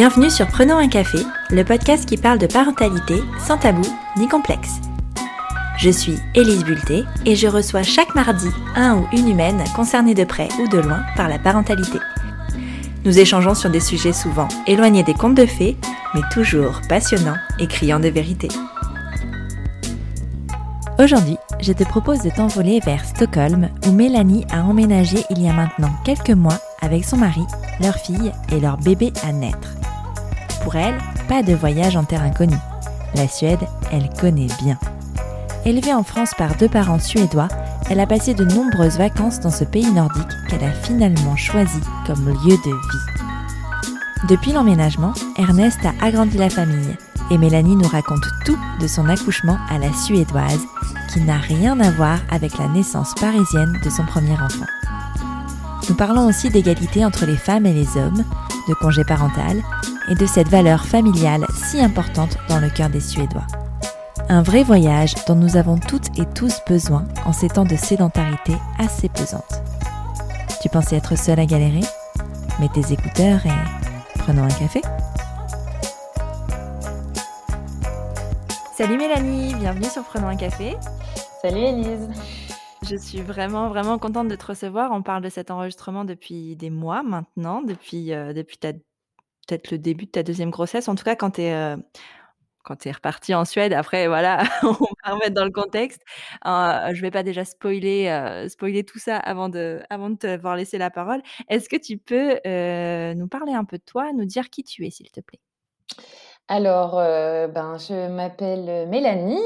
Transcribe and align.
Bienvenue 0.00 0.30
sur 0.30 0.46
Prenons 0.46 0.78
un 0.78 0.88
café, 0.88 1.18
le 1.50 1.62
podcast 1.62 2.08
qui 2.08 2.16
parle 2.16 2.38
de 2.38 2.46
parentalité 2.46 3.16
sans 3.38 3.58
tabou 3.58 3.86
ni 4.16 4.28
complexe. 4.28 4.80
Je 5.76 5.90
suis 5.90 6.16
Élise 6.34 6.64
Bulté 6.64 7.04
et 7.26 7.36
je 7.36 7.46
reçois 7.46 7.82
chaque 7.82 8.14
mardi 8.14 8.48
un 8.76 8.96
ou 8.96 9.06
une 9.12 9.28
humaine 9.28 9.62
concernée 9.76 10.14
de 10.14 10.24
près 10.24 10.48
ou 10.58 10.68
de 10.68 10.78
loin 10.78 11.02
par 11.16 11.28
la 11.28 11.38
parentalité. 11.38 11.98
Nous 13.04 13.18
échangeons 13.18 13.54
sur 13.54 13.68
des 13.68 13.80
sujets 13.80 14.14
souvent 14.14 14.48
éloignés 14.66 15.02
des 15.02 15.12
contes 15.12 15.34
de 15.34 15.44
fées, 15.44 15.76
mais 16.14 16.22
toujours 16.32 16.80
passionnants 16.88 17.36
et 17.58 17.66
criants 17.66 18.00
de 18.00 18.08
vérité. 18.08 18.48
Aujourd'hui, 20.98 21.36
je 21.60 21.74
te 21.74 21.84
propose 21.84 22.22
de 22.22 22.30
t'envoler 22.30 22.80
vers 22.80 23.04
Stockholm 23.04 23.68
où 23.86 23.92
Mélanie 23.92 24.46
a 24.50 24.62
emménagé 24.62 25.18
il 25.28 25.42
y 25.42 25.48
a 25.50 25.52
maintenant 25.52 25.92
quelques 26.06 26.30
mois 26.30 26.58
avec 26.80 27.04
son 27.04 27.18
mari, 27.18 27.44
leur 27.82 27.96
fille 27.96 28.32
et 28.50 28.60
leur 28.60 28.78
bébé 28.78 29.12
à 29.22 29.32
naître. 29.32 29.79
Pour 30.62 30.76
elle, 30.76 30.98
pas 31.28 31.42
de 31.42 31.54
voyage 31.54 31.96
en 31.96 32.04
terre 32.04 32.22
inconnue. 32.22 32.56
La 33.14 33.28
Suède, 33.28 33.60
elle 33.92 34.08
connaît 34.20 34.48
bien. 34.62 34.78
Élevée 35.64 35.92
en 35.92 36.02
France 36.02 36.32
par 36.36 36.56
deux 36.56 36.68
parents 36.68 36.98
suédois, 36.98 37.48
elle 37.90 38.00
a 38.00 38.06
passé 38.06 38.34
de 38.34 38.44
nombreuses 38.44 38.98
vacances 38.98 39.40
dans 39.40 39.50
ce 39.50 39.64
pays 39.64 39.90
nordique 39.90 40.28
qu'elle 40.48 40.64
a 40.64 40.72
finalement 40.72 41.36
choisi 41.36 41.80
comme 42.06 42.28
lieu 42.28 42.56
de 42.56 42.70
vie. 42.70 44.28
Depuis 44.28 44.52
l'emménagement, 44.52 45.12
Ernest 45.38 45.80
a 45.84 46.04
agrandi 46.04 46.38
la 46.38 46.50
famille 46.50 46.96
et 47.30 47.38
Mélanie 47.38 47.76
nous 47.76 47.88
raconte 47.88 48.24
tout 48.44 48.58
de 48.80 48.86
son 48.86 49.08
accouchement 49.08 49.58
à 49.68 49.78
la 49.78 49.92
suédoise 49.92 50.60
qui 51.12 51.20
n'a 51.20 51.38
rien 51.38 51.78
à 51.80 51.90
voir 51.90 52.18
avec 52.30 52.56
la 52.58 52.68
naissance 52.68 53.14
parisienne 53.14 53.78
de 53.84 53.90
son 53.90 54.04
premier 54.04 54.34
enfant. 54.34 54.66
Nous 55.88 55.94
parlons 55.94 56.26
aussi 56.26 56.50
d'égalité 56.50 57.04
entre 57.04 57.26
les 57.26 57.36
femmes 57.36 57.66
et 57.66 57.72
les 57.72 57.96
hommes, 57.96 58.24
de 58.68 58.74
congé 58.74 59.04
parental 59.04 59.62
et 60.10 60.14
de 60.14 60.26
cette 60.26 60.48
valeur 60.48 60.84
familiale 60.84 61.46
si 61.54 61.80
importante 61.80 62.36
dans 62.48 62.58
le 62.58 62.68
cœur 62.68 62.90
des 62.90 63.00
Suédois. 63.00 63.46
Un 64.28 64.42
vrai 64.42 64.62
voyage 64.62 65.14
dont 65.26 65.36
nous 65.36 65.56
avons 65.56 65.78
toutes 65.78 66.18
et 66.18 66.26
tous 66.34 66.60
besoin 66.66 67.06
en 67.24 67.32
ces 67.32 67.48
temps 67.48 67.64
de 67.64 67.76
sédentarité 67.76 68.54
assez 68.78 69.08
pesante. 69.08 69.62
Tu 70.60 70.68
pensais 70.68 70.96
être 70.96 71.16
seule 71.16 71.40
à 71.40 71.46
galérer? 71.46 71.80
Mets 72.58 72.68
tes 72.68 72.92
écouteurs 72.92 73.46
et 73.46 74.18
prenons 74.18 74.42
un 74.42 74.48
café. 74.48 74.82
Salut 78.76 78.98
Mélanie, 78.98 79.54
bienvenue 79.54 79.88
sur 79.88 80.02
Prenons 80.04 80.28
un 80.28 80.36
café. 80.36 80.76
Salut 81.42 81.60
Elise. 81.60 82.08
Je 82.88 82.96
suis 82.96 83.20
vraiment, 83.20 83.68
vraiment 83.68 83.98
contente 83.98 84.28
de 84.28 84.34
te 84.34 84.46
recevoir. 84.46 84.90
On 84.92 85.02
parle 85.02 85.22
de 85.22 85.28
cet 85.28 85.50
enregistrement 85.50 86.04
depuis 86.04 86.56
des 86.56 86.70
mois 86.70 87.02
maintenant, 87.02 87.62
depuis, 87.62 88.12
euh, 88.12 88.32
depuis 88.32 88.58
peut-être 89.50 89.70
le 89.70 89.78
début 89.78 90.06
de 90.06 90.10
ta 90.10 90.22
deuxième 90.22 90.50
grossesse. 90.50 90.88
En 90.88 90.94
tout 90.94 91.04
cas, 91.04 91.16
quand 91.16 91.32
tu 91.32 91.42
es, 91.42 91.54
euh, 91.54 91.76
es 92.84 92.92
reparti 92.92 93.34
en 93.34 93.44
Suède. 93.44 93.72
Après, 93.72 94.06
voilà, 94.06 94.42
on 94.62 94.72
va 94.72 95.14
remettre 95.14 95.34
dans 95.34 95.44
le 95.44 95.50
contexte. 95.50 96.02
Euh, 96.46 96.88
je 96.92 96.96
ne 96.96 97.00
vais 97.00 97.10
pas 97.10 97.22
déjà 97.22 97.44
spoiler, 97.44 98.46
spoiler 98.48 98.84
tout 98.84 98.98
ça 98.98 99.16
avant 99.16 99.48
de, 99.48 99.80
avant 99.90 100.10
de 100.10 100.16
te 100.16 100.40
voir 100.40 100.56
laisser 100.56 100.78
la 100.78 100.90
parole. 100.90 101.22
Est-ce 101.48 101.68
que 101.68 101.76
tu 101.76 101.98
peux 101.98 102.34
nous 103.14 103.28
parler 103.28 103.52
un 103.52 103.64
peu 103.64 103.78
de 103.78 103.84
toi, 103.84 104.12
nous 104.12 104.24
dire 104.24 104.50
qui 104.50 104.62
tu 104.62 104.86
es, 104.86 104.90
s'il 104.90 105.10
te 105.10 105.20
plaît? 105.20 105.40
Alors, 106.48 106.96
ben, 106.96 107.76
je 107.78 108.08
m'appelle 108.08 108.88
Mélanie. 108.88 109.40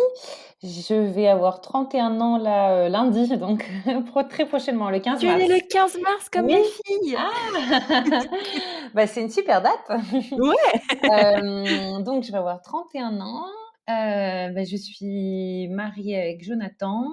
Je 0.65 0.95
vais 0.95 1.29
avoir 1.29 1.61
31 1.61 2.23
ans 2.23 2.39
là, 2.39 2.89
lundi, 2.89 3.37
donc 3.37 3.69
très 4.31 4.47
prochainement, 4.47 4.89
le 4.89 4.99
15 4.99 5.21
Tu 5.21 5.27
es 5.27 5.47
le 5.47 5.61
15 5.61 5.99
mars 6.01 6.31
comme 6.31 6.47
Oui. 6.47 6.55
ma 6.55 6.63
fille. 6.63 7.17
Ah! 7.19 8.21
Bah, 8.95 9.07
c'est 9.07 9.21
une 9.21 9.29
super 9.31 9.61
date. 9.61 9.75
Ouais. 10.33 12.03
donc 12.03 12.25
je 12.25 12.33
vais 12.33 12.39
avoir 12.39 12.63
31 12.63 13.21
ans. 13.21 13.45
bah, 13.87 14.65
je 14.65 14.77
suis 14.77 15.69
mariée 15.69 16.19
avec 16.19 16.43
Jonathan, 16.43 17.05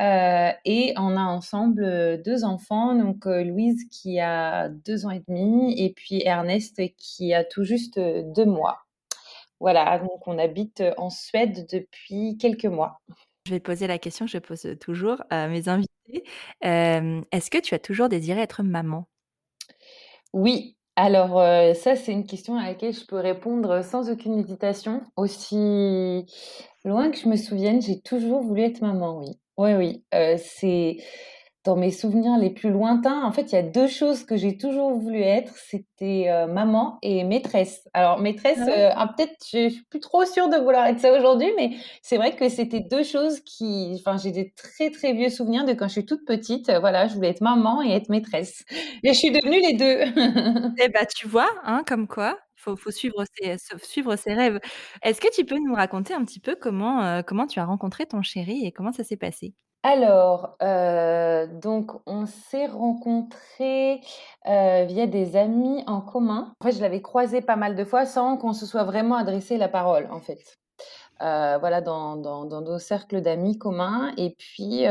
et 0.00 0.94
on 0.96 1.16
a 1.16 1.22
ensemble, 1.22 2.20
deux 2.24 2.44
enfants, 2.44 2.96
donc 2.96 3.24
Louise 3.26 3.84
qui 3.88 4.18
a 4.18 4.68
2 4.68 5.06
ans 5.06 5.10
et 5.10 5.22
demi 5.28 5.80
et 5.80 5.92
puis 5.92 6.22
Ernest 6.24 6.80
qui 6.96 7.34
a 7.34 7.44
tout 7.44 7.62
juste, 7.62 8.00
2 8.00 8.44
mois. 8.44 8.83
Voilà, 9.60 9.98
donc 9.98 10.26
on 10.26 10.38
habite 10.38 10.82
en 10.96 11.10
Suède 11.10 11.66
depuis 11.70 12.36
quelques 12.38 12.66
mois. 12.66 13.00
Je 13.46 13.52
vais 13.52 13.60
poser 13.60 13.86
la 13.86 13.98
question 13.98 14.26
que 14.26 14.32
je 14.32 14.38
pose 14.38 14.66
toujours 14.80 15.22
à 15.30 15.48
mes 15.48 15.68
invités. 15.68 16.24
est-ce 16.60 17.50
que 17.50 17.58
tu 17.58 17.74
as 17.74 17.78
toujours 17.78 18.08
désiré 18.08 18.40
être 18.40 18.62
maman? 18.62 19.06
Oui, 20.32 20.76
alors 20.96 21.40
ça 21.76 21.94
c'est 21.94 22.12
une 22.12 22.26
question 22.26 22.56
à 22.56 22.64
laquelle 22.66 22.94
je 22.94 23.04
peux 23.06 23.16
répondre 23.16 23.84
sans 23.84 24.10
aucune 24.10 24.38
hésitation. 24.38 25.02
Aussi 25.16 26.26
loin 26.84 27.10
que 27.10 27.18
je 27.18 27.28
me 27.28 27.36
souvienne, 27.36 27.82
j'ai 27.82 28.00
toujours 28.00 28.42
voulu 28.42 28.62
être 28.62 28.80
maman, 28.80 29.18
oui. 29.18 29.38
Oui, 29.56 29.74
oui, 29.74 30.04
c'est 30.38 30.96
dans 31.64 31.76
mes 31.76 31.90
souvenirs 31.90 32.36
les 32.38 32.50
plus 32.50 32.70
lointains, 32.70 33.22
en 33.24 33.32
fait, 33.32 33.52
il 33.52 33.54
y 33.54 33.58
a 33.58 33.62
deux 33.62 33.88
choses 33.88 34.24
que 34.24 34.36
j'ai 34.36 34.58
toujours 34.58 34.92
voulu 34.98 35.20
être, 35.22 35.54
c'était, 35.56 36.28
maman 36.48 36.98
et 37.02 37.24
maîtresse. 37.24 37.88
Alors 37.94 38.18
maîtresse, 38.20 38.58
ah 38.66 38.92
ah, 38.96 39.14
peut-être 39.16 39.36
je 39.50 39.68
suis 39.70 39.82
plus 39.84 40.00
trop 40.00 40.24
sûre 40.24 40.48
de 40.48 40.56
vouloir 40.56 40.86
être 40.86 41.00
ça 41.00 41.16
aujourd'hui, 41.16 41.50
mais 41.56 41.76
c'est 42.02 42.16
vrai 42.16 42.34
que 42.36 42.48
c'était 42.48 42.80
deux 42.80 43.02
choses 43.02 43.40
qui 43.40 43.96
enfin, 43.98 44.16
j'ai 44.18 44.30
des 44.30 44.52
très, 44.52 44.90
très 44.90 45.12
vieux 45.12 45.30
souvenirs 45.30 45.64
de 45.64 45.72
quand 45.72 45.88
je 45.88 45.92
suis 45.92 46.06
toute 46.06 46.24
petite, 46.26 46.70
voilà, 46.80 47.06
je 47.06 47.14
voulais 47.14 47.30
être 47.30 47.40
maman 47.40 47.82
et 47.82 47.92
être 47.92 48.08
maîtresse 48.08 48.64
et 49.02 49.12
je 49.12 49.18
suis 49.18 49.30
devenue 49.30 49.60
les 49.60 49.74
deux. 49.74 50.74
Eh 50.78 50.88
bah, 50.88 51.06
tu 51.06 51.28
vois, 51.28 51.48
hein, 51.64 51.82
comme 51.86 52.06
quoi, 52.06 52.38
faut 52.56 52.76
faut 52.76 52.90
suivre 52.90 53.24
ses 53.34 53.56
suivre 53.82 54.16
ses 54.16 54.34
rêves. 54.34 54.58
Est-ce 55.02 55.20
que 55.20 55.32
tu 55.34 55.44
peux 55.44 55.58
nous 55.58 55.74
raconter 55.74 56.14
un 56.14 56.24
petit 56.24 56.40
peu 56.40 56.56
comment, 56.60 57.22
comment 57.22 57.46
tu 57.46 57.58
as 57.60 57.64
rencontré 57.64 58.06
ton 58.06 58.22
chéri 58.22 58.66
et 58.66 58.72
comment 58.72 58.92
ça 58.92 59.04
s'est 59.04 59.16
passé? 59.16 59.54
Alors, 59.86 60.56
heu, 60.62 61.46
donc 61.60 61.92
on 62.06 62.24
s'est 62.24 62.66
rencontrés, 62.66 64.00
heu, 64.46 64.84
via 64.86 65.06
des 65.06 65.36
amis 65.36 65.84
en 65.86 66.00
commun. 66.00 66.54
En 66.60 66.64
fait, 66.64 66.72
je 66.72 66.80
l'avais 66.80 67.02
croisé 67.02 67.42
pas 67.42 67.56
mal 67.56 67.76
de 67.76 67.84
fois 67.84 68.06
sans 68.06 68.38
qu'on 68.38 68.54
se 68.54 68.64
soit 68.64 68.84
vraiment 68.84 69.16
adressé 69.16 69.58
la 69.58 69.68
parole, 69.68 70.08
en 70.10 70.20
fait. 70.22 70.40
Heu, 71.22 71.58
voilà, 71.60 71.80
dans 71.82 72.16
dans 72.16 72.46
dans 72.46 72.62
nos 72.62 72.78
cercles 72.80 73.22
d'amis 73.22 73.58
communs 73.58 74.12
et 74.18 74.36
puis, 74.38 74.84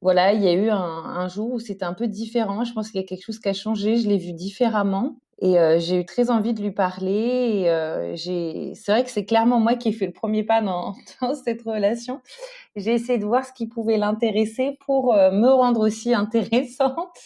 voilà, 0.00 0.32
il 0.32 0.42
y 0.42 0.48
a 0.48 0.52
eu 0.52 0.70
un 0.70 0.78
un 0.78 1.28
jour 1.28 1.52
où 1.52 1.60
c'était 1.60 1.84
un 1.84 1.94
peu 1.94 2.08
différent. 2.08 2.64
Je 2.64 2.72
pense 2.72 2.90
qu'il 2.90 3.00
y 3.00 3.04
a 3.04 3.06
quelque 3.06 3.24
chose 3.24 3.38
qui 3.38 3.48
a 3.48 3.52
changé, 3.52 3.96
je 3.96 4.08
l'ai 4.08 4.18
vu 4.18 4.32
différemment 4.32 5.16
et 5.42 5.58
heu, 5.58 5.78
j'ai 5.78 5.96
eu 6.00 6.06
très 6.06 6.30
envie 6.30 6.54
de 6.54 6.62
lui 6.62 6.70
parler 6.70 7.64
j'ai 8.14 8.72
c'est 8.74 8.92
vrai 8.92 9.04
que 9.04 9.10
c'est 9.10 9.24
clairement 9.24 9.60
moi 9.60 9.74
qui 9.74 9.88
ai 9.88 9.92
fait 9.92 10.06
le 10.06 10.12
premier 10.12 10.44
pas 10.44 10.62
dans 10.62 10.94
cette 11.44 11.62
relation. 11.62 12.20
J'ai 12.76 12.94
essayé 12.94 13.18
de 13.18 13.26
voir 13.26 13.44
ce 13.46 13.52
qui 13.52 13.66
pouvait 13.68 13.98
l'intéresser 13.98 14.78
pour, 14.86 15.14
heu, 15.14 15.30
me 15.32 15.48
rendre 15.50 15.80
aussi 15.86 16.14
intéressante. 16.16 17.16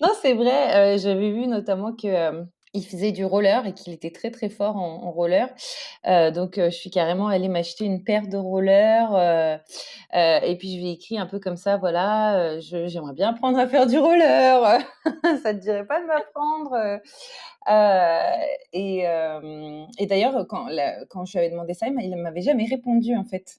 Non, 0.00 0.08
c'est 0.22 0.34
vrai, 0.34 0.94
heu, 0.96 0.98
j'avais 0.98 1.30
vu 1.32 1.46
notamment 1.46 1.92
que, 1.92 2.42
il 2.74 2.84
faisait 2.86 3.12
du 3.12 3.24
roller 3.24 3.66
et 3.66 3.74
qu'il 3.74 3.92
était 3.92 4.10
très, 4.12 4.30
très 4.30 4.48
fort 4.48 4.76
en 4.76 5.10
roller. 5.10 5.48
Heu, 6.08 6.30
donc 6.32 6.58
heu, 6.58 6.66
je 6.70 6.76
suis 6.76 6.90
carrément 6.90 7.28
allée 7.28 7.48
m'acheter 7.48 7.84
une 7.86 8.04
paire 8.04 8.28
de 8.28 8.36
rollers, 8.38 9.12
heu 9.14 9.58
et 10.44 10.56
puis 10.58 10.72
je 10.74 10.78
lui 10.78 10.88
ai 10.90 10.92
écrit 10.92 11.18
un 11.18 11.26
peu 11.26 11.38
comme 11.40 11.56
ça, 11.56 11.76
voilà, 11.78 12.56
heu: 12.56 12.60
«Je 12.60 12.88
j'aimerais 12.88 13.14
bien 13.14 13.30
apprendre 13.30 13.58
à 13.58 13.66
faire 13.68 13.86
du 13.86 13.98
roller, 13.98 14.80
ça 15.44 15.54
te 15.54 15.60
dirait 15.60 15.86
pas 15.86 16.00
de 16.00 16.06
m'apprendre?» 16.06 17.00
et 18.72 19.04
et 19.98 20.06
d'ailleurs, 20.06 20.46
quand 20.48 20.66
quand 21.10 21.24
je 21.26 21.32
lui 21.32 21.38
avais 21.40 21.50
demandé 21.50 21.74
ça, 21.74 21.86
il 21.88 22.16
m'avait 22.16 22.42
jamais 22.42 22.66
répondu, 22.66 23.16
en 23.16 23.24
fait. 23.24 23.58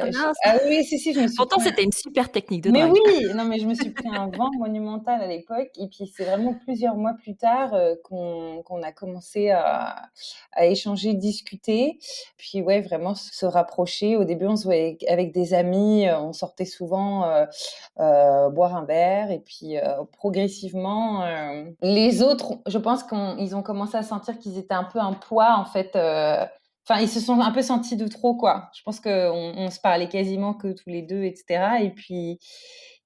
Ah 0.00 0.06
Heu, 0.06 0.10
je 0.12 0.28
ah 0.44 0.56
oui, 0.66 0.84
si, 0.84 0.98
si, 0.98 1.12
je 1.14 1.20
me 1.20 1.28
suis 1.28 1.44
Pourtant, 1.46 1.58
pris 1.58 1.60
c'était 1.60 1.84
une 1.84 1.92
super 1.92 2.30
technique 2.32 2.62
de 2.62 2.70
mais 2.70 2.84
drague. 2.86 2.92
oui! 2.92 3.32
Non, 3.34 3.44
mais 3.46 3.58
je 3.58 3.66
me 3.66 3.74
suis 3.74 3.90
pris 3.90 4.08
un 4.08 4.28
vent 4.30 4.50
monumental 4.58 5.22
à 5.22 5.26
l'époque 5.26 5.70
et 5.78 5.88
puis 5.88 6.06
c'est 6.06 6.24
vraiment 6.26 6.54
plusieurs 6.54 6.94
mois 6.96 7.14
plus 7.14 7.34
tard, 7.36 7.74
heu, 7.74 8.00
qu'on 8.04 8.62
a 8.82 8.92
commencé 8.92 9.50
à 9.50 10.10
à 10.52 10.66
échanger, 10.66 11.14
discuter. 11.14 11.98
Puis 12.36 12.62
ouais, 12.62 12.80
vraiment 12.82 13.14
se 13.14 13.46
rapprocher. 13.46 14.16
Au 14.16 14.24
début, 14.24 14.46
on 14.46 14.56
se 14.56 14.64
voyait 14.64 14.98
avec 15.08 15.32
des 15.32 15.54
amis, 15.54 16.06
heu, 16.08 16.14
on 16.16 16.32
sortait 16.34 16.66
souvent, 16.66 17.24
heu, 17.98 18.50
boire 18.50 18.76
un 18.76 18.84
verre 18.84 19.30
et 19.30 19.40
puis, 19.40 19.76
progressivement, 20.12 21.24
les 21.82 22.22
autres, 22.22 22.58
je 22.66 22.78
pense 22.78 23.02
qu'on 23.04 23.36
ils 23.38 23.56
ont 23.56 23.62
commencé 23.62 23.96
à 23.96 24.02
sentir 24.02 24.38
qu'ils 24.38 24.58
étaient 24.58 24.74
un 24.74 24.84
peu 24.84 24.98
un 25.00 25.14
poids 25.14 25.56
en 25.58 25.64
fait, 25.64 25.96
Ils 27.00 27.08
se 27.08 27.20
sont 27.20 27.40
un 27.40 27.52
peu 27.52 27.62
sentis 27.62 27.96
de 27.96 28.06
trop, 28.08 28.34
quoi. 28.34 28.70
Je 28.74 28.82
pense 28.82 29.00
qu'on 29.00 29.10
on 29.56 29.70
se 29.70 29.78
parlait 29.80 30.08
quasiment 30.08 30.54
que 30.54 30.72
tous 30.72 30.88
les 30.90 31.02
2 31.02 31.22
et 31.24 31.34
cetera 31.36 31.80
et 31.82 31.90
puis 31.90 32.38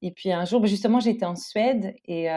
et 0.03 0.11
puis 0.13 0.33
un 0.33 0.45
jour, 0.45 0.61
bah, 0.61 0.67
justement, 0.69 1.01
j'étais 1.01 1.25
en 1.27 1.35
Suède 1.37 1.95
et 2.07 2.29
heu 2.31 2.33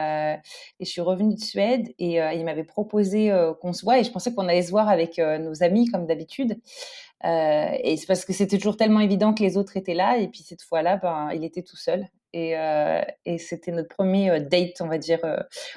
et 0.80 0.84
je 0.84 0.90
suis 0.90 1.00
revenue 1.02 1.34
de 1.34 1.40
Suède 1.40 1.94
et 1.98 2.20
heu, 2.20 2.30
il 2.34 2.44
m'avait 2.44 2.64
proposé, 2.64 3.30
heu, 3.32 3.54
qu'on 3.60 3.72
se 3.72 3.82
voie 3.84 3.98
et 3.98 4.04
je 4.04 4.10
pensais 4.10 4.34
qu'on 4.34 4.48
allait 4.48 4.62
se 4.62 4.70
voir 4.70 4.88
avec, 4.88 5.18
nos 5.18 5.62
amis 5.62 5.86
comme 5.86 6.06
d'habitude. 6.06 6.58
Et 7.24 7.96
c'est 7.98 8.06
parce 8.06 8.24
que 8.24 8.32
c'était 8.32 8.58
toujours 8.58 8.76
tellement 8.76 9.00
évident 9.00 9.34
que 9.34 9.42
les 9.42 9.56
autres 9.56 9.76
étaient 9.76 9.94
là 9.94 10.18
et 10.18 10.28
puis 10.28 10.42
cette 10.42 10.62
fois-là, 10.62 10.96
ben, 10.98 11.30
il 11.34 11.44
était 11.44 11.62
tout 11.62 11.76
seul 11.76 12.08
Et, 12.32 12.54
et 13.24 13.38
c'était 13.38 13.72
notre 13.72 13.88
premier 13.88 14.40
date, 14.40 14.80
on 14.80 14.86
va 14.86 14.98
dire, 14.98 15.20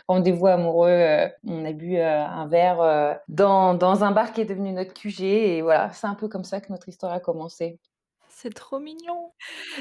rendez-vous 0.08 0.48
amoureux. 0.48 1.30
on 1.48 1.66
a 1.66 1.72
bu 1.72 1.98
un 1.98 2.48
verre 2.48 3.20
dans, 3.30 3.74
dans, 3.74 4.04
un 4.04 4.12
bar 4.12 4.34
qui 4.34 4.42
est 4.42 4.46
devenu 4.46 4.72
notre 4.74 4.94
QG. 4.94 5.22
Et 5.22 5.62
voilà, 5.62 5.92
c'est 5.94 6.08
un 6.08 6.16
peu 6.16 6.28
comme 6.28 6.44
ça 6.44 6.60
que 6.60 6.72
notre 6.72 6.90
histoire 6.90 7.14
a 7.14 7.20
commencé. 7.20 7.80
C'est 8.30 8.54
trop 8.54 8.80
mignon. 8.80 9.32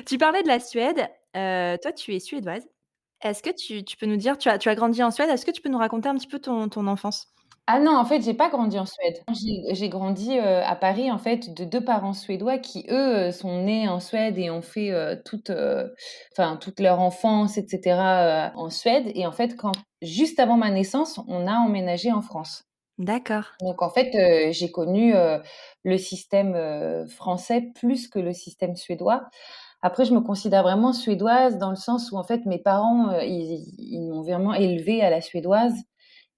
Tu 0.06 0.16
parlais 0.16 0.42
de 0.42 0.48
la 0.48 0.60
Suède. 0.60 1.08
toi, 1.34 1.92
tu 1.92 2.14
es 2.14 2.20
suédoise. 2.20 2.66
Est-ce 3.22 3.42
que 3.42 3.50
tu, 3.50 3.84
tu, 3.84 3.96
peux 3.96 4.06
nous 4.06 4.16
dire, 4.16 4.38
tu 4.38 4.48
as, 4.48 4.58
tu 4.58 4.68
as 4.68 4.74
grandi 4.74 5.02
en 5.02 5.10
Suède, 5.10 5.28
est-ce 5.28 5.44
que 5.44 5.50
tu 5.50 5.60
peux 5.60 5.68
nous 5.68 5.78
raconter 5.78 6.08
un 6.08 6.14
petit 6.14 6.26
peu 6.26 6.38
ton, 6.38 6.68
ton 6.68 6.86
enfance? 6.86 7.34
Ah 7.72 7.78
non, 7.78 7.96
en 7.96 8.04
fait, 8.04 8.20
j'ai 8.22 8.34
pas 8.34 8.48
grandi 8.48 8.80
en 8.80 8.84
Suède. 8.84 9.22
J'ai 9.70 9.88
grandi 9.88 10.36
euh, 10.36 10.60
à 10.64 10.74
Paris, 10.74 11.08
en 11.12 11.18
fait, 11.18 11.54
de 11.54 11.64
deux 11.64 11.84
parents 11.84 12.14
suédois 12.14 12.58
qui, 12.58 12.84
eux, 12.90 13.28
euh, 13.28 13.30
sont 13.30 13.62
nés 13.62 13.88
en 13.88 14.00
Suède 14.00 14.36
et 14.38 14.50
ont 14.50 14.60
fait 14.60 14.90
euh, 14.90 15.14
toute, 15.24 15.52
enfin, 16.32 16.56
toute 16.56 16.80
leur 16.80 16.98
enfance, 16.98 17.58
etc., 17.58 18.50
en 18.56 18.70
Suède. 18.70 19.12
Et 19.14 19.24
en 19.24 19.30
fait, 19.30 19.56
quand, 19.56 19.70
juste 20.02 20.40
avant 20.40 20.56
ma 20.56 20.70
naissance, 20.70 21.20
on 21.28 21.46
a 21.46 21.52
emménagé 21.52 22.10
en 22.10 22.22
France. 22.22 22.64
D'accord. 22.98 23.52
Donc, 23.60 23.82
en 23.82 23.90
fait, 23.90 24.50
j'ai 24.52 24.72
connu 24.72 25.14
le 25.84 25.96
système 25.96 27.06
français 27.06 27.70
plus 27.76 28.08
que 28.08 28.18
le 28.18 28.32
système 28.32 28.74
suédois. 28.74 29.28
Après, 29.80 30.04
je 30.04 30.12
me 30.12 30.20
considère 30.20 30.64
vraiment 30.64 30.92
suédoise 30.92 31.56
dans 31.56 31.70
le 31.70 31.76
sens 31.76 32.10
où, 32.10 32.16
en 32.16 32.24
fait, 32.24 32.46
mes 32.46 32.58
parents, 32.58 33.12
ils, 33.20 33.64
ils 33.78 34.10
m'ont 34.10 34.22
vraiment 34.22 34.54
élevée 34.54 35.02
à 35.02 35.10
la 35.10 35.20
suédoise 35.20 35.74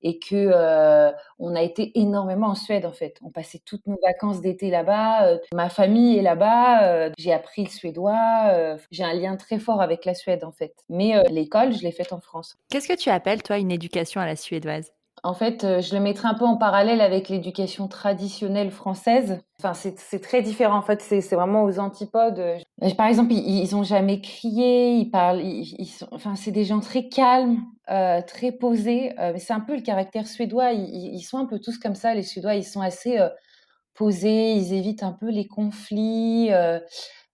et 0.03 0.19
que 0.19 0.35
euh, 0.35 1.11
on 1.39 1.55
a 1.55 1.63
été 1.63 1.99
énormément 1.99 2.49
en 2.49 2.55
Suède 2.55 2.87
en 2.87 2.93
fait. 2.93 3.19
On 3.23 3.31
passait 3.31 3.61
toutes 3.65 3.87
nos 3.87 3.99
vacances 4.03 4.41
d'été 4.41 4.71
là-bas. 4.71 5.27
Euh, 5.27 5.39
ma 5.55 5.69
famille 5.69 6.19
est 6.19 6.23
là-bas. 6.23 6.89
Euh, 6.89 7.11
j'ai 7.19 7.33
appris 7.33 7.65
le 7.65 7.71
suédois. 7.71 8.77
j'ai 8.91 9.05
un 9.05 9.15
lien 9.15 9.37
très 9.37 9.59
fort 9.59 9.81
avec 9.81 10.05
la 10.05 10.15
Suède 10.15 10.45
en 10.45 10.53
fait. 10.53 10.75
Mais 10.89 11.23
l'école, 11.31 11.73
je 11.73 11.83
l'ai 11.83 11.93
faite 11.93 12.13
en 12.13 12.21
France. 12.21 12.57
Qu'est-ce 12.71 12.89
que 12.89 12.97
tu 12.97 13.11
appelles 13.11 13.43
toi 13.43 13.59
une 13.59 13.71
éducation 13.71 14.21
à 14.21 14.27
la 14.27 14.37
suédoise? 14.37 14.93
En 15.25 15.35
fait, 15.35 15.63
euh, 15.63 15.81
je 15.81 15.95
le 15.95 16.01
mettrai 16.01 16.27
un 16.27 16.35
peu 16.35 16.45
en 16.45 16.57
parallèle 16.57 17.01
avec 17.01 17.29
l'éducation 17.29 17.87
traditionnelle 17.87 18.73
française. 18.73 19.41
Enfin, 19.61 19.73
c'est 19.75 20.21
très 20.21 20.43
différent. 20.43 20.77
En 20.77 20.83
fait, 20.83 21.01
c'est 21.01 21.21
vraiment 21.37 21.63
aux 21.63 21.79
antipodes. 21.79 22.41
Euh, 22.41 22.59
par 22.97 23.07
exemple, 23.07 23.33
ils, 23.33 23.71
n'ont 23.71 23.81
ont 23.81 23.85
jamais 23.85 24.21
crié. 24.21 24.97
Ils 24.97 25.11
parlent. 25.11 25.41
Ils, 25.41 25.87
sont, 25.87 26.09
enfin, 26.11 26.35
c'est 26.35 26.51
des 26.51 26.65
gens 26.65 26.81
très 26.81 27.09
calmes, 27.09 27.63
euh, 27.89 28.21
très 28.23 28.51
posés. 28.51 29.15
c'est 29.39 29.53
un 29.53 29.61
peu 29.61 29.77
le 29.77 29.83
caractère 29.83 30.27
suédois. 30.27 30.73
Ils, 30.73 31.21
sont 31.21 31.39
un 31.39 31.47
peu 31.47 31.61
tous 31.61 31.79
comme 31.79 31.95
ça. 31.95 32.15
Les 32.15 32.25
Suédois, 32.25 32.57
ils 32.57 32.65
sont 32.65 32.81
assez 32.81 33.19
posés. 33.95 34.55
Ils 34.55 34.73
évitent 34.73 35.05
un 35.05 35.13
peu 35.13 35.31
les 35.31 35.47
conflits. 35.47 36.51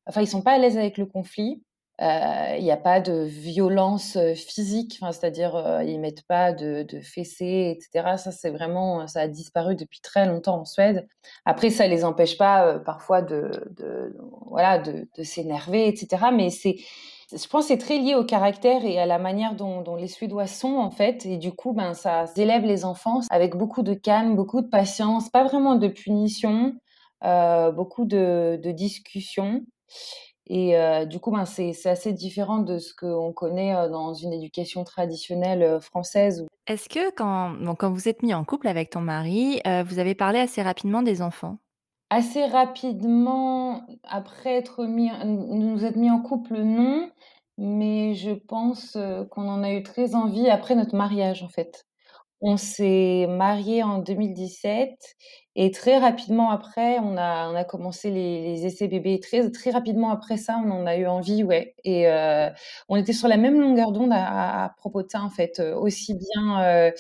enfin, 0.07 0.21
ils 0.21 0.29
sont 0.29 0.43
pas 0.43 0.53
à 0.53 0.59
l'aise 0.59 0.77
avec 0.77 0.99
le 0.99 1.07
conflit. 1.07 1.63
Euh, 2.01 2.55
il 2.57 2.63
n'y 2.63 2.71
a 2.71 2.77
pas 2.77 3.01
de 3.01 3.25
violence 3.25 4.15
euh, 4.15 4.33
physique, 4.35 5.01
c'est-à-dire 5.01 5.57
euh, 5.57 5.83
ils 5.83 5.99
mettent 5.99 6.25
pas 6.29 6.53
de, 6.53 6.85
de 6.85 7.01
fessées, 7.01 7.77
etc. 7.77 8.17
Ça, 8.17 8.31
c'est 8.31 8.51
vraiment, 8.51 9.09
ça 9.09 9.23
a 9.23 9.29
disparu 9.29 9.75
depuis 9.75 10.01
très 10.01 10.25
longtemps 10.25 10.61
en 10.61 10.65
Suède. 10.65 11.09
Après, 11.45 11.71
ça 11.71 11.89
les 11.89 12.05
empêche 12.05 12.39
pas 12.39 12.79
parfois 12.79 13.21
de, 13.21 13.51
voilà, 14.47 14.79
de, 14.79 15.09
s'énerver, 15.25 15.89
etc. 15.89 16.27
Mais 16.33 16.51
c'est, 16.51 16.77
je 17.33 17.49
pense, 17.49 17.67
c'est 17.67 17.79
très 17.79 17.99
lié 17.99 18.15
au 18.15 18.25
caractère 18.25 18.85
et 18.85 19.01
à 19.01 19.07
la 19.07 19.19
manière 19.19 19.57
dont, 19.57 19.83
dont, 19.83 19.97
les 19.97 20.07
Suédois 20.07 20.47
sont 20.47 20.77
en 20.77 20.91
fait. 20.91 21.27
Et 21.27 21.37
du 21.37 21.51
coup, 21.51 21.73
ben, 21.73 21.95
ça 21.95 22.27
élève 22.37 22.65
les 22.65 22.85
enfants 22.85 23.23
avec 23.31 23.57
beaucoup 23.57 23.83
de 23.83 23.95
calme, 23.95 24.37
beaucoup 24.37 24.63
de 24.63 24.69
patience, 24.69 25.31
pas 25.31 25.43
vraiment 25.43 25.75
de 25.75 25.89
punition, 25.89 26.75
beaucoup 27.75 28.05
de, 28.05 28.61
de 28.63 28.71
discussion. 28.71 29.65
Et 30.49 30.75
du 31.07 31.21
coup, 31.21 31.31
ben, 31.31 31.45
c'est 31.45 31.87
assez 31.87 32.13
différent 32.13 32.59
de 32.59 32.79
ce 32.79 32.95
qu'on 32.95 33.33
connaît 33.33 33.75
dans 33.89 34.15
une 34.15 34.33
éducation 34.33 34.83
traditionnelle 34.85 35.81
française. 35.81 36.47
Est-ce 36.67 36.89
que 36.89 37.15
quand, 37.15 37.55
quand 37.77 37.91
vous 37.91 38.09
êtes 38.09 38.23
mis 38.23 38.35
en 38.35 38.45
couple 38.45 38.69
avec 38.69 38.91
ton 38.91 39.01
mari, 39.01 39.61
vous 39.87 39.99
avez 39.99 40.15
parlé 40.15 40.39
assez 40.39 40.63
rapidement 40.63 41.03
des 41.03 41.23
enfants? 41.23 41.59
Assez 42.11 42.47
rapidement, 42.47 43.83
après 44.05 44.55
être 44.55 44.87
mis, 44.87 45.11
nous 45.25 45.85
être 45.85 45.97
mis 45.97 46.11
en 46.11 46.21
couple, 46.21 46.59
non. 46.63 47.11
Mais 47.59 48.15
je 48.15 48.31
pense 48.31 48.97
qu'on 49.31 49.49
en 49.49 49.63
a 49.63 49.73
eu 49.73 49.83
très 49.83 50.15
envie 50.15 50.49
après 50.49 50.75
notre 50.75 50.97
mariage, 50.97 51.43
en 51.43 51.49
fait. 51.49 51.88
On 52.41 52.57
s'est 52.57 53.27
mariés 53.29 53.83
en 53.83 53.99
2017 53.99 55.17
et 55.57 55.73
très 55.73 55.99
rapidement 55.99 56.51
après, 56.51 57.01
on 57.01 57.17
a, 57.17 57.51
on 57.51 57.57
a 57.57 57.65
commencé 57.65 58.11
les, 58.13 58.43
les, 58.43 58.65
essais 58.67 58.87
bébés. 58.87 59.19
Très, 59.19 59.51
très 59.51 59.71
rapidement 59.73 60.11
après 60.11 60.37
ça, 60.37 60.61
on 60.65 60.71
en 60.71 60.87
a 60.87 60.97
eu 60.97 61.07
envie, 61.09 61.43
ouais. 61.43 61.75
Et 61.83 62.07
euh, 62.09 62.49
on 62.89 62.95
était 62.97 63.13
sur 63.13 63.27
la 63.27 63.37
même 63.37 63.61
longueur 63.61 63.91
d'onde 63.91 64.13
à, 64.13 64.65
à, 64.67 64.69
propos 64.71 65.03
de 65.03 65.09
ça, 65.11 65.21
en 65.21 65.31
fait. 65.31 65.59
Euh, 65.59 65.75
aussi 65.75 66.15
bien 66.15 66.63
euh, 66.63 66.91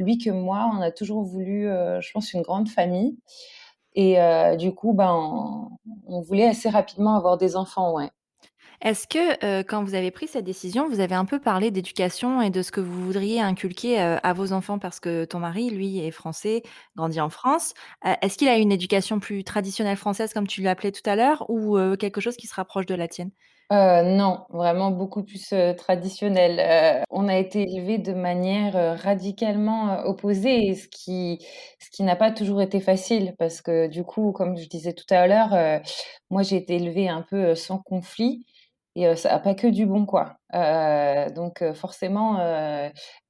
lui 0.00 0.18
que 0.18 0.30
moi, 0.30 0.68
on 0.76 0.80
a 0.80 0.90
toujours 0.90 1.22
voulu, 1.22 1.68
euh, 1.68 2.00
je 2.00 2.10
pense, 2.12 2.32
une 2.32 2.42
grande 2.42 2.68
famille. 2.68 3.16
Et 3.94 4.20
euh, 4.20 4.56
du 4.56 4.74
coup, 4.74 4.92
ben, 4.94 5.12
on, 5.14 5.70
on 6.06 6.20
voulait 6.22 6.46
assez 6.48 6.68
rapidement 6.70 7.16
avoir 7.16 7.38
des 7.38 7.56
enfants, 7.56 7.94
ouais. 7.94 8.10
Est-ce 8.82 9.06
que, 9.06 9.62
quand 9.62 9.84
vous 9.84 9.94
avez 9.94 10.10
pris 10.10 10.26
cette 10.26 10.44
décision, 10.44 10.88
vous 10.88 11.00
avez 11.00 11.14
un 11.14 11.26
peu 11.26 11.38
parlé 11.38 11.70
d'éducation 11.70 12.40
et 12.40 12.48
de 12.48 12.62
ce 12.62 12.72
que 12.72 12.80
vous 12.80 13.04
voudriez 13.04 13.40
inculquer, 13.40 13.98
à 13.98 14.32
vos 14.32 14.52
enfants? 14.52 14.78
Parce 14.78 15.00
que 15.00 15.26
ton 15.26 15.38
mari, 15.38 15.68
lui, 15.68 15.98
est 15.98 16.10
français, 16.10 16.62
grandit 16.96 17.20
en 17.20 17.28
France. 17.28 17.74
est-ce 18.22 18.38
qu'il 18.38 18.48
a 18.48 18.56
une 18.56 18.72
éducation 18.72 19.20
plus 19.20 19.44
traditionnelle 19.44 19.98
française 19.98 20.32
comme 20.32 20.46
tu 20.46 20.62
l'appelais 20.62 20.92
tout 20.92 21.08
à 21.08 21.14
l'heure 21.14 21.44
ou, 21.50 21.78
quelque 21.96 22.22
chose 22.22 22.36
qui 22.36 22.46
se 22.46 22.54
rapproche 22.54 22.86
de 22.86 22.94
la 22.94 23.06
tienne? 23.06 23.30
non, 23.70 24.46
vraiment 24.48 24.90
beaucoup 24.90 25.22
plus, 25.22 25.54
traditionnel. 25.76 27.04
on 27.10 27.28
a 27.28 27.36
été 27.36 27.62
élevés 27.62 27.98
de 27.98 28.14
manière, 28.14 28.98
radicalement, 28.98 30.06
opposée 30.06 30.74
ce 30.74 30.88
qui 30.88 31.38
n'a 32.02 32.16
pas 32.16 32.30
toujours 32.30 32.62
été 32.62 32.80
facile 32.80 33.34
parce 33.38 33.60
que 33.60 33.88
du 33.88 34.04
coup, 34.04 34.32
comme 34.32 34.56
je 34.56 34.66
disais 34.68 34.94
tout 34.94 35.04
à 35.10 35.26
l'heure, 35.26 35.82
moi 36.30 36.42
j'ai 36.42 36.56
été 36.56 36.76
élevée 36.76 37.08
un 37.10 37.22
peu, 37.22 37.54
sans 37.54 37.78
conflit 37.78 38.46
et 38.96 39.14
ça 39.16 39.34
a 39.34 39.38
pas 39.38 39.54
que 39.54 39.66
du 39.68 39.86
bon, 39.86 40.04
quoi. 40.06 40.36
donc 41.34 41.62
forcément, 41.74 42.38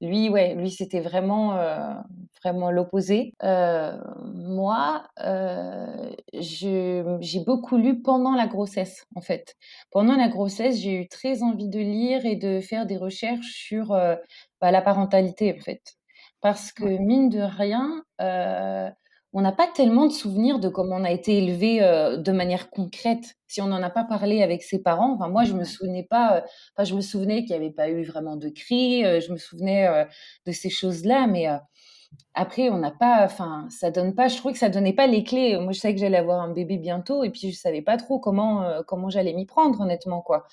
lui, 0.00 0.28
ouais, 0.28 0.54
lui, 0.54 0.70
c'était 0.70 1.00
vraiment, 1.00 1.54
vraiment 2.42 2.70
l'opposé. 2.70 3.34
moi, 3.42 5.04
j'ai 6.32 7.04
beaucoup 7.46 7.76
lu 7.76 8.00
pendant 8.02 8.34
la 8.34 8.46
grossesse, 8.46 9.04
en 9.14 9.20
fait. 9.20 9.54
Pendant 9.90 10.16
la 10.16 10.28
grossesse, 10.28 10.78
j'ai 10.80 10.94
eu 10.94 11.08
très 11.08 11.42
envie 11.42 11.68
de 11.68 11.78
lire 11.80 12.24
et 12.26 12.36
de 12.36 12.60
faire 12.60 12.86
des 12.86 12.96
recherches 12.96 13.52
sur, 13.52 13.88
bah, 14.60 14.70
la 14.70 14.82
parentalité, 14.82 15.54
en 15.58 15.62
fait. 15.62 15.82
Parce 16.40 16.72
que 16.72 16.84
mine 16.84 17.28
de 17.28 17.40
rien, 17.40 18.02
on 19.32 19.42
n'a 19.42 19.52
pas 19.52 19.68
tellement 19.68 20.06
de 20.06 20.12
souvenirs 20.12 20.58
de 20.58 20.68
comment 20.68 20.96
on 20.96 21.04
a 21.04 21.10
été 21.10 21.38
élevé 21.38 21.82
euh, 21.82 22.16
de 22.16 22.32
manière 22.32 22.70
concrète. 22.70 23.36
Si 23.46 23.60
on 23.60 23.68
n'en 23.68 23.82
a 23.82 23.90
pas 23.90 24.04
parlé 24.04 24.42
avec 24.42 24.62
ses 24.62 24.82
parents, 24.82 25.14
enfin 25.14 25.28
moi 25.28 25.44
je 25.44 25.54
me 25.54 25.64
souvenais 25.64 26.06
pas, 26.08 26.38
euh, 26.38 26.40
enfin 26.76 26.84
je 26.84 26.94
me 26.94 27.00
souvenais 27.00 27.44
qu'il 27.44 27.50
n'y 27.50 27.64
avait 27.64 27.74
pas 27.74 27.88
eu 27.90 28.02
vraiment 28.02 28.36
de 28.36 28.48
cris, 28.48 29.04
euh, 29.04 29.20
je 29.20 29.32
me 29.32 29.36
souvenais 29.38 30.06
de 30.46 30.52
ces 30.52 30.70
choses-là, 30.70 31.26
mais 31.26 31.46
après 32.34 32.70
on 32.70 32.78
n'a 32.78 32.90
pas, 32.90 33.24
enfin 33.24 33.66
ça 33.70 33.90
donne 33.90 34.14
pas, 34.14 34.28
je 34.28 34.36
trouvais 34.36 34.52
que 34.52 34.58
ça 34.60 34.68
donnait 34.68 34.92
pas 34.92 35.06
les 35.06 35.24
clés. 35.24 35.58
Moi 35.58 35.72
je 35.72 35.80
savais 35.80 35.94
que 35.94 36.00
j'allais 36.00 36.18
avoir 36.18 36.40
un 36.40 36.52
bébé 36.52 36.76
bientôt 36.76 37.24
et 37.24 37.30
puis 37.30 37.50
je 37.52 37.56
savais 37.58 37.82
pas 37.82 37.96
trop 37.96 38.18
comment 38.18 38.64
comment 38.86 39.10
j'allais 39.10 39.32
m'y 39.32 39.46
prendre 39.46 39.80
honnêtement 39.80 40.20
quoi. 40.22 40.46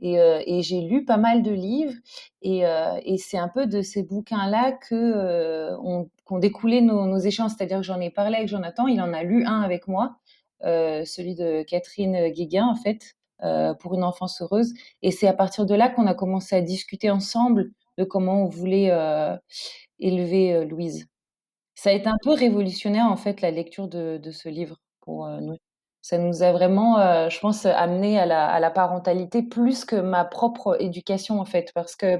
Et, 0.00 0.14
et 0.14 0.62
j'ai 0.62 0.80
lu 0.80 1.04
pas 1.04 1.16
mal 1.16 1.42
de 1.42 1.50
livres 1.50 1.94
et, 2.42 2.62
et 3.04 3.18
c'est 3.18 3.38
un 3.38 3.48
peu 3.48 3.66
de 3.66 3.82
ces 3.82 4.02
bouquins-là 4.04 4.72
que 4.72 5.76
on 5.82 6.08
qu'ont 6.28 6.38
découlé 6.38 6.80
nos, 6.80 7.06
nos 7.06 7.18
échanges. 7.18 7.52
C'est-à-dire 7.56 7.78
que 7.78 7.82
j'en 7.84 8.00
ai 8.00 8.10
parlé 8.10 8.36
avec 8.36 8.48
Jonathan, 8.48 8.86
il 8.86 9.00
en 9.00 9.12
a 9.12 9.22
lu 9.24 9.44
un 9.44 9.62
avec 9.62 9.88
moi, 9.88 10.16
euh, 10.64 11.04
celui 11.04 11.34
de 11.34 11.62
Catherine 11.62 12.28
Guéguin, 12.28 12.66
en 12.66 12.76
fait, 12.76 13.16
euh, 13.42 13.74
pour 13.74 13.94
une 13.94 14.04
enfance 14.04 14.42
heureuse. 14.42 14.74
Et 15.02 15.10
c'est 15.10 15.26
à 15.26 15.32
partir 15.32 15.66
de 15.66 15.74
là 15.74 15.88
qu'on 15.88 16.06
a 16.06 16.14
commencé 16.14 16.54
à 16.54 16.60
discuter 16.60 17.10
ensemble 17.10 17.70
de 17.98 18.04
comment 18.04 18.44
on 18.44 18.48
voulait 18.48 18.90
élever 20.00 20.64
Louise. 20.64 21.06
Ça 21.74 21.90
a 21.90 21.92
été 21.92 22.08
un 22.08 22.16
peu 22.22 22.32
révolutionnaire, 22.32 23.06
en 23.06 23.16
fait, 23.16 23.40
la 23.42 23.50
lecture 23.50 23.88
de, 23.88 24.30
ce 24.32 24.48
livre 24.48 24.78
pour 25.00 25.28
nous. 25.28 25.56
Ça 26.00 26.16
nous 26.16 26.42
a 26.42 26.52
vraiment, 26.52 27.28
je 27.28 27.38
pense, 27.40 27.66
amené 27.66 28.18
à 28.18 28.24
la, 28.26 28.70
parentalité 28.70 29.42
plus 29.42 29.84
que 29.84 29.96
ma 29.96 30.24
propre 30.24 30.80
éducation, 30.80 31.40
en 31.40 31.44
fait, 31.44 31.72
parce 31.74 31.94
que 31.94 32.18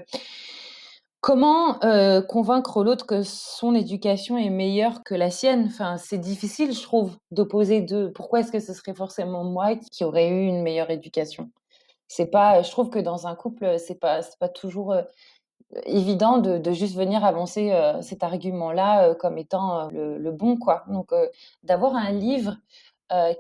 Comment, 1.21 1.81
convaincre 2.29 2.85
l'autre 2.85 3.05
que 3.05 3.23
son 3.25 3.75
éducation 3.75 4.39
est 4.39 4.51
meilleure 4.51 5.03
que 5.03 5.15
la 5.15 5.31
sienne? 5.31 5.67
Enfin, 5.67 5.97
c'est 5.97 6.19
difficile, 6.19 6.73
je 6.73 6.83
trouve, 6.83 7.17
d'opposer 7.33 7.81
deux. 7.81 8.13
Pourquoi 8.13 8.41
est-ce 8.41 8.53
que 8.53 8.61
ce 8.61 8.73
serait 8.73 8.95
forcément 8.95 9.43
moi 9.43 9.75
qui 9.77 10.05
aurais 10.05 10.29
eu 10.29 10.47
une 10.47 10.63
meilleure 10.63 10.91
éducation? 10.91 11.51
C'est 12.09 12.29
pas 12.31 12.63
je 12.63 12.71
trouve 12.71 12.91
que 12.91 13.01
dans 13.01 13.27
un 13.27 13.35
couple, 13.37 13.79
c'est 13.79 13.97
pas 14.01 14.23
c'est 14.23 14.39
pas 14.39 14.49
toujours, 14.49 14.95
évident 15.87 16.39
de 16.39 16.73
juste 16.73 16.97
venir 16.97 17.25
avancer, 17.25 17.73
heu, 17.73 18.03
cet 18.03 18.23
argument-là, 18.25 19.11
heu, 19.11 19.15
comme 19.15 19.39
étant, 19.39 19.91
heu, 19.93 20.19
le 20.19 20.33
bon, 20.33 20.57
quoi. 20.57 20.85
Donc, 20.89 21.13
d'avoir 21.63 21.95
un 21.97 22.13
livre, 22.13 22.57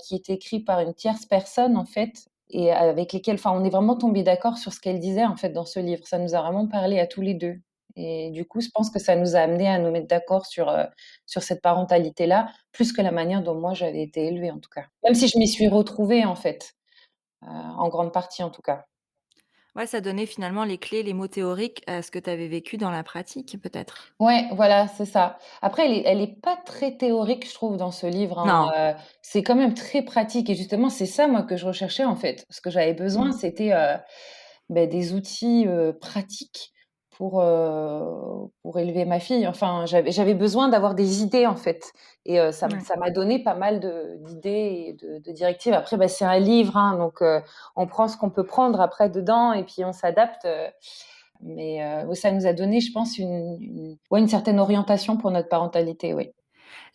qui 0.00 0.14
est 0.14 0.30
écrit 0.30 0.60
par 0.60 0.80
une 0.80 0.94
tierce 0.94 1.26
personne, 1.26 1.76
en 1.76 1.84
fait, 1.86 2.28
et 2.50 2.72
avec 2.72 3.12
lesquelles, 3.12 3.36
enfin, 3.36 3.52
on 3.54 3.64
est 3.64 3.70
vraiment 3.70 3.96
tombé 3.96 4.22
d'accord 4.22 4.56
sur 4.58 4.72
ce 4.72 4.80
qu'elle 4.80 4.98
disait 5.00 5.26
en 5.26 5.36
fait 5.36 5.50
dans 5.50 5.66
ce 5.66 5.80
livre. 5.80 6.06
Ça 6.06 6.18
nous 6.18 6.34
a 6.34 6.40
vraiment 6.42 6.66
parlé 6.66 6.98
à 7.00 7.06
tous 7.06 7.20
les 7.20 7.34
deux. 7.34 7.56
Et 7.96 8.30
du 8.30 8.46
coup, 8.46 8.60
je 8.62 8.68
pense 8.74 8.90
que 8.90 8.98
ça 8.98 9.16
nous 9.16 9.36
a 9.36 9.40
amené 9.40 9.68
à 9.68 9.78
nous 9.78 9.90
mettre 9.90 10.06
d'accord 10.08 10.46
sur, 10.46 10.68
euh, 10.70 10.84
cette 11.26 11.60
parentalité-là, 11.62 12.48
plus 12.72 12.92
que 12.94 13.02
la 13.02 13.10
manière 13.12 13.42
dont 13.42 13.54
moi 13.56 13.74
j'avais 13.74 14.02
été 14.02 14.26
élevée 14.28 14.50
en 14.50 14.58
tout 14.60 14.70
cas. 14.74 14.84
Même 15.04 15.14
si 15.14 15.28
je 15.28 15.38
m'y 15.38 15.48
suis 15.48 15.68
retrouvée 15.68 16.24
en 16.24 16.36
fait, 16.36 16.74
euh, 17.44 17.46
en 17.48 17.88
grande 17.90 18.12
partie 18.12 18.42
en 18.44 18.50
tout 18.50 18.62
cas. 18.62 18.86
Ouais, 19.76 19.86
ça 19.86 20.00
donnait 20.02 20.26
finalement 20.26 20.64
les 20.64 20.76
clés, 20.78 21.02
les 21.02 21.12
mots 21.14 21.26
théoriques 21.28 21.82
à 21.86 22.02
ce 22.02 22.10
que 22.10 22.18
tu 22.18 22.28
avais 22.30 22.48
vécu 22.48 22.76
dans 22.78 22.90
la 22.90 23.02
pratique, 23.02 23.58
peut-être? 23.62 24.12
Ouais, 24.20 24.48
voilà, 24.50 24.88
c'est 24.88 25.04
ça. 25.04 25.38
Après, 25.62 25.84
elle 25.86 25.92
est 25.92 26.02
elle 26.04 26.20
est 26.20 26.40
pas 26.42 26.56
très 26.56 26.96
théorique, 26.96 27.48
je 27.48 27.54
trouve, 27.54 27.76
dans 27.76 27.92
ce 27.92 28.04
livre, 28.08 28.40
Non. 28.42 28.72
hein, 28.76 28.96
heu, 28.96 29.00
c'est 29.22 29.44
quand 29.44 29.54
même 29.54 29.74
très 29.74 30.02
pratique 30.02 30.50
et 30.50 30.56
justement, 30.56 30.90
c'est 30.90 31.06
ça, 31.06 31.28
moi, 31.28 31.44
que 31.44 31.56
je 31.56 31.64
recherchais, 31.66 32.04
en 32.04 32.16
fait. 32.16 32.44
Ce 32.50 32.60
que 32.60 32.68
j'avais 32.68 32.94
besoin, 32.94 33.30
Mmh. 33.30 33.38
c'était, 33.38 33.72
heu, 33.72 33.96
beh, 34.70 34.88
des 34.88 35.14
outils, 35.14 35.66
heu, 35.68 35.96
pratiques 36.00 36.72
pour, 37.18 37.42
heu, 37.42 38.48
pour 38.62 38.78
élever 38.80 39.04
ma 39.06 39.20
fille. 39.20 39.46
Enfin, 39.48 39.86
j'avais 39.86 40.34
besoin 40.34 40.70
d'avoir 40.70 40.94
des 40.96 41.22
idées, 41.24 41.46
en 41.46 41.56
fait 41.56 41.92
et 42.26 42.40
heu, 42.40 42.52
ça 42.52 42.68
Ouais. 42.68 42.88
m'a 42.98 43.10
donné 43.12 43.42
pas 43.44 43.54
mal 43.56 43.80
d'idées 44.22 44.86
et 44.88 44.94
de 44.94 45.18
de 45.20 45.32
directives. 45.32 45.74
Après, 45.74 45.98
bah, 45.98 46.08
c'est 46.08 46.26
un 46.26 46.40
livre, 46.40 46.76
hein, 46.78 46.98
donc 46.98 47.22
heu, 47.22 47.42
on 47.76 47.86
prend 47.88 48.08
ce 48.08 48.16
qu'on 48.18 48.30
peut 48.30 48.46
prendre 48.46 48.80
après 48.82 49.10
dedans 49.10 49.52
et 49.54 49.64
puis 49.64 49.84
on 49.84 49.92
s'adapte, 49.94 50.46
heu, 50.46 50.68
mais 51.42 51.80
ça 52.14 52.32
nous 52.32 52.46
a 52.46 52.54
donné, 52.54 52.80
je 52.82 52.92
pense, 52.92 53.18
une 53.18 53.58
une 53.62 53.98
ouais, 54.12 54.20
une 54.20 54.28
certaine 54.28 54.60
orientation 54.60 55.16
pour 55.18 55.30
notre 55.32 55.48
parentalité, 55.50 56.14
oui. 56.14 56.32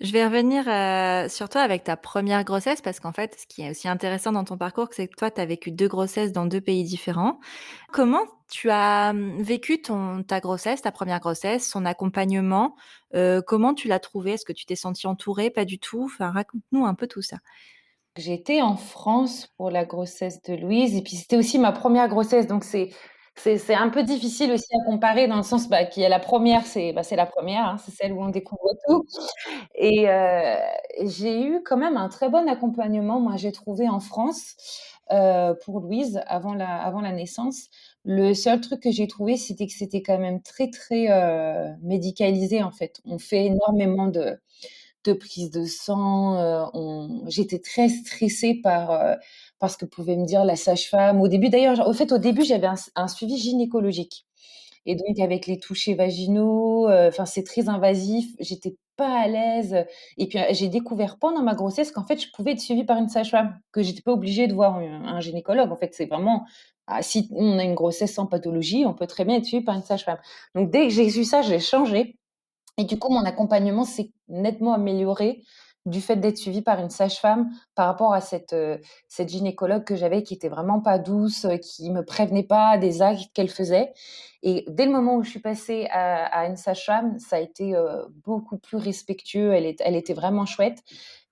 Je 0.02 0.12
vais 0.12 0.26
revenir, 0.26 0.66
heu, 0.68 1.30
sur 1.30 1.50
toi 1.50 1.62
avec 1.62 1.84
ta 1.84 1.96
première 1.98 2.44
grossesse 2.44 2.82
parce 2.82 3.00
qu'en 3.00 3.12
fait, 3.14 3.36
ce 3.40 3.46
qui 3.48 3.62
est 3.62 3.70
aussi 3.72 3.88
intéressant 3.88 4.32
dans 4.32 4.44
ton 4.44 4.58
parcours, 4.58 4.88
c'est 4.92 5.08
que 5.08 5.16
toi, 5.16 5.32
tu 5.32 5.40
as 5.42 5.46
vécu 5.46 5.72
2 5.72 5.88
grossesses 5.88 6.32
dans 6.32 6.46
2 6.46 6.62
pays 6.62 6.84
différents. 6.84 7.40
Comment 7.92 8.24
tu 8.52 8.70
as, 8.70 9.14
mmh, 9.14 9.42
vécu 9.42 9.82
ton 9.82 10.24
ta 10.24 10.40
grossesse, 10.40 10.82
ta 10.82 10.92
première 10.92 11.20
grossesse, 11.20 11.70
son 11.70 11.86
accompagnement? 11.86 12.76
Heu, 13.16 13.42
comment 13.46 13.74
tu 13.74 13.88
l'as 13.88 14.00
trouvé? 14.00 14.32
Est-ce 14.34 14.46
que 14.46 14.54
tu 14.54 14.66
t'es 14.66 14.76
sentie 14.76 15.08
entourée? 15.08 15.50
Pas 15.50 15.66
du 15.66 15.80
tout? 15.80 16.04
Enfin, 16.06 16.32
raconte-nous 16.32 16.86
un 16.86 16.96
peu 16.96 17.08
tout 17.08 17.22
ça. 17.22 17.38
J'étais 18.16 18.62
en 18.62 18.76
France 18.78 19.48
pour 19.58 19.72
la 19.72 19.86
grossesse 19.86 20.42
de 20.44 20.54
Louise 20.54 20.96
et 20.96 21.02
puis 21.02 21.16
c'était 21.16 21.38
aussi 21.38 21.58
ma 21.58 21.72
première 21.72 22.08
grossesse, 22.08 22.46
donc 22.46 22.64
c'est 22.64 22.92
c'est 23.36 23.74
un 23.76 23.90
peu 23.90 24.04
difficile 24.04 24.52
aussi 24.52 24.66
à 24.76 24.86
comparer 24.86 25.28
dans 25.28 25.38
le 25.38 25.44
sens, 25.44 25.68
bah, 25.68 25.86
qu'il 25.86 26.04
y 26.04 26.06
a 26.06 26.10
la 26.10 26.20
première, 26.20 26.66
c'est, 26.66 26.94
bah, 26.94 27.02
la 27.12 27.26
première, 27.26 27.66
hein, 27.66 27.78
c'est 27.84 27.92
celle 27.92 28.14
où 28.14 28.22
on 28.24 28.30
découvre 28.30 28.70
tout 28.88 29.06
et 29.76 30.08
heu, 30.10 30.56
j'ai 31.06 31.44
eu 31.44 31.64
quand 31.64 31.78
même 31.78 31.98
un 31.98 32.10
très 32.10 32.30
bon 32.30 32.48
accompagnement, 32.50 33.20
moi, 33.20 33.38
j'ai 33.38 33.52
trouvé 33.54 33.90
en 33.90 34.00
France, 34.02 34.56
heu, 35.12 35.58
pour 35.66 35.80
Louise 35.82 36.22
avant 36.28 36.54
la 36.56 36.82
avant 36.84 37.02
la 37.02 37.12
naissance. 37.14 37.68
Le 38.06 38.34
seul 38.36 38.62
truc 38.62 38.82
que 38.82 38.92
j'ai 38.92 39.08
trouvé, 39.08 39.38
c'était 39.38 39.68
que 39.68 39.74
c'était 39.74 40.02
quand 40.04 40.20
même 40.20 40.42
très, 40.42 40.70
très, 40.72 41.08
heu, 41.12 41.76
médicalisé, 41.84 42.64
en 42.64 42.72
fait. 42.72 43.02
On 43.06 43.20
fait 43.20 43.46
énormément 43.48 44.08
de 44.08 44.40
de 45.06 45.14
prise 45.14 45.52
de 45.52 45.66
sang, 45.66 46.72
j'étais 47.28 47.60
très 47.60 47.90
stressée 47.90 48.56
par, 48.64 48.92
par 49.64 49.72
ce 49.72 49.78
que 49.78 49.86
pouvait 49.86 50.18
me 50.18 50.26
dire 50.26 50.44
la 50.46 50.58
sage-femme. 50.58 51.22
Au 51.22 51.30
début 51.30 51.50
d'ailleurs, 51.50 51.88
au 51.88 51.94
fait, 51.94 52.12
au 52.12 52.18
début, 52.18 52.44
j'avais 52.44 52.68
un 52.96 53.08
suivi 53.08 53.38
gynécologique 53.38 54.26
et 54.86 54.96
donc 54.96 55.20
avec 55.20 55.48
les 55.48 55.60
touchés 55.60 55.94
vaginaux, 55.94 56.90
heu, 56.90 57.08
enfin, 57.08 57.26
c'est 57.26 57.44
très 57.44 57.70
invasif, 57.70 58.28
j'étais 58.40 58.76
pas 58.98 59.22
à 59.22 59.28
l'aise, 59.28 59.86
et 60.18 60.28
puis, 60.28 60.40
heu, 60.40 60.44
j'ai 60.52 60.68
découvert 60.68 61.18
pendant 61.20 61.42
ma 61.42 61.56
grossesse 61.56 61.92
qu'en 61.92 62.04
fait, 62.04 62.22
je 62.22 62.28
pouvais 62.34 62.52
être 62.52 62.60
suivie 62.60 62.84
par 62.84 62.98
une 62.98 63.08
sage-femme, 63.10 63.58
que 63.72 63.82
j'étais 63.82 64.02
pas 64.02 64.12
obligée 64.12 64.48
de 64.48 64.54
voir 64.54 64.76
un 64.78 65.06
un 65.06 65.20
gynécologue. 65.22 65.72
En 65.72 65.76
fait, 65.78 65.94
c'est 65.94 66.06
vraiment 66.06 66.46
ah, 66.88 67.02
si 67.02 67.30
on 67.32 67.58
a 67.60 67.64
une 67.64 67.76
grossesse 67.76 68.14
sans 68.14 68.26
pathologie, 68.28 68.86
on 68.86 68.94
peut 68.94 69.08
très 69.08 69.26
bien 69.26 69.38
être 69.38 69.46
suivi 69.46 69.64
par 69.64 69.76
une 69.76 69.84
sage-femme. 69.84 70.20
Donc 70.56 70.70
dès 70.72 70.88
que 70.88 70.94
j'ai 70.94 71.10
su 71.10 71.24
ça, 71.24 71.42
j'ai 71.42 71.60
changé 71.60 72.18
et 72.78 72.84
du 72.86 72.98
coup, 73.00 73.12
mon 73.14 73.24
accompagnement 73.26 73.84
s'est 73.86 74.12
nettement 74.30 74.74
amélioré 74.74 75.44
du 75.86 76.02
fait 76.02 76.16
d'être 76.18 76.38
suivie 76.38 76.62
par 76.62 76.80
une 76.80 76.90
sage-femme 76.90 77.50
par 77.76 77.88
rapport 77.88 78.14
à 78.14 78.22
cette, 78.22 78.54
heu, 78.54 78.80
cette 79.08 79.30
gynécologue 79.30 79.84
que 79.84 79.96
j'avais 79.96 80.24
qui 80.24 80.34
était 80.34 80.50
vraiment 80.50 80.80
pas 80.82 81.00
douce, 81.00 81.46
heu, 81.46 81.58
qui 81.58 81.92
me 81.92 82.04
prévenait 82.06 82.44
pas 82.44 82.78
des 82.78 83.02
actes 83.02 83.32
qu'elle 83.34 83.50
faisait 83.50 83.92
et 84.44 84.66
dès 84.68 84.86
le 84.86 84.92
moment 84.92 85.16
où 85.16 85.24
je 85.24 85.30
suis 85.32 85.40
passée 85.40 85.88
à 85.92 86.46
une 86.48 86.58
sage-femme, 86.58 87.18
ça 87.20 87.38
a 87.38 87.40
été, 87.40 87.76
heu, 87.76 88.06
beaucoup 88.26 88.58
plus 88.58 88.78
respectueux. 88.78 89.54
Elle 89.54 89.66
est 89.66 89.82
elle 89.86 89.96
était 89.96 90.14
vraiment 90.14 90.46
chouette, 90.46 90.80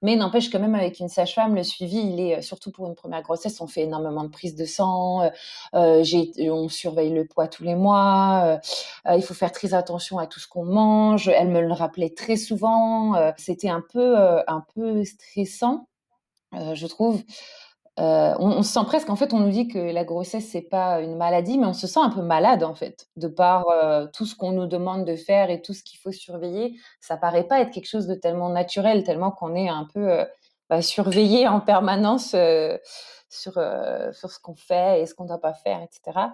mais 0.01 0.15
n'empêche 0.15 0.50
quand 0.50 0.60
même 0.60 0.75
avec 0.75 1.00
une 1.00 1.10
sage-femme, 1.10 1.56
le 1.56 1.63
suivi, 1.63 1.98
il 2.00 2.20
est, 2.22 2.39
heu, 2.39 2.41
surtout 2.41 2.72
pour 2.72 2.88
une 2.88 2.96
première 2.96 3.22
grossesse, 3.22 3.62
on 3.62 3.68
fait 3.68 3.82
énormément 3.84 4.24
de 4.24 4.30
prises 4.30 4.56
de 4.56 4.65
sang, 4.65 5.30
j'ai 6.01 6.32
on 6.51 6.70
surveille 6.70 7.12
le 7.12 7.25
poids 7.27 7.48
tous 7.48 7.63
les 7.63 7.75
mois, 7.75 8.60
il 9.13 9.22
faut 9.24 9.34
faire 9.34 9.51
très 9.51 9.74
attention 9.74 10.18
à 10.20 10.27
tout 10.27 10.39
ce 10.39 10.48
qu'on 10.48 10.65
mange. 10.65 11.27
Elle 11.27 11.50
me 11.50 11.62
le 11.62 11.74
rappelait 11.74 12.10
très 12.12 12.38
souvent, 12.38 13.13
c'était 13.38 13.70
un 13.70 13.82
peu, 13.94 14.15
un 14.48 14.63
peu 14.75 15.03
stressant, 15.06 15.88
je 16.53 16.88
trouve. 16.88 17.24
Heu, 18.00 18.04
on 18.40 18.64
se 18.64 18.72
sent 18.74 18.86
presque 18.86 19.10
en 19.10 19.16
fait, 19.18 19.34
on 19.34 19.40
nous 19.40 19.50
dit 19.50 19.68
que 19.68 19.78
la 19.78 20.06
grossesse, 20.06 20.48
c'est 20.50 20.62
pas 20.62 21.02
une 21.02 21.16
maladie, 21.18 21.58
mais 21.58 21.66
on 21.66 21.74
se 21.74 21.88
sent 21.88 22.00
un 22.02 22.10
peu 22.10 22.22
malade, 22.22 22.64
en 22.64 22.74
fait, 22.74 23.08
de 23.18 23.28
par, 23.28 23.66
heu, 23.70 24.10
tout 24.14 24.26
ce 24.26 24.34
qu'on 24.36 24.52
nous 24.54 24.66
demande 24.68 25.04
de 25.06 25.16
faire 25.18 25.50
et 25.50 25.62
tout 25.62 25.74
ce 25.74 25.84
qu'il 25.84 26.00
faut 26.00 26.12
surveiller. 26.14 26.76
Ça 27.02 27.18
paraît 27.18 27.44
pas 27.44 27.60
être 27.60 27.72
quelque 27.72 27.88
chose 27.90 28.08
de 28.08 28.16
tellement 28.16 28.50
naturel, 28.50 29.04
tellement 29.04 29.32
qu'on 29.32 29.56
est 29.56 29.68
un 29.68 29.86
peu, 29.94 30.10
heu, 30.22 30.26
bah, 30.70 30.82
surveillé 30.82 31.48
en 31.50 31.60
permanence, 31.60 32.34
sur, 33.30 33.54
sur 34.14 34.32
ce 34.32 34.40
qu'on 34.42 34.56
fait 34.56 35.02
et 35.02 35.06
ce 35.06 35.14
qu'on 35.14 35.26
doit 35.26 35.40
pas 35.42 35.54
faire 35.54 35.80
et 35.82 35.88
cetera. 35.92 36.32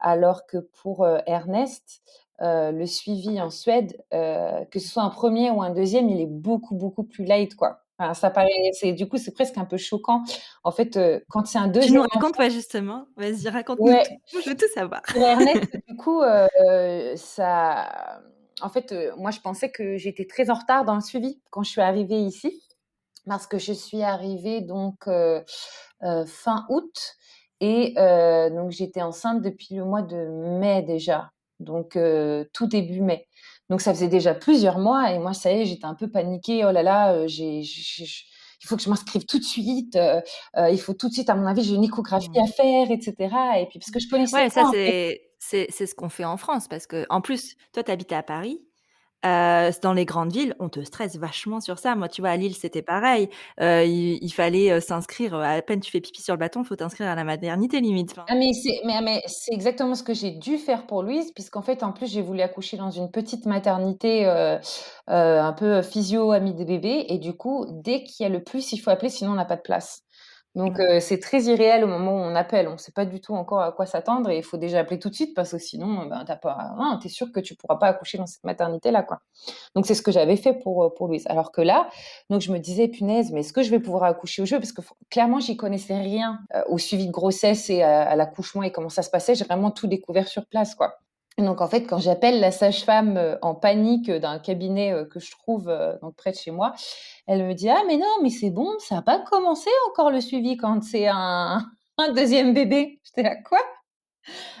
Alors 0.00 0.46
que 0.46 0.58
pour, 0.58 1.06
Ernest, 1.26 2.02
le 2.40 2.86
suivi 2.86 3.40
en 3.40 3.50
Suède, 3.50 3.96
que 4.12 4.78
ce 4.80 4.88
soit 4.88 5.02
un 5.04 5.10
1er 5.10 5.50
ou 5.50 5.62
un 5.62 5.70
2e, 5.70 6.08
il 6.10 6.20
est 6.20 6.26
beaucoup, 6.26 6.74
beaucoup 6.76 7.04
plus 7.04 7.24
light, 7.24 7.56
quoi. 7.56 7.80
Enfin, 8.02 8.14
ça 8.14 8.30
paraît 8.30 8.48
c'est 8.72 8.92
du 8.92 9.08
coup, 9.08 9.16
c'est 9.18 9.32
presque 9.32 9.58
un 9.58 9.64
peu 9.64 9.76
choquant. 9.76 10.24
En 10.64 10.72
fait, 10.72 10.96
heu, 10.96 11.22
quand 11.30 11.46
c'est 11.46 11.58
un 11.58 11.68
Tu 11.80 11.92
nous 11.92 12.02
2e 12.02 12.06
racontes, 12.12 12.38
ouais, 12.38 12.50
justement. 12.50 13.06
Vas-y, 13.16 13.48
raconte-nous 13.48 13.92
Ouais. 13.92 14.02
tout. 14.32 14.40
Je 14.40 14.50
veux 14.50 14.56
tout 14.56 14.68
savoir. 14.74 15.02
Pour 15.12 15.26
Ernest, 15.28 15.60
du 15.88 15.96
coup, 15.96 16.22
heu, 16.22 16.48
ça 17.16 18.22
en 18.62 18.68
fait, 18.70 18.92
heu, 18.92 19.12
moi, 19.16 19.30
je 19.32 19.40
pensais 19.40 19.70
que 19.70 19.96
j'étais 19.98 20.26
très 20.26 20.50
en 20.50 20.54
retard 20.54 20.84
dans 20.84 20.94
le 20.94 21.00
suivi 21.00 21.40
quand 21.50 21.62
je 21.64 21.70
suis 21.70 21.80
arrivée 21.80 22.20
ici, 22.20 22.62
parce 23.26 23.46
que 23.46 23.58
je 23.58 23.72
suis 23.72 24.02
arrivée 24.02 24.62
donc 24.62 25.08
fin 26.26 26.66
août 26.70 27.14
et 27.60 27.94
donc 27.96 28.70
j'étais 28.72 29.02
enceinte 29.02 29.42
depuis 29.42 29.76
le 29.76 29.84
mois 29.84 30.02
de 30.02 30.16
mai 30.60 30.82
déjà, 30.82 31.30
donc 31.60 31.98
tout 32.54 32.66
début 32.66 33.00
mai. 33.02 33.26
Donc 33.72 33.80
ça 33.82 33.94
faisait 33.94 34.08
déjà 34.08 34.34
plusieurs 34.34 34.78
mois 34.78 35.12
et 35.12 35.18
moi, 35.18 35.32
ça 35.34 35.52
y 35.52 35.62
est, 35.62 35.66
j'étais 35.66 35.86
un 35.86 35.94
peu 35.96 36.08
paniquée. 36.10 36.64
«Oh 36.66 36.72
là 36.72 36.82
là, 36.84 37.26
j'ai 37.28 37.62
j 37.64 38.26
il 38.62 38.66
faut 38.68 38.76
que 38.76 38.82
je 38.84 38.90
m'inscrive 38.90 39.26
tout 39.26 39.38
de 39.40 39.44
suite, 39.44 39.96
heu 39.96 40.20
heu, 40.58 40.72
il 40.72 40.78
faut 40.80 40.94
tout 40.94 41.08
de 41.08 41.14
suite 41.14 41.30
à 41.30 41.36
mon 41.36 41.46
avis, 41.46 41.64
j'ai 41.64 41.74
une 41.76 41.84
échographie 41.84 42.28
Mmh. 42.30 42.42
à 42.44 42.46
faire» 42.48 42.90
et 42.92 43.00
cetera 43.02 43.58
et 43.60 43.66
puis 43.68 43.78
parce 43.80 43.90
que 43.92 44.00
je 44.00 44.08
connaissais 44.08 44.32
Ouais, 44.32 44.48
pas, 44.54 44.62
ça, 44.64 44.64
c'est 44.64 45.20
c'est 45.38 45.66
c'est 45.70 45.86
ce 45.86 45.94
qu'on 45.94 46.08
fait 46.08 46.24
en 46.24 46.36
France 46.38 46.66
parce 46.68 46.86
qu'en 46.86 47.20
plus, 47.20 47.54
toi, 47.72 47.82
tu 47.84 47.90
habitais 47.90 48.14
à 48.14 48.22
Paris, 48.22 48.60
dans 49.22 49.92
les 49.94 50.04
grandes 50.04 50.32
villes, 50.32 50.54
on 50.58 50.68
te 50.68 50.82
stresse 50.82 51.16
vachement 51.16 51.60
sur 51.60 51.78
ça. 51.78 51.94
Moi, 51.94 52.08
tu 52.08 52.20
vois, 52.22 52.30
à 52.30 52.36
Lille, 52.36 52.54
c'était 52.54 52.82
pareil, 52.82 53.28
il 53.60 54.18
il 54.20 54.32
fallait, 54.32 54.80
s'inscrire, 54.80 55.34
à 55.34 55.60
peine 55.62 55.80
tu 55.80 55.90
fais 55.90 56.00
pipi 56.00 56.22
sur 56.22 56.34
le 56.34 56.38
bâton, 56.38 56.64
faut 56.64 56.76
t'inscrire 56.76 57.08
à 57.08 57.14
la 57.14 57.24
maternité 57.24 57.80
limite, 57.80 58.14
Ah 58.28 58.34
mais 58.34 58.52
c'est 58.52 58.80
mais 58.84 59.00
mais 59.02 59.22
c'est 59.26 59.52
exactement 59.52 59.94
ce 59.94 60.02
que 60.02 60.14
j'ai 60.14 60.30
dû 60.30 60.58
faire 60.58 60.86
pour 60.86 61.02
Louise 61.02 61.32
puisqu'en 61.32 61.62
fait, 61.62 61.82
en 61.82 61.92
plus, 61.92 62.10
j'ai 62.10 62.22
voulu 62.22 62.40
accoucher 62.40 62.76
dans 62.76 62.90
une 62.90 63.10
petite 63.10 63.46
maternité, 63.46 64.24
un 65.06 65.52
peu 65.52 65.82
physio, 65.82 66.32
amie 66.32 66.54
des 66.54 66.64
bébés 66.64 67.06
et 67.08 67.18
du 67.18 67.32
coup, 67.32 67.66
dès 67.70 68.04
qu'il 68.04 68.24
y 68.24 68.26
a 68.26 68.28
le 68.28 68.42
plus, 68.42 68.72
il 68.72 68.78
faut 68.78 68.90
appeler 68.90 69.08
sinon 69.10 69.32
on 69.32 69.36
n'a 69.36 69.44
pas 69.44 69.56
de 69.56 69.62
place. 69.62 70.02
Donc 70.54 70.78
heu, 70.80 71.00
c'est 71.00 71.18
très 71.18 71.42
irréel 71.44 71.82
au 71.82 71.86
moment 71.86 72.12
où 72.12 72.18
on 72.18 72.34
appelle. 72.34 72.68
On 72.68 72.76
sait 72.76 72.92
pas 72.92 73.06
du 73.06 73.20
tout 73.22 73.34
encore 73.34 73.60
à 73.62 73.72
quoi 73.72 73.86
s'attendre 73.86 74.28
et 74.30 74.36
il 74.38 74.42
faut 74.42 74.58
déjà 74.58 74.80
appeler 74.80 74.98
tout 74.98 75.08
de 75.08 75.14
suite 75.14 75.34
parce 75.34 75.52
que 75.52 75.58
sinon, 75.58 76.04
ben, 76.06 76.24
tu 76.26 76.32
as 76.32 76.36
pas 76.36 76.74
non, 76.78 76.98
tu 77.00 77.06
es 77.06 77.10
sûre 77.10 77.32
que 77.32 77.40
tu 77.40 77.54
pourras 77.56 77.76
pas 77.76 77.86
accoucher 77.88 78.18
dans 78.18 78.26
cette 78.26 78.44
maternité-là, 78.44 79.02
quoi. 79.02 79.20
Donc 79.74 79.86
c'est 79.86 79.94
ce 79.94 80.02
que 80.02 80.12
j'avais 80.12 80.36
fait 80.36 80.54
pour, 80.54 80.84
heu, 80.84 80.90
pour 80.94 81.08
Louise. 81.08 81.26
Alors 81.28 81.52
que 81.52 81.62
là, 81.62 81.88
donc 82.30 82.40
je 82.42 82.52
me 82.52 82.58
disais: 82.58 82.88
«Punaise, 82.88 83.32
mais 83.32 83.40
est-ce 83.40 83.52
que 83.54 83.62
je 83.62 83.70
vais 83.70 83.80
pouvoir 83.80 84.04
accoucher 84.04 84.42
au 84.42 84.46
chaud?» 84.46 84.58
parce 84.58 84.72
que 84.72 84.82
clairement, 85.10 85.40
j'y 85.40 85.56
connaissais 85.56 85.98
rien, 85.98 86.40
heu, 86.56 86.62
au 86.68 86.78
suivi 86.78 87.06
de 87.06 87.12
grossesse 87.12 87.70
et 87.70 87.82
à 87.82 88.02
à 88.10 88.16
l'accouchement 88.16 88.62
et 88.64 88.72
comment 88.72 88.88
ça 88.90 89.02
se 89.02 89.10
passait. 89.10 89.34
J'ai 89.36 89.44
vraiment 89.44 89.70
tout 89.70 89.86
découvert 89.86 90.28
sur 90.28 90.46
place, 90.46 90.74
quoi. 90.74 90.96
Donc 91.38 91.60
en 91.62 91.68
fait, 91.68 91.82
quand 91.86 91.98
j'appelle 91.98 92.40
la 92.40 92.50
sage-femme, 92.50 93.16
heu, 93.16 93.38
en 93.42 93.54
panique, 93.54 94.08
heu, 94.10 94.20
d'un 94.20 94.38
cabinet, 94.38 94.92
heu, 94.92 95.04
que 95.06 95.18
je 95.18 95.30
trouve, 95.30 95.72
donc 96.02 96.14
près 96.16 96.30
de 96.32 96.36
chez 96.36 96.50
moi, 96.50 96.74
elle 97.26 97.44
me 97.46 97.54
dit: 97.54 97.68
«Ah 97.70 97.82
mais 97.86 97.96
non, 97.96 98.06
mais 98.22 98.30
c'est 98.30 98.50
bon, 98.50 98.68
ça 98.78 98.98
a 98.98 99.02
pas 99.02 99.18
commencé 99.20 99.70
encore 99.88 100.10
le 100.10 100.20
suivi 100.20 100.56
quand 100.56 100.82
c'est 100.82 101.06
un 101.08 101.66
2e 102.14 102.52
bébé». 102.54 103.00
J'étais 103.04 103.22
là: 103.22 103.36
«Quoi?» 103.36 103.58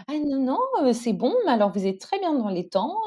«Ah 0.08 0.12
non, 0.24 0.40
non, 0.82 0.92
c'est 0.92 1.12
bon, 1.12 1.34
mais 1.46 1.52
alors 1.52 1.70
vous 1.72 1.86
êtes 1.86 2.00
très 2.00 2.18
bien 2.20 2.34
dans 2.34 2.48
les 2.48 2.68
temps, 2.68 2.98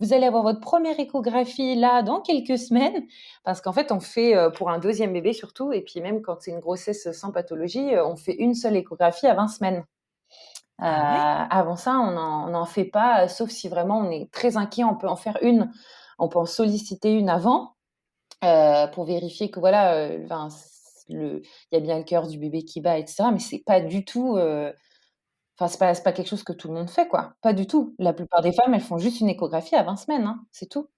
vous 0.00 0.12
allez 0.12 0.26
avoir 0.26 0.42
votre 0.42 0.60
première 0.60 0.98
échographie 1.00 1.74
là 1.76 2.02
dans 2.02 2.20
quelques 2.20 2.58
semaines». 2.58 3.04
Parce 3.44 3.60
qu'en 3.60 3.72
fait, 3.72 3.92
on 3.92 4.00
fait, 4.00 4.34
pour 4.56 4.70
un 4.70 4.78
deuxième 4.78 5.12
bébé 5.12 5.32
surtout 5.32 5.72
et 5.72 5.80
puis 5.82 6.00
même 6.00 6.22
quand 6.22 6.38
c'est 6.40 6.50
une 6.52 6.60
grossesse 6.60 7.10
sans 7.12 7.32
pathologie, 7.32 7.90
on 8.04 8.16
fait 8.16 8.34
une 8.34 8.54
seule 8.54 8.76
échographie 8.76 9.26
à 9.26 9.34
20 9.34 9.48
semaines. 9.48 9.84
Ah 10.84 11.46
avant 11.50 11.76
ça, 11.76 11.92
on 11.98 12.50
n'en 12.50 12.64
fait 12.66 12.84
pas, 12.84 13.28
sauf 13.28 13.50
si 13.50 13.68
vraiment 13.68 13.98
on 13.98 14.10
est 14.10 14.30
très 14.32 14.56
inquiet, 14.56 14.84
on 14.84 14.96
peut 14.96 15.08
en 15.08 15.16
faire 15.16 15.38
une, 15.42 15.70
on 16.18 16.28
peut 16.28 16.38
en 16.38 16.46
solliciter 16.46 17.12
une 17.12 17.28
avant, 17.28 17.76
pour 18.92 19.04
vérifier 19.04 19.50
que 19.50 19.60
voilà, 19.60 20.08
il 21.08 21.42
y 21.72 21.76
a 21.76 21.80
bien 21.80 21.98
le 21.98 22.04
cœur 22.04 22.26
du 22.26 22.38
bébé 22.38 22.64
qui 22.64 22.80
bat, 22.80 22.98
etc. 22.98 23.30
Mais 23.32 23.38
c'est 23.38 23.62
pas 23.64 23.80
du 23.80 24.04
tout 24.04 24.38
Enfin, 25.58 25.68
c'est 25.68 25.78
pas, 25.78 25.94
pas 25.94 26.12
quelque 26.12 26.28
chose 26.28 26.42
que 26.44 26.52
tout 26.52 26.68
le 26.68 26.74
monde 26.74 26.90
fait, 26.90 27.08
quoi. 27.08 27.34
Pas 27.42 27.52
du 27.52 27.66
tout. 27.66 27.94
La 27.98 28.12
plupart 28.12 28.42
des 28.42 28.52
femmes, 28.52 28.74
elles 28.74 28.80
font 28.80 28.98
juste 28.98 29.20
une 29.20 29.28
échographie 29.28 29.74
à 29.76 29.82
20 29.82 29.96
semaines, 29.96 30.24
hein, 30.26 30.44
c'est 30.50 30.66
tout. 30.68 30.88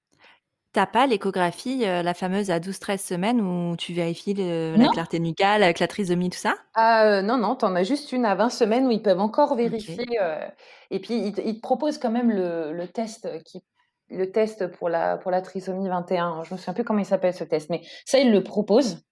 T'as 0.74 0.86
pas 0.86 1.06
l'échographie, 1.06 1.86
euh, 1.86 2.02
la 2.02 2.14
fameuse 2.14 2.50
à 2.50 2.58
12-13 2.58 2.98
semaines 2.98 3.40
où 3.40 3.76
tu 3.76 3.92
vérifies 3.92 4.34
la 4.34 4.88
clarté 4.88 5.20
nucale 5.20 5.62
avec 5.62 5.78
la 5.78 5.86
trisomie, 5.86 6.30
tout 6.30 6.38
ça? 6.38 6.56
Ah, 6.74 7.06
euh, 7.06 7.22
Non, 7.22 7.36
non, 7.36 7.54
t'en 7.54 7.76
as 7.76 7.84
juste 7.84 8.10
une 8.10 8.24
à 8.24 8.34
20 8.34 8.50
semaines 8.50 8.88
où 8.88 8.90
ils 8.90 9.00
peuvent 9.00 9.20
encore 9.20 9.54
vérifier. 9.54 10.04
Euh, 10.20 10.44
et 10.90 10.98
puis, 10.98 11.28
ils, 11.28 11.32
te 11.32 11.60
proposent 11.60 11.98
quand 11.98 12.10
même 12.10 12.28
le, 12.28 12.86
test 12.88 13.28
qui 13.44 13.62
le 14.10 14.32
test 14.32 14.66
pour 14.66 14.88
la, 14.88 15.16
pour 15.16 15.30
la 15.30 15.42
trisomie 15.42 15.88
21. 15.88 16.42
Je 16.42 16.52
me 16.52 16.58
souviens 16.58 16.74
plus 16.74 16.82
comment 16.82 16.98
il 16.98 17.06
s'appelle 17.06 17.34
ce 17.34 17.44
test, 17.44 17.70
mais 17.70 17.82
ça, 18.04 18.18
ils 18.18 18.32
le 18.32 18.42
proposent. 18.42 19.04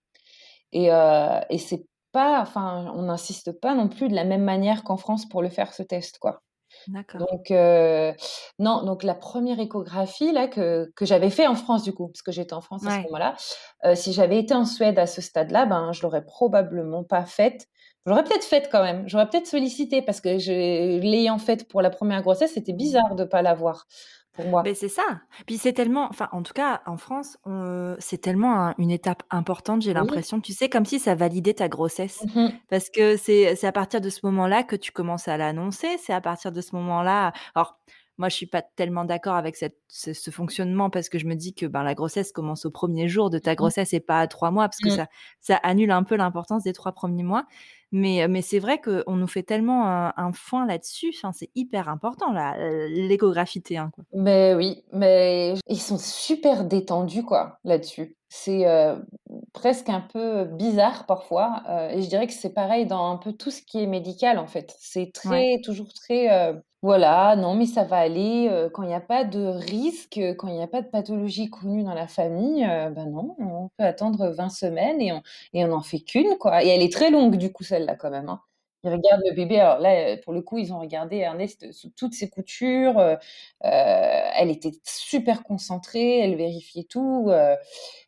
Et, 0.73 0.87
et 0.87 1.59
c'est 1.59 1.87
pas, 2.11 2.41
enfin, 2.41 2.93
on 2.97 3.03
n'insiste 3.03 3.53
pas 3.53 3.77
non 3.77 3.87
plus 3.87 4.09
de 4.09 4.17
la 4.17 4.25
même 4.25 4.43
manière 4.43 4.83
qu'en 4.83 4.97
France 4.97 5.29
pour 5.29 5.43
le 5.43 5.49
faire 5.49 5.75
ce 5.75 5.85
test, 5.85 6.19
quoi. 6.19 6.43
Donc 7.19 7.51
euh, 7.51 8.13
non, 8.59 8.83
donc 8.85 9.03
la 9.03 9.15
première 9.15 9.61
échographie 9.61 10.33
là 10.33 10.49
que, 10.49 10.91
que 10.97 11.05
j'avais 11.05 11.31
fait 11.31 11.47
en 11.47 11.55
France 11.55 11.83
du 11.83 11.93
coup, 11.93 12.09
parce 12.09 12.23
que 12.23 12.33
j'étais 12.33 12.55
en 12.55 12.61
France 12.61 12.87
à 12.87 12.99
ce 12.99 13.03
moment-là, 13.05 13.35
euh, 13.85 13.95
si 13.95 14.13
j'avais 14.13 14.39
été 14.39 14.55
en 14.55 14.65
Suède 14.65 14.99
à 14.99 15.07
ce 15.07 15.21
stade-là, 15.21 15.67
ben 15.67 15.93
je 15.93 16.03
l'aurais 16.03 16.25
probablement 16.25 17.05
pas 17.05 17.25
faite. 17.25 17.67
J'aurais 18.05 18.25
peut-être 18.25 18.45
faite 18.45 18.69
quand 18.73 18.83
même. 18.83 19.09
J'aurais 19.09 19.29
peut-être 19.29 19.47
sollicité 19.47 20.03
parce 20.03 20.21
que 20.21 20.29
l'ayant 21.01 21.39
faite 21.39 21.69
pour 21.69 21.83
la 21.83 21.91
première 21.91 22.23
grossesse, 22.23 22.55
c'était 22.55 22.73
bizarre 22.73 23.15
de 23.15 23.25
pas 23.25 23.43
l'avoir 23.43 23.87
pour 24.33 24.47
moi. 24.47 24.63
Mais 24.63 24.75
c'est 24.75 24.89
ça. 24.89 25.21
Puis 25.47 25.59
c'est 25.59 25.73
tellement, 25.73 26.09
enfin, 26.09 26.29
en 26.33 26.43
tout 26.43 26.53
cas, 26.53 26.83
en 26.87 26.97
France, 26.97 27.39
c'est 27.99 28.21
tellement 28.21 28.75
une 28.79 28.91
étape 28.91 29.23
importante, 29.31 29.83
j'ai 29.83 29.95
l'impression. 29.95 30.41
Tu 30.41 30.53
sais, 30.53 30.69
comme 30.69 30.85
si 30.85 30.99
ça 30.99 31.15
validait 31.15 31.55
ta 31.55 31.69
grossesse. 31.69 32.25
Mmh 32.35 32.49
Parce 32.69 32.91
que 32.91 33.17
c'est 33.17 33.65
à 33.65 33.73
partir 33.73 34.01
de 34.01 34.11
ce 34.11 34.21
moment-là 34.25 34.63
que 34.63 34.77
tu 34.77 34.93
commences 34.93 35.29
à 35.29 35.37
l'annoncer. 35.37 35.89
C'est 35.99 36.13
à 36.13 36.21
partir 36.21 36.53
de 36.53 36.61
ce 36.61 36.75
moment-là. 36.77 37.33
Alors, 37.55 37.79
moi, 38.19 38.29
je 38.29 38.37
suis 38.37 38.47
pas 38.47 38.63
tellement 38.63 39.05
d'accord 39.05 39.35
avec 39.35 39.57
cette, 39.57 39.79
ce, 39.89 40.31
fonctionnement 40.31 40.91
parce 40.91 41.09
que 41.09 41.19
je 41.19 41.27
me 41.27 41.35
dis 41.35 41.55
que 41.55 41.67
ben, 41.67 41.83
la 41.83 41.95
grossesse 41.95 42.31
commence 42.31 42.67
au 42.67 42.71
premier 42.71 43.09
jour 43.09 43.31
de 43.31 43.39
ta 43.39 43.53
mmh. 43.53 43.57
grossesse 43.57 43.93
et 43.95 44.01
pas 44.01 44.21
à 44.21 44.27
trois 44.27 44.51
mois 44.51 44.69
parce 44.69 44.79
que 44.79 44.89
mmh. 44.89 44.97
ça, 44.97 45.07
ça 45.41 45.57
annule 45.57 45.91
un 45.91 46.03
peu 46.03 46.17
l'importance 46.17 46.63
des 46.63 46.73
trois 46.73 46.93
premiers 46.93 47.23
mois. 47.23 47.47
Mais, 47.93 48.27
mais 48.29 48.41
c'est 48.43 48.59
vrai 48.59 48.81
qu'on 48.81 49.17
nous 49.17 49.27
fait 49.27 49.43
tellement 49.43 49.87
un, 49.87 50.33
foin 50.33 50.67
là-dessus. 50.67 51.13
Enfin, 51.17 51.33
c'est 51.33 51.51
hyper 51.55 51.89
important, 51.89 52.35
l'échographie 52.89 53.61
T1. 53.61 53.91
Quoi. 53.91 54.05
Mais 54.15 54.55
oui, 54.55 54.83
mais 54.93 55.55
ils 55.69 55.81
sont 55.81 55.99
super 55.99 56.65
détendus 56.65 57.23
quoi 57.23 57.59
là-dessus. 57.65 58.17
C'est 58.35 58.65
presque 59.53 59.91
un 59.91 60.01
peu 60.01 60.45
bizarre 60.45 61.05
parfois. 61.05 61.63
et 61.91 62.01
je 62.01 62.09
dirais 62.09 62.27
que 62.27 62.33
c'est 62.33 62.55
pareil 62.55 62.87
dans 62.87 63.11
un 63.11 63.19
peu 63.19 63.35
tout 63.35 63.51
ce 63.51 63.61
qui 63.61 63.83
est 63.83 63.87
médical 63.87 64.39
en 64.39 64.47
fait. 64.47 64.75
C'est 64.79 65.13
très, 65.13 65.61
toujours 65.63 65.93
très 65.93 66.55
voilà, 66.81 67.37
non, 67.37 67.55
mais 67.55 67.67
ça 67.67 67.85
va 67.85 67.99
aller. 67.99 68.51
quand 68.73 68.83
il 68.83 68.89
n'y 68.89 68.95
a 68.95 69.01
pas 69.01 69.25
de 69.25 69.39
risque, 69.39 70.19
quand 70.39 70.49
il 70.49 70.55
n'y 70.55 70.63
a 70.63 70.67
pas 70.67 70.81
de 70.81 70.89
pathologie 70.89 71.51
connue 71.51 71.85
dans 71.85 71.95
la 71.95 72.09
famille, 72.09 72.65
ben 72.65 73.07
non, 73.11 73.37
on 73.39 73.69
peut 73.77 73.85
attendre 73.85 74.31
20 74.31 74.49
semaines 74.49 75.01
et 75.01 75.13
on 75.13 75.23
et 75.53 75.65
on 75.65 75.69
n'en 75.69 75.83
fait 75.83 76.01
qu'une, 76.01 76.37
quoi. 76.39 76.65
Et 76.65 76.69
elle 76.69 76.83
est 76.83 76.93
très 76.93 77.11
longue, 77.11 77.37
du 77.37 77.53
coup, 77.53 77.65
celle-là, 77.65 77.97
quand 77.97 78.11
même, 78.11 78.31
hein. 78.31 78.41
Ils 78.85 78.91
regardent 78.91 79.23
le 79.25 79.33
bébé. 79.37 79.61
Alors 79.61 79.79
là, 79.79 80.17
pour 80.25 80.33
le 80.33 80.43
coup, 80.43 80.59
ils 80.59 80.73
ont 80.73 80.81
regardé 80.81 81.19
Ernest 81.19 81.71
sous 81.71 81.91
toutes 81.91 82.15
ses 82.15 82.29
coutures. 82.29 83.01
elle 83.61 84.51
était 84.51 84.73
super 84.85 85.45
concentrée, 85.45 86.19
elle 86.19 86.35
vérifiait 86.35 86.83
tout. 86.83 87.31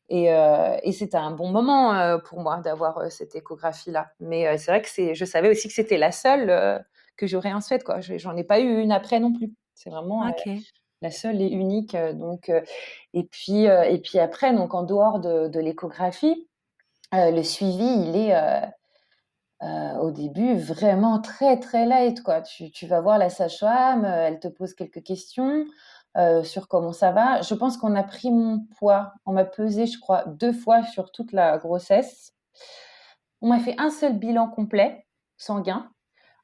Et, 0.09 0.27
et 0.27 0.93
c'était 0.93 1.17
un 1.17 1.31
bon 1.31 1.51
moment 1.51 2.19
pour 2.21 2.41
moi 2.41 2.59
d'avoir 2.59 3.11
cette 3.11 3.35
échographie-là. 3.35 4.11
Mais 4.21 4.59
c'est 4.59 4.71
vrai 4.71 4.83
que 4.83 4.89
c'est, 4.89 5.15
je 5.15 5.25
savais 5.25 5.49
aussi 5.49 5.69
que 5.69 5.75
c'était 5.75 5.99
la 5.99 6.13
seule 6.13 6.85
que 7.17 7.27
j'aurais 7.27 7.53
en 7.53 7.61
Suède. 7.61 7.85
Quoi. 7.85 8.01
J'en 8.01 8.37
ai 8.37 8.45
pas 8.45 8.61
eu 8.61 8.81
une 8.81 8.93
après 8.93 9.21
non 9.21 9.33
plus. 9.33 9.53
C'est 9.75 9.91
vraiment 9.91 10.27
euh, 10.27 10.31
la 11.03 11.11
seule 11.11 11.41
et 11.41 11.49
unique. 11.49 11.95
Euh, 11.95 12.13
donc, 12.13 12.49
euh, 12.49 12.63
et, 13.13 13.25
puis, 13.25 13.65
et 13.65 13.99
puis 13.99 14.19
après, 14.19 14.55
donc, 14.55 14.75
en 14.75 14.83
dehors 14.83 15.21
de, 15.21 15.59
l'échographie, 15.59 16.49
le 17.13 17.43
suivi, 17.43 17.85
il 17.85 18.17
est 18.17 18.35
au 20.01 20.11
début 20.11 20.55
vraiment 20.55 21.21
très, 21.21 21.59
très 21.59 21.87
light. 21.87 22.23
Quoi. 22.23 22.43
Tu, 22.43 22.71
tu 22.71 22.87
vas 22.87 23.01
voir 23.01 23.19
la 23.19 23.31
sage-femme, 23.31 24.05
elle 24.05 24.41
te 24.41 24.49
pose 24.49 24.75
quelques 24.75 25.03
questions. 25.03 25.65
Sur 26.45 26.69
comment 26.69 26.93
ça 26.93 27.11
va. 27.11 27.43
Je 27.43 27.55
pense 27.55 27.77
qu'on 27.77 27.95
a 27.97 28.03
pris 28.03 28.31
mon 28.31 28.67
poids. 28.79 29.13
On 29.27 29.33
m'a 29.33 29.45
pesé, 29.45 29.87
je 29.87 29.99
crois, 29.99 30.25
deux 30.27 30.53
fois 30.53 30.85
sur 30.85 31.11
toute 31.11 31.33
la 31.33 31.59
grossesse. 31.59 32.33
On 33.41 33.49
m'a 33.49 33.59
fait 33.59 33.75
un 33.79 33.91
seul 33.91 34.19
bilan 34.19 34.49
complet 34.49 35.07
sanguin 35.37 35.91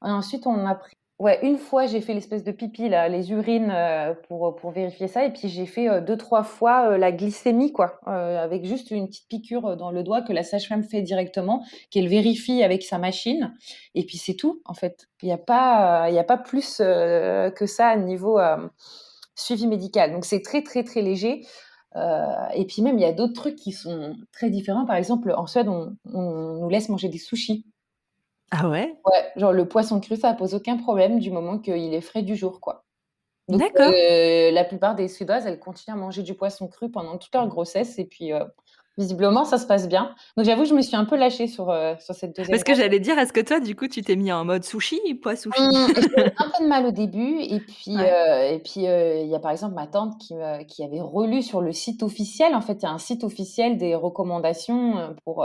ensuite, 0.00 0.46
on 0.46 0.66
a 0.66 0.74
pris. 0.74 0.94
Ouais, 1.18 1.38
une 1.42 1.58
fois, 1.58 1.84
j'ai 1.84 2.00
fait 2.00 2.14
l'espèce 2.14 2.44
de 2.44 2.50
pipi, 2.50 2.88
là, 2.88 3.06
les 3.10 3.30
urines 3.30 3.70
euh, 3.70 4.14
pour, 4.26 4.56
pour 4.56 4.70
vérifier 4.70 5.06
ça. 5.06 5.26
Et 5.26 5.30
puis, 5.30 5.50
j'ai 5.50 5.66
fait 5.66 5.86
euh, 5.86 6.00
deux, 6.00 6.16
trois 6.16 6.42
fois 6.42 6.92
euh, 6.92 6.96
la 6.96 7.12
glycémie, 7.12 7.72
quoi, 7.72 8.00
avec 8.06 8.64
juste 8.64 8.90
une 8.90 9.06
petite 9.06 9.28
piqûre 9.28 9.76
dans 9.76 9.90
le 9.90 10.02
doigt 10.02 10.22
que 10.22 10.32
la 10.32 10.42
sage-femme 10.42 10.82
fait 10.82 11.02
directement, 11.02 11.62
qu'elle 11.90 12.08
vérifie 12.08 12.62
avec 12.62 12.82
sa 12.82 12.96
machine. 12.96 13.54
Et 13.94 14.06
puis, 14.06 14.16
c'est 14.16 14.34
tout, 14.34 14.62
en 14.64 14.72
fait. 14.72 15.08
Il 15.22 15.26
n'y 15.26 15.32
a, 15.32 16.08
il 16.08 16.18
a 16.18 16.24
pas 16.24 16.38
plus 16.38 16.78
que 16.78 17.66
ça 17.66 17.88
à 17.88 17.96
niveau 17.96 18.38
suivi 19.40 19.66
médical. 19.66 20.12
Donc, 20.12 20.24
c'est 20.24 20.42
très, 20.42 20.62
très, 20.62 20.84
très 20.84 21.02
léger. 21.02 21.46
et 22.54 22.64
puis, 22.66 22.82
même, 22.82 22.98
il 22.98 23.02
y 23.02 23.06
a 23.06 23.12
d'autres 23.12 23.34
trucs 23.34 23.56
qui 23.56 23.72
sont 23.72 24.16
très 24.32 24.50
différents. 24.50 24.86
Par 24.86 24.96
exemple, 24.96 25.32
en 25.36 25.46
Suède, 25.46 25.68
on, 25.68 25.96
on 26.12 26.60
nous 26.60 26.68
laisse 26.68 26.88
manger 26.88 27.08
des 27.08 27.18
sushis. 27.18 27.66
Ah 28.50 28.68
ouais? 28.68 28.96
Ouais, 29.04 29.32
genre 29.36 29.52
le 29.52 29.68
poisson 29.68 30.00
cru, 30.00 30.16
ça 30.16 30.34
pose 30.34 30.54
aucun 30.54 30.76
problème 30.76 31.20
du 31.20 31.30
moment 31.30 31.58
qu'il 31.58 31.94
est 31.94 32.00
frais 32.00 32.22
du 32.22 32.34
jour, 32.34 32.60
quoi. 32.60 32.84
D'accord. 33.48 33.92
Euh, 33.92 34.50
la 34.50 34.64
plupart 34.64 34.94
des 34.94 35.08
Suédoises, 35.08 35.46
elles 35.46 35.58
continuent 35.58 35.94
à 35.94 35.98
manger 35.98 36.22
du 36.22 36.34
poisson 36.34 36.68
cru 36.68 36.90
pendant 36.90 37.16
toute 37.18 37.34
leur 37.34 37.48
grossesse 37.48 37.98
et 37.98 38.04
puis 38.04 38.32
euh, 38.32 38.44
visiblement 38.98 39.44
ça 39.44 39.58
se 39.58 39.66
passe 39.66 39.88
bien. 39.88 40.14
Donc 40.36 40.46
j'avoue, 40.46 40.64
je 40.64 40.74
me 40.74 40.82
suis 40.82 40.96
un 40.96 41.04
peu 41.04 41.16
lâchée 41.16 41.46
sur, 41.46 41.70
euh, 41.70 41.94
sur 41.98 42.14
cette 42.14 42.36
deuxième 42.36 42.56
Parce 42.56 42.64
que 42.64 42.74
j'allais 42.74 43.00
dire, 43.00 43.18
est-ce 43.18 43.32
que 43.32 43.40
toi, 43.40 43.60
du 43.60 43.74
coup, 43.74 43.88
tu 43.88 44.02
t'es 44.02 44.16
mis 44.16 44.32
en 44.32 44.44
mode 44.44 44.64
sushi, 44.64 45.00
poisson 45.22 45.50
sushi? 45.50 45.62
Mmh, 45.62 45.94
j'ai 45.96 46.24
un 46.38 46.50
peu 46.50 46.64
de 46.64 46.68
mal 46.68 46.86
au 46.86 46.90
début 46.90 47.40
et 47.40 47.60
puis 47.60 47.96
et 47.96 48.58
puis 48.58 48.82
il 48.84 49.28
y 49.28 49.34
a 49.34 49.38
par 49.38 49.50
exemple 49.50 49.74
ma 49.74 49.86
tante 49.86 50.18
qui, 50.18 50.34
qui 50.68 50.84
avait 50.84 51.00
relu 51.00 51.42
sur 51.42 51.60
le 51.60 51.72
site 51.72 52.02
officiel. 52.02 52.54
En 52.54 52.60
fait, 52.60 52.74
il 52.74 52.82
y 52.82 52.86
a 52.86 52.90
un 52.90 52.98
site 52.98 53.24
officiel 53.24 53.76
des 53.78 53.94
recommandations 53.94 55.14
pour 55.24 55.44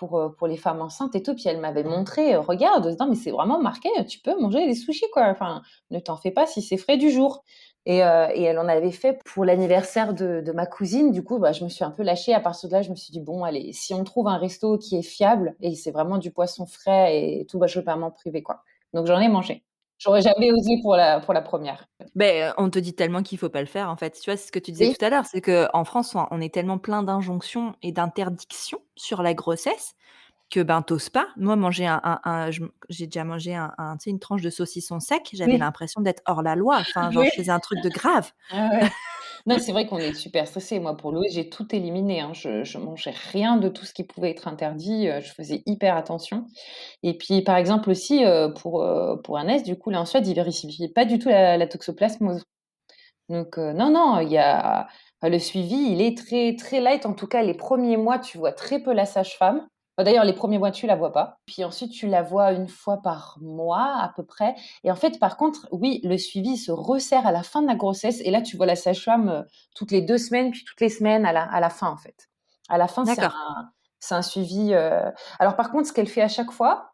pour, 0.00 0.18
euh, 0.18 0.28
pour 0.30 0.48
les 0.48 0.56
femmes 0.56 0.80
enceintes 0.80 1.14
et 1.14 1.22
tout. 1.22 1.34
Puis 1.34 1.44
elle 1.46 1.60
m'avait 1.60 1.84
montré, 1.84 2.34
euh, 2.34 2.40
regarde, 2.40 2.96
non, 2.98 3.06
mais 3.06 3.14
c'est 3.14 3.30
vraiment 3.30 3.60
marqué, 3.60 3.88
tu 4.08 4.18
peux 4.18 4.34
manger 4.40 4.66
des 4.66 4.74
sushis, 4.74 5.04
quoi. 5.12 5.28
Enfin, 5.28 5.62
ne 5.90 6.00
t'en 6.00 6.16
fais 6.16 6.30
pas 6.30 6.46
si 6.46 6.62
c'est 6.62 6.78
frais 6.78 6.96
du 6.96 7.10
jour. 7.10 7.44
Et, 7.86 8.04
euh, 8.04 8.28
et, 8.34 8.42
elle 8.42 8.58
en 8.58 8.68
avait 8.68 8.90
fait 8.90 9.20
pour 9.24 9.44
l'anniversaire 9.44 10.12
de, 10.12 10.42
de, 10.44 10.52
ma 10.52 10.66
cousine. 10.66 11.12
Du 11.12 11.24
coup, 11.24 11.38
bah, 11.38 11.52
je 11.52 11.64
me 11.64 11.68
suis 11.68 11.82
un 11.82 11.90
peu 11.90 12.02
lâchée. 12.02 12.34
À 12.34 12.40
partir 12.40 12.68
de 12.68 12.74
là, 12.74 12.82
je 12.82 12.90
me 12.90 12.94
suis 12.94 13.10
dit, 13.10 13.20
bon, 13.20 13.42
allez, 13.42 13.72
si 13.72 13.94
on 13.94 14.04
trouve 14.04 14.28
un 14.28 14.36
resto 14.36 14.76
qui 14.76 14.96
est 14.96 15.02
fiable 15.02 15.54
et 15.60 15.74
c'est 15.74 15.90
vraiment 15.90 16.18
du 16.18 16.30
poisson 16.30 16.66
frais 16.66 17.18
et 17.18 17.46
tout, 17.46 17.58
bah, 17.58 17.66
je 17.66 17.78
vais 17.78 17.84
pas 17.84 17.96
m'en 17.96 18.10
priver, 18.10 18.42
quoi. 18.42 18.62
Donc 18.92 19.06
j'en 19.06 19.18
ai 19.18 19.28
mangé. 19.28 19.64
J'aurais 19.98 20.22
jamais 20.22 20.50
osé 20.50 20.78
pour 20.82 20.96
la, 20.96 21.20
pour 21.20 21.34
la 21.34 21.42
première. 21.42 21.86
Ben, 22.14 22.54
on 22.56 22.70
te 22.70 22.78
dit 22.78 22.94
tellement 22.94 23.22
qu'il 23.22 23.38
faut 23.38 23.50
pas 23.50 23.60
le 23.60 23.66
faire, 23.66 23.90
en 23.90 23.96
fait. 23.96 24.18
Tu 24.18 24.30
vois, 24.30 24.36
c'est 24.36 24.46
ce 24.46 24.52
que 24.52 24.58
tu 24.58 24.72
disais 24.72 24.94
tout 24.94 25.04
à 25.04 25.10
l'heure, 25.10 25.26
c'est 25.26 25.42
qu'en 25.42 25.84
France, 25.84 26.16
on 26.30 26.40
est 26.40 26.52
tellement 26.52 26.78
plein 26.78 27.02
d'injonctions 27.02 27.74
et 27.82 27.92
d'interdictions 27.92 28.80
sur 28.96 29.22
la 29.22 29.34
grossesse 29.34 29.94
que 30.50 30.60
ben 30.60 30.82
t'oses 30.82 31.10
pas. 31.10 31.28
Moi, 31.36 31.56
manger 31.56 31.86
un, 31.86 32.50
j'ai 32.88 33.06
déjà 33.06 33.24
mangé 33.24 33.54
un, 33.54 33.96
une 34.06 34.18
tranche 34.18 34.42
de 34.42 34.50
saucisson 34.50 35.00
sec, 35.00 35.30
j'avais 35.32 35.58
l'impression 35.58 36.00
d'être 36.00 36.22
hors 36.26 36.42
la 36.42 36.56
loi. 36.56 36.78
Enfin, 36.80 37.10
genre, 37.12 37.24
je 37.24 37.30
faisais 37.30 37.52
un 37.52 37.60
truc 37.60 37.80
de 37.82 37.88
grave. 37.88 38.30
Ah 38.52 38.68
ouais. 38.72 38.90
Non, 39.46 39.58
c'est 39.58 39.72
vrai 39.72 39.86
qu'on 39.86 39.98
est 39.98 40.14
super 40.14 40.46
stressé. 40.46 40.80
Moi, 40.80 40.96
pour 40.96 41.12
Louis, 41.12 41.28
j'ai 41.30 41.48
tout 41.48 41.74
éliminé. 41.74 42.20
Hein. 42.20 42.32
Je, 42.34 42.64
je 42.64 42.78
mangeais 42.78 43.14
rien 43.32 43.56
de 43.56 43.68
tout 43.68 43.84
ce 43.84 43.94
qui 43.94 44.04
pouvait 44.04 44.30
être 44.30 44.48
interdit. 44.48 45.08
Euh, 45.08 45.20
je 45.20 45.32
faisais 45.32 45.62
hyper 45.66 45.96
attention. 45.96 46.46
Et 47.02 47.16
puis, 47.16 47.42
par 47.42 47.56
exemple 47.56 47.90
aussi, 47.90 48.24
euh, 48.24 48.48
pour, 48.48 48.82
euh, 48.82 49.16
pour 49.16 49.38
Ernest, 49.38 49.64
du 49.64 49.76
coup, 49.76 49.90
là, 49.90 50.00
en 50.00 50.06
Suède, 50.06 50.26
il 50.26 50.34
vérifiait 50.34 50.88
pas 50.88 51.04
du 51.04 51.18
tout 51.18 51.28
la, 51.28 51.66
toxoplasmose. 51.66 52.42
Donc, 53.28 53.58
non, 53.58 53.90
non, 53.90 54.18
il 54.20 54.30
y 54.30 54.38
a 54.38 54.88
le 55.22 55.38
suivi, 55.38 55.76
il 55.92 56.00
est 56.00 56.18
très, 56.18 56.56
très 56.56 56.80
light. 56.80 57.06
En 57.06 57.14
tout 57.14 57.28
cas, 57.28 57.42
les 57.42 57.54
premiers 57.54 57.96
mois, 57.96 58.18
tu 58.18 58.38
vois 58.38 58.52
très 58.52 58.80
peu 58.80 58.92
la 58.92 59.06
sage-femme. 59.06 59.66
D'ailleurs, 60.04 60.24
les 60.24 60.32
premiers 60.32 60.58
mois, 60.58 60.70
tu 60.70 60.86
la 60.86 60.96
vois 60.96 61.12
pas. 61.12 61.38
Puis 61.46 61.64
ensuite, 61.64 61.92
tu 61.92 62.06
la 62.06 62.22
vois 62.22 62.52
une 62.52 62.68
fois 62.68 63.00
par 63.02 63.38
mois 63.40 63.96
à 64.00 64.12
peu 64.14 64.24
près. 64.24 64.54
Et 64.84 64.90
en 64.90 64.96
fait, 64.96 65.18
par 65.18 65.36
contre, 65.36 65.68
oui, 65.72 66.00
le 66.04 66.18
suivi 66.18 66.56
se 66.56 66.72
resserre 66.72 67.26
à 67.26 67.32
la 67.32 67.42
fin 67.42 67.62
de 67.62 67.66
la 67.66 67.74
grossesse. 67.74 68.20
Et 68.24 68.30
là, 68.30 68.42
tu 68.42 68.56
vois 68.56 68.66
la 68.66 68.76
sage-femme 68.76 69.28
euh, 69.28 69.42
toutes 69.74 69.90
les 69.90 70.02
deux 70.02 70.18
semaines, 70.18 70.50
puis 70.50 70.64
toutes 70.64 70.80
les 70.80 70.88
semaines 70.88 71.26
à 71.26 71.32
la, 71.32 71.42
à 71.42 71.60
la 71.60 71.70
fin, 71.70 71.88
en 71.88 71.96
fait. 71.96 72.28
À 72.68 72.78
la 72.78 72.88
fin, 72.88 73.04
c'est 73.04 73.20
un, 73.20 73.32
un, 74.10 74.22
suivi. 74.22 74.72
Euh, 74.72 75.10
alors, 75.38 75.56
par 75.56 75.70
contre, 75.70 75.88
ce 75.88 75.92
qu'elle 75.92 76.08
fait 76.08 76.22
à 76.22 76.28
chaque 76.28 76.52
fois, 76.52 76.92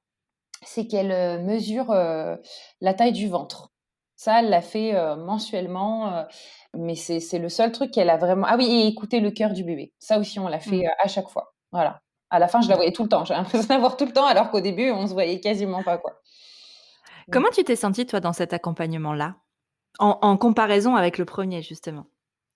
c'est 0.62 0.86
qu'elle 0.86 1.12
euh, 1.12 1.38
mesure 1.38 1.92
la 1.92 2.94
taille 2.94 3.12
du 3.12 3.28
ventre. 3.28 3.72
Ça, 4.18 4.40
elle 4.40 4.48
l'a 4.48 4.62
fait 4.62 4.94
mensuellement, 5.18 6.24
mais 6.72 6.94
c'est 6.94 7.38
le 7.38 7.50
seul 7.50 7.70
truc 7.70 7.90
qu'elle 7.90 8.08
a 8.08 8.16
vraiment. 8.16 8.46
Ah 8.48 8.56
oui, 8.56 8.64
et 8.64 8.86
écouter 8.86 9.20
le 9.20 9.30
cœur 9.30 9.52
du 9.52 9.62
bébé. 9.62 9.92
Ça 9.98 10.18
aussi, 10.18 10.38
on 10.40 10.48
l'a 10.48 10.58
fait 10.58 10.84
mmh. 10.84 10.90
à 11.04 11.08
chaque 11.08 11.28
fois. 11.28 11.52
Voilà. 11.70 12.00
À 12.30 12.38
la 12.38 12.48
fin, 12.48 12.60
je 12.60 12.68
la 12.68 12.76
voyais 12.76 12.92
tout 12.92 13.04
le 13.04 13.08
temps. 13.08 13.24
J'ai 13.24 13.34
l'impression 13.34 13.68
d'avoir 13.68 13.96
tout 13.96 14.04
le 14.04 14.12
temps, 14.12 14.26
alors 14.26 14.50
qu'au 14.50 14.60
début, 14.60 14.90
on 14.90 15.06
se 15.06 15.12
voyait 15.12 15.40
quasiment 15.40 15.82
pas, 15.82 15.98
quoi. 15.98 16.20
Comment 17.32 17.48
tu 17.52 17.64
t'es 17.64 17.76
sentie, 17.76 18.06
toi, 18.06 18.20
dans 18.20 18.32
cet 18.32 18.52
accompagnement-là? 18.52 19.34
En, 19.98 20.36
comparaison 20.36 20.94
avec 20.94 21.16
le 21.18 21.24
premier, 21.24 21.62
justement 21.62 22.06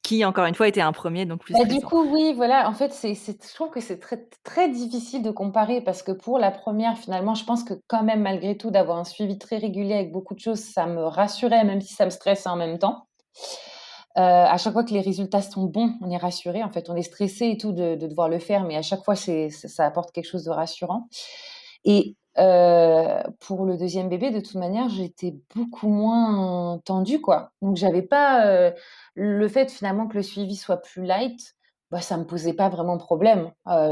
qui, 0.02 0.24
encore 0.24 0.46
une 0.46 0.54
fois, 0.54 0.66
était 0.66 0.80
un 0.80 0.92
premier, 0.92 1.26
donc 1.26 1.40
plus 1.40 1.52
bah, 1.52 1.64
Du 1.64 1.78
coup, 1.80 2.02
oui, 2.02 2.32
voilà. 2.34 2.68
En 2.68 2.72
fait, 2.72 2.90
c'est, 2.92 3.14
je 3.14 3.54
trouve 3.54 3.68
que 3.68 3.80
c'est 3.80 4.00
très, 4.00 4.26
très 4.42 4.68
difficile 4.68 5.22
de 5.22 5.30
comparer 5.30 5.82
parce 5.82 6.02
que 6.02 6.10
pour 6.10 6.38
la 6.38 6.50
première, 6.50 6.96
finalement, 6.96 7.34
je 7.34 7.44
pense 7.44 7.62
que 7.64 7.74
quand 7.86 8.02
même, 8.02 8.22
malgré 8.22 8.56
tout, 8.56 8.70
d'avoir 8.70 8.98
un 8.98 9.04
suivi 9.04 9.38
très 9.38 9.58
régulier 9.58 9.94
avec 9.94 10.10
beaucoup 10.10 10.34
de 10.34 10.40
choses, 10.40 10.58
ça 10.58 10.86
me 10.86 11.04
rassurait, 11.04 11.64
même 11.64 11.82
si 11.82 11.92
ça 11.92 12.06
me 12.06 12.10
stressait 12.10 12.48
en 12.48 12.56
même 12.56 12.78
temps. 12.78 13.06
Euh, 14.16 14.20
à 14.20 14.56
chaque 14.58 14.72
fois 14.72 14.82
que 14.84 14.92
les 14.92 15.00
résultats 15.00 15.42
sont 15.42 15.64
bons, 15.64 15.94
on 16.00 16.10
est 16.10 16.16
rassuré. 16.16 16.64
En 16.64 16.70
fait, 16.70 16.90
on 16.90 16.96
est 16.96 17.02
stressé 17.02 17.46
et 17.50 17.56
tout 17.56 17.72
de, 17.72 17.94
devoir 17.94 18.28
le 18.28 18.38
faire, 18.38 18.64
mais 18.64 18.76
à 18.76 18.82
chaque 18.82 19.04
fois, 19.04 19.14
c'est, 19.14 19.50
ça 19.50 19.86
apporte 19.86 20.12
quelque 20.12 20.26
chose 20.28 20.44
de 20.44 20.50
rassurant. 20.50 21.08
Et 21.84 22.16
euh, 22.38 23.22
pour 23.40 23.64
le 23.66 23.76
deuxième 23.76 24.08
bébé, 24.08 24.30
de 24.30 24.40
toute 24.40 24.56
manière, 24.56 24.88
j'étais 24.88 25.36
beaucoup 25.54 25.88
moins 25.88 26.80
tendue, 26.84 27.20
quoi. 27.20 27.52
Donc, 27.62 27.76
j'avais 27.76 28.02
pas 28.02 28.46
euh, 28.46 28.72
le 29.14 29.48
fait 29.48 29.70
finalement 29.70 30.08
que 30.08 30.16
le 30.16 30.22
suivi 30.22 30.56
soit 30.56 30.78
plus 30.78 31.04
light. 31.04 31.54
Bah, 31.90 32.00
ça 32.00 32.16
me 32.16 32.24
posait 32.24 32.52
pas 32.54 32.68
vraiment 32.68 32.98
problème. 32.98 33.50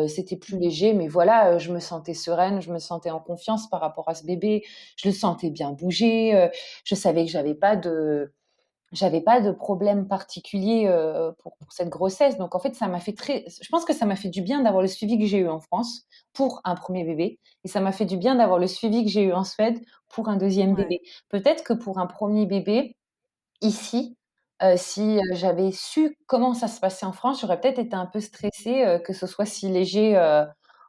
c'était 0.08 0.36
plus 0.36 0.56
léger, 0.58 0.94
mais 0.94 1.08
voilà, 1.08 1.58
je 1.58 1.72
me 1.72 1.80
sentais 1.80 2.14
sereine, 2.14 2.60
je 2.60 2.72
me 2.72 2.78
sentais 2.78 3.10
en 3.10 3.18
confiance 3.20 3.68
par 3.68 3.80
rapport 3.80 4.08
à 4.08 4.14
ce 4.14 4.24
bébé. 4.24 4.64
Je 4.96 5.08
le 5.08 5.14
sentais 5.14 5.50
bien 5.50 5.72
bouger. 5.72 6.48
je 6.84 6.94
savais 6.94 7.24
que 7.24 7.30
j'avais 7.32 7.54
pas 7.54 7.74
de 7.76 8.32
j'avais 8.92 9.20
pas 9.20 9.40
de 9.40 9.50
problème 9.50 10.08
particulier 10.08 10.86
euh, 10.86 11.32
pour, 11.42 11.56
pour, 11.56 11.72
cette 11.72 11.88
grossesse. 11.88 12.38
Donc 12.38 12.54
en 12.54 12.58
fait, 12.58 12.74
ça 12.74 12.88
m'a 12.88 13.00
fait 13.00 13.12
très. 13.12 13.44
Je 13.46 13.68
pense 13.68 13.84
que 13.84 13.92
ça 13.92 14.06
m'a 14.06 14.16
fait 14.16 14.28
du 14.28 14.42
bien 14.42 14.62
d'avoir 14.62 14.82
le 14.82 14.88
suivi 14.88 15.18
que 15.18 15.26
j'ai 15.26 15.38
eu 15.38 15.48
en 15.48 15.60
France 15.60 16.06
pour 16.32 16.60
un 16.64 16.74
premier 16.74 17.04
bébé, 17.04 17.38
et 17.64 17.68
ça 17.68 17.80
m'a 17.80 17.92
fait 17.92 18.06
du 18.06 18.16
bien 18.16 18.34
d'avoir 18.36 18.58
le 18.58 18.66
suivi 18.66 19.04
que 19.04 19.10
j'ai 19.10 19.22
eu 19.24 19.32
en 19.32 19.44
Suède 19.44 19.78
pour 20.08 20.28
un 20.28 20.36
deuxième 20.36 20.74
bébé. 20.74 21.02
Peut-être 21.28 21.64
que 21.64 21.74
pour 21.74 21.98
un 21.98 22.06
premier 22.06 22.46
bébé 22.46 22.96
ici, 23.60 24.16
euh, 24.62 24.74
si 24.76 25.18
euh, 25.18 25.22
j'avais 25.32 25.70
su 25.72 26.16
comment 26.26 26.54
ça 26.54 26.68
se 26.68 26.80
passait 26.80 27.06
en 27.06 27.12
France, 27.12 27.40
j'aurais 27.42 27.60
peut-être 27.60 27.78
été 27.78 27.94
un 27.94 28.06
peu 28.06 28.20
stressée 28.20 29.00
que 29.04 29.12
ce 29.12 29.26
soit 29.26 29.46
si 29.46 29.68
léger 29.68 30.16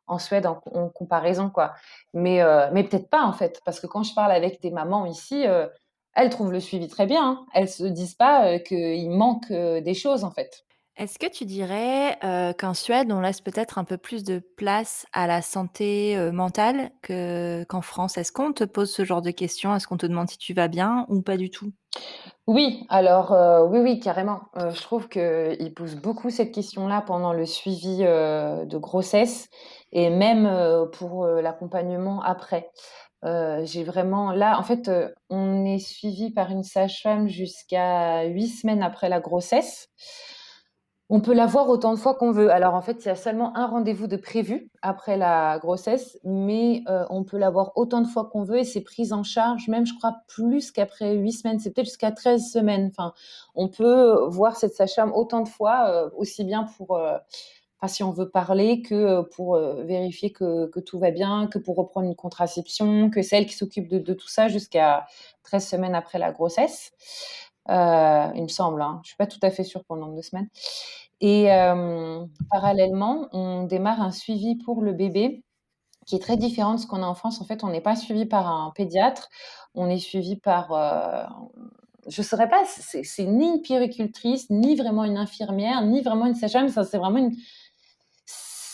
en 0.07 0.19
Suède 0.19 0.47
en, 0.47 0.61
en, 0.73 0.89
comparaison, 0.89 1.49
quoi. 1.49 1.73
Mais 2.13 2.41
mais 2.71 2.83
peut-être 2.85 3.09
pas 3.09 3.23
en 3.23 3.33
fait, 3.33 3.61
parce 3.65 3.79
que 3.81 3.87
quand 3.87 4.03
je 4.03 4.13
parle 4.13 4.31
avec 4.31 4.61
des 4.61 4.71
mamans 4.71 5.05
ici 5.05 5.45
elles 6.15 6.29
trouvent 6.29 6.51
le 6.51 6.59
suivi 6.59 6.87
très 6.87 7.05
bien. 7.05 7.23
Hein. 7.23 7.45
Elles 7.53 7.69
se 7.69 7.83
disent 7.83 8.15
pas 8.15 8.45
euh, 8.47 8.59
qu'il 8.59 9.09
manque 9.09 9.51
euh, 9.51 9.81
des 9.81 9.93
choses 9.93 10.23
en 10.23 10.31
fait. 10.31 10.65
Est-ce 10.97 11.17
que 11.17 11.27
tu 11.27 11.45
dirais 11.45 12.17
euh, 12.25 12.51
qu'en 12.51 12.73
Suède, 12.73 13.09
on 13.09 13.21
laisse 13.21 13.39
peut-être 13.39 13.77
un 13.77 13.85
peu 13.85 13.95
plus 13.97 14.25
de 14.25 14.39
place 14.57 15.05
à 15.13 15.27
la 15.27 15.41
santé 15.41 16.17
mentale 16.33 16.91
qu'en 17.07 17.81
France? 17.81 18.17
Est-ce 18.17 18.33
qu'on 18.33 18.51
te 18.51 18.65
pose 18.65 18.91
ce 18.91 19.05
genre 19.05 19.21
de 19.21 19.31
questions? 19.31 19.73
Est-ce 19.73 19.87
qu'on 19.87 19.95
te 19.95 20.05
demande 20.05 20.29
si 20.29 20.37
tu 20.37 20.53
vas 20.53 20.67
bien 20.67 21.05
ou 21.07 21.21
pas 21.21 21.37
du 21.37 21.49
tout? 21.51 21.71
Oui, 22.47 22.85
alors 22.89 23.31
oui, 23.69 23.79
oui, 23.79 24.01
carrément. 24.01 24.41
je 24.57 24.81
trouve 24.81 25.07
qu'ils 25.07 25.73
posent 25.73 25.95
beaucoup 25.95 26.29
cette 26.29 26.51
question-là 26.51 27.01
pendant 27.01 27.31
le 27.31 27.45
suivi 27.45 27.99
de 27.99 28.77
grossesse 28.77 29.47
et 29.93 30.09
même 30.09 30.49
pour 30.91 31.25
l'accompagnement 31.27 32.21
après. 32.23 32.71
Euh, 33.25 33.65
j'ai 33.65 33.83
vraiment 33.83 34.31
là, 34.31 34.57
en 34.59 34.63
fait, 34.63 34.87
euh, 34.87 35.09
on 35.29 35.65
est 35.65 35.79
suivi 35.79 36.31
par 36.31 36.51
une 36.51 36.63
sage-femme 36.63 37.27
jusqu'à 37.27 38.23
huit 38.25 38.47
semaines 38.47 38.81
après 38.81 39.09
la 39.09 39.19
grossesse. 39.19 39.89
On 41.11 41.21
peut 41.21 41.33
la 41.33 41.47
voir 41.47 41.67
autant 41.69 41.91
de 41.91 41.97
fois 41.97 42.13
qu'on 42.13 42.31
veut. 42.31 42.51
Alors 42.51 42.75
en 42.75 42.81
fait, 42.81 43.03
il 43.03 43.07
y 43.07 43.11
a 43.11 43.15
seulement 43.15 43.57
un 43.57 43.65
rendez-vous 43.65 44.05
de 44.05 44.15
prévu 44.15 44.69
après 44.83 45.17
la 45.17 45.57
grossesse, 45.57 46.19
mais 46.23 46.83
euh, 46.87 47.03
on 47.09 47.23
peut 47.23 47.39
la 47.39 47.49
voir 47.49 47.71
autant 47.75 48.01
de 48.01 48.07
fois 48.07 48.29
qu'on 48.31 48.43
veut 48.43 48.59
et 48.59 48.63
c'est 48.63 48.81
prise 48.81 49.11
en 49.11 49.23
charge, 49.23 49.67
même 49.69 49.87
je 49.87 49.95
crois 49.95 50.17
plus 50.27 50.71
qu'après 50.71 51.15
huit 51.15 51.33
semaines, 51.33 51.59
c'est 51.59 51.71
peut-être 51.73 51.87
jusqu'à 51.87 52.11
13 52.11 52.51
semaines. 52.51 52.91
Enfin, 52.95 53.13
on 53.55 53.69
peut 53.69 54.23
voir 54.27 54.55
cette 54.55 54.75
sage-femme 54.75 55.11
autant 55.13 55.41
de 55.41 55.49
fois, 55.49 56.11
aussi 56.15 56.43
bien 56.43 56.65
pour 56.77 56.99
si 57.87 58.03
on 58.03 58.11
veut 58.11 58.29
parler, 58.29 58.81
que 58.81 58.93
euh, 58.93 59.23
pour 59.23 59.55
euh, 59.55 59.83
vérifier 59.83 60.31
que, 60.31 60.69
tout 60.81 60.99
va 60.99 61.11
bien, 61.11 61.47
que 61.47 61.57
pour 61.57 61.77
reprendre 61.77 62.07
une 62.07 62.15
contraception, 62.15 63.09
que 63.09 63.21
celle 63.21 63.45
qui 63.45 63.53
s'occupe 63.53 63.87
de, 63.87 64.13
tout 64.13 64.27
ça 64.27 64.47
jusqu'à 64.49 65.07
13 65.43 65.65
semaines 65.65 65.95
après 65.95 66.19
la 66.19 66.31
grossesse. 66.31 66.91
Euh, 67.69 68.27
il 68.35 68.43
me 68.43 68.47
semble, 68.47 68.81
hein. 68.81 68.99
je 69.03 69.07
ne 69.07 69.09
suis 69.09 69.15
pas 69.17 69.27
tout 69.27 69.39
à 69.43 69.51
fait 69.51 69.63
sûre 69.63 69.83
pour 69.85 69.95
le 69.95 70.01
nombre 70.01 70.15
de 70.15 70.21
semaines. 70.21 70.49
Et 71.21 71.47
parallèlement, 72.49 73.27
on 73.33 73.63
démarre 73.63 74.01
un 74.01 74.11
suivi 74.11 74.55
pour 74.55 74.81
le 74.81 74.93
bébé 74.93 75.43
qui 76.05 76.15
est 76.15 76.19
très 76.19 76.37
différent 76.37 76.75
de 76.75 76.79
ce 76.79 76.87
qu'on 76.87 77.03
a 77.03 77.05
en 77.05 77.13
France. 77.13 77.41
En 77.41 77.43
fait, 77.43 77.63
on 77.65 77.69
n'est 77.69 77.81
pas 77.81 77.97
suivi 77.97 78.25
par 78.25 78.47
un 78.47 78.71
pédiatre, 78.73 79.29
on 79.75 79.89
est 79.89 79.99
suivi 79.99 80.37
par 80.37 80.71
je 82.07 82.21
ne 82.21 82.25
saurais 82.25 82.49
pas, 82.49 82.63
c'est 82.65 83.25
ni 83.25 83.47
une 83.47 83.61
péricultrice, 83.61 84.49
ni 84.49 84.75
vraiment 84.75 85.03
une 85.03 85.17
infirmière, 85.17 85.85
ni 85.85 86.01
vraiment 86.01 86.25
une 86.25 86.35
sage-femme, 86.35 86.69
c'est 86.69 86.97
vraiment 86.97 87.19
une, 87.19 87.35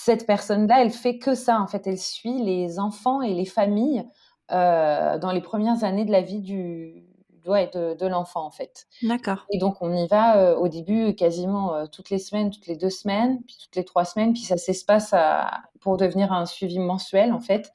cette 0.06 0.28
personne-là, 0.28 0.84
elle 0.84 0.92
fait 0.92 1.18
que 1.18 1.34
ça. 1.34 1.60
En 1.60 1.66
fait, 1.66 1.88
elle 1.88 1.98
suit 1.98 2.40
les 2.40 2.78
enfants 2.78 3.24
et 3.24 3.34
les 3.34 3.46
familles 3.46 4.06
euh, 4.52 5.18
dans 5.18 5.32
les 5.32 5.42
premières 5.42 5.84
années 5.84 6.06
de 6.06 6.12
la 6.12 6.22
vie 6.22 6.42
du 6.42 7.04
ouais, 7.48 7.72
de, 7.74 7.96
de 7.96 8.06
l'enfant, 8.06 8.46
en 8.46 8.52
fait. 8.52 8.86
D'accord. 9.02 9.48
Et 9.52 9.58
donc, 9.58 9.82
on 9.82 9.92
y 9.92 10.06
va 10.06 10.38
euh, 10.38 10.56
au 10.58 10.68
début 10.68 11.16
quasiment 11.16 11.74
euh, 11.74 11.86
toutes 11.88 12.12
les 12.12 12.20
semaines, 12.20 12.52
toutes 12.52 12.68
les 12.68 12.76
deux 12.76 12.92
semaines, 12.92 13.42
puis 13.48 13.58
toutes 13.64 13.76
les 13.76 13.84
trois 13.84 14.06
semaines, 14.06 14.34
puis 14.34 14.44
ça 14.44 14.58
s'espace 14.58 15.16
pour 15.80 15.98
devenir 15.98 16.32
un 16.32 16.46
suivi 16.46 16.78
mensuel, 16.78 17.34
en 17.34 17.40
fait. 17.40 17.72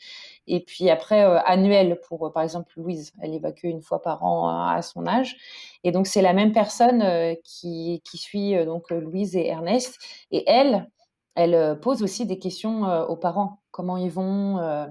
Et 0.46 0.60
puis 0.60 0.88
après, 0.88 1.22
annuel 1.46 2.00
pour, 2.06 2.32
par 2.32 2.44
exemple, 2.44 2.72
Louise. 2.76 3.12
Elle 3.20 3.34
évacue 3.34 3.64
une 3.64 3.82
fois 3.82 4.02
par 4.02 4.22
an 4.22 4.68
à 4.68 4.82
son 4.82 5.04
âge. 5.08 5.36
Et 5.82 5.90
donc, 5.90 6.06
c'est 6.06 6.22
la 6.22 6.32
même 6.32 6.52
personne 6.52 7.02
qui, 7.42 8.02
qui 8.04 8.18
suit 8.18 8.64
donc 8.64 8.90
Louise 8.90 9.34
et 9.34 9.48
Ernest. 9.48 9.98
Et 10.30 10.48
elle, 10.48 10.88
elle 11.34 11.54
euh, 11.54 11.74
pose 11.74 12.02
aussi 12.02 12.26
des 12.26 12.38
questions 12.38 12.86
euh, 12.86 13.04
aux 13.04 13.16
parents. 13.16 13.60
Comment 13.70 13.96
ils 13.96 14.10
vont 14.10 14.58
euh, 14.58 14.86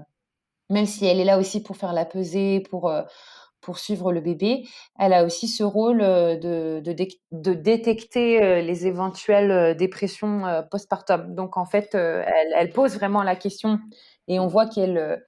Même 0.70 0.86
si 0.86 1.06
elle 1.06 1.20
est 1.20 1.24
là 1.24 1.38
aussi 1.38 1.62
pour 1.62 1.76
faire 1.76 1.92
la 1.92 2.04
pesée, 2.04 2.60
pour, 2.70 2.92
pour 3.60 3.78
suivre 3.78 4.12
le 4.12 4.20
bébé, 4.20 4.66
elle 4.98 5.12
a 5.12 5.24
aussi 5.24 5.48
ce 5.48 5.62
rôle 5.62 5.98
de, 5.98 6.80
de, 6.80 7.54
détecter 7.54 8.62
les 8.62 8.86
éventuelles 8.86 9.76
dépressions 9.76 10.64
postpartum. 10.70 11.34
Donc 11.34 11.56
en 11.56 11.66
fait, 11.66 11.94
elle, 11.94 12.70
pose 12.72 12.94
vraiment 12.94 13.22
la 13.22 13.36
question 13.36 13.78
et 14.28 14.40
on 14.40 14.46
voit 14.46 14.66
qu'elle 14.66 15.26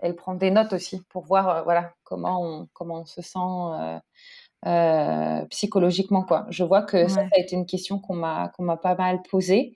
elle 0.00 0.14
prend 0.14 0.34
des 0.34 0.52
notes 0.52 0.72
aussi 0.72 1.02
pour 1.08 1.24
voir 1.24 1.64
voilà 1.64 1.92
comment 2.04 2.40
on, 2.42 2.68
comment 2.72 3.00
on 3.00 3.04
se 3.04 3.22
sent 3.22 4.00
psychologiquement 5.50 6.24
quoi. 6.24 6.46
Je 6.50 6.64
vois 6.64 6.82
que 6.82 7.06
ça, 7.06 7.14
ça, 7.14 7.28
a 7.36 7.38
été 7.38 7.54
une 7.54 7.66
question 7.66 8.00
qu'on 8.00 8.16
m'a 8.16 8.48
qu'on 8.56 8.64
m'a 8.64 8.76
pas 8.76 8.96
mal 8.96 9.22
posée. 9.22 9.74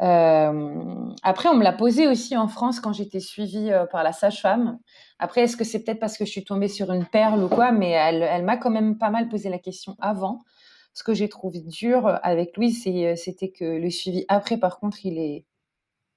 Euh, 0.00 1.12
après, 1.22 1.48
on 1.48 1.54
me 1.54 1.64
l'a 1.64 1.72
posé 1.72 2.06
aussi 2.06 2.36
en 2.36 2.48
France 2.48 2.80
quand 2.80 2.92
j'étais 2.92 3.20
suivie 3.20 3.72
euh, 3.72 3.86
par 3.86 4.02
la 4.04 4.12
sage-femme. 4.12 4.78
Après, 5.18 5.42
est-ce 5.42 5.56
que 5.56 5.64
c'est 5.64 5.82
peut-être 5.82 5.98
parce 5.98 6.16
que 6.16 6.24
je 6.24 6.30
suis 6.30 6.44
tombée 6.44 6.68
sur 6.68 6.92
une 6.92 7.06
perle 7.06 7.42
ou 7.42 7.48
quoi 7.48 7.72
Mais 7.72 7.90
elle, 7.90 8.22
elle 8.22 8.44
m'a 8.44 8.56
quand 8.56 8.70
même 8.70 8.98
pas 8.98 9.10
mal 9.10 9.28
posé 9.28 9.48
la 9.48 9.58
question 9.58 9.96
avant. 10.00 10.40
Ce 10.94 11.02
que 11.02 11.14
j'ai 11.14 11.28
trouvé 11.28 11.60
dur 11.60 12.18
avec 12.22 12.56
Louise, 12.56 12.84
euh, 12.86 13.14
c'était 13.16 13.50
que 13.50 13.64
le 13.64 13.90
suivi 13.90 14.24
après, 14.28 14.56
par 14.56 14.78
contre, 14.78 15.04
il 15.04 15.18
est, 15.18 15.44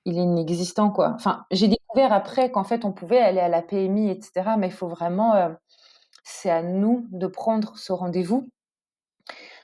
il 0.05 0.17
est 0.17 0.23
inexistant, 0.23 0.91
quoi. 0.91 1.13
Enfin, 1.15 1.45
j'ai 1.51 1.67
découvert 1.67 2.13
après 2.13 2.51
qu'en 2.51 2.63
fait, 2.63 2.85
on 2.85 2.91
pouvait 2.91 3.19
aller 3.19 3.39
à 3.39 3.49
la 3.49 3.61
PMI, 3.61 4.11
etc. 4.11 4.51
Mais 4.57 4.67
il 4.67 4.73
faut 4.73 4.87
vraiment, 4.87 5.51
c'est 6.23 6.49
à 6.49 6.63
nous 6.63 7.07
de 7.11 7.27
prendre 7.27 7.77
ce 7.77 7.93
rendez-vous 7.93 8.49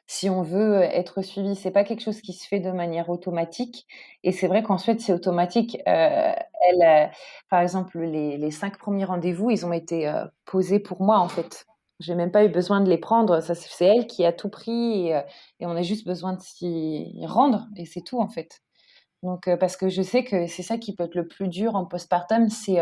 si 0.08 0.30
on 0.30 0.42
veut 0.42 0.82
être 0.84 1.22
suivi. 1.22 1.56
C'est 1.56 1.72
pas 1.72 1.84
quelque 1.84 2.02
chose 2.02 2.22
qui 2.22 2.34
se 2.34 2.48
fait 2.48 2.60
de 2.60 2.72
manière 2.72 3.10
automatique. 3.10 3.86
Et 4.24 4.32
c'est 4.32 4.48
vrai 4.48 4.64
qu'ensuite, 4.64 5.02
c'est 5.02 5.14
automatique. 5.14 5.78
Euh, 5.88 6.34
elle, 6.70 6.82
euh, 6.82 7.06
par 7.50 7.62
exemple, 7.62 8.00
les, 8.00 8.52
cinq 8.52 8.78
premiers 8.78 9.06
rendez-vous, 9.06 9.52
ils 9.52 9.66
ont 9.66 9.74
été 9.74 10.08
euh, 10.08 10.26
posés 10.46 10.80
pour 10.80 11.02
moi, 11.02 11.20
en 11.20 11.28
fait. 11.28 11.66
J'ai 12.00 12.16
même 12.16 12.32
pas 12.32 12.46
eu 12.46 12.50
besoin 12.50 12.82
de 12.82 12.90
les 12.90 12.98
prendre. 12.98 13.42
Ça, 13.42 13.54
c'est 13.56 13.86
elle 13.86 14.08
qui 14.08 14.26
a 14.26 14.32
tout 14.32 14.50
pris 14.50 15.10
et, 15.10 15.22
on 15.62 15.76
a 15.76 15.82
juste 15.82 16.08
besoin 16.08 16.34
de 16.34 16.42
s'y 16.42 17.14
rendre 17.26 17.68
et 17.76 17.86
c'est 17.86 18.02
tout, 18.02 18.20
en 18.20 18.30
fait. 18.30 18.62
Donc, 19.24 19.50
parce 19.60 19.78
que 19.78 19.90
je 19.90 20.02
sais 20.04 20.24
que 20.24 20.48
c'est 20.48 20.64
ça 20.64 20.78
qui 20.78 20.96
peut 20.96 21.06
être 21.06 21.16
le 21.16 21.28
plus 21.28 21.48
dur 21.48 21.76
en 21.76 21.86
postpartum, 21.86 22.50
c'est 22.50 22.80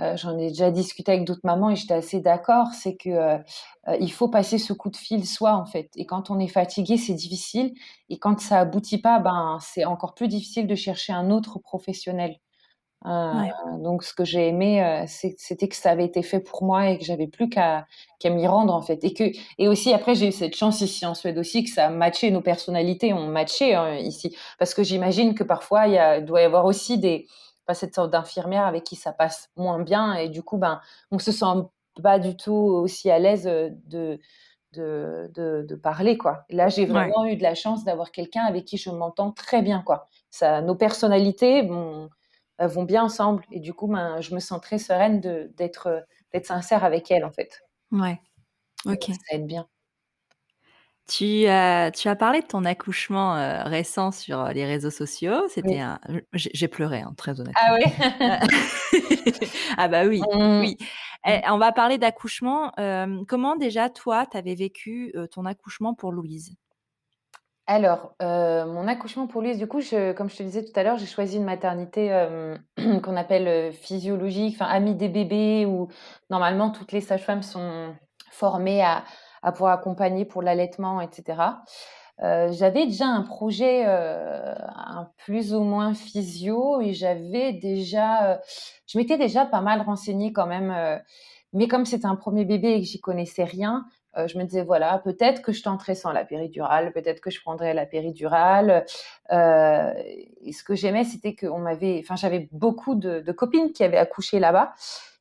euh, 0.00 0.16
j'en 0.16 0.38
ai 0.38 0.48
déjà 0.48 0.70
discuté 0.70 1.12
avec 1.12 1.24
d'autres 1.24 1.40
mamans 1.44 1.70
et 1.70 1.76
j'étais 1.76 1.94
assez 1.94 2.20
d'accord, 2.20 2.68
c'est 2.72 2.96
que 2.96 3.08
euh, 3.08 3.38
euh, 3.88 3.96
il 4.00 4.12
faut 4.12 4.28
passer 4.28 4.58
ce 4.58 4.72
coup 4.72 4.90
de 4.90 4.96
fil 4.96 5.26
soi 5.26 5.54
en 5.54 5.66
fait. 5.66 5.90
Et 5.96 6.06
quand 6.06 6.30
on 6.30 6.38
est 6.38 6.48
fatigué, 6.48 6.96
c'est 6.96 7.14
difficile. 7.14 7.74
Et 8.08 8.18
quand 8.18 8.38
ça 8.40 8.60
aboutit 8.60 8.98
pas, 8.98 9.18
ben 9.18 9.58
c'est 9.60 9.84
encore 9.84 10.14
plus 10.14 10.28
difficile 10.28 10.66
de 10.68 10.74
chercher 10.76 11.12
un 11.12 11.30
autre 11.30 11.58
professionnel. 11.58 12.36
Donc 13.04 14.02
ce 14.02 14.12
que 14.12 14.24
j'ai 14.24 14.48
aimé, 14.48 15.04
c'était 15.06 15.68
que 15.68 15.76
ça 15.76 15.90
avait 15.90 16.04
été 16.04 16.22
fait 16.24 16.40
pour 16.40 16.64
moi 16.64 16.90
et 16.90 16.98
que 16.98 17.04
j'avais 17.04 17.28
plus 17.28 17.48
qu'à 17.48 17.86
m'y 18.24 18.46
rendre 18.48 18.74
en 18.74 18.82
fait. 18.82 19.04
Et 19.04 19.14
que 19.14 19.24
et 19.58 19.68
aussi 19.68 19.92
après 19.94 20.16
j'ai 20.16 20.28
eu 20.28 20.32
cette 20.32 20.56
chance 20.56 20.80
ici 20.80 21.06
en 21.06 21.14
Suède 21.14 21.38
aussi 21.38 21.62
que 21.62 21.70
ça 21.70 21.86
a 21.86 21.90
matché 21.90 22.32
nos 22.32 22.40
personnalités, 22.40 23.12
ont 23.12 23.28
matché 23.28 23.74
hein, 23.74 23.94
ici. 23.94 24.36
Parce 24.58 24.74
que 24.74 24.82
j'imagine 24.82 25.34
que 25.34 25.44
parfois 25.44 25.86
il 25.86 26.24
doit 26.24 26.40
y 26.42 26.44
avoir 26.44 26.64
aussi 26.64 26.98
des 26.98 27.28
cette 27.74 27.94
sorte 27.94 28.10
d'infirmière 28.10 28.66
avec 28.66 28.84
qui 28.84 28.96
ça 28.96 29.12
passe 29.12 29.50
moins 29.56 29.80
bien 29.80 30.14
et 30.14 30.28
du 30.28 30.42
coup 30.42 30.58
ben 30.58 30.80
on 31.10 31.18
se 31.18 31.32
sent 31.32 31.46
pas 32.02 32.18
du 32.18 32.36
tout 32.36 32.52
aussi 32.52 33.10
à 33.10 33.18
l'aise 33.18 33.46
euh, 33.46 33.70
de 33.86 34.18
de, 34.74 35.30
de, 35.34 35.74
parler 35.74 36.18
quoi. 36.18 36.44
Là 36.50 36.68
j'ai 36.68 36.84
vraiment 36.84 37.24
eu 37.24 37.36
de 37.36 37.42
la 37.42 37.54
chance 37.54 37.84
d'avoir 37.84 38.12
quelqu'un 38.12 38.42
avec 38.42 38.64
qui 38.64 38.76
je 38.76 38.90
m'entends 38.90 39.32
très 39.32 39.62
bien 39.62 39.82
quoi. 39.82 40.08
Ça, 40.30 40.60
nos 40.60 40.76
personnalités 40.76 41.62
vont 41.62 42.10
bien 42.84 43.02
ensemble 43.02 43.44
et 43.50 43.60
du 43.60 43.72
coup 43.72 43.88
ben, 43.88 44.20
je 44.20 44.34
me 44.34 44.40
sens 44.40 44.60
très 44.60 44.78
sereine 44.78 45.20
d'être 45.56 46.06
d'être 46.32 46.46
sincère 46.46 46.84
avec 46.84 47.10
elle 47.10 47.24
en 47.24 47.32
fait. 47.32 47.62
Ouais. 47.90 48.20
Ok. 48.86 49.06
ça 49.06 49.34
aide 49.36 49.46
bien. 49.46 49.66
Tu 51.08 51.46
as, 51.46 51.90
tu 51.90 52.06
as 52.08 52.16
parlé 52.16 52.42
de 52.42 52.46
ton 52.46 52.66
accouchement 52.66 53.34
euh, 53.34 53.62
récent 53.62 54.12
sur 54.12 54.40
euh, 54.40 54.52
les 54.52 54.66
réseaux 54.66 54.90
sociaux. 54.90 55.48
C'était 55.48 55.80
un... 55.80 55.98
J'ai 56.34 56.68
pleuré, 56.68 57.00
hein, 57.00 57.14
très 57.16 57.40
honnêtement. 57.40 57.54
Ah 57.56 57.76
oui 57.76 59.32
Ah 59.78 59.88
bah 59.88 60.04
oui, 60.04 60.20
mmh. 60.20 60.60
oui. 60.60 60.76
Eh, 61.26 61.40
on 61.48 61.56
va 61.56 61.72
parler 61.72 61.96
d'accouchement. 61.96 62.72
Euh, 62.78 63.24
comment 63.26 63.56
déjà, 63.56 63.88
toi, 63.88 64.26
tu 64.30 64.36
avais 64.36 64.54
vécu 64.54 65.14
ton 65.32 65.46
accouchement 65.46 65.94
pour 65.94 66.12
Louise? 66.12 66.54
Alors, 67.66 68.14
mon 68.20 68.86
accouchement 68.86 69.26
pour 69.26 69.40
Louise, 69.40 69.58
du 69.58 69.66
coup, 69.66 69.80
je, 69.80 70.12
comme 70.12 70.28
je 70.28 70.36
te 70.36 70.42
disais 70.42 70.64
tout 70.64 70.78
à 70.78 70.82
l'heure, 70.82 70.98
j'ai 70.98 71.06
choisi 71.06 71.38
une 71.38 71.44
maternité 71.44 72.10
qu'on 73.02 73.16
appelle 73.16 73.72
physiologique, 73.72 74.56
enfin 74.60 74.70
amie 74.70 74.94
des 74.94 75.08
bébés, 75.08 75.64
où 75.66 75.88
normalement 76.28 76.70
toutes 76.70 76.92
les 76.92 77.00
sages-femmes 77.00 77.42
sont 77.42 77.94
formées 78.30 78.82
à, 78.82 79.04
à 79.42 79.52
pouvoir 79.52 79.72
accompagner 79.72 80.24
pour 80.24 80.42
l'allaitement, 80.42 81.00
etc. 81.00 81.36
Euh, 82.22 82.50
j'avais 82.52 82.86
déjà 82.86 83.06
un 83.06 83.22
projet 83.22 83.84
euh, 83.86 84.54
un 84.74 85.08
plus 85.18 85.54
ou 85.54 85.60
moins 85.60 85.94
physio 85.94 86.80
et 86.80 86.92
j'avais 86.92 87.52
déjà, 87.52 88.32
euh, 88.32 88.36
je 88.86 88.98
m'étais 88.98 89.18
déjà 89.18 89.46
pas 89.46 89.60
mal 89.60 89.82
renseignée 89.82 90.32
quand 90.32 90.46
même, 90.46 91.00
mais 91.52 91.68
comme 91.68 91.86
c'était 91.86 92.06
un 92.06 92.16
premier 92.16 92.44
bébé 92.44 92.72
et 92.72 92.80
que 92.80 92.86
j'y 92.86 93.00
connaissais 93.00 93.44
rien, 93.44 93.86
je 94.16 94.36
me 94.36 94.42
disais 94.42 94.64
voilà 94.64 94.98
peut-être 95.04 95.42
que 95.42 95.52
je 95.52 95.62
tenterais 95.62 95.94
sans 95.94 96.10
la 96.10 96.24
péridurale, 96.24 96.92
peut-être 96.92 97.20
que 97.20 97.30
je 97.30 97.40
prendrais 97.40 97.72
la 97.72 97.86
péridurale. 97.86 98.84
et 99.30 100.52
ce 100.52 100.64
que 100.64 100.74
j'aimais 100.74 101.04
c'était 101.04 101.36
qu'on 101.36 101.58
m'avait, 101.58 102.00
enfin 102.02 102.16
j'avais 102.16 102.48
beaucoup 102.50 102.96
de, 102.96 103.30
copines 103.32 103.72
qui 103.72 103.84
avaient 103.84 103.98
accouché 103.98 104.40
là-bas 104.40 104.72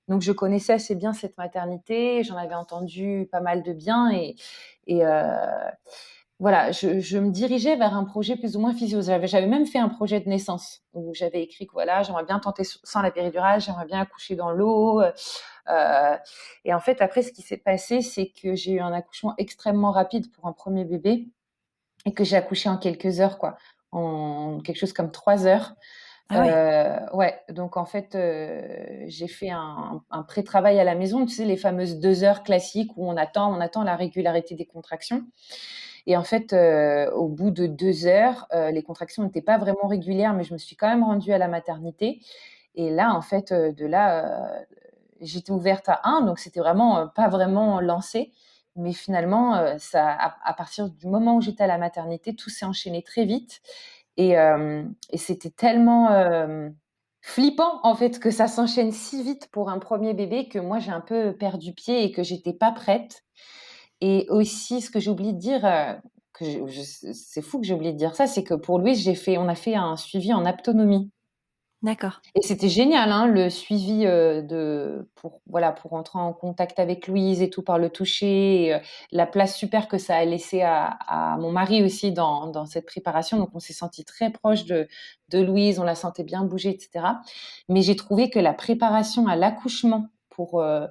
donc 0.08 0.22
je 0.22 0.32
connaissais 0.32 0.74
assez 0.74 0.96
bien 0.96 1.14
cette 1.14 1.38
maternité, 1.38 2.24
j'en 2.24 2.38
avais 2.38 2.56
entendu 2.56 3.28
pas 3.32 3.42
mal 3.42 3.64
de 3.64 3.74
bien 3.74 4.10
et, 4.12 4.36
euh, 4.90 5.70
voilà, 6.40 6.72
je, 6.72 7.00
je, 7.00 7.18
me 7.18 7.32
dirigeais 7.32 7.76
vers 7.78 7.96
un 7.96 8.04
projet 8.04 8.36
plus 8.36 8.56
ou 8.56 8.60
moins 8.60 8.74
physio. 8.74 9.02
J'avais 9.02 9.48
même 9.48 9.66
fait 9.66 9.80
un 9.80 9.90
projet 9.90 10.20
de 10.20 10.30
naissance 10.30 10.84
où 10.94 11.12
j'avais 11.16 11.42
écrit 11.42 11.66
que 11.66 11.74
voilà, 11.74 12.04
j'aimerais 12.04 12.26
bien 12.26 12.38
tenter 12.40 12.62
sans 12.64 13.02
la 13.02 13.10
péridurale, 13.10 13.60
j'aimerais 13.60 13.86
bien 13.86 14.02
accoucher 14.02 14.36
dans 14.36 14.52
l'eau. 14.52 15.02
Euh, 15.02 16.18
et 16.64 16.74
en 16.76 16.80
fait, 16.80 17.02
après, 17.02 17.24
ce 17.24 17.32
qui 17.32 17.42
s'est 17.42 17.58
passé, 17.58 18.02
c'est 18.02 18.32
que 18.40 18.54
j'ai 18.54 18.74
eu 18.74 18.80
un 18.80 18.94
accouchement 18.94 19.34
extrêmement 19.40 19.92
rapide 19.92 20.32
pour 20.32 20.46
un 20.46 20.54
premier 20.54 20.86
bébé 20.86 21.28
et 22.06 22.14
que 22.14 22.24
j'ai 22.24 22.36
accouché 22.36 22.70
en 22.70 22.78
quelques 22.78 23.20
heures, 23.20 23.40
quoi, 23.40 23.58
en 23.92 24.60
quelque 24.64 24.78
chose 24.78 24.94
comme 24.94 25.12
trois 25.12 25.48
heures. 25.48 25.74
Ah 26.30 26.44
euh, 26.46 27.16
ouais, 27.16 27.40
donc 27.50 27.78
en 27.78 27.86
fait, 27.86 28.16
euh, 28.16 29.06
j'ai 29.08 29.28
fait 29.28 29.50
un, 29.50 30.02
pré-travail 30.28 30.78
à 30.80 30.84
la 30.84 30.96
maison, 30.96 31.26
tu 31.26 31.34
sais, 31.34 31.46
les 31.46 31.56
fameuses 31.56 32.00
deux 32.00 32.24
heures 32.24 32.44
classiques 32.44 32.92
où 32.98 33.10
on 33.10 33.16
attend, 33.16 33.56
on 33.56 33.62
attend 33.62 33.84
la 33.84 33.96
régularité 33.96 34.56
des 34.56 34.66
contractions. 34.66 35.24
Et 36.06 36.18
en 36.18 36.24
fait, 36.24 36.54
euh, 36.54 37.10
au 37.12 37.28
bout 37.28 37.52
de 37.52 37.66
deux 37.66 38.08
heures, 38.08 38.48
les 38.54 38.84
contractions 38.84 39.24
n'étaient 39.24 39.42
pas 39.42 39.58
vraiment 39.58 39.88
régulières, 39.88 40.34
mais 40.34 40.44
je 40.44 40.54
me 40.54 40.58
suis 40.58 40.76
quand 40.76 40.90
même 40.90 41.04
rendue 41.04 41.32
à 41.32 41.38
la 41.38 41.48
maternité. 41.48 42.20
Et 42.76 42.90
là, 42.90 43.14
en 43.14 43.22
fait, 43.22 43.54
de 43.54 43.86
là, 43.86 44.66
j'étais 45.22 45.52
ouverte 45.52 45.90
à 45.90 46.02
un, 46.04 46.22
donc 46.22 46.40
c'était 46.40 46.60
vraiment 46.60 47.08
pas 47.08 47.30
vraiment 47.30 47.80
lancé. 47.82 48.34
Mais 48.76 48.94
finalement, 48.94 49.78
ça, 49.80 50.08
à, 50.12 50.38
à, 50.44 50.54
partir 50.54 50.90
du 50.90 51.08
moment 51.08 51.38
où 51.38 51.42
j'étais 51.42 51.64
à 51.64 51.68
la 51.68 51.80
maternité, 51.80 52.36
tout 52.36 52.50
s'est 52.50 52.66
enchaîné 52.66 53.02
très 53.02 53.26
vite. 53.26 53.62
Et, 54.18 54.38
euh, 54.38 54.84
et 55.12 55.18
c'était 55.18 55.52
tellement 55.52 56.12
euh, 56.12 56.70
flippant 57.22 57.80
en 57.84 57.96
fait 57.96 58.20
que 58.20 58.32
ça 58.32 58.48
s'enchaîne 58.48 58.92
si 58.92 59.24
vite 59.24 59.48
pour 59.52 59.70
un 59.70 59.80
premier 59.80 60.14
bébé 60.14 60.48
que 60.48 60.60
moi 60.60 60.80
j'ai 60.80 60.92
un 60.92 61.02
peu 61.02 61.36
perdu 61.38 61.74
pied 61.74 62.04
et 62.04 62.12
que 62.12 62.24
j'étais 62.24 62.54
pas 62.54 62.72
prête. 62.72 63.24
Et 64.02 64.28
aussi, 64.30 64.82
ce 64.82 64.92
que 64.92 65.00
j'ai 65.00 65.10
oublié 65.10 65.34
de 65.34 65.40
dire, 65.40 65.66
euh, 65.66 65.94
c'est 67.14 67.42
fou 67.42 67.60
que 67.60 67.66
j'ai 67.66 67.74
oublié 67.74 67.94
de 67.94 67.98
dire 67.98 68.16
ça, 68.16 68.28
c'est 68.28 68.44
que 68.44 68.54
pour 68.54 68.80
Louise, 68.80 69.00
j'ai 69.02 69.16
fait, 69.16 69.38
on 69.38 69.48
a 69.48 69.56
fait 69.56 69.76
un 69.76 69.96
suivi 69.96 70.34
en 70.34 70.46
autonomie. 70.46 71.12
D'accord. 71.84 72.22
Et 72.34 72.42
c'était 72.42 72.70
génial, 72.70 73.12
hein, 73.12 73.28
le 73.28 73.52
suivi 73.52 74.08
euh, 74.08 74.42
de 74.42 75.08
pour 75.14 75.42
voilà 75.46 75.72
pour 75.72 75.94
entrer 75.94 76.18
en 76.18 76.34
contact 76.34 76.80
avec 76.80 77.08
Louise 77.08 77.40
et 77.44 77.52
tout 77.52 77.62
par 77.62 77.78
le 77.78 77.92
toucher, 77.92 78.74
euh, 78.74 78.80
la 79.12 79.28
place 79.28 79.56
super 79.56 79.88
que 79.88 80.00
ça 80.00 80.16
a 80.16 80.26
laissé 80.26 80.64
à, 80.64 80.86
à 80.86 81.38
mon 81.38 81.52
mari 81.52 81.84
aussi 81.84 82.12
dans, 82.12 82.48
dans 82.48 82.66
cette 82.66 82.88
préparation. 82.88 83.38
Donc 83.38 83.50
on 83.54 83.60
s'est 83.60 83.74
senti 83.74 84.04
très 84.06 84.32
proche 84.32 84.66
de, 84.66 84.88
de 85.30 85.40
Louise, 85.40 85.78
on 85.78 85.84
la 85.84 85.94
sentait 85.94 86.24
bien 86.24 86.44
bouger, 86.46 86.70
etc. 86.70 87.06
Mais 87.70 87.84
j'ai 87.84 87.96
trouvé 87.96 88.32
que 88.32 88.40
la 88.40 88.54
préparation 88.54 89.28
à 89.28 89.36
l'accouchement 89.36 90.08
pour 90.30 90.60
euh, 90.62 90.88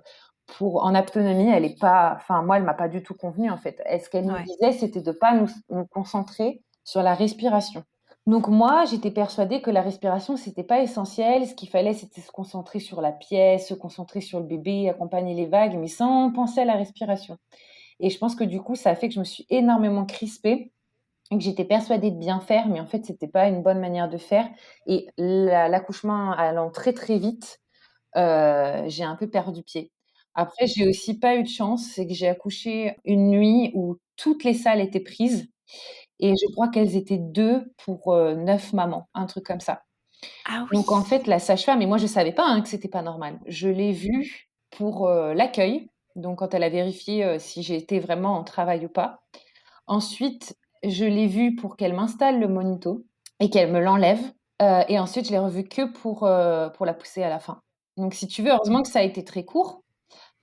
pour 0.47 0.85
en 0.85 0.95
autonomie, 0.95 1.51
elle 1.51 1.65
est 1.65 1.81
pas, 1.81 2.15
enfin 2.17 2.43
moi 2.43 2.59
elle 2.59 2.63
m'a 2.63 2.75
pas 2.75 2.89
du 2.89 3.03
tout 3.03 3.15
convenu 3.15 3.51
en 3.51 3.57
fait. 3.59 3.83
est 3.87 3.99
ce 3.99 4.09
qu'elle 4.09 4.27
nous 4.27 4.39
disait, 4.39 4.71
c'était 4.73 5.03
de 5.03 5.11
pas 5.11 5.35
nous, 5.35 5.49
nous 5.71 5.87
concentrer 5.87 6.63
sur 6.85 7.03
la 7.03 7.15
respiration. 7.15 7.83
Donc 8.27 8.49
moi, 8.49 8.85
j'étais 8.87 9.13
persuadée 9.13 9.63
que 9.63 9.71
la 9.71 9.83
respiration, 9.83 10.37
c'était 10.37 10.65
pas 10.65 10.83
essentiel. 10.83 11.47
Ce 11.47 11.55
qu'il 11.55 11.69
fallait, 11.69 11.95
c'était 11.95 12.21
se 12.21 12.33
concentrer 12.33 12.81
sur 12.81 13.01
la 13.01 13.13
pièce, 13.13 13.69
se 13.69 13.75
concentrer 13.75 14.21
sur 14.21 14.41
le 14.41 14.47
bébé, 14.47 14.89
accompagner 14.89 15.35
les 15.35 15.47
vagues, 15.47 15.77
mais 15.79 15.87
sans 15.87 16.33
penser 16.33 16.61
à 16.61 16.65
la 16.65 16.75
respiration. 16.75 17.39
Et 18.01 18.11
je 18.11 18.19
pense 18.19 18.35
que 18.37 18.45
du 18.45 18.61
coup, 18.61 18.75
ça 18.77 18.91
a 18.91 18.97
fait 18.97 19.09
que 19.09 19.15
je 19.15 19.21
me 19.21 19.25
suis 19.25 19.47
énormément 19.51 20.05
crispée 20.07 20.73
et 21.31 21.39
que 21.39 21.45
j'étais 21.45 21.65
persuadée 21.65 22.11
de 22.11 22.19
bien 22.19 22.41
faire, 22.41 22.69
mais 22.69 22.81
en 22.81 22.87
fait, 22.87 23.05
c'était 23.07 23.29
pas 23.29 23.49
une 23.49 23.63
bonne 23.63 23.81
manière 23.81 24.09
de 24.09 24.19
faire. 24.19 24.49
Et 24.87 25.09
l'accouchement 25.19 26.33
allant 26.33 26.71
très 26.71 26.93
très 26.95 27.19
vite, 27.19 27.61
euh, 28.17 28.85
j'ai 28.89 29.05
un 29.05 29.17
peu 29.17 29.29
perdu 29.31 29.63
pied. 29.63 29.93
Après, 30.35 30.67
j'ai 30.67 30.89
aussi 30.89 31.19
pas 31.19 31.37
eu 31.37 31.45
de 31.45 31.49
chance, 31.49 31.87
c'est 31.95 32.07
que 32.07 32.15
j'ai 32.15 32.29
accouché 32.29 32.97
une 33.05 33.31
nuit 33.31 33.73
où 33.75 33.99
toutes 34.17 34.45
les 34.45 34.55
salles 34.55 34.81
étaient 34.81 35.01
prises 35.01 35.49
et 36.21 36.31
je 36.31 36.53
crois 36.53 36.69
qu'elles 36.69 36.97
étaient 36.97 37.19
deux 37.19 37.73
pour 37.85 38.13
euh, 38.13 38.35
neuf 38.35 38.73
mamans, 38.73 39.09
un 39.15 39.27
truc 39.27 39.45
comme 39.45 39.61
ça. 39.61 39.83
Ah 40.47 40.65
oui. 40.71 40.77
Donc 40.77 40.91
en 40.91 41.03
fait, 41.03 41.27
la 41.27 41.39
sage-femme, 41.39 41.83
et 41.83 41.87
moi 41.87 41.99
je 41.99 42.07
savais 42.07 42.33
pas 42.33 42.47
hein, 42.47 42.61
que 42.63 42.69
c'était 42.69 42.89
pas 42.89 43.03
normal. 43.03 43.39
Je 43.47 43.69
l'ai 43.69 43.93
vue 43.93 44.49
pour 44.71 45.09
euh, 45.09 45.35
l'accueil, 45.35 45.91
donc 46.15 46.39
quand 46.39 46.55
elle 46.55 46.63
a 46.63 46.69
vérifié 46.69 47.25
euh, 47.25 47.39
si 47.39 47.63
j'étais 47.63 47.99
vraiment 47.99 48.37
en 48.37 48.45
travail 48.45 48.87
ou 48.87 48.89
pas. 48.89 49.21
Ensuite, 49.87 50.57
je 50.83 51.05
l'ai 51.05 51.27
vue 51.27 51.55
pour 51.55 51.77
qu'elle 51.77 51.95
m'installe 51.95 52.41
le 52.41 52.49
monito 52.49 53.05
et 53.41 53.51
qu'elle 53.51 53.71
me 53.71 53.81
l'enlève. 53.81 54.21
et 54.61 54.99
ensuite, 54.99 55.27
je 55.27 55.31
l'ai 55.31 55.39
revue 55.39 55.65
que 55.65 55.85
pour, 55.85 56.21
pour 56.75 56.87
la 56.87 56.95
pousser 56.95 57.23
à 57.23 57.29
la 57.29 57.39
fin. 57.39 57.61
Donc 57.97 58.15
si 58.15 58.27
tu 58.27 58.43
veux, 58.43 58.51
heureusement 58.51 58.83
que 58.83 58.89
ça 58.89 59.01
a 59.01 59.03
été 59.03 59.23
très 59.25 59.45
court 59.45 59.83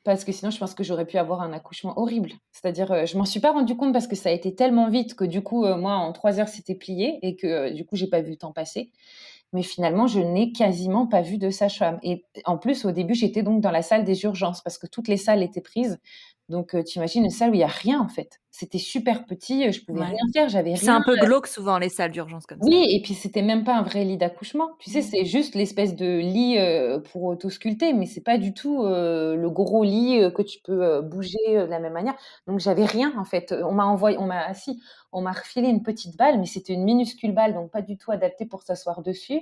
parce 0.04 0.26
que 0.26 0.32
sinon 0.32 0.52
je 0.52 0.58
pense 0.58 0.74
que 0.74 0.84
j'aurais 0.84 1.06
pu 1.06 1.18
avoir 1.18 1.42
un 1.42 1.54
accouchement 1.54 1.98
horrible. 1.98 2.32
C'est-à-dire, 2.52 2.92
euh, 2.92 3.06
je 3.06 3.18
m'en 3.18 3.26
suis 3.26 3.40
pas 3.40 3.52
rendu 3.52 3.76
compte 3.76 3.94
parce 3.94 4.08
que 4.08 4.16
ça 4.16 4.30
a 4.30 4.32
été 4.32 4.54
tellement 4.56 4.90
vite 4.90 5.16
que 5.16 5.24
du 5.24 5.42
coup, 5.42 5.66
euh, 5.66 5.78
moi, 5.78 5.94
en 5.96 6.12
trois 6.12 6.40
heures, 6.40 6.50
c'était 6.50 6.76
plié 6.76 7.20
et 7.22 7.36
que 7.36 7.48
euh, 7.48 7.70
du 7.72 7.86
coup, 7.86 7.96
j'ai 7.96 8.08
pas 8.08 8.22
vu 8.22 8.32
le 8.32 8.38
temps 8.38 8.52
passer. 8.52 8.92
Mais 9.54 9.62
finalement, 9.64 10.08
je 10.08 10.20
n'ai 10.20 10.52
quasiment 10.52 11.06
pas 11.06 11.22
vu 11.22 11.38
de 11.38 11.52
sage-femme. 11.52 12.00
Et 12.02 12.26
en 12.46 12.58
plus, 12.58 12.86
au 12.86 12.92
début, 12.92 13.14
j'étais 13.14 13.44
donc 13.44 13.62
dans 13.62 13.70
la 13.70 13.84
salle 13.84 14.04
des 14.04 14.24
urgences 14.24 14.62
parce 14.62 14.80
que 14.80 14.88
toutes 14.88 15.08
les 15.08 15.18
salles 15.18 15.44
étaient 15.44 15.62
prises. 15.62 16.00
Donc, 16.50 16.76
tu 16.86 16.98
imagines 16.98 17.24
une 17.24 17.32
salle 17.32 17.52
où 17.52 17.54
il 17.54 17.62
y 17.62 17.64
a 17.64 17.68
rien 17.68 18.00
en 18.00 18.10
fait. 18.10 18.40
C'était 18.52 18.78
super 18.78 19.26
petit, 19.26 19.72
je 19.72 19.84
pouvais 19.84 20.04
rien 20.04 20.20
faire, 20.32 20.48
j'avais 20.48 20.74
rien. 20.74 20.78
C'est 20.78 20.90
un 20.90 21.02
peu 21.02 21.16
glauque 21.16 21.48
souvent 21.48 21.80
les 21.80 21.90
salles 21.90 22.12
d'urgence 22.12 22.46
comme 22.46 22.60
ça. 22.60 22.68
Oui, 22.68 22.86
et 22.92 23.02
puis 23.02 23.16
c'était 23.16 23.42
même 23.42 23.64
pas 23.64 23.76
un 23.76 23.82
vrai 23.82 24.04
lit 24.04 24.18
d'accouchement. 24.18 24.70
Tu 24.78 24.92
sais, 24.92 25.00
mmh. 25.00 25.10
c'est 25.10 25.26
juste 25.26 25.56
l'espèce 25.56 25.96
de 25.96 26.20
lit 26.20 26.58
pour 27.12 27.24
autosculpter, 27.24 27.94
mais 27.94 28.06
c'est 28.06 28.22
pas 28.22 28.38
du 28.38 28.54
tout 28.54 28.84
le 28.86 29.48
gros 29.48 29.84
lit 29.84 30.32
que 30.36 30.44
tu 30.44 30.60
peux 30.64 31.02
bouger 31.02 31.40
de 31.48 31.64
la 31.64 31.80
même 31.80 31.94
manière. 31.94 32.14
Donc 32.46 32.60
j'avais 32.60 32.86
rien 32.86 33.14
en 33.18 33.24
fait. 33.24 33.56
On 33.64 33.72
m'a 33.72 33.86
envoyé, 33.86 34.20
on 34.20 34.28
m'a 34.28 34.42
assis, 34.42 34.80
on 35.12 35.22
m'a 35.22 35.32
refilé 35.32 35.68
une 35.70 35.82
petite 35.82 36.16
balle, 36.18 36.40
mais 36.40 36.46
c'était 36.46 36.74
une 36.74 36.84
minuscule 36.84 37.34
balle, 37.34 37.56
donc 37.56 37.72
pas 37.72 37.82
du 37.82 37.98
tout 37.98 38.12
adaptée 38.12 38.46
pour 38.46 38.62
s'asseoir 38.62 39.02
dessus. 39.02 39.42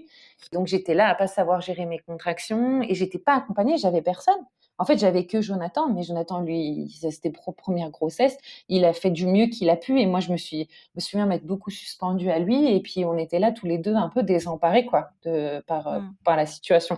Donc 0.54 0.68
j'étais 0.68 0.94
là 0.94 1.10
à 1.10 1.16
pas 1.16 1.28
savoir 1.28 1.60
gérer 1.60 1.86
mes 1.86 2.00
contractions 2.00 2.82
et 2.82 2.96
j'étais 2.96 3.20
pas 3.20 3.36
accompagnée, 3.36 3.78
j'avais 3.78 4.02
personne. 4.02 4.40
En 4.78 4.86
fait, 4.86 4.98
j'avais 4.98 5.28
que 5.28 5.42
Jonathan, 5.42 5.90
mais 5.90 6.02
Jonathan, 6.02 6.42
lui, 6.42 6.90
c'était 7.12 7.32
première 7.32 7.92
grossesse. 7.92 8.36
Il 8.68 8.84
a 8.84 8.94
fait 8.94 9.12
du 9.12 9.28
mieux 9.28 9.46
qu'il 9.46 9.70
a 9.70 9.76
pu, 9.76 10.00
et 10.00 10.08
moi, 10.08 10.20
je 10.20 10.32
me 10.32 10.38
suis, 10.38 10.70
me 10.96 11.02
souviens 11.02 11.28
m'être 11.28 11.46
beaucoup 11.46 11.70
suspendue 11.70 12.32
à 12.32 12.40
lui, 12.40 12.68
et 12.74 12.80
puis 12.82 13.06
on 13.06 13.16
était 13.16 13.38
là 13.38 13.52
tous 13.52 13.68
les 13.68 13.78
deux 13.78 13.94
un 13.94 14.10
peu 14.10 14.24
désemparés, 14.24 14.86
quoi, 14.86 15.12
de, 15.24 15.62
par, 15.68 15.88
euh, 15.88 16.00
mmh. 16.00 16.14
par 16.26 16.36
la 16.36 16.46
situation. 16.48 16.98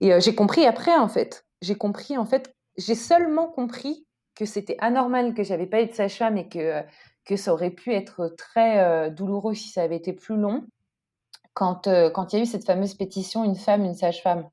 Et 0.00 0.12
euh, 0.12 0.20
j'ai 0.20 0.34
compris 0.34 0.66
après, 0.66 0.96
en 0.96 1.08
fait. 1.08 1.46
J'ai 1.62 1.76
compris, 1.76 2.18
en 2.18 2.26
fait, 2.26 2.52
j'ai 2.76 2.96
seulement 2.96 3.46
compris 3.46 4.04
que 4.34 4.44
c'était 4.44 4.76
anormal 4.80 5.34
que 5.34 5.44
j'avais 5.44 5.66
pas 5.66 5.80
eu 5.80 5.86
de 5.86 5.92
sage-femme 5.92 6.36
et 6.36 6.48
que, 6.48 6.82
que 7.24 7.36
ça 7.36 7.52
aurait 7.52 7.70
pu 7.70 7.92
être 7.94 8.34
très 8.36 8.80
euh, 8.80 9.10
douloureux 9.10 9.54
si 9.54 9.68
ça 9.68 9.82
avait 9.82 9.96
été 9.96 10.12
plus 10.12 10.36
long. 10.36 10.64
Quand, 11.52 11.88
quand 12.12 12.32
il 12.32 12.36
y 12.36 12.40
a 12.40 12.42
eu 12.42 12.46
cette 12.46 12.66
fameuse 12.66 12.94
pétition 12.94 13.44
Une 13.44 13.54
femme, 13.54 13.84
une 13.84 13.94
sage-femme. 13.94 14.50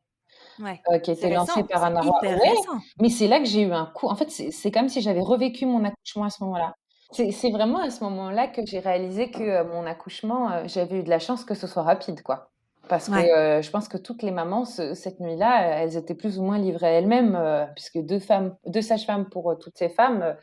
Euh, 0.91 0.99
qui 0.99 1.11
a 1.11 1.13
été 1.13 1.29
lancé 1.29 1.63
par 1.63 1.83
un 1.83 1.95
Ouais, 1.95 2.55
mais 2.99 3.09
c'est 3.09 3.27
là 3.27 3.39
que 3.39 3.45
j'ai 3.45 3.61
eu 3.61 3.71
un 3.71 3.85
coup. 3.85 4.07
En 4.07 4.15
fait, 4.15 4.29
c'est 4.29 4.71
comme 4.71 4.89
si 4.89 5.01
j'avais 5.01 5.21
revécu 5.21 5.65
mon 5.65 5.83
accouchement 5.83 6.25
à 6.25 6.29
ce 6.29 6.43
moment-là. 6.43 6.75
C'est 7.11 7.49
vraiment 7.51 7.79
à 7.79 7.89
ce 7.89 8.03
moment-là 8.05 8.47
que 8.47 8.65
j'ai 8.65 8.79
réalisé 8.79 9.31
que 9.31 9.43
euh, 9.43 9.63
mon 9.65 9.85
accouchement, 9.85 10.49
euh, 10.51 10.63
j'avais 10.65 10.99
eu 10.99 11.03
de 11.03 11.09
la 11.09 11.19
chance 11.19 11.43
que 11.43 11.55
ce 11.55 11.67
soit 11.67 11.83
rapide, 11.83 12.21
quoi. 12.23 12.51
Parce 12.87 13.07
que 13.07 13.61
je 13.61 13.69
pense 13.69 13.87
que 13.87 13.97
toutes 13.97 14.21
les 14.21 14.31
mamans, 14.31 14.65
cette 14.65 15.19
nuit-là, 15.21 15.61
elles 15.77 15.95
étaient 15.95 16.15
plus 16.15 16.39
ou 16.39 16.43
moins 16.43 16.57
livrées 16.57 16.87
à 16.87 16.91
elles-mêmes, 16.91 17.39
puisque 17.73 17.99
deux 17.99 18.19
femmes, 18.19 18.57
deux 18.65 18.81
sages-femmes 18.81 19.29
pour 19.29 19.57
toutes 19.59 19.77
ces 19.77 19.87
femmes, 19.87 20.35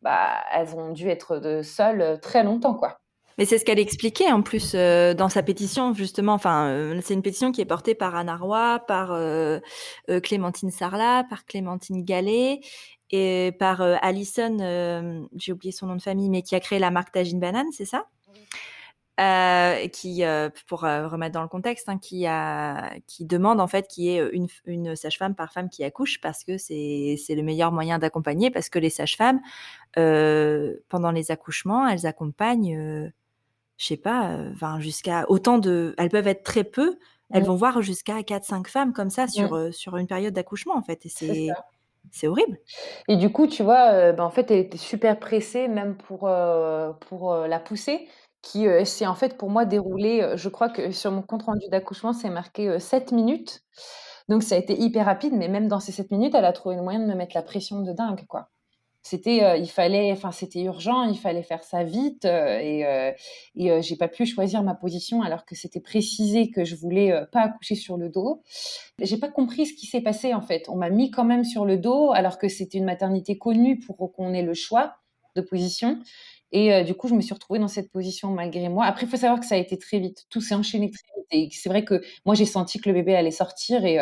bah, 0.00 0.42
elles 0.52 0.74
ont 0.74 0.90
dû 0.90 1.08
être 1.08 1.62
seules 1.62 2.18
très 2.20 2.42
longtemps, 2.42 2.74
quoi. 2.74 3.01
Mais 3.38 3.44
c'est 3.44 3.58
ce 3.58 3.64
qu'elle 3.64 3.78
expliquait 3.78 4.30
en 4.30 4.42
plus 4.42 4.72
euh, 4.74 5.14
dans 5.14 5.28
sa 5.28 5.42
pétition, 5.42 5.94
justement. 5.94 6.34
Enfin, 6.34 6.68
euh, 6.68 7.00
c'est 7.02 7.14
une 7.14 7.22
pétition 7.22 7.52
qui 7.52 7.60
est 7.60 7.66
portée 7.66 7.94
par 7.94 8.14
Anna 8.14 8.36
Roy, 8.36 8.80
par 8.86 9.12
euh, 9.12 9.60
Clémentine 10.22 10.70
Sarlat, 10.70 11.24
par 11.28 11.44
Clémentine 11.46 12.04
Gallet 12.04 12.60
et 13.10 13.52
par 13.58 13.82
Alison, 13.82 15.28
j'ai 15.36 15.52
oublié 15.52 15.70
son 15.70 15.86
nom 15.86 15.96
de 15.96 16.00
famille, 16.00 16.30
mais 16.30 16.40
qui 16.40 16.54
a 16.54 16.60
créé 16.60 16.78
la 16.78 16.90
marque 16.90 17.12
Tagine 17.12 17.40
Banane, 17.40 17.66
c'est 17.70 17.84
ça? 17.84 18.06
Qui, 19.92 20.22
pour 20.66 20.80
remettre 20.80 21.34
dans 21.34 21.42
le 21.42 21.48
contexte, 21.48 21.90
hein, 21.90 21.98
qui, 21.98 22.26
a, 22.26 22.94
qui 23.06 23.26
demande 23.26 23.60
en 23.60 23.66
fait 23.66 23.86
qu'il 23.86 24.04
y 24.04 24.16
ait 24.16 24.30
une, 24.32 24.46
une 24.64 24.96
sage-femme 24.96 25.34
par 25.34 25.52
femme 25.52 25.68
qui 25.68 25.84
accouche 25.84 26.22
parce 26.22 26.42
que 26.42 26.56
c'est 26.56 27.18
le 27.28 27.42
meilleur 27.42 27.70
moyen 27.70 27.98
d'accompagner, 27.98 28.50
parce 28.50 28.70
que 28.70 28.78
les 28.78 28.88
sages-femmes, 28.88 29.42
pendant 29.94 31.10
les 31.10 31.30
accouchements, 31.30 31.86
elles 31.86 32.06
accompagnent 32.06 33.12
je 33.78 33.86
sais 33.86 33.96
pas, 33.96 34.38
enfin, 34.52 34.80
jusqu'à 34.80 35.24
autant 35.28 35.58
de. 35.58 35.94
Elles 35.98 36.10
peuvent 36.10 36.28
être 36.28 36.44
très 36.44 36.64
peu, 36.64 36.98
elles 37.30 37.44
vont 37.44 37.56
voir 37.56 37.82
jusqu'à 37.82 38.22
4-5 38.22 38.68
femmes 38.68 38.92
comme 38.92 39.10
ça 39.10 39.26
sur, 39.26 39.72
sur 39.72 39.96
une 39.96 40.06
période 40.06 40.34
d'accouchement, 40.34 40.76
en 40.76 40.82
fait. 40.82 41.06
Et 41.06 41.08
c'est. 41.08 41.48
C'est 42.10 42.26
horrible. 42.26 42.58
Et 43.08 43.16
du 43.16 43.30
coup, 43.30 43.46
tu 43.46 43.62
vois, 43.62 44.12
ben, 44.12 44.24
en 44.24 44.30
fait, 44.30 44.50
elle 44.50 44.58
était 44.58 44.76
super 44.76 45.18
pressée, 45.18 45.68
même 45.68 45.96
pour, 45.96 46.28
pour 47.08 47.34
la 47.34 47.60
pousser, 47.60 48.08
qui 48.42 48.66
s'est 48.84 49.06
en 49.06 49.14
fait 49.14 49.38
pour 49.38 49.50
moi 49.50 49.64
déroulé. 49.64 50.32
Je 50.34 50.48
crois 50.48 50.68
que 50.68 50.90
sur 50.90 51.10
mon 51.10 51.22
compte 51.22 51.44
rendu 51.44 51.68
d'accouchement, 51.68 52.12
c'est 52.12 52.28
marqué 52.28 52.78
7 52.78 53.12
minutes. 53.12 53.62
Donc 54.28 54.42
ça 54.42 54.54
a 54.54 54.58
été 54.58 54.78
hyper 54.78 55.06
rapide, 55.06 55.32
mais 55.34 55.48
même 55.48 55.68
dans 55.68 55.80
ces 55.80 55.92
7 55.92 56.10
minutes, 56.10 56.34
elle 56.34 56.44
a 56.44 56.52
trouvé 56.52 56.76
le 56.76 56.82
moyen 56.82 57.00
de 57.00 57.06
me 57.06 57.14
mettre 57.14 57.34
la 57.34 57.42
pression 57.42 57.80
de 57.80 57.92
dingue, 57.92 58.26
quoi 58.28 58.51
c'était 59.02 59.42
euh, 59.42 59.56
il 59.56 59.68
fallait 59.68 60.12
enfin 60.12 60.30
c'était 60.30 60.62
urgent 60.62 61.02
il 61.02 61.18
fallait 61.18 61.42
faire 61.42 61.64
ça 61.64 61.82
vite 61.82 62.24
euh, 62.24 62.58
et 62.58 62.86
euh, 62.86 63.10
et 63.56 63.82
j'ai 63.82 63.96
pas 63.96 64.08
pu 64.08 64.26
choisir 64.26 64.62
ma 64.62 64.74
position 64.74 65.22
alors 65.22 65.44
que 65.44 65.56
c'était 65.56 65.80
précisé 65.80 66.50
que 66.50 66.64
je 66.64 66.76
voulais 66.76 67.12
pas 67.32 67.40
accoucher 67.42 67.74
sur 67.74 67.96
le 67.96 68.08
dos. 68.08 68.42
J'ai 69.00 69.18
pas 69.18 69.28
compris 69.28 69.66
ce 69.66 69.74
qui 69.74 69.86
s'est 69.86 70.00
passé 70.00 70.34
en 70.34 70.40
fait. 70.40 70.68
On 70.68 70.76
m'a 70.76 70.90
mis 70.90 71.10
quand 71.10 71.24
même 71.24 71.44
sur 71.44 71.64
le 71.64 71.76
dos 71.76 72.12
alors 72.12 72.38
que 72.38 72.48
c'était 72.48 72.78
une 72.78 72.84
maternité 72.84 73.36
connue 73.36 73.78
pour 73.78 74.12
qu'on 74.12 74.32
ait 74.32 74.42
le 74.42 74.54
choix 74.54 74.96
de 75.34 75.40
position 75.40 75.98
et 76.52 76.84
du 76.84 76.94
coup, 76.94 77.08
je 77.08 77.14
me 77.14 77.20
suis 77.20 77.34
retrouvée 77.34 77.58
dans 77.58 77.68
cette 77.68 77.90
position 77.90 78.28
malgré 78.28 78.68
moi. 78.68 78.84
Après, 78.84 79.06
il 79.06 79.08
faut 79.08 79.16
savoir 79.16 79.40
que 79.40 79.46
ça 79.46 79.54
a 79.54 79.58
été 79.58 79.78
très 79.78 79.98
vite. 79.98 80.26
Tout 80.30 80.40
s'est 80.40 80.54
enchaîné 80.54 80.90
très 80.90 81.02
vite. 81.16 81.26
Et 81.30 81.48
c'est 81.52 81.68
vrai 81.68 81.84
que 81.84 82.02
moi, 82.26 82.34
j'ai 82.34 82.44
senti 82.44 82.78
que 82.80 82.88
le 82.88 82.94
bébé 82.94 83.14
allait 83.16 83.30
sortir 83.30 83.84
et 83.84 83.98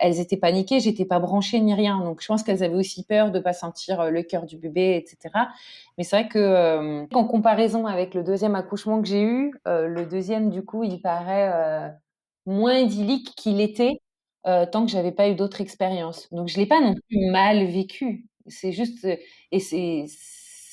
elles 0.00 0.18
étaient 0.18 0.36
paniquées, 0.36 0.80
j'étais 0.80 1.04
pas 1.04 1.20
branchée 1.20 1.60
ni 1.60 1.74
rien. 1.74 2.00
Donc 2.00 2.22
je 2.22 2.26
pense 2.26 2.42
qu'elles 2.42 2.64
avaient 2.64 2.74
aussi 2.74 3.04
peur 3.04 3.30
de 3.30 3.38
pas 3.38 3.52
sentir 3.52 4.00
euh, 4.00 4.10
le 4.10 4.22
cœur 4.22 4.46
du 4.46 4.56
bébé, 4.56 4.96
etc. 4.96 5.46
Mais 5.96 6.04
c'est 6.04 6.16
vrai 6.16 6.28
que 6.28 6.38
euh, 6.38 7.06
en 7.12 7.24
comparaison 7.26 7.86
avec 7.86 8.14
le 8.14 8.24
deuxième 8.24 8.54
accouchement 8.54 9.00
que 9.00 9.08
j'ai 9.08 9.22
eu, 9.22 9.54
euh, 9.68 9.86
le 9.86 10.06
deuxième 10.06 10.50
du 10.50 10.64
coup, 10.64 10.82
il 10.82 11.00
paraît 11.00 11.92
moins 12.46 12.78
idyllique 12.78 13.34
qu'il 13.36 13.60
était 13.60 14.00
tant 14.44 14.84
que 14.86 14.90
j'avais 14.90 15.12
pas 15.12 15.28
eu 15.28 15.34
d'autres 15.34 15.60
expériences. 15.60 16.28
Donc 16.32 16.48
je 16.48 16.56
l'ai 16.56 16.66
pas 16.66 16.80
non 16.80 16.94
plus 16.94 17.30
mal 17.30 17.64
vécu. 17.66 18.26
C'est 18.46 18.72
juste 18.72 19.06
et 19.52 19.60
c'est 19.60 20.06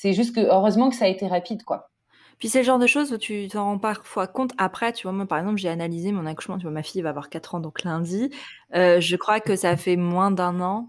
c'est 0.00 0.12
juste 0.12 0.32
que 0.32 0.40
heureusement 0.40 0.90
que 0.90 0.94
ça 0.94 1.06
a 1.06 1.08
été 1.08 1.26
rapide 1.26 1.64
quoi. 1.64 1.90
Puis 2.38 2.48
c'est 2.48 2.58
le 2.58 2.64
genre 2.64 2.78
de 2.78 2.86
choses 2.86 3.12
où 3.12 3.18
tu 3.18 3.48
t'en 3.48 3.64
rends 3.64 3.78
parfois 3.78 4.28
compte 4.28 4.52
après, 4.56 4.92
tu 4.92 5.02
vois, 5.02 5.12
moi 5.12 5.26
par 5.26 5.38
exemple, 5.38 5.58
j'ai 5.58 5.68
analysé 5.68 6.12
mon 6.12 6.24
accouchement, 6.24 6.56
tu 6.56 6.62
vois, 6.62 6.70
ma 6.70 6.84
fille 6.84 7.02
va 7.02 7.08
avoir 7.08 7.28
4 7.30 7.56
ans, 7.56 7.60
donc 7.60 7.82
lundi, 7.82 8.30
euh, 8.76 9.00
je 9.00 9.16
crois 9.16 9.40
que 9.40 9.56
ça 9.56 9.76
fait 9.76 9.96
moins 9.96 10.30
d'un 10.30 10.60
an, 10.60 10.88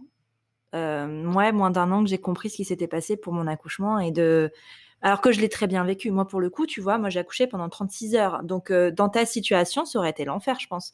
euh, 0.76 1.26
ouais, 1.34 1.52
moins 1.52 1.72
d'un 1.72 1.92
an 1.92 2.04
que 2.04 2.10
j'ai 2.10 2.20
compris 2.20 2.52
ce 2.52 2.58
qui 2.58 2.66
s'était 2.66 2.88
passé 2.88 3.18
pour 3.18 3.34
mon 3.34 3.48
accouchement 3.48 3.98
et 4.00 4.12
de... 4.12 4.52
Alors 5.02 5.22
que 5.22 5.32
je 5.32 5.42
l'ai 5.42 5.50
très 5.50 5.66
bien 5.66 5.84
vécu. 5.86 6.12
Moi, 6.12 6.28
pour 6.28 6.42
le 6.42 6.50
coup, 6.50 6.68
tu 6.68 6.82
vois, 6.82 6.98
moi 7.00 7.10
j'ai 7.10 7.22
accouché 7.22 7.48
pendant 7.48 7.70
36 7.70 8.16
heures. 8.16 8.44
Donc, 8.44 8.70
euh, 8.70 8.92
dans 8.92 9.10
ta 9.10 9.26
situation, 9.26 9.86
ça 9.86 9.98
aurait 9.98 10.10
été 10.12 10.26
l'enfer, 10.26 10.58
je 10.60 10.68
pense. 10.68 10.94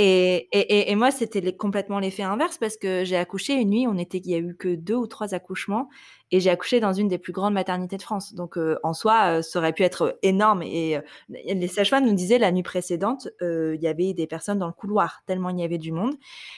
Et, 0.00 0.94
moi, 0.94 1.10
c'était 1.10 1.52
complètement 1.56 1.98
l'effet 1.98 2.22
inverse 2.22 2.56
parce 2.56 2.76
que 2.76 3.02
j'ai 3.04 3.16
accouché 3.16 3.54
une 3.54 3.70
nuit, 3.70 3.86
on 3.88 3.98
était, 3.98 4.18
il 4.18 4.30
y 4.30 4.34
a 4.34 4.38
eu 4.38 4.54
que 4.56 4.76
deux 4.76 4.94
ou 4.94 5.08
trois 5.08 5.34
accouchements 5.34 5.88
et 6.30 6.40
j'ai 6.40 6.50
accouché 6.50 6.80
dans 6.80 6.92
une 6.92 7.08
des 7.08 7.18
plus 7.18 7.32
grandes 7.32 7.54
maternités 7.54 7.96
de 7.96 8.02
France. 8.02 8.34
Donc 8.34 8.58
euh, 8.58 8.78
en 8.82 8.92
soi, 8.92 9.38
euh, 9.38 9.42
ça 9.42 9.58
aurait 9.58 9.72
pu 9.72 9.82
être 9.82 10.18
énorme. 10.22 10.62
Et 10.62 10.96
euh, 10.96 11.00
les 11.28 11.68
sages-femmes 11.68 12.04
nous 12.04 12.14
disaient 12.14 12.38
la 12.38 12.52
nuit 12.52 12.62
précédente, 12.62 13.28
il 13.40 13.78
y 13.80 13.86
avait 13.86 14.12
des 14.12 14.26
personnes 14.26 14.58
dans 14.58 14.66
le 14.66 14.72
couloir 14.72 15.22
tellement 15.26 15.50
il 15.50 15.58
y 15.58 15.64
avait 15.64 15.78
du 15.78 15.92
monde. 15.92 16.14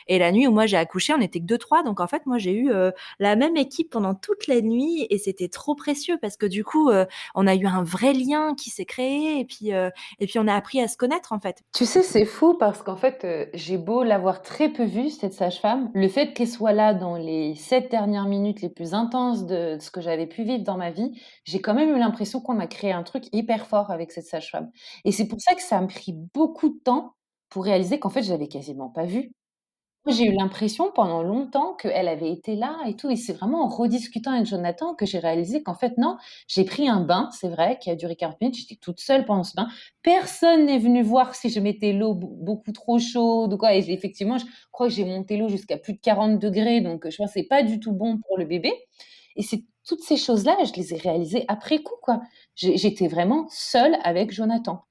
Et 0.08 0.18
la 0.18 0.32
nuit 0.32 0.46
où 0.46 0.52
moi 0.52 0.66
j'ai 0.66 0.76
accouché, 0.76 1.14
on 1.14 1.20
était 1.20 1.40
que 1.40 1.44
deux 1.44 1.58
trois. 1.58 1.82
Donc 1.82 2.00
en 2.00 2.06
fait, 2.06 2.26
moi 2.26 2.38
j'ai 2.38 2.54
eu 2.54 2.70
la 3.18 3.36
même 3.36 3.56
équipe 3.56 3.90
pendant 3.90 4.14
toute 4.14 4.46
la 4.46 4.60
nuit 4.60 5.06
et 5.10 5.18
c'était 5.18 5.48
trop 5.48 5.74
précieux 5.74 6.18
parce 6.20 6.36
que 6.36 6.46
du 6.46 6.64
coup, 6.64 6.90
on 7.34 7.46
a 7.46 7.54
eu 7.54 7.66
un 7.66 7.82
vrai 7.82 8.12
lien 8.12 8.54
qui 8.54 8.70
s'est 8.70 8.84
créé 8.84 9.40
et 9.40 9.44
puis 9.44 9.70
et 9.70 10.26
puis 10.26 10.38
on 10.38 10.48
a 10.48 10.54
appris 10.54 10.80
à 10.80 10.88
se 10.88 10.96
connaître 10.96 11.32
en 11.32 11.40
fait. 11.40 11.62
Tu 11.72 11.86
sais, 11.86 12.02
c'est 12.02 12.24
fou 12.24 12.54
parce 12.54 12.82
qu'en 12.82 12.96
fait, 12.96 13.26
j'ai 13.54 13.78
beau 13.78 14.02
l'avoir 14.02 14.42
très 14.42 14.68
peu 14.68 14.84
vue 14.84 15.10
cette 15.10 15.34
sage-femme, 15.34 15.90
le 15.94 16.08
fait 16.08 16.32
qu'elle 16.32 16.48
soit 16.48 16.72
là 16.72 16.94
dans 16.94 17.16
les 17.16 17.54
sept 17.54 17.90
dernières 17.90 18.26
minutes 18.26 18.62
les 18.62 18.68
plus 18.68 18.94
intenses 18.94 19.46
de 19.46 19.59
ce 19.80 19.90
que 19.90 20.00
j'avais 20.00 20.26
pu 20.26 20.42
vivre 20.44 20.64
dans 20.64 20.76
ma 20.76 20.90
vie, 20.90 21.12
j'ai 21.44 21.60
quand 21.60 21.74
même 21.74 21.90
eu 21.94 21.98
l'impression 21.98 22.40
qu'on 22.40 22.58
a 22.60 22.66
créé 22.66 22.92
un 22.92 23.02
truc 23.02 23.24
hyper 23.32 23.66
fort 23.66 23.90
avec 23.90 24.12
cette 24.12 24.26
sage-femme. 24.26 24.70
Et 25.04 25.12
c'est 25.12 25.26
pour 25.28 25.40
ça 25.40 25.54
que 25.54 25.62
ça 25.62 25.80
m'a 25.80 25.86
pris 25.86 26.12
beaucoup 26.34 26.68
de 26.70 26.78
temps 26.84 27.14
pour 27.48 27.64
réaliser 27.64 27.98
qu'en 27.98 28.10
fait, 28.10 28.22
je 28.22 28.30
l'avais 28.32 28.48
quasiment 28.48 28.88
pas 28.90 29.04
vue. 29.04 29.32
J'ai 30.08 30.24
eu 30.24 30.32
l'impression 30.32 30.90
pendant 30.94 31.22
longtemps 31.22 31.74
qu'elle 31.74 32.08
avait 32.08 32.32
été 32.32 32.56
là 32.56 32.78
et 32.86 32.96
tout. 32.96 33.10
Et 33.10 33.16
c'est 33.16 33.34
vraiment 33.34 33.64
en 33.64 33.68
rediscutant 33.68 34.32
avec 34.32 34.46
Jonathan 34.46 34.94
que 34.94 35.04
j'ai 35.04 35.18
réalisé 35.18 35.62
qu'en 35.62 35.74
fait, 35.74 35.98
non, 35.98 36.16
j'ai 36.48 36.64
pris 36.64 36.88
un 36.88 37.00
bain, 37.02 37.28
c'est 37.38 37.48
vrai, 37.50 37.78
qui 37.78 37.90
a 37.90 37.96
duré 37.96 38.16
40 38.16 38.40
minutes. 38.40 38.56
J'étais 38.56 38.76
toute 38.76 38.98
seule 38.98 39.26
pendant 39.26 39.44
ce 39.44 39.54
bain. 39.54 39.68
Personne 40.02 40.64
n'est 40.66 40.78
venu 40.78 41.02
voir 41.02 41.34
si 41.34 41.50
je 41.50 41.60
mettais 41.60 41.92
l'eau 41.92 42.14
beaucoup 42.14 42.72
trop 42.72 42.98
chaude 42.98 43.52
ou 43.52 43.58
quoi. 43.58 43.74
Et 43.74 43.78
effectivement, 43.92 44.38
je 44.38 44.46
crois 44.72 44.88
que 44.88 44.94
j'ai 44.94 45.04
monté 45.04 45.36
l'eau 45.36 45.48
jusqu'à 45.48 45.76
plus 45.76 45.92
de 45.92 46.00
40 46.00 46.38
degrés. 46.38 46.80
Donc, 46.80 47.06
je 47.10 47.16
vois, 47.18 47.26
c'est 47.26 47.44
pas 47.44 47.62
du 47.62 47.78
tout 47.78 47.92
bon 47.92 48.18
pour 48.26 48.38
le 48.38 48.46
bébé. 48.46 48.72
Et 49.36 49.42
c'est 49.42 49.64
toutes 49.86 50.02
ces 50.02 50.16
choses-là, 50.16 50.56
je 50.64 50.72
les 50.74 50.94
ai 50.94 50.98
réalisées 50.98 51.44
après 51.48 51.78
coup, 51.82 51.96
quoi. 52.02 52.20
J'étais 52.54 53.08
vraiment 53.08 53.46
seule 53.50 53.96
avec 54.04 54.30
Jonathan. 54.30 54.84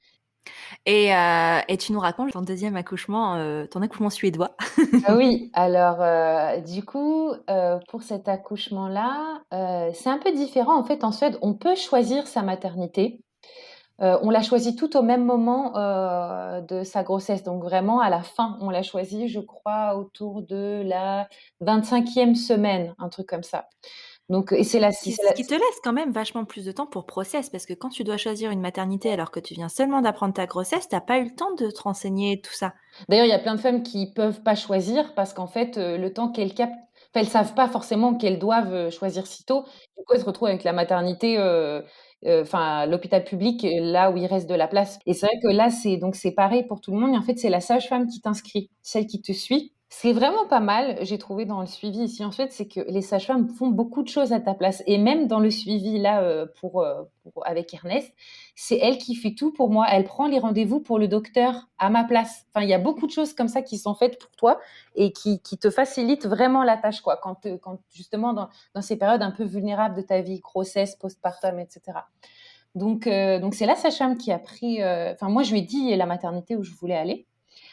Et, 0.85 1.13
euh, 1.13 1.59
et, 1.67 1.77
tu 1.77 1.91
nous 1.91 1.99
racontes 1.99 2.31
ton 2.31 2.41
deuxième 2.41 2.75
accouchement, 2.75 3.35
euh, 3.35 3.65
ton 3.67 3.81
accouchement 3.81 4.09
suédois. 4.09 4.55
ah 5.05 5.15
oui, 5.15 5.51
alors 5.53 5.97
euh, 6.01 6.59
du 6.61 6.83
coup, 6.83 7.33
pour 7.89 8.03
cet 8.03 8.27
accouchement-là, 8.27 9.41
c'est 9.93 10.09
un 10.09 10.17
peu 10.17 10.31
différent. 10.31 10.77
En 10.77 10.83
fait, 10.83 11.03
en 11.03 11.11
Suède, 11.11 11.37
on 11.41 11.53
peut 11.53 11.75
choisir 11.75 12.27
sa 12.27 12.41
maternité. 12.41 13.21
on 13.99 14.29
l'a 14.29 14.41
choisi 14.41 14.75
tout 14.75 14.95
au 14.97 15.01
même 15.01 15.25
moment 15.25 15.73
de 16.61 16.83
sa 16.83 17.03
grossesse, 17.03 17.43
donc 17.43 17.63
vraiment 17.63 17.99
à 17.99 18.09
la 18.09 18.21
fin. 18.21 18.57
On 18.61 18.69
l'a 18.69 18.83
choisi, 18.83 19.27
je 19.27 19.39
crois, 19.39 19.95
autour 19.95 20.41
de 20.41 20.81
la 20.85 21.27
25e 21.61 22.35
semaine, 22.35 22.95
un 22.97 23.09
truc 23.09 23.27
comme 23.27 23.43
ça. 23.43 23.67
Donc, 24.29 24.51
et 24.51 24.63
c'est 24.63 24.79
la, 24.79 24.91
ce 24.91 25.09
qui 25.33 25.45
te 25.45 25.53
laisse 25.53 25.79
quand 25.83 25.93
même 25.93 26.11
vachement 26.11 26.45
plus 26.45 26.63
de 26.63 26.71
temps 26.71 26.85
pour 26.85 27.05
process, 27.05 27.49
parce 27.49 27.65
que 27.65 27.73
quand 27.73 27.89
tu 27.89 28.03
dois 28.03 28.17
choisir 28.17 28.51
une 28.51 28.61
maternité 28.61 29.11
alors 29.11 29.31
que 29.31 29.39
tu 29.39 29.55
viens 29.55 29.69
seulement 29.69 30.01
d'apprendre 30.01 30.35
ta 30.35 30.45
grossesse, 30.45 30.87
tu 30.87 30.95
n'as 30.95 31.01
pas 31.01 31.17
eu 31.17 31.25
le 31.25 31.35
temps 31.35 31.53
de 31.55 31.71
te 31.71 31.81
renseigner 31.81 32.39
tout 32.39 32.53
ça. 32.53 32.73
D'ailleurs, 33.09 33.25
il 33.25 33.29
y 33.29 33.33
a 33.33 33.39
plein 33.39 33.55
de 33.55 33.59
femmes 33.59 33.81
qui 33.81 34.11
peuvent 34.13 34.41
pas 34.43 34.55
choisir 34.55 35.15
parce 35.15 35.33
qu'en 35.33 35.47
fait, 35.47 35.77
euh, 35.77 35.97
le 35.97 36.13
temps 36.13 36.31
qu'elles 36.31 36.53
captent, 36.53 36.75
elles 37.15 37.27
savent 37.27 37.55
pas 37.55 37.67
forcément 37.67 38.13
qu'elles 38.13 38.37
doivent 38.37 38.91
choisir 38.91 39.25
si 39.25 39.43
tôt. 39.43 39.63
Du 39.97 40.03
coup, 40.05 40.13
elles 40.13 40.19
se 40.19 40.25
retrouvent 40.25 40.49
avec 40.49 40.63
la 40.63 40.73
maternité, 40.73 41.39
enfin 42.23 42.85
l'hôpital 42.85 43.23
public, 43.23 43.65
là 43.79 44.11
où 44.11 44.17
il 44.17 44.27
reste 44.27 44.47
de 44.47 44.53
la 44.53 44.67
place. 44.67 44.99
Et 45.07 45.13
c'est 45.13 45.25
vrai 45.25 45.35
que 45.41 45.47
là, 45.47 45.71
c'est 45.71 45.97
donc 45.97 46.15
c'est 46.15 46.31
pareil 46.33 46.67
pour 46.67 46.81
tout 46.81 46.91
le 46.91 46.99
monde. 46.99 47.15
Et 47.15 47.17
en 47.17 47.23
fait, 47.23 47.37
c'est 47.37 47.49
la 47.49 47.61
sage-femme 47.61 48.07
qui 48.07 48.21
t'inscrit, 48.21 48.69
celle 48.83 49.07
qui 49.07 49.21
te 49.21 49.31
suit. 49.31 49.73
C'est 49.91 50.13
vraiment 50.13 50.45
pas 50.45 50.59
mal, 50.59 50.99
j'ai 51.01 51.17
trouvé 51.17 51.45
dans 51.45 51.61
le 51.61 51.65
suivi 51.65 52.01
ici 52.03 52.23
en 52.23 52.29
fait, 52.31 52.53
c'est 52.53 52.67
que 52.67 52.79
les 52.81 53.01
sages-femmes 53.01 53.49
font 53.49 53.69
beaucoup 53.69 54.03
de 54.03 54.07
choses 54.07 54.31
à 54.33 54.39
ta 54.39 54.53
place. 54.53 54.83
Et 54.85 54.99
même 54.99 55.25
dans 55.25 55.39
le 55.39 55.49
suivi 55.49 55.97
là 55.97 56.21
euh, 56.21 56.45
pour, 56.59 56.81
euh, 56.81 57.01
pour, 57.33 57.45
avec 57.47 57.73
Ernest, 57.73 58.13
c'est 58.55 58.77
elle 58.77 58.99
qui 58.99 59.15
fait 59.15 59.33
tout 59.33 59.51
pour 59.51 59.71
moi. 59.71 59.87
Elle 59.89 60.03
prend 60.03 60.27
les 60.27 60.37
rendez-vous 60.37 60.79
pour 60.79 60.99
le 60.99 61.07
docteur 61.07 61.67
à 61.79 61.89
ma 61.89 62.03
place. 62.03 62.45
Enfin, 62.53 62.63
il 62.63 62.69
y 62.69 62.73
a 62.75 62.77
beaucoup 62.77 63.07
de 63.07 63.11
choses 63.11 63.33
comme 63.33 63.47
ça 63.47 63.63
qui 63.63 63.79
sont 63.79 63.95
faites 63.95 64.19
pour 64.19 64.29
toi 64.31 64.59
et 64.93 65.11
qui, 65.11 65.39
te 65.41 65.71
facilitent 65.71 66.27
vraiment 66.27 66.63
la 66.63 66.77
tâche, 66.77 67.01
quoi. 67.01 67.17
Quand, 67.17 67.47
quand 67.59 67.79
justement 67.91 68.33
dans, 68.33 68.49
ces 68.81 68.95
périodes 68.95 69.23
un 69.23 69.31
peu 69.31 69.43
vulnérables 69.43 69.95
de 69.95 70.03
ta 70.03 70.21
vie, 70.21 70.39
grossesse, 70.39 70.97
postpartum, 70.97 71.57
etc. 71.57 71.81
Donc, 72.75 73.07
euh, 73.07 73.39
donc 73.39 73.55
c'est 73.55 73.65
la 73.65 73.75
sage-femme 73.75 74.17
qui 74.17 74.31
a 74.31 74.37
pris. 74.37 74.83
Enfin, 74.83 75.29
moi, 75.29 75.41
je 75.41 75.51
lui 75.51 75.59
ai 75.59 75.63
dit 75.63 75.95
la 75.95 76.05
maternité 76.05 76.55
où 76.55 76.61
je 76.61 76.73
voulais 76.75 76.95
aller. 76.95 77.25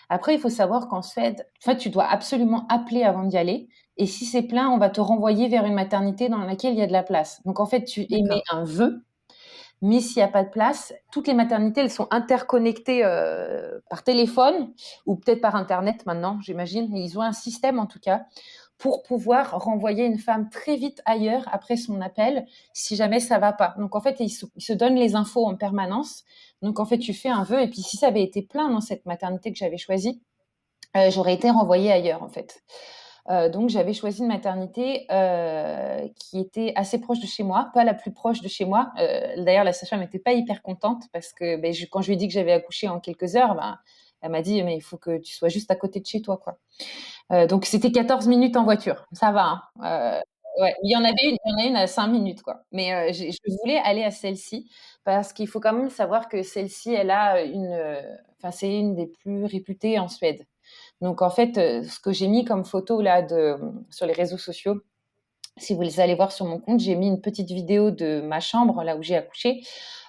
Après, 0.08 0.34
il 0.34 0.40
faut 0.40 0.50
savoir 0.50 0.88
qu'en 0.88 1.02
Suède, 1.02 1.46
en 1.62 1.64
fait, 1.64 1.76
tu 1.76 1.90
dois 1.90 2.06
absolument 2.06 2.66
appeler 2.68 3.02
avant 3.02 3.24
d'y 3.24 3.36
aller. 3.36 3.68
Et 3.96 4.06
si 4.06 4.24
c'est 4.24 4.42
plein, 4.42 4.68
on 4.70 4.78
va 4.78 4.90
te 4.90 5.00
renvoyer 5.00 5.48
vers 5.48 5.64
une 5.64 5.74
maternité 5.74 6.28
dans 6.28 6.38
laquelle 6.38 6.74
il 6.74 6.78
y 6.78 6.82
a 6.82 6.86
de 6.86 6.92
la 6.92 7.02
place. 7.02 7.42
Donc, 7.44 7.60
en 7.60 7.66
fait, 7.66 7.84
tu 7.84 8.06
émets 8.10 8.42
un 8.50 8.64
vœu. 8.64 9.02
Mais 9.82 10.00
s'il 10.00 10.16
n'y 10.16 10.22
a 10.22 10.28
pas 10.28 10.42
de 10.42 10.48
place, 10.48 10.94
toutes 11.12 11.26
les 11.26 11.34
maternités, 11.34 11.82
elles 11.82 11.90
sont 11.90 12.08
interconnectées 12.10 13.04
euh, 13.04 13.78
par 13.90 14.02
téléphone 14.04 14.72
ou 15.04 15.16
peut-être 15.16 15.42
par 15.42 15.54
Internet 15.54 16.06
maintenant, 16.06 16.38
j'imagine. 16.40 16.96
Ils 16.96 17.18
ont 17.18 17.22
un 17.22 17.32
système, 17.32 17.78
en 17.78 17.84
tout 17.84 18.00
cas, 18.00 18.24
pour 18.78 19.02
pouvoir 19.02 19.58
renvoyer 19.62 20.04
une 20.04 20.18
femme 20.18 20.50
très 20.50 20.76
vite 20.76 21.00
ailleurs 21.06 21.48
après 21.52 21.76
son 21.76 22.00
appel 22.00 22.46
si 22.72 22.96
jamais 22.96 23.20
ça 23.20 23.38
va 23.38 23.52
pas. 23.52 23.74
Donc 23.78 23.94
en 23.94 24.00
fait, 24.00 24.16
ils 24.20 24.30
se, 24.30 24.72
donnent 24.72 24.96
les 24.96 25.14
infos 25.14 25.46
en 25.46 25.56
permanence. 25.56 26.24
Donc 26.62 26.80
en 26.80 26.86
fait, 26.86 26.98
tu 26.98 27.12
fais 27.14 27.28
un 27.28 27.44
vœu 27.44 27.62
et 27.62 27.68
puis 27.68 27.82
si 27.82 27.96
ça 27.96 28.08
avait 28.08 28.22
été 28.22 28.42
plein 28.42 28.70
dans 28.70 28.80
cette 28.80 29.04
maternité 29.06 29.52
que 29.52 29.58
j'avais 29.58 29.76
choisie, 29.76 30.20
euh, 30.96 31.10
j'aurais 31.10 31.34
été 31.34 31.50
renvoyée 31.50 31.92
ailleurs 31.92 32.22
en 32.22 32.28
fait. 32.28 32.62
Euh, 33.28 33.48
donc 33.48 33.70
j'avais 33.70 33.92
choisi 33.92 34.20
une 34.20 34.28
maternité 34.28 35.04
euh, 35.10 36.06
qui 36.18 36.38
était 36.38 36.72
assez 36.76 37.00
proche 37.00 37.18
de 37.18 37.26
chez 37.26 37.42
moi, 37.42 37.70
pas 37.74 37.84
la 37.84 37.92
plus 37.92 38.12
proche 38.12 38.40
de 38.40 38.48
chez 38.48 38.64
moi. 38.64 38.92
D'ailleurs, 39.36 39.64
la 39.64 39.72
sage-femme 39.72 40.00
n'était 40.00 40.18
pas 40.18 40.32
hyper 40.32 40.62
contente 40.62 41.04
parce 41.12 41.32
que 41.32 41.56
ben, 41.56 41.74
quand 41.90 42.02
je 42.02 42.08
lui 42.08 42.14
ai 42.14 42.16
dit 42.16 42.28
que 42.28 42.34
j'avais 42.34 42.52
accouché 42.52 42.88
en 42.88 43.00
quelques 43.00 43.36
heures, 43.36 43.54
ben, 43.54 43.78
elle 44.22 44.30
m'a 44.30 44.42
dit, 44.42 44.62
mais 44.62 44.76
il 44.76 44.80
faut 44.80 44.96
que 44.96 45.18
tu 45.18 45.34
sois 45.34 45.48
juste 45.48 45.70
à 45.70 45.76
côté 45.76 46.00
de 46.00 46.06
chez 46.06 46.22
toi, 46.22 46.38
quoi. 46.38 46.58
Donc, 47.48 47.66
c'était 47.66 47.92
14 47.92 48.28
minutes 48.28 48.56
en 48.56 48.64
voiture. 48.64 49.06
Ça 49.12 49.30
va. 49.30 49.62
Hein. 49.80 50.20
Il 50.82 50.90
y 50.90 50.96
en 50.96 51.04
avait 51.04 51.36
une, 51.66 51.76
à 51.76 51.86
5 51.86 52.06
minutes, 52.08 52.42
quoi. 52.42 52.62
Mais 52.72 53.12
je 53.12 53.36
voulais 53.62 53.78
aller 53.78 54.04
à 54.04 54.10
celle-ci 54.10 54.70
parce 55.06 55.32
qu'il 55.32 55.48
faut 55.48 55.60
quand 55.60 55.72
même 55.72 55.88
savoir 55.88 56.28
que 56.28 56.42
celle-ci, 56.42 56.92
elle 56.92 57.10
a 57.10 57.42
une, 57.42 57.74
enfin, 58.38 58.50
c'est 58.50 58.78
une 58.78 58.94
des 58.94 59.06
plus 59.06 59.46
réputées 59.46 59.98
en 59.98 60.08
Suède. 60.08 60.44
Donc, 61.00 61.22
en 61.22 61.30
fait, 61.30 61.54
ce 61.54 61.98
que 62.00 62.12
j'ai 62.12 62.28
mis 62.28 62.44
comme 62.44 62.64
photo 62.64 63.00
là 63.00 63.22
de, 63.22 63.56
sur 63.88 64.06
les 64.06 64.12
réseaux 64.12 64.36
sociaux, 64.36 64.82
si 65.58 65.74
vous 65.74 65.82
les 65.82 66.00
allez 66.00 66.14
voir 66.14 66.32
sur 66.32 66.44
mon 66.44 66.58
compte, 66.58 66.80
j'ai 66.80 66.96
mis 66.96 67.08
une 67.08 67.20
petite 67.20 67.50
vidéo 67.50 67.90
de 67.90 68.20
ma 68.20 68.40
chambre, 68.40 68.82
là 68.82 68.96
où 68.96 69.02
j'ai 69.02 69.16
accouché. 69.16 69.62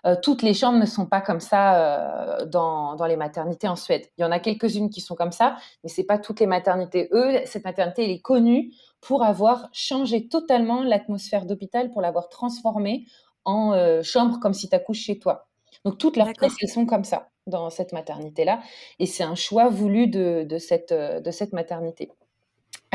Euh, 0.05 0.15
toutes 0.21 0.41
les 0.41 0.53
chambres 0.53 0.77
ne 0.77 0.85
sont 0.85 1.05
pas 1.05 1.21
comme 1.21 1.39
ça 1.39 2.41
euh, 2.41 2.45
dans, 2.45 2.95
dans, 2.95 3.05
les 3.05 3.15
maternités 3.15 3.67
en 3.67 3.75
Suède. 3.75 4.05
Il 4.17 4.21
y 4.21 4.25
en 4.25 4.31
a 4.31 4.39
quelques-unes 4.39 4.89
qui 4.89 5.01
sont 5.01 5.15
comme 5.15 5.31
ça, 5.31 5.55
mais 5.83 5.89
c'est 5.89 6.03
pas 6.03 6.17
toutes 6.17 6.39
les 6.39 6.47
maternités. 6.47 7.09
Eux, 7.13 7.39
cette 7.45 7.63
maternité, 7.63 8.03
elle 8.03 8.11
est 8.11 8.21
connue 8.21 8.71
pour 8.99 9.23
avoir 9.23 9.69
changé 9.71 10.27
totalement 10.27 10.83
l'atmosphère 10.83 11.45
d'hôpital, 11.45 11.91
pour 11.91 12.01
l'avoir 12.01 12.29
transformée 12.29 13.05
en 13.47 13.73
euh, 13.73 14.03
chambre 14.03 14.39
comme 14.39 14.53
si 14.53 14.69
tu 14.69 14.75
accouches 14.75 15.01
chez 15.01 15.17
toi. 15.17 15.47
Donc 15.83 15.97
toutes 15.97 16.17
leurs 16.17 16.31
pièces, 16.33 16.53
elles 16.61 16.69
sont 16.69 16.85
comme 16.85 17.03
ça 17.03 17.29
dans 17.47 17.69
cette 17.69 17.93
maternité-là. 17.93 18.61
Et 18.99 19.05
c'est 19.05 19.23
un 19.23 19.35
choix 19.35 19.69
voulu 19.69 20.07
de, 20.07 20.45
de, 20.47 20.57
cette, 20.59 20.93
de 20.93 21.31
cette 21.31 21.53
maternité. 21.53 22.11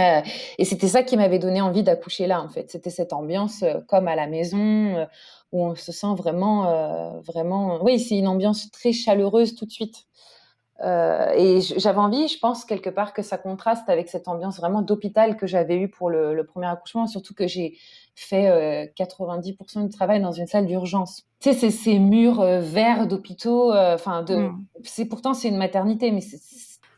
Euh, 0.01 0.23
et 0.59 0.65
c'était 0.65 0.89
ça 0.89 1.03
qui 1.03 1.17
m'avait 1.17 1.39
donné 1.39 1.61
envie 1.61 1.83
d'accoucher 1.83 2.27
là, 2.27 2.43
en 2.43 2.49
fait. 2.49 2.71
C'était 2.71 2.91
cette 2.91 3.13
ambiance 3.13 3.63
euh, 3.63 3.81
comme 3.89 4.09
à 4.09 4.17
la 4.17 4.27
maison, 4.27 4.97
euh, 4.97 5.05
où 5.53 5.65
on 5.65 5.75
se 5.75 5.93
sent 5.93 6.15
vraiment, 6.17 7.21
vraiment. 7.21 7.83
Oui, 7.83 8.01
c'est 8.01 8.17
une 8.17 8.27
ambiance 8.27 8.71
très 8.71 8.93
chaleureuse 8.93 9.55
tout 9.55 9.67
de 9.67 9.71
suite. 9.71 10.07
et 10.83 11.61
j'avais 11.61 11.99
envie, 11.99 12.27
je 12.27 12.39
pense, 12.39 12.65
quelque 12.65 12.89
part, 12.89 13.13
que 13.13 13.21
ça 13.21 13.37
contraste 13.37 13.87
avec 13.91 14.09
cette 14.09 14.29
ambiance 14.29 14.57
vraiment 14.57 14.81
d'hôpital 14.81 15.37
que 15.37 15.47
j'avais 15.47 15.77
eue 15.77 15.91
pour 15.91 16.09
le, 16.09 16.43
premier 16.47 16.69
accouchement, 16.69 17.07
surtout 17.07 17.35
que 17.35 17.47
j'ai 17.47 17.77
fait 18.15 18.93
90% 18.97 19.85
du 19.85 19.89
travail 19.89 20.21
dans 20.21 20.33
une 20.33 20.47
salle 20.47 20.67
d'urgence. 20.67 21.23
Tu 21.41 21.51
sais, 21.51 21.59
c'est 21.59 21.71
ces 21.71 21.99
murs 21.99 22.43
verts 22.43 23.07
d'hôpitaux, 23.07 23.73
enfin, 23.73 24.23
de. 24.23 24.37
Mmh. 24.37 24.65
C'est 24.85 25.07
pourtant 25.07 25.35
c'est 25.35 25.49
une 25.49 25.57
maternité, 25.57 26.11
mais 26.11 26.21
c'est 26.21 26.39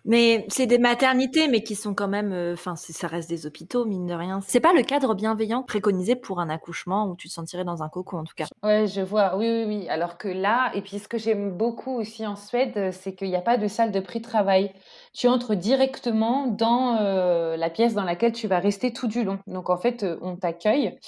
mais 0.04 0.44
c'est 0.48 0.66
des 0.66 0.78
maternités, 0.78 1.48
mais 1.48 1.62
qui 1.62 1.74
sont 1.74 1.94
quand 1.94 2.08
même, 2.08 2.32
euh, 2.32 2.52
enfin, 2.52 2.76
ça 2.76 3.06
reste 3.06 3.28
des 3.28 3.46
hôpitaux, 3.46 3.86
mine 3.86 4.06
de 4.06 4.12
rien. 4.12 4.40
C'est 4.46 4.60
pas 4.60 4.74
le 4.74 4.82
cadre 4.82 5.14
bienveillant 5.14 5.62
préconisé 5.62 6.14
pour 6.14 6.40
un 6.40 6.50
accouchement 6.50 7.06
où 7.08 7.16
tu 7.16 7.28
te 7.28 7.32
sentirais 7.32 7.64
dans 7.64 7.82
un 7.82 7.88
cocon, 7.88 8.18
en 8.18 8.24
tout 8.24 8.34
cas. 8.36 8.44
Ouais, 8.62 8.86
je 8.86 9.00
vois. 9.00 9.36
Oui, 9.36 9.48
oui, 9.48 9.64
oui. 9.66 9.88
Alors 9.88 10.18
que 10.18 10.28
là, 10.28 10.70
et 10.74 10.82
puis 10.82 10.98
ce 10.98 11.08
que 11.08 11.16
j'aime 11.16 11.52
beaucoup 11.52 11.92
aussi 11.92 12.26
en 12.26 12.36
Suède, 12.36 12.90
c'est 12.92 13.14
qu'il 13.14 13.28
n'y 13.28 13.36
a 13.36 13.40
pas 13.40 13.56
de 13.56 13.66
salle 13.66 13.92
de 13.92 14.00
pré-travail. 14.00 14.72
Tu 15.14 15.26
entres 15.26 15.54
directement 15.54 16.48
dans 16.48 16.98
euh, 17.00 17.56
la 17.56 17.70
pièce 17.70 17.94
dans 17.94 18.04
laquelle 18.04 18.32
tu 18.32 18.46
vas 18.46 18.58
rester 18.58 18.92
tout 18.92 19.08
du 19.08 19.24
long. 19.24 19.38
Donc 19.46 19.70
en 19.70 19.78
fait, 19.78 20.02
euh, 20.02 20.18
on 20.20 20.36
t'accueille 20.36 20.98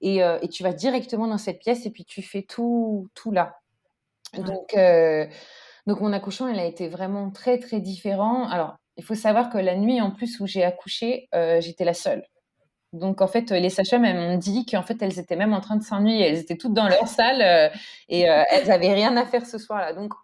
et, 0.00 0.18
et, 0.18 0.48
tu 0.48 0.62
vas 0.62 0.74
directement 0.74 1.26
dans 1.26 1.38
cette 1.38 1.60
pièce 1.60 1.86
et 1.86 1.90
puis 1.90 2.04
tu 2.04 2.20
fais 2.20 2.42
tout, 2.42 3.08
tout 3.14 3.30
là. 3.30 3.56
Donc 4.34 4.74
donc 5.86 6.00
mon 6.00 6.12
accouchement, 6.12 6.48
il 6.48 6.58
a 6.58 6.64
été 6.64 6.88
vraiment 6.88 7.30
très 7.30 7.58
très 7.58 7.80
différent. 7.80 8.48
Alors, 8.48 8.76
il 8.96 9.04
faut 9.04 9.14
savoir 9.14 9.50
que 9.50 9.58
la 9.58 9.76
nuit 9.76 10.00
en 10.00 10.10
plus 10.10 10.40
où 10.40 10.46
j'ai 10.46 10.64
accouché, 10.64 11.28
euh, 11.34 11.60
j'étais 11.60 11.84
la 11.84 11.94
seule. 11.94 12.24
Donc 12.92 13.20
en 13.20 13.26
fait, 13.26 13.50
les 13.50 13.70
sages-femmes 13.70 14.02
m'ont 14.02 14.38
dit 14.38 14.66
qu'en 14.66 14.82
fait 14.82 15.02
elles 15.02 15.18
étaient 15.18 15.36
même 15.36 15.52
en 15.52 15.60
train 15.60 15.76
de 15.76 15.82
s'ennuyer. 15.82 16.28
Elles 16.28 16.38
étaient 16.38 16.56
toutes 16.56 16.74
dans 16.74 16.88
leur 16.88 17.08
salle 17.08 17.42
euh, 17.42 17.68
et 18.08 18.30
euh, 18.30 18.44
elles 18.50 18.70
avaient 18.70 18.94
rien 18.94 19.16
à 19.16 19.26
faire 19.26 19.46
ce 19.46 19.58
soir-là. 19.58 19.92
Donc 19.94 20.14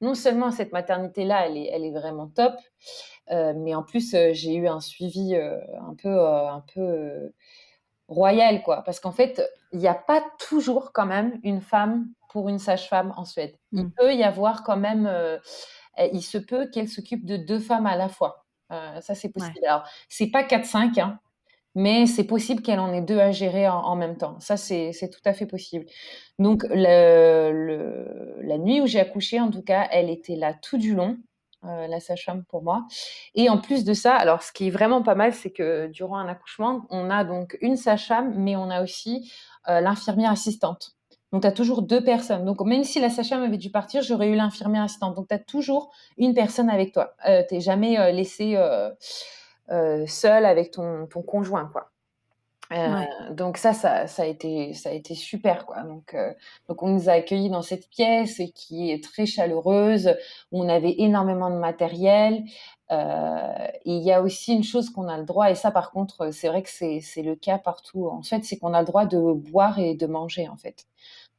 non 0.00 0.14
seulement 0.14 0.50
cette 0.52 0.72
maternité-là, 0.72 1.46
elle 1.46 1.58
est, 1.58 1.70
elle 1.72 1.84
est 1.84 1.92
vraiment 1.92 2.28
top, 2.28 2.54
mais 3.28 3.74
en 3.74 3.82
plus 3.82 4.16
j'ai 4.32 4.54
eu 4.54 4.66
un 4.66 4.80
suivi 4.80 5.36
un 5.36 5.94
peu 6.02 6.26
un 6.26 6.64
peu 6.72 7.32
royal 8.08 8.62
quoi. 8.62 8.82
Parce 8.84 8.98
qu'en 9.00 9.12
fait, 9.12 9.42
il 9.72 9.78
n'y 9.78 9.88
a 9.88 9.94
pas 9.94 10.24
toujours 10.38 10.92
quand 10.92 11.04
même 11.04 11.38
une 11.42 11.60
femme 11.60 12.08
pour 12.30 12.48
une 12.48 12.58
sage-femme 12.58 13.12
en 13.16 13.24
Suède. 13.24 13.56
Il 13.72 13.84
mm. 13.84 13.92
peut 13.92 14.14
y 14.14 14.22
avoir 14.22 14.62
quand 14.62 14.76
même, 14.76 15.06
euh, 15.06 15.38
il 16.12 16.22
se 16.22 16.38
peut 16.38 16.68
qu'elle 16.70 16.88
s'occupe 16.88 17.24
de 17.24 17.36
deux 17.36 17.58
femmes 17.58 17.86
à 17.86 17.96
la 17.96 18.08
fois. 18.08 18.46
Euh, 18.72 19.00
ça, 19.00 19.14
c'est 19.14 19.30
possible. 19.30 19.58
Alors, 19.66 19.84
c'est 20.08 20.28
pas 20.28 20.44
4-5, 20.44 21.00
hein, 21.00 21.18
mais 21.74 22.06
c'est 22.06 22.24
possible 22.24 22.62
qu'elle 22.62 22.78
en 22.78 22.92
ait 22.92 23.02
deux 23.02 23.18
à 23.18 23.32
gérer 23.32 23.68
en, 23.68 23.96
même 23.96 24.16
temps. 24.16 24.38
Ça, 24.40 24.56
c'est 24.56 24.92
tout 25.12 25.20
à 25.24 25.32
fait 25.32 25.46
possible. 25.46 25.86
Donc, 26.38 26.64
le, 26.70 28.36
la 28.42 28.58
nuit 28.58 28.80
où 28.80 28.86
j'ai 28.86 29.00
accouché, 29.00 29.40
en 29.40 29.50
tout 29.50 29.62
cas, 29.62 29.88
elle 29.90 30.08
était 30.08 30.36
là 30.36 30.54
tout 30.54 30.78
du 30.78 30.94
long. 30.94 31.18
Euh, 31.66 31.86
la 31.88 32.00
sage-femme 32.00 32.42
pour 32.46 32.62
moi. 32.62 32.86
Et 33.34 33.50
en 33.50 33.58
plus 33.58 33.84
de 33.84 33.92
ça, 33.92 34.14
alors 34.14 34.42
ce 34.42 34.50
qui 34.50 34.68
est 34.68 34.70
vraiment 34.70 35.02
pas 35.02 35.14
mal, 35.14 35.34
c'est 35.34 35.50
que 35.50 35.88
durant 35.88 36.16
un 36.16 36.26
accouchement, 36.26 36.86
on 36.88 37.10
a 37.10 37.22
donc 37.22 37.58
une 37.60 37.76
sage-femme, 37.76 38.32
mais 38.34 38.56
on 38.56 38.70
a 38.70 38.82
aussi 38.82 39.30
l'infirmière 39.66 40.30
assistante. 40.30 40.96
Donc, 41.32 41.42
tu 41.42 41.48
as 41.48 41.52
toujours 41.52 41.82
deux 41.82 42.02
personnes. 42.02 42.44
Donc, 42.44 42.60
même 42.62 42.82
si 42.84 43.00
la 43.00 43.08
sage-femme 43.08 43.42
avait 43.42 43.58
dû 43.58 43.70
partir, 43.70 44.02
j'aurais 44.02 44.28
eu 44.28 44.34
l'infirmière 44.34 44.82
assistante. 44.82 45.14
Donc, 45.14 45.28
tu 45.28 45.34
as 45.34 45.38
toujours 45.38 45.92
une 46.18 46.34
personne 46.34 46.68
avec 46.68 46.92
toi. 46.92 47.14
Euh, 47.28 47.42
tu 47.48 47.54
n'es 47.54 47.60
jamais 47.60 47.98
euh, 47.98 48.10
laissé 48.10 48.56
euh, 48.56 48.90
euh, 49.70 50.06
seul 50.06 50.44
avec 50.44 50.72
ton, 50.72 51.06
ton 51.06 51.22
conjoint, 51.22 51.70
quoi. 51.72 51.90
Donc 53.32 53.56
ça, 53.56 53.72
ça, 53.72 54.06
ça, 54.06 54.22
a 54.22 54.26
été, 54.26 54.74
ça 54.74 54.90
a 54.90 54.92
été 54.92 55.16
super, 55.16 55.66
quoi. 55.66 55.82
Donc, 55.82 56.14
donc, 56.68 56.82
on 56.84 56.88
nous 56.88 57.08
a 57.08 57.14
accueillis 57.14 57.50
dans 57.50 57.62
cette 57.62 57.90
pièce 57.90 58.40
qui 58.54 58.92
est 58.92 59.02
très 59.02 59.26
chaleureuse, 59.26 60.14
où 60.52 60.62
on 60.62 60.68
avait 60.68 60.94
énormément 60.98 61.50
de 61.50 61.56
matériel. 61.56 62.44
et 62.88 62.94
il 63.84 64.02
y 64.04 64.12
a 64.12 64.22
aussi 64.22 64.54
une 64.54 64.62
chose 64.62 64.88
qu'on 64.90 65.08
a 65.08 65.18
le 65.18 65.24
droit, 65.24 65.50
et 65.50 65.56
ça, 65.56 65.72
par 65.72 65.90
contre, 65.90 66.32
c'est 66.32 66.46
vrai 66.46 66.62
que 66.62 66.70
c'est 66.70 67.22
le 67.22 67.34
cas 67.34 67.58
partout. 67.58 68.06
En 68.06 68.22
fait, 68.22 68.44
c'est 68.44 68.56
qu'on 68.56 68.72
a 68.72 68.78
le 68.78 68.86
droit 68.86 69.04
de 69.04 69.18
boire 69.32 69.80
et 69.80 69.96
de 69.96 70.06
manger, 70.06 70.48
en 70.48 70.56
fait. 70.56 70.86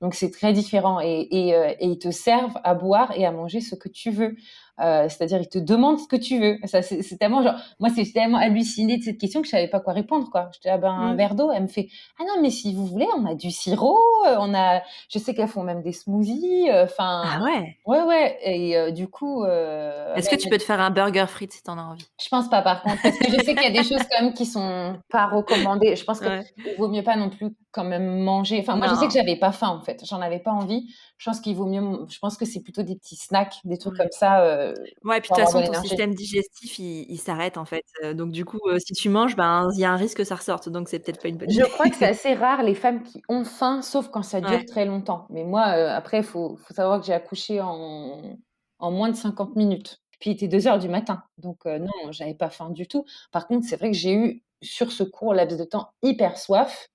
Donc 0.02 0.16
c'est 0.16 0.32
très 0.32 0.52
différent 0.52 1.00
et, 1.00 1.28
euh, 1.56 1.74
et, 1.80 1.88
ils 1.88 2.00
te 2.00 2.10
servent 2.12 2.58
à 2.64 2.74
boire 2.74 3.12
et 3.16 3.26
à 3.26 3.32
manger 3.32 3.62
ce 3.62 3.76
que 3.76 3.88
tu 3.88 4.12
veux. 4.12 4.36
Euh, 4.80 5.08
c'est-à-dire, 5.10 5.40
ils 5.42 5.50
te 5.50 5.60
demandent 5.60 6.00
ce 6.00 6.08
que 6.08 6.16
tu 6.16 6.40
veux. 6.40 6.58
Ça, 6.64 6.82
c'est, 6.82 7.02
tellement 7.18 7.44
genre, 7.44 7.56
moi, 7.80 7.90
c'est 7.94 8.12
tellement 8.12 8.38
halluciné 8.38 8.98
de 8.98 9.04
cette 9.04 9.18
question 9.18 9.42
que 9.42 9.48
je 9.48 9.52
savais 9.52 9.68
pas 9.68 9.80
quoi 9.80 9.94
répondre, 9.94 10.30
quoi. 10.32 10.50
J'étais, 10.54 10.70
ah 10.70 10.78
ben, 10.78 10.92
un 10.92 11.16
verre 11.16 11.36
d'eau. 11.36 11.52
Elle 11.52 11.64
me 11.64 11.68
fait, 11.68 11.90
ah 12.20 12.24
non, 12.24 12.42
mais 12.42 12.50
si 12.50 12.74
vous 12.74 12.86
voulez, 12.86 13.08
on 13.18 13.26
a 13.26 13.36
du 13.36 13.52
sirop, 13.52 14.00
euh, 14.28 14.36
on 14.40 14.54
a, 14.54 14.82
je 15.10 15.20
sais 15.20 15.34
qu'elles 15.34 15.48
font 15.48 15.64
même 15.64 15.82
des 15.82 15.92
smoothies, 15.92 16.70
euh, 16.70 16.86
enfin. 16.86 17.24
ah 17.26 17.44
ouais. 17.44 17.78
Ouais, 17.86 18.02
ouais. 18.04 18.38
Et 18.44 18.92
du 18.92 19.08
coup. 19.08 19.46
Est-ce 19.46 20.30
que 20.30 20.36
tu 20.36 20.50
peux 20.50 20.58
te 20.58 20.64
faire 20.64 20.80
un 20.82 20.90
burger 20.90 21.26
frites 21.28 21.54
si 21.54 21.64
t'en 21.64 21.78
as 21.78 21.84
envie? 21.84 22.08
Je 22.22 22.30
pense 22.30 22.50
pas, 22.50 22.62
par 22.62 22.82
contre, 22.82 23.02
parce 23.02 23.18
que 23.18 23.26
je 23.32 23.44
sais 23.44 23.54
qu'il 23.56 23.64
y 23.64 23.78
a 23.78 23.82
des 23.82 23.88
choses 23.88 24.04
quand 24.10 24.24
même 24.24 24.34
qui 24.34 24.46
sont 24.46 24.96
pas 25.10 25.28
recommandées. 25.28 25.96
Je 25.96 26.04
pense 26.04 26.20
qu'il 26.20 26.76
vaut 26.78 26.88
mieux 26.88 27.04
pas 27.04 27.16
non 27.16 27.30
plus 27.30 27.56
quand 27.72 27.84
même 27.84 28.20
manger. 28.20 28.60
Enfin, 28.60 28.76
moi, 28.76 28.88
je 28.88 28.96
sais 28.96 29.08
que 29.08 29.14
j'avais 29.14 29.38
pas 29.38 29.52
faim, 29.52 29.70
en 29.70 29.82
fait. 29.82 30.04
J'en 30.06 30.22
avais 30.22 30.40
pas 30.40 30.52
envie. 30.52 30.88
Je 31.22 31.30
pense 31.30 31.40
qu'il 31.40 31.56
vaut 31.56 31.68
mieux. 31.68 32.08
Je 32.10 32.18
pense 32.18 32.36
que 32.36 32.46
c'est 32.46 32.62
plutôt 32.62 32.82
des 32.82 32.96
petits 32.96 33.16
snacks, 33.16 33.60
des 33.64 33.78
trucs 33.78 33.96
comme 33.96 34.10
ça. 34.10 34.44
Euh, 34.44 34.74
ouais, 35.04 35.22
puis 35.22 35.30
de 35.30 35.36
toute 35.36 35.46
façon, 35.46 35.62
ton 35.62 35.80
système 35.80 36.16
digestif, 36.16 36.80
il, 36.80 37.16
s'arrête, 37.20 37.60
en 37.60 37.66
fait. 37.66 37.86
Euh, 38.04 38.16
donc, 38.16 38.32
du 38.32 38.44
coup, 38.44 38.58
euh, 38.66 38.80
si 38.80 38.94
tu 38.94 39.08
manges, 39.08 39.36
ben, 39.36 39.70
il 39.76 39.82
y 39.82 39.86
a 39.86 39.92
un 39.92 39.98
risque 39.98 40.18
que 40.18 40.24
ça 40.24 40.34
ressorte. 40.34 40.68
Donc, 40.70 40.90
c'est 40.90 40.98
peut-être 40.98 41.22
pas 41.22 41.28
une 41.28 41.38
bonne 41.38 41.52
idée. 41.52 41.62
Je 41.62 41.70
crois 41.70 41.90
que 41.90 41.96
c'est 41.96 42.08
assez 42.08 42.34
rare 42.34 42.64
les 42.64 42.74
femmes 42.74 43.04
qui 43.04 43.22
ont 43.30 43.44
faim, 43.44 43.84
sauf 43.84 44.08
quand 44.08 44.24
ça 44.24 44.42
dure 44.42 44.66
très 44.66 44.86
longtemps. 44.86 45.28
Mais 45.30 45.44
moi, 45.44 45.62
après, 45.62 46.18
il 46.18 46.24
faut, 46.24 46.58
faut, 46.58 46.74
savoir 46.74 47.00
que 47.00 47.06
j'ai 47.06 47.14
accouché 47.14 47.62
en, 47.62 48.40
en 48.80 48.92
moins 48.92 49.10
de 49.10 49.16
50 49.16 49.56
minutes. 49.56 50.02
Puis 50.20 50.32
il 50.32 50.34
était 50.34 50.48
2 50.48 50.68
heures 50.68 50.80
du 50.80 50.90
matin. 50.90 51.22
Donc, 51.38 51.66
non, 51.66 52.12
j'avais 52.12 52.34
pas 52.34 52.50
faim 52.50 52.72
du 52.72 52.88
tout. 52.88 53.06
Par 53.32 53.46
contre, 53.46 53.68
c'est 53.68 53.76
vrai 53.76 53.92
que 53.92 53.98
j'ai 53.98 54.16
eu, 54.16 54.44
sur 54.64 54.92
ce 54.92 55.04
court 55.04 55.36
laps 55.36 55.56
de 55.56 55.66
temps, 55.66 55.92
hyper 56.02 56.40
soif 56.40 56.90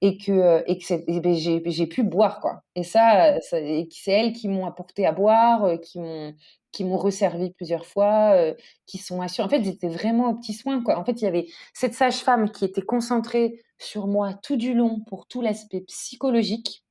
et 0.00 0.18
que, 0.18 0.32
euh, 0.32 0.62
et 0.66 0.78
que 0.78 1.20
ben, 1.20 1.34
j'ai 1.70 1.86
pu 1.86 2.02
boire 2.02 2.40
quoi. 2.40 2.62
Et 2.74 2.82
ça, 2.82 3.40
ça 3.40 3.58
c'est 3.90 4.12
elles 4.12 4.32
qui 4.32 4.48
m'ont 4.48 4.66
apporté 4.66 5.06
à 5.06 5.12
boire, 5.12 5.64
euh, 5.64 5.76
qui 5.76 5.98
m'ont 5.98 6.34
qui 6.72 6.84
m'ont 6.84 6.96
resservi 6.98 7.52
plusieurs 7.52 7.86
fois, 7.86 8.32
euh, 8.34 8.52
qui 8.86 8.98
sont 8.98 9.20
assurées. 9.22 9.46
En 9.46 9.48
fait, 9.48 9.62
j'étais 9.62 9.88
vraiment 9.88 10.30
au 10.30 10.34
petit 10.34 10.52
soin 10.54 10.82
quoi. 10.82 10.98
En 10.98 11.04
fait, 11.04 11.22
il 11.22 11.24
y 11.24 11.28
avait 11.28 11.46
cette 11.72 11.94
sage-femme 11.94 12.50
qui 12.50 12.64
était 12.64 12.82
concentrée 12.82 13.62
sur 13.78 14.08
moi 14.08 14.34
tout 14.34 14.56
du 14.56 14.74
long 14.74 15.00
pour 15.06 15.26
tout 15.28 15.40
l'aspect 15.40 15.82
psychologique 15.82 16.82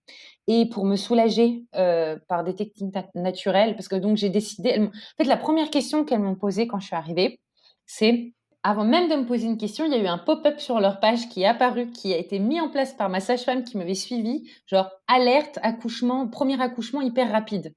et 0.48 0.68
pour 0.70 0.86
me 0.86 0.96
soulager 0.96 1.64
par 2.28 2.44
des 2.44 2.56
techniques 2.56 2.96
naturelles 3.16 3.76
parce 3.76 3.88
que 3.88 3.96
donc 3.96 4.18
j'ai 4.18 4.30
décidé 4.30 4.78
en 4.78 4.92
fait 5.18 5.24
la 5.24 5.38
première 5.38 5.70
question 5.70 6.04
qu'elles 6.04 6.20
m'ont 6.20 6.36
posée 6.36 6.68
quand 6.68 6.80
je 6.80 6.88
suis 6.88 6.96
arrivée 6.96 7.40
c'est 7.86 8.34
avant 8.64 8.86
même 8.86 9.10
de 9.10 9.16
me 9.16 9.26
poser 9.26 9.46
une 9.46 9.58
question, 9.58 9.86
il 9.86 9.92
y 9.92 9.96
a 9.96 10.02
eu 10.02 10.08
un 10.08 10.18
pop-up 10.18 10.60
sur 10.60 10.80
leur 10.80 11.00
page 11.00 11.28
qui 11.30 11.42
est 11.44 11.46
apparu, 11.46 11.92
qui 11.92 12.14
a 12.14 12.18
été 12.18 12.40
mis 12.40 12.62
en 12.62 12.70
place 12.70 12.94
par 12.94 13.10
ma 13.10 13.20
sage-femme 13.20 13.64
qui 13.64 13.78
m'avait 13.78 13.94
suivi, 13.94 14.50
genre 14.68 14.90
alerte, 15.08 15.60
accouchement, 15.62 16.28
premier 16.30 16.62
accouchement 16.62 17.02
hyper 17.02 17.32
rapide. 17.32 17.76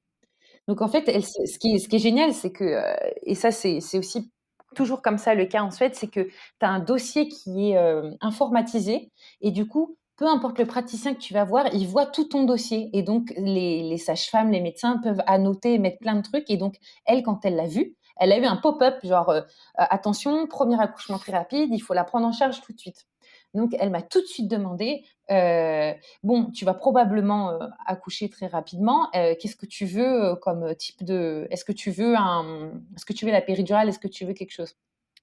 Donc 0.68 0.82
en 0.82 0.88
fait, 0.88 1.06
ce, 1.20 1.58
qui 1.58 1.74
est, 1.74 1.98
génial, 1.98 2.32
c'est 2.32 2.52
que, 2.52 2.64
euh, 2.64 2.94
et 3.24 3.34
ça 3.34 3.50
c'est 3.50 3.98
aussi 3.98 4.30
toujours 4.74 5.02
comme 5.02 5.18
ça 5.18 5.34
le 5.34 5.46
cas 5.46 5.62
en 5.62 5.70
Suède, 5.70 5.94
c'est 5.94 6.08
que 6.08 6.20
tu 6.20 6.32
as 6.60 6.68
un 6.68 6.80
dossier 6.80 7.28
qui 7.28 7.70
est 7.70 7.78
euh, 7.78 8.10
informatisé 8.20 9.10
et 9.40 9.50
du 9.50 9.66
coup, 9.66 9.96
peu 10.16 10.26
importe 10.26 10.58
le 10.58 10.66
praticien 10.66 11.14
que 11.14 11.20
tu 11.20 11.34
vas 11.34 11.44
voir, 11.44 11.66
il 11.74 11.86
voit 11.86 12.06
tout 12.06 12.24
ton 12.24 12.44
dossier. 12.44 12.88
Et 12.94 13.02
donc, 13.02 13.34
les, 13.36 13.82
les 13.82 13.98
sages-femmes, 13.98 14.50
les 14.50 14.62
médecins 14.62 14.98
peuvent 15.02 15.22
annoter, 15.26 15.78
mettre 15.78 15.98
plein 15.98 16.14
de 16.14 16.22
trucs. 16.22 16.48
Et 16.50 16.56
donc, 16.56 16.76
elle, 17.04 17.22
quand 17.22 17.44
elle 17.44 17.56
l'a 17.56 17.66
vu, 17.66 17.96
elle 18.18 18.32
a 18.32 18.38
eu 18.38 18.44
un 18.44 18.56
pop-up 18.56 18.98
genre 19.04 19.30
euh, 19.30 19.42
attention, 19.76 20.46
premier 20.46 20.80
accouchement 20.80 21.18
très 21.18 21.32
rapide, 21.32 21.70
il 21.72 21.80
faut 21.80 21.94
la 21.94 22.04
prendre 22.04 22.26
en 22.26 22.32
charge 22.32 22.60
tout 22.60 22.72
de 22.72 22.78
suite. 22.78 23.06
Donc, 23.54 23.74
elle 23.78 23.90
m'a 23.90 24.02
tout 24.02 24.20
de 24.20 24.26
suite 24.26 24.48
demandé 24.48 25.04
euh, 25.30 25.92
bon, 26.22 26.50
tu 26.50 26.64
vas 26.64 26.74
probablement 26.74 27.50
euh, 27.50 27.66
accoucher 27.86 28.28
très 28.28 28.46
rapidement. 28.46 29.08
Qu'est-ce 29.12 29.56
que 29.56 29.66
tu 29.66 29.86
veux 29.86 30.36
comme 30.36 30.74
type 30.74 31.04
de 31.04 31.46
Est-ce 31.50 31.64
que 31.64 31.72
tu 31.72 31.90
veux 31.90 32.16
un 32.16 32.72
Est-ce 32.94 33.06
que 33.06 33.12
tu 33.12 33.24
veux 33.24 33.32
la 33.32 33.40
péridurale 33.40 33.88
Est-ce 33.88 33.98
que 33.98 34.08
tu 34.08 34.24
veux 34.24 34.34
quelque 34.34 34.52
chose? 34.52 34.74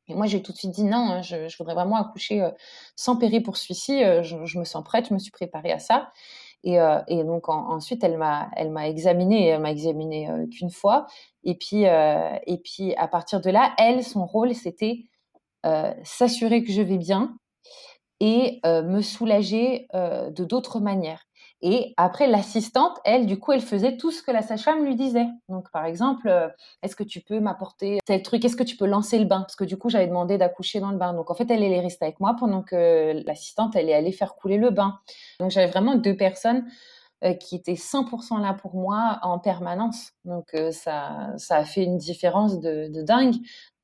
Et 0.10 0.16
moi, 0.16 0.26
j'ai 0.26 0.42
tout 0.42 0.52
de 0.52 0.58
suite 0.58 0.72
dit 0.72 0.84
non, 0.84 1.12
hein, 1.12 1.22
je, 1.22 1.56
voudrais 1.58 1.76
vraiment 1.76 1.96
accoucher 1.96 2.46
sans 2.96 3.16
péri 3.16 3.40
pour 3.40 3.56
celui-ci. 3.56 4.04
Je, 4.24 4.46
je, 4.46 4.60
me 4.60 4.66
sens 4.66 4.84
prête, 4.84 5.08
je 5.08 5.14
me 5.14 5.20
suis 5.20 5.32
préparée 5.32 5.72
à 5.72 5.80
ça. 5.80 6.12
Et, 6.64 6.80
euh, 6.80 7.00
et 7.08 7.24
donc 7.24 7.50
ensuite, 7.50 8.04
elle 8.04 8.18
m'a, 8.18 8.50
elle 8.56 8.72
m'a 8.72 8.88
examinée. 8.88 9.48
Elle 9.48 9.62
m'a 9.62 9.72
examinée 9.72 10.30
euh, 10.30 10.48
qu'une 10.48 10.70
fois. 10.70 11.06
Euh, 11.46 12.40
et 12.48 12.58
puis 12.58 12.96
à 12.96 13.08
partir 13.08 13.42
de 13.42 13.50
là, 13.50 13.74
elle, 13.78 14.04
son 14.04 14.26
rôle, 14.26 14.54
c'était 14.56 15.06
s'assurer 16.04 16.66
que 16.66 16.74
je 16.74 16.82
vais 16.82 16.98
bien 16.98 17.38
et 18.20 18.60
me 18.66 19.02
soulager 19.02 19.88
de 19.94 20.44
d'autres 20.44 20.82
manières. 20.82 21.24
Et 21.66 21.94
après, 21.96 22.28
l'assistante, 22.28 23.00
elle, 23.06 23.26
du 23.26 23.40
coup, 23.40 23.54
elle 23.54 23.62
faisait 23.62 23.96
tout 23.96 24.12
ce 24.12 24.22
que 24.22 24.32
la 24.32 24.42
sage-femme 24.42 24.84
lui 24.84 24.98
disait. 24.98 25.28
Donc, 25.48 25.72
par 25.72 25.86
exemple, 25.86 26.28
euh, 26.28 26.50
est-ce 26.82 26.94
que 26.94 27.04
tu 27.04 27.22
peux 27.22 27.40
m'apporter 27.40 28.00
tel 28.06 28.22
truc? 28.22 28.44
Est-ce 28.44 28.58
que 28.58 28.64
tu 28.64 28.76
peux 28.76 28.86
lancer 28.86 29.18
le 29.18 29.24
bain? 29.24 29.40
Parce 29.44 29.56
que 29.56 29.64
du 29.64 29.78
coup, 29.78 29.90
j'avais 29.90 30.08
demandé 30.08 30.38
d'accoucher 30.38 30.82
dans 30.82 30.92
le 30.92 30.98
bain. 30.98 31.14
Donc, 31.14 31.32
en 31.32 31.36
fait, 31.36 31.50
elle, 31.50 31.64
est 31.64 31.80
restée 31.80 32.04
avec 32.04 32.20
moi 32.20 32.36
pendant 32.38 32.64
que 32.64 33.24
l'assistante, 33.26 33.78
elle 33.78 33.90
est 33.90 33.94
allée 33.94 34.12
faire 34.12 34.36
couler 34.36 34.58
le 34.58 34.72
bain. 34.72 35.00
Donc, 35.40 35.52
j'avais 35.52 35.72
vraiment 35.72 35.96
deux 35.96 36.18
personnes 36.18 36.66
euh, 37.24 37.34
qui 37.34 37.56
étaient 37.56 37.76
100% 37.76 38.42
là 38.42 38.54
pour 38.54 38.76
moi 38.76 39.20
en 39.22 39.40
permanence. 39.40 40.12
Donc, 40.26 40.54
euh, 40.56 40.74
ça, 40.74 41.30
ça 41.38 41.56
a 41.56 41.64
fait 41.64 41.86
une 41.86 41.98
différence 41.98 42.60
de 42.60 43.02
dingue. 43.04 43.36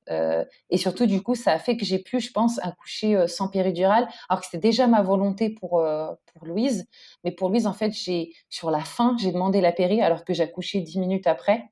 Euh, 0.10 0.44
et 0.70 0.78
surtout, 0.78 1.06
du 1.06 1.22
coup, 1.22 1.36
ça 1.36 1.54
a 1.54 1.60
fait 1.60 1.78
que 1.78 1.86
j'ai 1.86 2.00
pu, 2.00 2.20
je 2.20 2.32
pense, 2.32 2.60
accoucher 2.64 3.16
euh, 3.16 3.28
sans 3.28 3.48
péridurale, 3.48 4.08
alors 4.28 4.42
que 4.42 4.46
c'était 4.46 4.68
déjà 4.68 4.88
ma 4.88 5.02
volonté 5.02 5.50
pour, 5.50 5.80
euh, 5.80 6.12
pour 6.34 6.46
Louise. 6.46 6.88
Mais 7.24 7.32
pour 7.32 7.50
Louise, 7.50 7.68
en 7.68 7.74
fait, 7.74 7.92
j'ai 7.92 8.34
sur 8.50 8.72
la 8.72 8.82
fin, 8.82 9.16
j'ai 9.20 9.32
demandé 9.32 9.62
la 9.62 9.72
péri 9.72 10.02
alors 10.02 10.26
que 10.26 10.34
j'accouchais 10.34 10.80
dix 10.80 11.00
minutes 11.00 11.28
après. 11.28 11.70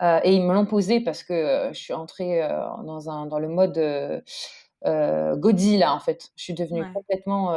et 0.00 0.32
ils 0.34 0.42
me 0.42 0.52
l'ont 0.52 0.66
posé 0.66 1.00
parce 1.00 1.22
que 1.22 1.70
je 1.72 1.78
suis 1.78 1.92
entrée 1.92 2.46
dans, 2.84 3.08
un, 3.10 3.26
dans 3.26 3.38
le 3.38 3.48
mode 3.48 3.78
Godzilla, 4.84 5.94
en 5.94 6.00
fait. 6.00 6.30
Je 6.36 6.42
suis 6.42 6.54
devenue 6.54 6.84
complètement. 6.92 7.54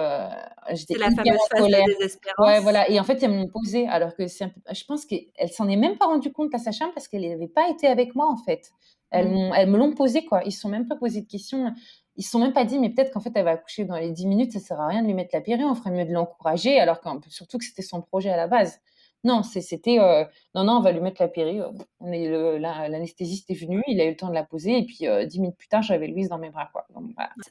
J'étais 0.72 0.98
la 1.00 1.10
fameuse 1.12 1.40
phase 1.52 1.66
de 1.66 1.94
désespérance. 1.94 2.48
Ouais, 2.48 2.60
voilà. 2.60 2.90
Et 2.90 3.00
en 3.00 3.04
fait, 3.04 3.22
ils 3.22 3.30
me 3.30 3.38
l'ont 3.38 3.48
posé 3.48 3.88
alors 3.88 4.16
que 4.16 4.28
c'est 4.28 4.54
je 4.72 4.84
pense 4.86 5.06
qu'elle 5.06 5.50
s'en 5.52 5.68
est 5.68 5.76
même 5.76 5.98
pas 5.98 6.06
rendue 6.06 6.32
compte 6.32 6.54
à 6.54 6.60
sa 6.60 6.72
chambre 6.72 6.94
parce 6.94 7.08
qu'elle 7.08 7.28
n'avait 7.28 7.48
pas 7.48 7.70
été 7.70 7.88
avec 7.88 8.14
moi, 8.14 8.28
en 8.30 8.38
fait. 8.38 8.72
Elles, 9.12 9.52
elles 9.56 9.70
me 9.70 9.78
l'ont 9.78 9.94
posé, 9.94 10.26
quoi. 10.26 10.42
Ils 10.44 10.48
ne 10.48 10.52
se 10.52 10.60
sont 10.60 10.70
même 10.70 10.88
pas 10.88 10.96
posé 10.96 11.22
de 11.22 11.28
questions. 11.28 11.74
Ils 12.18 12.24
se 12.24 12.32
sont 12.32 12.40
même 12.40 12.54
pas 12.54 12.66
dit, 12.66 12.80
mais 12.80 12.90
peut-être 12.90 13.12
qu'en 13.12 13.20
fait, 13.20 13.32
elle 13.36 13.46
va 13.46 13.52
accoucher 13.52 13.86
dans 13.86 13.96
les 13.96 14.12
10 14.12 14.26
minutes, 14.26 14.52
ça 14.52 14.60
sert 14.60 14.82
à 14.82 14.88
rien 14.88 15.02
de 15.02 15.08
lui 15.08 15.14
mettre 15.14 15.30
la 15.34 15.42
péri, 15.42 15.64
on 15.64 15.76
ferait 15.76 15.92
mieux 15.92 16.06
de 16.06 16.12
l'encourager, 16.12 16.80
alors 16.80 17.00
que 17.00 17.08
surtout 17.30 17.60
que 17.60 17.66
c'était 17.66 17.84
son 17.84 18.02
projet 18.02 18.30
à 18.32 18.38
la 18.38 18.48
base. 18.48 18.82
Non, 19.24 19.44
c'était 19.44 20.00
euh, 20.00 20.24
non, 20.56 20.64
non, 20.64 20.74
on 20.78 20.82
va 20.82 20.92
lui 20.92 21.02
mettre 21.02 21.22
la 21.22 21.28
péri. 21.28 21.60
On 22.00 22.12
est 22.12 22.60
l'anesthésiste 22.60 23.50
est 23.50 23.56
venu, 23.56 23.84
il 23.88 24.00
a 24.00 24.06
eu 24.06 24.12
le 24.12 24.16
temps 24.16 24.30
de 24.30 24.34
la 24.34 24.44
poser, 24.44 24.78
et 24.78 24.86
puis 24.86 25.08
euh, 25.08 25.26
dix 25.26 25.40
minutes 25.40 25.58
plus 25.58 25.68
tard, 25.68 25.82
j'avais 25.82 26.08
Louise 26.08 26.30
dans 26.30 26.38
mes 26.38 26.50
bras. 26.50 26.70
Quoi. 26.72 26.88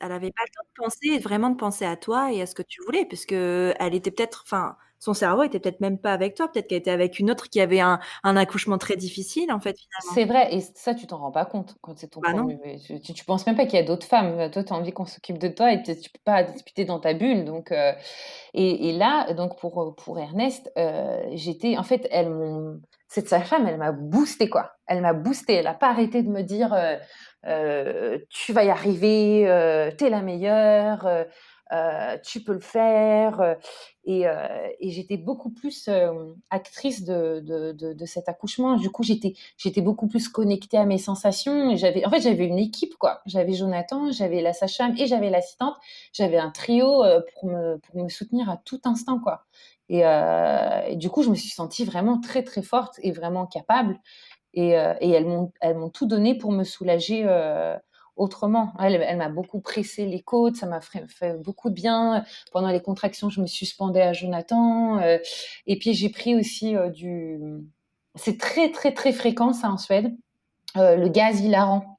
Elle 0.00 0.08
n'avait 0.08 0.30
pas 0.30 0.42
le 0.44 0.52
temps 0.52 0.64
de 0.64 0.84
penser, 0.84 1.18
vraiment 1.18 1.50
de 1.50 1.56
penser 1.56 1.84
à 1.84 1.96
toi 1.96 2.32
et 2.32 2.40
à 2.40 2.46
ce 2.46 2.54
que 2.54 2.62
tu 2.62 2.82
voulais, 2.84 3.04
puisque 3.04 3.32
elle 3.32 3.94
était 3.94 4.10
peut-être, 4.10 4.42
enfin, 4.46 4.76
son 5.06 5.14
cerveau 5.14 5.44
était 5.44 5.60
peut-être 5.60 5.78
même 5.78 5.98
pas 5.98 6.12
avec 6.12 6.34
toi, 6.34 6.48
peut-être 6.48 6.66
qu'elle 6.66 6.78
était 6.78 6.90
avec 6.90 7.20
une 7.20 7.30
autre 7.30 7.48
qui 7.48 7.60
avait 7.60 7.78
un, 7.78 8.00
accouchement 8.24 8.76
très 8.76 8.96
difficile, 8.96 9.52
en 9.52 9.60
fait, 9.60 9.78
finalement. 9.78 10.14
C'est 10.14 10.24
vrai, 10.24 10.52
et 10.52 10.60
ça, 10.74 10.94
tu 10.94 11.06
t'en 11.06 11.18
rends 11.18 11.30
pas 11.30 11.44
compte 11.44 11.76
quand 11.80 11.96
c'est 11.96 12.08
ton 12.08 12.20
bah 12.20 12.32
Tu, 12.84 13.00
tu, 13.00 13.24
penses 13.24 13.46
même 13.46 13.54
pas 13.54 13.66
qu'il 13.66 13.78
y 13.78 13.82
a 13.82 13.84
d'autres 13.84 14.06
femmes. 14.06 14.50
Toi, 14.50 14.64
tu 14.64 14.72
as 14.72 14.76
envie 14.76 14.90
qu'on 14.90 15.04
s'occupe 15.04 15.38
de 15.38 15.46
toi 15.46 15.72
et 15.72 15.80
tu 15.80 15.94
peux 15.94 16.18
pas 16.24 16.42
discuter 16.42 16.84
dans 16.84 16.98
ta 16.98 17.14
bulle. 17.14 17.44
Donc, 17.44 17.70
euh, 17.70 17.92
et, 18.52 18.92
là, 18.94 19.32
donc 19.32 19.56
pour, 19.60 19.94
pour 19.94 20.18
Ernest, 20.18 20.72
euh, 20.76 21.22
j'étais, 21.34 21.76
en 21.78 21.84
fait, 21.84 22.08
elle 22.10 22.32
cette 23.06 23.28
sage-femme, 23.28 23.68
elle 23.68 23.78
m'a 23.78 23.92
boosté, 23.92 24.50
quoi. 24.50 24.72
Elle 24.88 25.02
m'a 25.02 25.12
boosté. 25.12 25.54
Elle 25.54 25.68
a 25.68 25.74
pas 25.74 25.90
arrêté 25.90 26.24
de 26.24 26.28
me 26.28 26.42
dire, 26.42 26.74
euh, 27.46 28.18
tu 28.28 28.52
vas 28.52 28.64
y 28.64 28.70
arriver, 28.70 29.92
tu 29.96 30.04
es 30.04 30.10
la 30.10 30.22
meilleure. 30.22 31.26
Euh, 31.72 32.16
tu 32.22 32.42
peux 32.42 32.52
le 32.52 32.60
faire. 32.60 33.40
Euh, 33.40 33.54
et, 34.04 34.28
euh, 34.28 34.46
et 34.78 34.90
j'étais 34.90 35.16
beaucoup 35.16 35.50
plus 35.50 35.90
actrice 36.50 37.02
de, 37.02 37.40
de, 37.40 37.72
de, 37.72 38.06
cet 38.06 38.28
accouchement. 38.28 38.76
Du 38.76 38.90
coup, 38.90 39.02
j'étais, 39.02 39.34
beaucoup 39.80 40.06
plus 40.06 40.28
connectée 40.28 40.78
à 40.78 40.84
mes 40.84 40.98
sensations. 40.98 41.70
Et 41.70 42.06
en 42.06 42.10
fait, 42.10 42.20
j'avais 42.20 42.46
une 42.46 42.58
équipe, 42.58 42.94
quoi. 42.98 43.20
J'avais 43.26 43.54
Jonathan, 43.54 44.12
j'avais 44.12 44.42
la 44.42 44.52
sage-femme 44.52 44.94
et 44.96 45.06
j'avais 45.06 45.28
l'assistante. 45.28 45.74
J'avais 46.12 46.38
un 46.38 46.50
trio 46.50 47.02
pour 47.34 47.48
me, 47.50 47.78
pour 47.78 48.00
me 48.00 48.08
soutenir 48.08 48.48
à 48.48 48.58
tout 48.58 48.80
instant, 48.84 49.18
quoi. 49.18 49.44
Et, 49.88 50.02
et, 50.02 50.96
du 50.96 51.10
coup, 51.10 51.24
je 51.24 51.30
me 51.30 51.34
suis 51.34 51.50
sentie 51.50 51.84
vraiment 51.84 52.20
très, 52.20 52.44
très 52.44 52.62
forte 52.62 53.00
et 53.02 53.10
vraiment 53.10 53.46
capable. 53.46 53.98
Et, 54.54 54.70
et 54.70 55.10
elles, 55.10 55.26
m'ont, 55.26 55.52
elles 55.60 55.76
m'ont 55.76 55.90
tout 55.90 56.06
donné 56.06 56.38
pour 56.38 56.52
me 56.52 56.62
soulager 56.62 57.24
autrement. 58.16 58.72
Elle, 58.80 59.16
m'a 59.16 59.28
beaucoup 59.28 59.60
pressé 59.60 60.06
les 60.06 60.20
côtes, 60.20 60.56
ça 60.56 60.66
m'a 60.66 60.80
fait, 60.80 61.34
beaucoup 61.42 61.70
de 61.70 61.74
bien. 61.74 62.24
Pendant 62.52 62.68
les 62.68 62.80
contractions, 62.80 63.30
je 63.30 63.40
me 63.40 63.46
suspendais 63.46 64.02
à 64.02 64.12
Jonathan. 64.12 64.98
Euh, 65.00 65.18
et 65.66 65.78
puis 65.78 65.94
j'ai 65.94 66.08
pris 66.08 66.34
aussi 66.34 66.76
euh, 66.76 66.88
du... 66.88 67.38
C'est 68.14 68.38
très 68.38 68.72
très 68.72 68.94
très 68.94 69.12
fréquent 69.12 69.52
ça 69.52 69.70
en 69.70 69.76
Suède, 69.76 70.16
euh, 70.76 70.96
le 70.96 71.08
gaz 71.08 71.40
hilarant. 71.40 71.95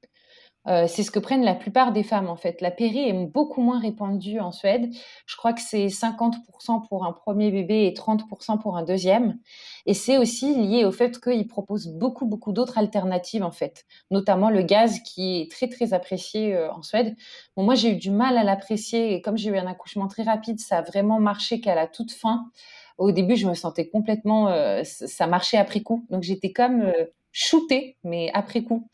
Euh, 0.68 0.86
c'est 0.86 1.02
ce 1.02 1.10
que 1.10 1.18
prennent 1.18 1.44
la 1.44 1.54
plupart 1.54 1.92
des 1.92 2.02
femmes 2.02 2.28
en 2.28 2.36
fait. 2.36 2.60
La 2.60 2.70
péri 2.70 3.08
est 3.08 3.12
beaucoup 3.26 3.62
moins 3.62 3.80
répandue 3.80 4.38
en 4.38 4.52
Suède. 4.52 4.90
Je 5.26 5.36
crois 5.36 5.52
que 5.54 5.62
c'est 5.62 5.86
50% 5.86 6.86
pour 6.88 7.06
un 7.06 7.12
premier 7.12 7.50
bébé 7.50 7.86
et 7.86 7.94
30% 7.94 8.60
pour 8.60 8.76
un 8.76 8.82
deuxième. 8.82 9.38
Et 9.86 9.94
c'est 9.94 10.18
aussi 10.18 10.54
lié 10.54 10.84
au 10.84 10.92
fait 10.92 11.20
qu'ils 11.20 11.46
proposent 11.46 11.88
beaucoup 11.88 12.26
beaucoup 12.26 12.52
d'autres 12.52 12.76
alternatives 12.76 13.42
en 13.42 13.50
fait, 13.50 13.86
notamment 14.10 14.50
le 14.50 14.62
gaz 14.62 15.00
qui 15.00 15.40
est 15.40 15.50
très 15.50 15.68
très 15.68 15.94
apprécié 15.94 16.54
euh, 16.54 16.70
en 16.72 16.82
Suède. 16.82 17.16
Moi 17.56 17.74
j'ai 17.74 17.92
eu 17.92 17.96
du 17.96 18.10
mal 18.10 18.36
à 18.36 18.44
l'apprécier 18.44 19.14
et 19.14 19.22
comme 19.22 19.38
j'ai 19.38 19.50
eu 19.50 19.56
un 19.56 19.66
accouchement 19.66 20.08
très 20.08 20.22
rapide, 20.24 20.60
ça 20.60 20.78
a 20.78 20.82
vraiment 20.82 21.18
marché 21.18 21.60
qu'à 21.60 21.74
la 21.74 21.86
toute 21.86 22.12
fin. 22.12 22.50
Au 22.98 23.12
début, 23.12 23.36
je 23.36 23.46
me 23.46 23.54
sentais 23.54 23.88
complètement, 23.88 24.48
euh, 24.48 24.82
ça 24.84 25.28
marchait 25.28 25.56
après 25.56 25.82
coup. 25.82 26.04
Donc 26.10 26.24
j'étais 26.24 26.52
comme 26.52 26.92
shooté, 27.38 27.96
mais 28.02 28.30
après 28.34 28.64
coup. 28.64 28.88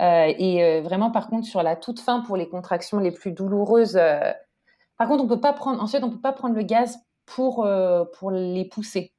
Euh, 0.00 0.32
et 0.38 0.64
euh, 0.64 0.80
vraiment, 0.80 1.10
par 1.10 1.28
contre, 1.28 1.46
sur 1.46 1.62
la 1.62 1.76
toute 1.76 2.00
fin, 2.00 2.20
pour 2.20 2.38
les 2.38 2.48
contractions 2.48 2.98
les 2.98 3.10
plus 3.10 3.32
douloureuses, 3.32 3.96
euh, 3.96 4.32
par 4.96 5.08
contre, 5.08 5.22
on 5.24 5.28
peut 5.28 5.40
pas 5.40 5.52
prendre, 5.52 5.82
ensuite, 5.82 6.02
on 6.02 6.10
peut 6.10 6.20
pas 6.20 6.32
prendre 6.32 6.54
le 6.54 6.62
gaz 6.62 6.98
pour, 7.26 7.68
pour 8.18 8.30
les 8.30 8.64
pousser 8.64 9.12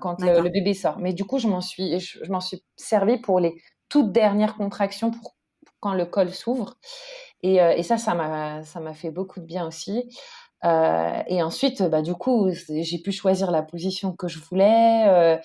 quand 0.00 0.20
le, 0.20 0.48
bébé 0.48 0.74
sort. 0.74 0.98
Mais 0.98 1.12
du 1.12 1.24
coup, 1.24 1.38
je 1.38 1.48
m'en 1.48 1.60
suis, 1.60 1.98
je, 2.00 2.30
m'en 2.30 2.40
suis 2.40 2.64
servi 2.76 3.18
pour 3.18 3.38
les 3.40 3.54
toutes 3.88 4.12
dernières 4.12 4.56
contractions 4.56 5.10
pour, 5.10 5.34
quand 5.80 5.94
le 5.94 6.06
col 6.06 6.30
s'ouvre. 6.30 6.74
Et, 7.42 7.56
et, 7.56 7.82
ça, 7.82 7.96
ça 7.96 8.14
m'a, 8.14 8.64
ça 8.64 8.80
m'a 8.80 8.94
fait 8.94 9.10
beaucoup 9.10 9.40
de 9.40 9.44
bien 9.44 9.66
aussi. 9.66 10.10
et 10.62 11.42
ensuite, 11.42 11.82
bah, 11.82 12.02
du 12.02 12.14
coup, 12.14 12.50
j'ai 12.68 12.98
pu 12.98 13.12
choisir 13.12 13.50
la 13.50 13.62
position 13.62 14.12
que 14.12 14.28
je 14.28 14.40
voulais. 14.40 15.40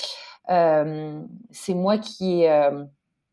C'est 0.50 1.74
moi 1.74 1.98
qui 1.98 2.46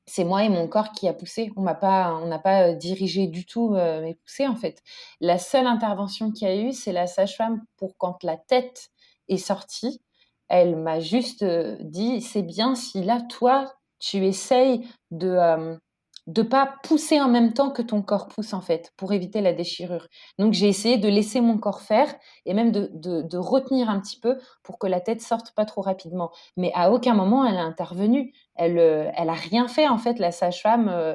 c'est 0.08 0.24
moi 0.24 0.44
et 0.44 0.48
mon 0.48 0.68
corps 0.68 0.92
qui 0.92 1.08
a 1.08 1.12
poussé. 1.12 1.50
On 1.56 1.62
m'a 1.62 1.74
pas, 1.74 2.14
on 2.14 2.26
n'a 2.26 2.38
pas 2.38 2.72
dirigé 2.74 3.26
du 3.26 3.44
tout 3.44 3.70
mes 3.70 4.14
poussées 4.14 4.46
en 4.46 4.56
fait. 4.56 4.82
La 5.20 5.38
seule 5.38 5.66
intervention 5.66 6.30
qu'il 6.30 6.48
y 6.48 6.50
a 6.50 6.56
eu, 6.56 6.72
c'est 6.72 6.92
la 6.92 7.06
sage-femme 7.06 7.62
pour 7.76 7.96
quand 7.98 8.22
la 8.22 8.36
tête 8.36 8.90
est 9.28 9.36
sortie. 9.38 10.02
Elle 10.48 10.76
m'a 10.76 11.00
juste 11.00 11.44
dit, 11.44 12.20
c'est 12.20 12.42
bien 12.42 12.74
si 12.76 13.02
là 13.02 13.20
toi 13.22 13.74
tu 13.98 14.24
essayes 14.24 14.86
de 15.10 15.78
de 16.26 16.42
pas 16.42 16.74
pousser 16.82 17.20
en 17.20 17.28
même 17.28 17.52
temps 17.52 17.70
que 17.70 17.82
ton 17.82 18.02
corps 18.02 18.26
pousse 18.28 18.52
en 18.52 18.60
fait 18.60 18.92
pour 18.96 19.12
éviter 19.12 19.40
la 19.40 19.52
déchirure. 19.52 20.08
Donc 20.38 20.54
j'ai 20.54 20.66
essayé 20.66 20.98
de 20.98 21.08
laisser 21.08 21.40
mon 21.40 21.58
corps 21.58 21.82
faire 21.82 22.12
et 22.46 22.54
même 22.54 22.72
de, 22.72 22.90
de, 22.92 23.38
retenir 23.38 23.88
un 23.88 24.00
petit 24.00 24.18
peu 24.18 24.36
pour 24.64 24.78
que 24.78 24.88
la 24.88 25.00
tête 25.00 25.22
sorte 25.22 25.54
pas 25.54 25.64
trop 25.64 25.82
rapidement. 25.82 26.32
Mais 26.56 26.72
à 26.74 26.90
aucun 26.90 27.14
moment 27.14 27.44
elle 27.44 27.56
a 27.56 27.62
intervenu. 27.62 28.32
Elle 28.56 28.78
euh, 28.78 29.10
elle 29.14 29.28
a 29.28 29.34
rien 29.34 29.68
fait 29.68 29.86
en 29.86 29.98
fait 29.98 30.18
la 30.18 30.32
sage-femme 30.32 30.88
euh, 30.88 31.14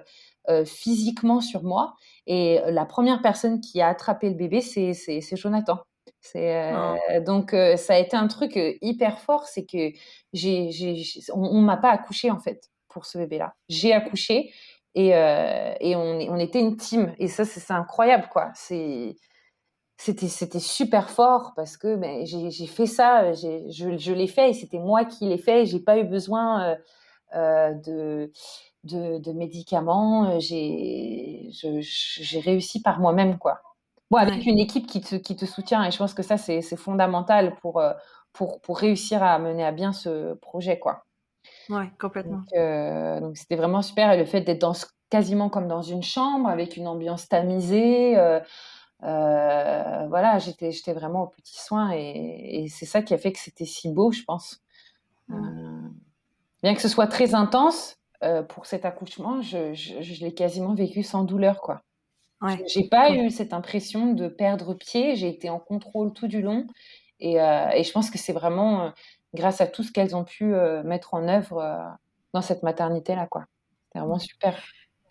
euh, 0.49 0.63
physiquement 0.63 1.41
sur 1.41 1.63
moi. 1.63 1.95
Et 2.25 2.61
la 2.67 2.85
première 2.85 3.21
personne 3.21 3.59
qui 3.59 3.81
a 3.81 3.89
attrapé 3.89 4.29
le 4.29 4.35
bébé 4.35 4.61
c'est 4.61 4.93
c'est 4.93 5.35
Jonathan. 5.35 5.79
C'est 6.21 6.71
oh. 6.73 6.95
donc 7.25 7.51
ça 7.51 7.95
a 7.95 7.97
été 7.97 8.15
un 8.15 8.27
truc 8.27 8.57
hyper 8.81 9.19
fort, 9.19 9.45
c'est 9.45 9.65
que 9.65 9.91
j'ai 10.33 10.69
on, 11.33 11.41
on 11.41 11.61
m'a 11.61 11.77
pas 11.77 11.89
accouché 11.89 12.31
en 12.31 12.39
fait 12.39 12.69
pour 12.89 13.05
ce 13.05 13.17
bébé-là. 13.17 13.55
J'ai 13.69 13.93
accouché 13.93 14.51
et, 14.95 15.15
euh, 15.15 15.73
et 15.79 15.95
on, 15.95 16.19
on, 16.19 16.37
était 16.37 16.59
une 16.59 16.77
team. 16.77 17.13
Et 17.19 17.27
ça, 17.27 17.45
c'est 17.45 17.71
incroyable, 17.73 18.27
quoi. 18.31 18.51
C'était 19.97 20.59
super 20.59 21.09
fort 21.09 21.53
parce 21.55 21.77
que 21.77 21.95
ben, 21.95 22.25
j'ai 22.25 22.67
fait 22.67 22.87
ça, 22.87 23.33
je, 23.33 23.69
je 23.97 24.11
l'ai 24.11 24.27
fait 24.27 24.49
et 24.49 24.53
c'était 24.53 24.79
moi 24.79 25.05
qui 25.05 25.25
l'ai 25.25 25.37
fait. 25.37 25.65
J'ai 25.65 25.79
pas 25.79 25.97
eu 25.97 26.03
besoin 26.03 26.63
euh, 26.63 26.75
euh 27.35 27.73
de, 27.73 28.31
de, 28.83 29.19
de 29.19 29.31
médicaments. 29.31 30.39
J'ai 30.39 31.51
réussi 32.43 32.81
par 32.81 32.99
moi-même, 32.99 33.37
quoi. 33.37 33.61
Bon, 34.09 34.17
avec 34.17 34.45
une 34.45 34.59
équipe 34.59 34.87
qui 34.87 34.99
te, 34.99 35.15
qui 35.15 35.37
te 35.37 35.45
soutient 35.45 35.85
et 35.85 35.91
je 35.91 35.97
pense 35.97 36.13
que 36.13 36.23
ça 36.23 36.35
c'est 36.37 36.61
fondamental 36.75 37.55
pour 37.61 37.81
pour 38.33 38.59
pour 38.59 38.77
réussir 38.77 39.23
à 39.23 39.39
mener 39.39 39.63
à 39.63 39.71
bien 39.71 39.93
ce 39.93 40.33
projet, 40.33 40.79
quoi. 40.79 41.05
Ouais, 41.69 41.89
complètement. 41.99 42.43
Euh, 42.55 43.19
donc, 43.19 43.37
c'était 43.37 43.55
vraiment 43.55 43.81
super. 43.81 44.11
Et 44.11 44.17
le 44.17 44.25
fait 44.25 44.41
d'être 44.41 44.61
dans, 44.61 44.73
quasiment 45.09 45.49
comme 45.49 45.67
dans 45.67 45.81
une 45.81 46.03
chambre, 46.03 46.49
avec 46.49 46.77
une 46.77 46.87
ambiance 46.87 47.27
tamisée, 47.27 48.17
euh, 48.17 48.39
euh, 49.03 50.07
voilà, 50.07 50.39
j'étais, 50.39 50.71
j'étais 50.71 50.93
vraiment 50.93 51.23
au 51.23 51.27
petit 51.27 51.59
soin. 51.61 51.91
Et, 51.91 52.67
c'est 52.69 52.85
ça 52.85 53.01
qui 53.01 53.13
a 53.13 53.17
fait 53.17 53.31
que 53.31 53.39
c'était 53.39 53.65
si 53.65 53.89
beau, 53.89 54.11
je 54.11 54.23
pense. 54.23 54.61
bien 56.63 56.73
que 56.75 56.81
ce 56.81 56.89
soit 56.89 57.07
très 57.07 57.35
intense, 57.35 57.97
pour 58.49 58.67
cet 58.67 58.85
accouchement, 58.85 59.41
je, 59.41 59.73
je, 59.73 60.23
l'ai 60.23 60.33
quasiment 60.33 60.75
vécu 60.75 61.01
sans 61.01 61.23
douleur, 61.23 61.59
quoi. 61.61 61.81
Ouais. 62.41 62.63
J'ai 62.67 62.87
pas 62.87 63.11
eu 63.11 63.29
cette 63.29 63.53
impression 63.53 64.13
de 64.13 64.27
perdre 64.27 64.73
pied. 64.73 65.15
J'ai 65.15 65.29
été 65.29 65.49
en 65.49 65.59
contrôle 65.59 66.11
tout 66.11 66.27
du 66.27 66.41
long. 66.41 66.65
Et, 67.19 67.35
et 67.35 67.83
je 67.83 67.91
pense 67.91 68.09
que 68.09 68.17
c'est 68.17 68.33
vraiment 68.33 68.91
grâce 69.33 69.61
à 69.61 69.67
tout 69.67 69.83
ce 69.83 69.91
qu'elles 69.91 70.15
ont 70.15 70.23
pu 70.23 70.53
euh, 70.53 70.83
mettre 70.83 71.13
en 71.13 71.27
œuvre 71.27 71.59
euh, 71.59 71.87
dans 72.33 72.41
cette 72.41 72.63
maternité-là. 72.63 73.27
quoi. 73.27 73.45
C'est 73.91 73.99
vraiment 73.99 74.19
super. 74.19 74.57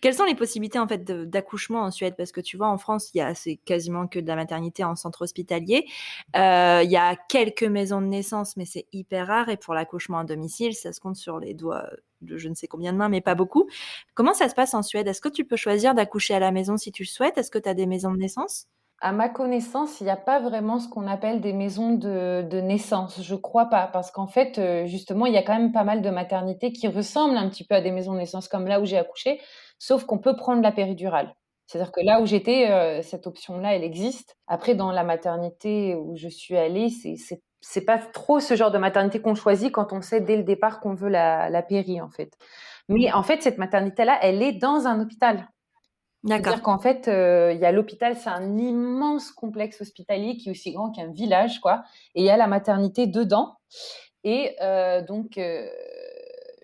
Quelles 0.01 0.15
sont 0.15 0.25
les 0.25 0.33
possibilités 0.33 0.79
en 0.79 0.87
fait 0.87 1.03
d'accouchement 1.03 1.81
en 1.81 1.91
Suède? 1.91 2.15
Parce 2.17 2.31
que 2.31 2.41
tu 2.41 2.57
vois, 2.57 2.69
en 2.69 2.79
France, 2.79 3.11
il 3.13 3.19
y 3.19 3.21
a 3.21 3.35
c'est 3.35 3.57
quasiment 3.57 4.07
que 4.07 4.19
de 4.19 4.27
la 4.27 4.35
maternité 4.35 4.83
en 4.83 4.95
centre 4.95 5.21
hospitalier. 5.21 5.85
Euh, 6.35 6.81
il 6.83 6.89
y 6.89 6.97
a 6.97 7.15
quelques 7.15 7.63
maisons 7.63 8.01
de 8.01 8.07
naissance, 8.07 8.57
mais 8.57 8.65
c'est 8.65 8.87
hyper 8.91 9.27
rare. 9.27 9.49
Et 9.49 9.57
pour 9.57 9.75
l'accouchement 9.75 10.17
à 10.17 10.23
domicile, 10.23 10.73
ça 10.73 10.91
se 10.91 10.99
compte 10.99 11.17
sur 11.17 11.39
les 11.39 11.53
doigts 11.53 11.87
de 12.21 12.37
je 12.37 12.49
ne 12.49 12.55
sais 12.55 12.67
combien 12.67 12.93
de 12.93 12.97
mains, 12.97 13.09
mais 13.09 13.21
pas 13.21 13.35
beaucoup. 13.35 13.69
Comment 14.15 14.33
ça 14.33 14.49
se 14.49 14.55
passe 14.55 14.73
en 14.73 14.81
Suède? 14.81 15.07
Est-ce 15.07 15.21
que 15.21 15.29
tu 15.29 15.45
peux 15.45 15.55
choisir 15.55 15.93
d'accoucher 15.93 16.33
à 16.33 16.39
la 16.39 16.51
maison 16.51 16.77
si 16.77 16.91
tu 16.91 17.03
le 17.03 17.07
souhaites? 17.07 17.37
Est-ce 17.37 17.51
que 17.51 17.59
tu 17.59 17.69
as 17.69 17.75
des 17.75 17.85
maisons 17.85 18.11
de 18.11 18.17
naissance? 18.17 18.67
À 19.01 19.11
ma 19.11 19.29
connaissance, 19.29 19.99
il 19.99 20.03
n'y 20.05 20.11
a 20.11 20.15
pas 20.17 20.39
vraiment 20.39 20.79
ce 20.79 20.87
qu'on 20.87 21.07
appelle 21.07 21.41
des 21.41 21.53
maisons 21.53 21.93
de, 21.93 22.61
naissance. 22.61 23.21
Je 23.23 23.35
crois 23.35 23.65
pas, 23.65 23.87
parce 23.87 24.11
qu'en 24.11 24.27
fait, 24.27 24.59
euh, 24.59 24.85
justement, 24.85 25.25
il 25.25 25.33
y 25.33 25.37
a 25.37 25.43
quand 25.43 25.57
même 25.57 25.71
pas 25.71 25.83
mal 25.83 26.01
de 26.01 26.09
maternités 26.09 26.71
qui 26.71 26.87
ressemblent 26.87 27.37
un 27.37 27.49
petit 27.49 27.65
peu 27.65 27.75
à 27.75 27.81
des 27.81 27.91
maisons 27.91 28.13
de 28.13 28.19
naissance, 28.19 28.47
comme 28.47 28.67
là 28.67 28.79
où 28.79 28.85
j'ai 28.85 28.97
accouché, 28.97 29.41
sauf 29.79 30.05
qu'on 30.05 30.19
peut 30.19 30.35
prendre 30.35 30.61
la 30.61 30.71
péridurale. 30.71 31.35
C'est-à-dire 31.65 31.91
que 31.91 32.01
là 32.01 32.21
où 32.21 32.25
j'étais, 32.27 32.69
euh, 32.69 33.01
cette 33.01 33.27
option-là, 33.27 33.75
elle 33.75 33.83
existe. 33.83 34.37
Après, 34.47 34.75
dans 34.75 34.91
la 34.91 35.03
maternité 35.03 35.95
où 35.95 36.15
je 36.15 36.27
suis 36.27 36.57
allée, 36.57 36.89
c'est 36.89 37.15
c'est 37.63 37.85
pas 37.85 37.99
trop 37.99 38.39
ce 38.39 38.55
genre 38.55 38.71
de 38.71 38.79
maternité 38.79 39.21
qu'on 39.21 39.35
choisit 39.35 39.71
quand 39.71 39.93
on 39.93 40.01
sait 40.01 40.19
dès 40.19 40.35
le 40.35 40.43
départ 40.43 40.79
qu'on 40.79 40.95
veut 40.95 41.09
la, 41.09 41.49
la 41.49 41.63
en 42.01 42.09
fait. 42.09 42.33
Mais 42.89 43.11
en 43.13 43.23
fait, 43.23 43.43
cette 43.43 43.59
maternité-là, 43.59 44.17
elle 44.21 44.41
est 44.41 44.53
dans 44.53 44.87
un 44.87 44.99
hôpital. 44.99 45.47
C'est-à-dire 46.23 46.61
qu'en 46.61 46.77
fait, 46.77 47.07
euh, 47.07 47.51
il 47.53 47.59
y 47.59 47.65
a 47.65 47.71
l'hôpital, 47.71 48.15
c'est 48.15 48.29
un 48.29 48.57
immense 48.57 49.31
complexe 49.31 49.81
hospitalier 49.81 50.37
qui 50.37 50.49
est 50.49 50.51
aussi 50.51 50.71
grand 50.71 50.91
qu'un 50.91 51.11
village, 51.11 51.59
quoi. 51.59 51.83
Et 52.13 52.21
il 52.21 52.25
y 52.25 52.29
a 52.29 52.37
la 52.37 52.47
maternité 52.47 53.07
dedans. 53.07 53.55
Et 54.23 54.55
euh, 54.61 55.01
donc, 55.01 55.37
euh, 55.37 55.67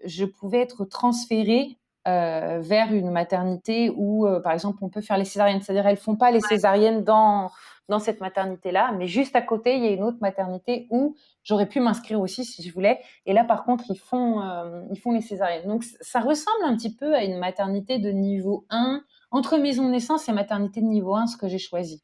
je 0.05 0.25
pouvais 0.25 0.59
être 0.59 0.85
transférée 0.85 1.77
vers 2.05 2.93
une 2.93 3.11
maternité 3.11 3.91
où, 3.93 4.25
par 4.41 4.53
exemple, 4.53 4.77
on 4.81 4.87
peut 4.87 5.01
faire 5.01 5.17
les 5.17 5.25
césariennes. 5.25 5.59
C'est-à-dire, 5.59 5.85
elles 5.85 5.97
font 5.97 6.15
pas 6.15 6.31
les 6.31 6.39
césariennes 6.39 7.03
dans 7.03 7.51
dans 7.89 7.99
cette 7.99 8.21
maternité-là, 8.21 8.93
mais 8.97 9.07
juste 9.07 9.35
à 9.35 9.41
côté, 9.41 9.75
il 9.75 9.83
y 9.83 9.87
a 9.87 9.91
une 9.91 10.03
autre 10.03 10.17
maternité 10.21 10.87
où 10.89 11.15
j'aurais 11.43 11.65
pu 11.65 11.81
m'inscrire 11.81 12.21
aussi 12.21 12.45
si 12.45 12.63
je 12.63 12.73
voulais. 12.73 13.01
Et 13.25 13.33
là, 13.33 13.43
par 13.43 13.65
contre, 13.65 13.83
ils 13.89 13.99
font 13.99 14.41
ils 14.89 14.97
font 14.97 15.11
les 15.11 15.19
césariennes. 15.19 15.67
Donc, 15.67 15.83
ça 15.83 16.21
ressemble 16.21 16.63
un 16.63 16.77
petit 16.77 16.95
peu 16.95 17.13
à 17.13 17.25
une 17.25 17.39
maternité 17.39 17.99
de 17.99 18.09
niveau 18.09 18.65
1 18.69 19.03
entre 19.37 19.57
maison 19.57 19.85
de 19.85 19.91
naissance 19.91 20.27
et 20.27 20.33
maternité 20.33 20.81
de 20.81 20.87
niveau 20.87 21.15
1, 21.15 21.27
ce 21.27 21.37
que 21.37 21.47
j'ai 21.47 21.59
choisi. 21.59 22.03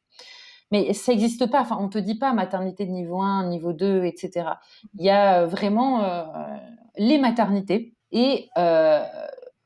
Mais 0.70 0.92
ça 0.92 1.12
n'existe 1.12 1.50
pas. 1.50 1.60
Enfin, 1.60 1.76
on 1.80 1.88
te 1.88 1.98
dit 1.98 2.18
pas 2.18 2.32
maternité 2.32 2.86
de 2.86 2.90
niveau 2.90 3.20
1, 3.20 3.48
niveau 3.48 3.72
2, 3.72 4.04
etc. 4.04 4.46
Il 4.98 5.04
y 5.04 5.10
a 5.10 5.42
euh, 5.42 5.46
vraiment 5.46 6.02
euh, 6.04 6.24
les 6.96 7.18
maternités 7.18 7.94
et 8.12 8.48
euh, 8.58 9.04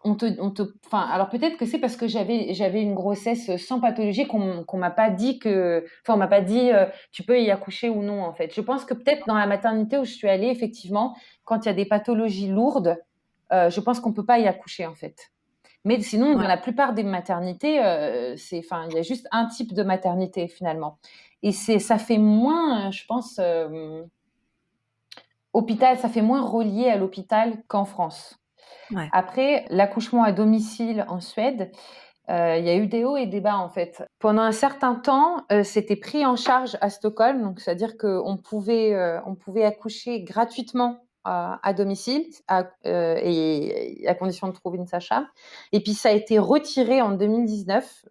on 0.04 0.14
te, 0.14 0.62
enfin, 0.86 1.00
alors 1.00 1.28
peut-être 1.28 1.56
que 1.56 1.66
c'est 1.66 1.78
parce 1.78 1.96
que 1.96 2.06
j'avais, 2.06 2.54
j'avais 2.54 2.80
une 2.80 2.94
grossesse 2.94 3.56
sans 3.56 3.80
pathologie 3.80 4.26
qu'on, 4.26 4.64
qu'on 4.64 4.78
m'a 4.78 4.90
pas 4.90 5.10
dit 5.10 5.38
que, 5.38 5.84
enfin, 6.02 6.14
on 6.14 6.18
m'a 6.18 6.28
pas 6.28 6.40
dit 6.40 6.70
tu 7.10 7.24
peux 7.24 7.40
y 7.40 7.50
accoucher 7.50 7.90
ou 7.90 8.02
non 8.02 8.22
en 8.22 8.32
fait. 8.32 8.54
Je 8.54 8.60
pense 8.60 8.84
que 8.84 8.94
peut-être 8.94 9.26
dans 9.26 9.36
la 9.36 9.46
maternité 9.46 9.98
où 9.98 10.04
je 10.04 10.12
suis 10.12 10.28
allée, 10.28 10.48
effectivement, 10.48 11.16
quand 11.44 11.64
il 11.64 11.66
y 11.66 11.70
a 11.70 11.74
des 11.74 11.84
pathologies 11.84 12.48
lourdes, 12.48 12.96
je 13.50 13.80
pense 13.80 14.00
qu'on 14.00 14.12
peut 14.12 14.24
pas 14.24 14.38
y 14.38 14.46
accoucher 14.46 14.86
en 14.86 14.94
fait. 14.94 15.30
Mais 15.84 16.00
sinon, 16.00 16.34
dans 16.34 16.48
la 16.48 16.56
plupart 16.56 16.92
des 16.92 17.04
maternités, 17.04 17.82
euh, 17.82 18.34
c'est, 18.36 18.58
enfin, 18.58 18.86
il 18.90 18.96
y 18.96 18.98
a 18.98 19.02
juste 19.02 19.28
un 19.30 19.46
type 19.46 19.74
de 19.74 19.82
maternité 19.82 20.48
finalement. 20.48 20.98
Et 21.42 21.52
c'est, 21.52 21.78
ça 21.78 21.98
fait 21.98 22.18
moins, 22.18 22.90
je 22.90 23.04
pense, 23.06 23.38
euh, 23.38 24.02
hôpital, 25.52 25.96
ça 25.98 26.08
fait 26.08 26.22
moins 26.22 26.42
relié 26.42 26.88
à 26.88 26.96
l'hôpital 26.96 27.62
qu'en 27.68 27.84
France. 27.84 28.38
Après, 29.12 29.66
l'accouchement 29.68 30.24
à 30.24 30.32
domicile 30.32 31.04
en 31.08 31.20
Suède, 31.20 31.70
euh, 32.30 32.56
il 32.58 32.64
y 32.64 32.70
a 32.70 32.76
eu 32.76 32.86
des 32.86 33.04
hauts 33.04 33.18
et 33.18 33.26
des 33.26 33.40
bas 33.40 33.58
en 33.58 33.68
fait. 33.68 34.02
Pendant 34.18 34.42
un 34.42 34.52
certain 34.52 34.94
temps, 34.94 35.44
c'était 35.62 35.96
pris 35.96 36.24
en 36.24 36.36
charge 36.36 36.76
à 36.80 36.88
Stockholm, 36.88 37.42
donc 37.42 37.60
c'est-à-dire 37.60 37.98
qu'on 37.98 38.38
pouvait, 38.38 39.20
on 39.26 39.34
pouvait 39.34 39.64
accoucher 39.64 40.22
gratuitement 40.22 41.00
à, 41.28 41.72
domicile 41.74 42.24
et 42.84 44.04
à 44.06 44.14
condition 44.14 44.48
de 44.48 44.52
trouver 44.52 44.78
une 44.78 44.86
sage-femme. 44.86 45.26
Et 45.72 45.80
puis 45.80 45.94
ça 45.94 46.08
a 46.08 46.12
été 46.12 46.38
retiré 46.38 47.02
en 47.02 47.10
2019 47.10 48.06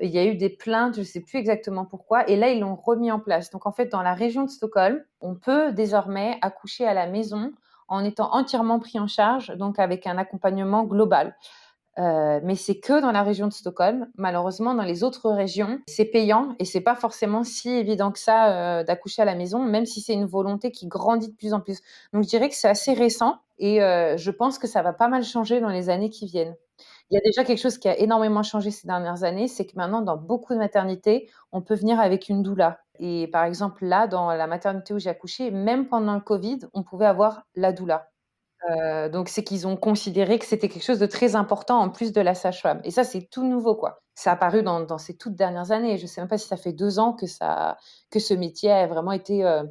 il 0.00 0.10
y 0.10 0.18
a 0.18 0.24
eu 0.24 0.36
des 0.36 0.48
plaintes, 0.48 0.94
je 0.94 1.00
ne 1.00 1.04
sais 1.04 1.20
plus 1.20 1.38
exactement 1.38 1.84
pourquoi, 1.84 2.28
et 2.28 2.36
là, 2.36 2.50
ils 2.50 2.60
l'ont 2.60 2.76
remis 2.76 3.10
en 3.10 3.18
place. 3.18 3.50
Donc, 3.50 3.66
en 3.66 3.72
fait, 3.72 3.86
dans 3.86 4.02
la 4.02 4.14
région 4.14 4.44
de 4.44 4.50
Stockholm, 4.50 5.02
on 5.20 5.34
peut 5.34 5.72
désormais 5.72 6.38
accoucher 6.40 6.86
à 6.86 6.94
la 6.94 7.06
maison 7.06 7.52
en 7.88 8.04
étant 8.04 8.32
entièrement 8.34 8.78
pris 8.78 9.00
en 9.00 9.08
charge, 9.08 9.48
donc 9.56 9.78
avec 9.78 10.06
un 10.06 10.18
accompagnement 10.18 10.84
global. 10.84 11.34
Euh, 11.98 12.38
mais 12.44 12.54
c'est 12.54 12.78
que 12.78 13.00
dans 13.00 13.10
la 13.10 13.22
région 13.22 13.48
de 13.48 13.52
Stockholm. 13.52 14.08
Malheureusement, 14.16 14.74
dans 14.74 14.84
les 14.84 15.02
autres 15.02 15.30
régions, 15.30 15.80
c'est 15.88 16.04
payant 16.04 16.54
et 16.58 16.64
c'est 16.64 16.80
pas 16.80 16.94
forcément 16.94 17.42
si 17.42 17.70
évident 17.70 18.12
que 18.12 18.20
ça 18.20 18.52
euh, 18.52 18.84
d'accoucher 18.84 19.22
à 19.22 19.24
la 19.24 19.34
maison, 19.34 19.62
même 19.64 19.86
si 19.86 20.00
c'est 20.00 20.14
une 20.14 20.26
volonté 20.26 20.70
qui 20.70 20.86
grandit 20.86 21.28
de 21.28 21.36
plus 21.36 21.52
en 21.52 21.60
plus. 21.60 21.80
Donc, 22.12 22.22
je 22.22 22.28
dirais 22.28 22.48
que 22.48 22.54
c'est 22.54 22.68
assez 22.68 22.92
récent 22.92 23.38
et 23.58 23.82
euh, 23.82 24.16
je 24.16 24.30
pense 24.30 24.58
que 24.58 24.68
ça 24.68 24.82
va 24.82 24.92
pas 24.92 25.08
mal 25.08 25.24
changer 25.24 25.60
dans 25.60 25.70
les 25.70 25.90
années 25.90 26.10
qui 26.10 26.26
viennent. 26.26 26.54
Il 27.10 27.14
y 27.14 27.18
a 27.18 27.22
déjà 27.24 27.42
quelque 27.42 27.58
chose 27.60 27.78
qui 27.78 27.88
a 27.88 27.98
énormément 27.98 28.42
changé 28.42 28.70
ces 28.70 28.86
dernières 28.86 29.24
années, 29.24 29.48
c'est 29.48 29.66
que 29.66 29.74
maintenant, 29.74 30.02
dans 30.02 30.16
beaucoup 30.16 30.52
de 30.52 30.58
maternités, 30.58 31.28
on 31.52 31.62
peut 31.62 31.74
venir 31.74 31.98
avec 31.98 32.28
une 32.28 32.42
doula. 32.42 32.80
Et 33.00 33.28
par 33.28 33.44
exemple, 33.44 33.86
là, 33.86 34.06
dans 34.06 34.30
la 34.30 34.46
maternité 34.46 34.92
où 34.92 34.98
j'ai 34.98 35.10
accouché, 35.10 35.50
même 35.50 35.88
pendant 35.88 36.14
le 36.14 36.20
Covid, 36.20 36.60
on 36.74 36.82
pouvait 36.82 37.06
avoir 37.06 37.44
la 37.56 37.72
doula. 37.72 38.10
Euh, 38.70 39.08
donc, 39.08 39.28
c'est 39.28 39.44
qu'ils 39.44 39.66
ont 39.66 39.76
considéré 39.76 40.38
que 40.38 40.44
c'était 40.44 40.68
quelque 40.68 40.84
chose 40.84 40.98
de 40.98 41.06
très 41.06 41.36
important 41.36 41.78
en 41.78 41.90
plus 41.90 42.12
de 42.12 42.20
la 42.20 42.34
sage-femme. 42.34 42.80
Et 42.84 42.90
ça, 42.90 43.04
c'est 43.04 43.22
tout 43.22 43.46
nouveau, 43.46 43.74
quoi. 43.74 44.02
Ça 44.14 44.30
a 44.30 44.34
apparu 44.34 44.62
dans, 44.62 44.98
ces 44.98 45.16
toutes 45.16 45.36
dernières 45.36 45.70
années. 45.70 45.96
Je 45.96 46.02
ne 46.02 46.08
sais 46.08 46.20
même 46.20 46.28
pas 46.28 46.38
si 46.38 46.48
ça 46.48 46.56
fait 46.56 46.72
deux 46.72 46.98
ans 46.98 47.12
que, 47.12 47.26
ça, 47.26 47.78
que 48.10 48.18
ce 48.18 48.34
métier 48.34 48.72
a 48.72 48.86
vraiment 48.88 49.12
été 49.12 49.44
euh, 49.44 49.62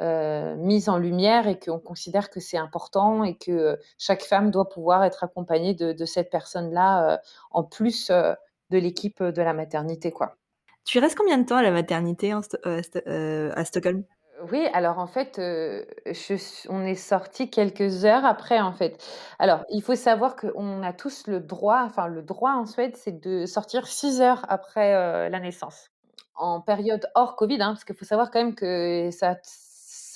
euh, 0.00 0.56
mise 0.56 0.88
en 0.88 0.98
lumière 0.98 1.46
et 1.46 1.58
qu'on 1.58 1.78
considère 1.78 2.30
que 2.30 2.40
c'est 2.40 2.58
important 2.58 3.22
et 3.22 3.36
que 3.36 3.78
chaque 3.96 4.22
femme 4.22 4.50
doit 4.50 4.68
pouvoir 4.68 5.04
être 5.04 5.22
accompagnée 5.22 5.74
de, 5.74 6.04
cette 6.04 6.30
personne-là 6.30 7.20
en 7.52 7.62
plus 7.62 8.10
de 8.10 8.78
l'équipe 8.78 9.22
de 9.22 9.42
la 9.42 9.54
maternité. 9.54 10.10
Quoi. 10.10 10.36
Tu 10.84 10.98
restes 10.98 11.16
combien 11.16 11.38
de 11.38 11.44
temps 11.44 11.56
à 11.56 11.62
la 11.62 11.70
maternité 11.70 12.32
à 12.32 13.64
Stockholm? 13.64 14.02
Oui, 14.50 14.66
alors 14.72 14.98
en 14.98 15.06
fait, 15.06 15.38
on 15.38 16.84
est 16.84 16.94
sorti 16.94 17.50
quelques 17.50 18.04
heures 18.04 18.24
après 18.24 18.60
en 18.60 18.72
fait. 18.72 19.02
Alors, 19.38 19.64
il 19.70 19.82
faut 19.82 19.94
savoir 19.94 20.36
qu'on 20.36 20.82
a 20.82 20.92
tous 20.92 21.26
le 21.26 21.40
droit, 21.40 21.82
enfin 21.84 22.06
le 22.06 22.22
droit 22.22 22.52
en 22.52 22.66
Suède, 22.66 22.96
c'est 22.96 23.18
de 23.20 23.46
sortir 23.46 23.86
six 23.86 24.20
heures 24.20 24.44
après 24.48 25.28
la 25.30 25.40
naissance. 25.40 25.90
En 26.34 26.60
période 26.60 27.08
hors 27.14 27.34
Covid, 27.36 27.62
hein, 27.62 27.72
parce 27.72 27.84
qu'il 27.84 27.96
faut 27.96 28.04
savoir 28.04 28.30
quand 28.30 28.40
même 28.40 28.54
que 28.54 29.10
ça, 29.10 29.36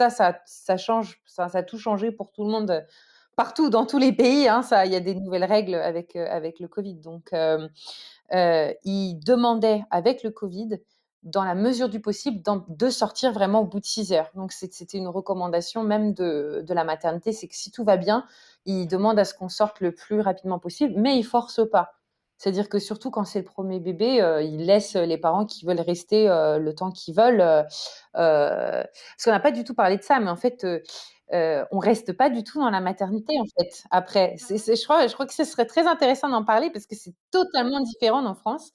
ça, 0.09 0.39
ça, 0.47 0.77
change, 0.79 1.21
ça, 1.27 1.49
a 1.53 1.63
tout 1.63 1.79
changé 1.79 2.11
pour 2.11 2.33
tout 2.33 2.45
le 2.45 2.51
monde 2.51 2.71
euh, 2.71 2.81
partout 3.37 3.69
dans 3.69 3.85
tous 3.85 3.99
les 3.99 4.13
pays. 4.13 4.49
Hein, 4.49 4.63
ça, 4.63 4.87
il 4.87 4.93
y 4.93 4.97
a 4.97 5.01
des 5.01 5.15
nouvelles 5.15 5.45
règles 5.45 5.75
avec 5.75 6.17
euh, 6.17 6.27
avec 6.31 6.61
le 6.61 6.69
Covid. 6.69 6.95
Donc, 6.95 7.33
euh, 7.33 7.69
il 8.85 9.19
demandait 9.21 9.83
avec 9.91 10.23
le 10.23 10.31
Covid, 10.31 10.81
dans 11.23 11.45
la 11.45 11.55
mesure 11.55 11.89
du 11.89 12.01
possible, 12.01 12.43
de 12.69 12.91
sortir 12.91 13.33
vraiment 13.33 13.61
au 13.61 13.67
bout 13.67 13.81
de 13.81 13.85
6 13.85 14.13
heures. 14.13 14.31
Donc, 14.35 14.53
c'était 14.53 14.97
une 14.97 15.09
recommandation 15.09 15.83
même 15.83 16.15
de, 16.15 16.65
la 16.69 16.85
maternité, 16.85 17.33
c'est 17.33 17.49
que 17.49 17.57
si 17.57 17.71
tout 17.71 17.85
va 17.85 17.97
bien, 17.97 18.25
il 18.65 18.87
demande 18.87 19.19
à 19.19 19.25
ce 19.25 19.35
qu'on 19.35 19.49
sorte 19.49 19.81
le 19.81 19.93
plus 19.93 20.21
rapidement 20.21 20.59
possible, 20.59 20.95
mais 20.97 21.19
il 21.19 21.25
force 21.25 21.61
pas. 21.71 21.93
C'est-à-dire 22.39 22.71
que 22.71 22.79
surtout 22.79 23.11
quand 23.11 23.25
c'est 23.25 23.41
le 23.41 23.45
premier 23.45 23.81
bébé, 23.81 24.23
euh, 24.23 24.41
il 24.43 24.65
laisse 24.65 24.95
les 24.97 25.19
parents 25.19 25.45
qui 25.45 25.67
veulent 25.67 25.81
rester 25.81 26.27
euh, 26.31 26.59
le 26.59 26.75
temps 26.75 26.91
qu'ils 26.91 27.15
veulent. 27.15 27.43
Euh, 27.43 27.63
parce 28.15 29.25
qu'on 29.25 29.31
n'a 29.31 29.41
pas 29.41 29.51
du 29.53 29.63
tout 29.63 29.75
parlé 29.75 29.99
de 29.99 30.03
ça, 30.03 30.21
mais 30.21 30.31
en 30.31 30.37
fait, 30.37 30.67
on 31.33 31.79
reste 31.79 32.15
pas 32.15 32.31
du 32.31 32.43
tout 32.43 32.59
dans 32.59 32.71
la 32.71 32.81
maternité 32.81 33.35
en 33.39 33.45
fait. 33.59 33.85
Après, 33.91 34.37
je 34.39 34.85
crois, 34.85 35.07
je 35.07 35.13
crois 35.13 35.27
que 35.27 35.35
ce 35.35 35.45
serait 35.45 35.67
très 35.67 35.87
intéressant 35.87 36.31
d'en 36.31 36.43
parler 36.43 36.71
parce 36.71 36.87
que 36.87 36.97
c'est 36.97 37.15
totalement 37.31 37.81
différent 37.81 38.25
en 38.25 38.35
France. 38.35 38.73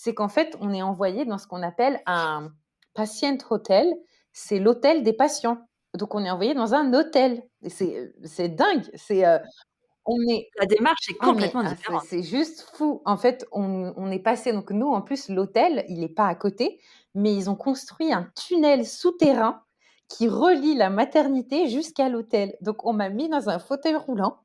C'est 0.00 0.14
qu'en 0.14 0.28
fait, 0.28 0.56
on 0.60 0.72
est 0.72 0.80
envoyé 0.80 1.24
dans 1.24 1.38
ce 1.38 1.48
qu'on 1.48 1.60
appelle 1.60 2.00
un 2.06 2.52
patient 2.94 3.36
hotel. 3.50 3.92
C'est 4.32 4.60
l'hôtel 4.60 5.02
des 5.02 5.12
patients. 5.12 5.58
Donc, 5.94 6.14
on 6.14 6.24
est 6.24 6.30
envoyé 6.30 6.54
dans 6.54 6.72
un 6.72 6.94
hôtel. 6.94 7.42
C'est, 7.66 8.14
dingue. 8.48 8.88
C'est, 8.94 9.22
la 9.22 10.66
démarche 10.68 11.08
est 11.10 11.16
ah, 11.18 11.26
complètement 11.26 11.62
ah, 11.64 11.70
différente. 11.70 12.04
C'est 12.06 12.22
juste 12.22 12.70
fou. 12.74 13.02
En 13.06 13.16
fait, 13.16 13.44
on, 13.50 14.08
est 14.12 14.20
passé. 14.20 14.52
Donc, 14.52 14.70
nous, 14.70 14.86
en 14.86 15.02
plus, 15.02 15.28
l'hôtel, 15.30 15.84
il 15.88 15.98
n'est 15.98 16.08
pas 16.08 16.28
à 16.28 16.36
côté, 16.36 16.80
mais 17.16 17.34
ils 17.34 17.50
ont 17.50 17.56
construit 17.56 18.12
un 18.12 18.30
tunnel 18.36 18.86
souterrain 18.86 19.64
qui 20.06 20.28
relie 20.28 20.76
la 20.76 20.90
maternité 20.90 21.66
jusqu'à 21.66 22.08
l'hôtel. 22.08 22.54
Donc, 22.60 22.86
on 22.86 22.92
m'a 22.92 23.08
mis 23.08 23.28
dans 23.28 23.48
un 23.48 23.58
fauteuil 23.58 23.96
roulant. 23.96 24.38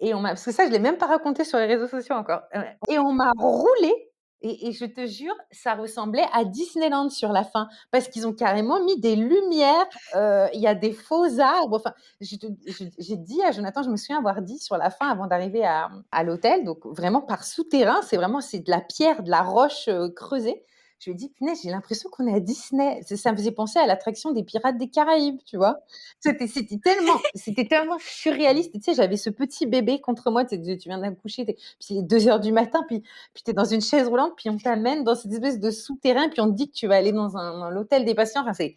Et 0.00 0.14
on 0.14 0.20
m'a, 0.20 0.30
parce 0.30 0.46
que 0.46 0.50
ça, 0.50 0.66
je 0.66 0.72
l'ai 0.72 0.80
même 0.80 0.98
pas 0.98 1.06
raconté 1.06 1.44
sur 1.44 1.58
les 1.58 1.66
réseaux 1.66 1.86
sociaux 1.86 2.16
encore. 2.16 2.40
Et 2.88 2.98
on 2.98 3.12
m'a 3.12 3.30
roulé 3.38 4.09
et, 4.42 4.72
je 4.72 4.84
te 4.84 5.06
jure, 5.06 5.34
ça 5.50 5.74
ressemblait 5.74 6.26
à 6.32 6.44
Disneyland 6.44 7.10
sur 7.10 7.30
la 7.30 7.44
fin, 7.44 7.68
parce 7.90 8.08
qu'ils 8.08 8.26
ont 8.26 8.32
carrément 8.32 8.82
mis 8.82 8.98
des 8.98 9.16
lumières, 9.16 9.86
euh, 10.14 10.48
il 10.54 10.60
y 10.60 10.66
a 10.66 10.74
des 10.74 10.92
faux 10.92 11.40
arbres. 11.40 11.76
Enfin, 11.76 11.92
j'ai 12.20 13.16
dit 13.16 13.42
à 13.42 13.52
Jonathan, 13.52 13.82
je 13.82 13.90
me 13.90 13.96
souviens 13.96 14.18
avoir 14.18 14.40
dit 14.40 14.58
sur 14.58 14.76
la 14.76 14.90
fin, 14.90 15.08
avant 15.08 15.26
d'arriver 15.26 15.64
à, 15.64 15.90
l'hôtel, 16.24 16.64
donc 16.64 16.86
vraiment 16.86 17.20
par 17.20 17.44
souterrain, 17.44 18.00
c'est 18.02 18.16
vraiment 18.16 18.40
c'est 18.40 18.60
de 18.60 18.70
la 18.70 18.80
pierre, 18.80 19.22
de 19.22 19.30
la 19.30 19.42
roche 19.42 19.88
euh, 19.88 20.08
creusée 20.10 20.62
je 21.00 21.10
ai 21.10 21.14
dit, 21.14 21.30
punaise, 21.30 21.60
j'ai 21.62 21.70
l'impression 21.70 22.10
qu'on 22.10 22.26
est 22.26 22.34
à 22.34 22.40
Disney. 22.40 23.00
Ça 23.02 23.32
me 23.32 23.36
faisait 23.36 23.52
penser 23.52 23.78
à 23.78 23.86
l'attraction 23.86 24.32
des 24.32 24.44
Pirates 24.44 24.76
des 24.76 24.90
Caraïbes, 24.90 25.40
tu 25.46 25.56
vois? 25.56 25.80
C'était, 26.20 26.46
tellement, 26.82 27.18
c'était 27.34 27.66
tellement 27.66 27.96
surréaliste. 27.98 28.72
Tu 28.74 28.80
sais, 28.82 28.94
j'avais 28.94 29.16
ce 29.16 29.30
petit 29.30 29.66
bébé 29.66 30.00
contre 30.00 30.30
moi. 30.30 30.44
Tu, 30.44 30.58
viens 30.58 30.98
d'accoucher, 30.98 31.44
puis 31.46 31.56
il 31.88 31.98
est 31.98 32.02
2 32.02 32.28
heures 32.28 32.40
du 32.40 32.52
matin, 32.52 32.84
puis, 32.86 33.02
tu 33.34 33.50
es 33.50 33.54
dans 33.54 33.64
une 33.64 33.80
chaise 33.80 34.08
roulante, 34.08 34.34
puis 34.36 34.50
on 34.50 34.58
t'amène 34.58 35.02
dans 35.02 35.14
cette 35.14 35.32
espèce 35.32 35.58
de 35.58 35.70
souterrain, 35.70 36.28
puis 36.28 36.42
on 36.42 36.50
te 36.50 36.56
dit 36.56 36.68
que 36.68 36.74
tu 36.74 36.86
vas 36.86 36.96
aller 36.96 37.12
dans, 37.12 37.36
un, 37.36 37.70
l'hôtel 37.70 38.04
des 38.04 38.14
patients. 38.14 38.42
Enfin, 38.42 38.52
c'est 38.52 38.76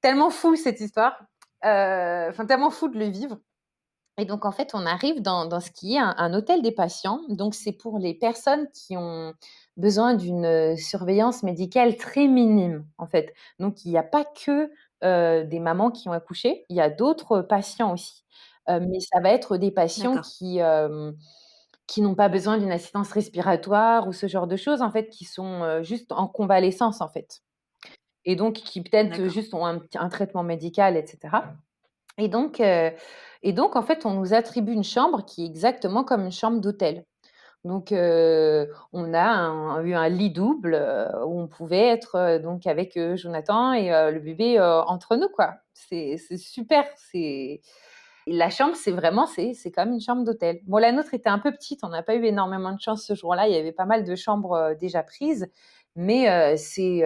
tellement 0.00 0.30
fou 0.30 0.54
cette 0.54 0.80
histoire. 0.80 1.20
Euh, 1.64 2.30
tellement 2.46 2.70
fou 2.70 2.88
de 2.88 2.98
le 2.98 3.06
vivre. 3.06 3.38
Et 4.18 4.24
donc, 4.24 4.44
en 4.44 4.52
fait, 4.52 4.70
on 4.74 4.86
arrive 4.86 5.22
dans, 5.22 5.48
ce 5.60 5.70
qui 5.70 5.96
est 5.96 5.98
un, 5.98 6.34
hôtel 6.34 6.62
des 6.62 6.70
patients. 6.70 7.20
Donc, 7.28 7.54
c'est 7.54 7.72
pour 7.72 7.98
les 7.98 8.14
personnes 8.14 8.68
qui 8.72 8.96
ont 8.96 9.34
besoin 9.76 10.14
d'une 10.14 10.76
surveillance 10.76 11.42
médicale 11.42 11.96
très 11.96 12.28
minime, 12.28 12.86
en 12.98 13.06
fait. 13.06 13.34
Donc, 13.58 13.84
il 13.84 13.90
n'y 13.90 13.98
a 13.98 14.02
pas 14.02 14.24
que 14.24 14.70
des 15.02 15.60
mamans 15.60 15.90
qui 15.90 16.08
ont 16.08 16.12
accouché, 16.12 16.64
il 16.70 16.76
y 16.76 16.80
a 16.80 16.88
d'autres 16.88 17.42
patients 17.42 17.92
aussi. 17.92 18.24
mais 18.68 19.00
ça 19.00 19.20
va 19.20 19.30
être 19.30 19.58
des 19.58 19.70
patients 19.70 20.20
qui, 20.22 20.60
qui 21.86 22.00
n'ont 22.00 22.14
pas 22.14 22.30
besoin 22.30 22.56
d'une 22.56 22.72
assistance 22.72 23.12
respiratoire 23.12 24.08
ou 24.08 24.12
ce 24.14 24.28
genre 24.28 24.46
de 24.46 24.56
choses, 24.56 24.80
en 24.80 24.90
fait, 24.90 25.10
qui 25.10 25.26
sont 25.26 25.82
juste 25.82 26.12
en 26.12 26.26
convalescence, 26.26 27.02
en 27.02 27.08
fait. 27.08 27.42
Et 28.24 28.36
donc, 28.36 28.54
qui 28.54 28.82
peut-être 28.82 29.28
juste 29.28 29.52
ont 29.52 29.66
un, 29.66 29.80
un, 29.96 30.08
traitement 30.08 30.42
médical, 30.42 30.96
etc. 30.96 31.36
Et 32.16 32.28
donc, 32.28 32.62
et 33.44 33.52
donc, 33.52 33.76
en 33.76 33.82
fait, 33.82 34.06
on 34.06 34.14
nous 34.14 34.32
attribue 34.32 34.72
une 34.72 34.84
chambre 34.84 35.22
qui 35.22 35.42
est 35.42 35.46
exactement 35.46 36.02
comme 36.02 36.24
une 36.24 36.32
chambre 36.32 36.60
d'hôtel. 36.60 37.04
Donc, 37.64 37.92
on 37.92 39.14
a 39.14 39.80
eu 39.82 39.94
un 39.94 40.08
lit 40.08 40.30
double 40.30 40.74
où 41.26 41.40
on 41.40 41.48
pouvait 41.48 41.88
être 41.88 42.38
donc 42.42 42.66
avec 42.66 42.98
Jonathan 43.14 43.72
et 43.72 43.88
le 43.88 44.18
bébé 44.20 44.60
entre 44.60 45.16
nous, 45.16 45.28
quoi. 45.28 45.54
C'est 45.72 46.18
super. 46.36 46.84
C'est 46.96 47.60
la 48.26 48.48
chambre, 48.48 48.74
c'est 48.74 48.90
vraiment 48.90 49.26
c'est 49.26 49.54
comme 49.74 49.92
une 49.92 50.00
chambre 50.00 50.24
d'hôtel. 50.24 50.60
Bon, 50.64 50.78
la 50.78 50.92
nôtre 50.92 51.12
était 51.14 51.28
un 51.28 51.38
peu 51.38 51.52
petite, 51.52 51.80
on 51.84 51.88
n'a 51.88 52.02
pas 52.02 52.14
eu 52.14 52.24
énormément 52.24 52.72
de 52.72 52.80
chance 52.80 53.04
ce 53.04 53.14
jour-là. 53.14 53.48
Il 53.48 53.54
y 53.54 53.58
avait 53.58 53.72
pas 53.72 53.84
mal 53.86 54.04
de 54.04 54.14
chambres 54.14 54.74
déjà 54.80 55.02
prises, 55.02 55.50
mais 55.96 56.56
c'est, 56.56 57.02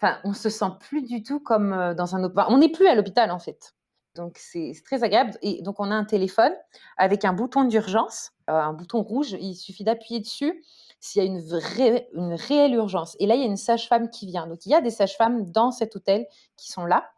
enfin, 0.00 0.18
on 0.24 0.32
se 0.34 0.48
sent 0.50 0.72
plus 0.80 1.02
du 1.02 1.22
tout 1.22 1.40
comme 1.40 1.94
dans 1.96 2.14
un 2.14 2.24
autre. 2.24 2.34
on 2.48 2.58
n'est 2.58 2.70
plus 2.72 2.86
à 2.86 2.94
l'hôpital 2.94 3.30
en 3.30 3.38
fait. 3.38 3.74
Donc 4.16 4.36
c'est 4.38 4.72
très 4.84 5.02
agréable. 5.02 5.32
Et 5.42 5.62
donc 5.62 5.80
on 5.80 5.90
a 5.90 5.94
un 5.94 6.04
téléphone 6.04 6.52
avec 6.98 7.24
un 7.24 7.32
bouton 7.32 7.64
d'urgence, 7.64 8.30
un 8.46 8.72
bouton 8.72 9.02
rouge. 9.02 9.36
Il 9.40 9.54
suffit 9.54 9.84
d'appuyer 9.84 10.20
dessus 10.20 10.64
s'il 11.00 11.22
y 11.22 11.26
a 11.26 11.28
une, 11.28 11.40
vraie, 11.40 12.08
une 12.14 12.34
réelle 12.34 12.74
urgence. 12.74 13.16
Et 13.20 13.26
là, 13.26 13.34
il 13.34 13.40
y 13.40 13.44
a 13.44 13.46
une 13.46 13.56
sage-femme 13.56 14.10
qui 14.10 14.26
vient. 14.26 14.46
Donc 14.46 14.64
il 14.66 14.70
y 14.70 14.74
a 14.74 14.80
des 14.80 14.90
sages-femmes 14.90 15.50
dans 15.50 15.70
cet 15.70 15.96
hôtel 15.96 16.26
qui 16.56 16.70
sont 16.70 16.86
là. 16.86 17.10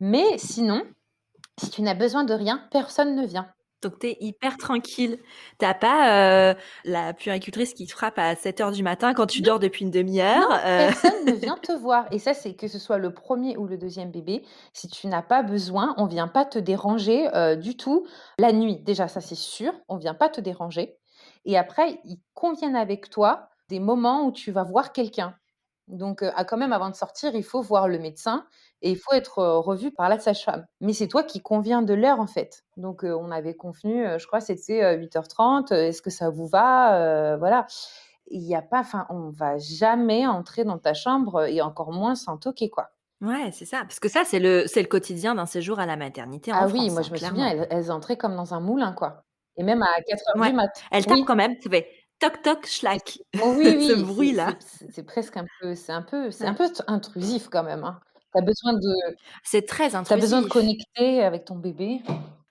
Mais 0.00 0.38
sinon, 0.38 0.82
si 1.60 1.70
tu 1.70 1.82
n'as 1.82 1.94
besoin 1.94 2.24
de 2.24 2.34
rien, 2.34 2.66
personne 2.70 3.14
ne 3.14 3.24
vient. 3.24 3.48
Donc, 3.84 3.98
tu 3.98 4.08
es 4.08 4.16
hyper 4.20 4.56
tranquille. 4.56 5.18
T'as 5.58 5.74
pas 5.74 6.50
euh, 6.50 6.54
la 6.84 7.12
puéricultrice 7.12 7.74
qui 7.74 7.86
te 7.86 7.92
frappe 7.92 8.18
à 8.18 8.34
7 8.34 8.60
heures 8.60 8.72
du 8.72 8.82
matin 8.82 9.14
quand 9.14 9.26
tu 9.26 9.42
dors 9.42 9.58
depuis 9.58 9.84
une 9.84 9.90
demi-heure. 9.90 10.50
Euh. 10.64 10.88
Personne 10.88 11.24
ne 11.26 11.32
vient 11.32 11.56
te 11.62 11.72
voir. 11.72 12.06
Et 12.10 12.18
ça, 12.18 12.34
c'est 12.34 12.54
que 12.54 12.66
ce 12.66 12.78
soit 12.78 12.98
le 12.98 13.12
premier 13.12 13.56
ou 13.56 13.66
le 13.66 13.76
deuxième 13.76 14.10
bébé. 14.10 14.42
Si 14.72 14.88
tu 14.88 15.06
n'as 15.06 15.22
pas 15.22 15.42
besoin, 15.42 15.94
on 15.98 16.06
vient 16.06 16.28
pas 16.28 16.44
te 16.44 16.58
déranger 16.58 17.28
euh, 17.34 17.56
du 17.56 17.76
tout. 17.76 18.06
La 18.38 18.52
nuit, 18.52 18.80
déjà, 18.80 19.06
ça 19.06 19.20
c'est 19.20 19.34
sûr, 19.34 19.72
on 19.88 19.96
vient 19.96 20.14
pas 20.14 20.28
te 20.28 20.40
déranger. 20.40 20.96
Et 21.44 21.58
après, 21.58 22.00
ils 22.04 22.20
conviennent 22.32 22.76
avec 22.76 23.10
toi 23.10 23.48
des 23.68 23.80
moments 23.80 24.26
où 24.26 24.32
tu 24.32 24.50
vas 24.50 24.64
voir 24.64 24.92
quelqu'un. 24.92 25.34
Donc, 25.88 26.22
euh, 26.22 26.30
quand 26.48 26.56
même, 26.56 26.72
avant 26.72 26.90
de 26.90 26.94
sortir, 26.94 27.34
il 27.34 27.44
faut 27.44 27.60
voir 27.60 27.88
le 27.88 27.98
médecin 27.98 28.46
et 28.82 28.90
il 28.90 28.96
faut 28.96 29.12
être 29.12 29.42
revu 29.42 29.90
par 29.90 30.08
la 30.08 30.18
sage-femme. 30.18 30.66
Mais 30.80 30.92
c'est 30.92 31.08
toi 31.08 31.22
qui 31.22 31.40
conviens 31.40 31.82
de 31.82 31.94
l'heure, 31.94 32.20
en 32.20 32.26
fait. 32.26 32.64
Donc, 32.76 33.02
on 33.04 33.30
avait 33.30 33.54
convenu, 33.54 34.06
je 34.18 34.26
crois, 34.26 34.40
c'était 34.40 34.96
8h30. 34.96 35.72
Est-ce 35.72 36.02
que 36.02 36.10
ça 36.10 36.30
vous 36.30 36.46
va 36.46 37.36
Voilà. 37.36 37.66
Il 38.28 38.40
n'y 38.40 38.56
a 38.56 38.62
pas, 38.62 38.80
enfin, 38.80 39.06
on 39.10 39.30
va 39.30 39.58
jamais 39.58 40.26
entrer 40.26 40.64
dans 40.64 40.78
ta 40.78 40.94
chambre 40.94 41.44
et 41.44 41.60
encore 41.60 41.92
moins 41.92 42.14
sans 42.14 42.38
toquer, 42.38 42.70
quoi. 42.70 42.90
Ouais, 43.20 43.50
c'est 43.52 43.64
ça. 43.64 43.80
Parce 43.82 44.00
que 44.00 44.08
ça, 44.08 44.22
c'est 44.24 44.38
le, 44.38 44.64
c'est 44.66 44.82
le 44.82 44.88
quotidien 44.88 45.34
d'un 45.34 45.46
séjour 45.46 45.78
à 45.78 45.86
la 45.86 45.96
maternité 45.96 46.52
en 46.52 46.56
Ah 46.56 46.66
oui, 46.66 46.90
moi, 46.90 47.00
hein, 47.00 47.02
je 47.02 47.12
me 47.12 47.16
souviens, 47.16 47.66
elles, 47.70 47.90
entraient 47.90 48.16
comme 48.16 48.36
dans 48.36 48.54
un 48.54 48.60
moulin, 48.60 48.92
quoi. 48.92 49.24
Et 49.56 49.62
même 49.62 49.82
à 49.82 50.02
4 50.06 50.22
heures 50.28 50.44
du 50.44 50.52
mat. 50.52 50.70
Elles 50.90 51.06
tapent 51.06 51.24
quand 51.26 51.36
même. 51.36 51.56
Tu 51.58 51.68
fais 51.70 51.88
toc 52.30 52.42
toc 52.42 52.66
schlack. 52.66 53.18
Oh 53.42 53.54
oui, 53.56 53.64
ce 53.88 53.94
bruit-là. 53.94 54.54
C'est 54.90 55.04
presque 55.04 55.36
un 55.36 55.46
peu, 55.60 55.74
c'est 55.74 55.92
un 55.92 56.02
peu, 56.02 56.30
c'est 56.30 56.46
un 56.46 56.54
peu 56.54 56.68
intrusif 56.86 57.48
quand 57.48 57.62
même. 57.62 57.84
Hein. 57.84 58.00
As 58.34 58.40
besoin 58.40 58.72
de. 58.72 59.16
C'est 59.42 59.66
très 59.66 59.94
intrusif. 59.94 60.08
T'as 60.08 60.20
besoin 60.20 60.42
de 60.42 60.48
connecter 60.48 61.22
avec 61.22 61.44
ton 61.44 61.56
bébé. 61.56 62.00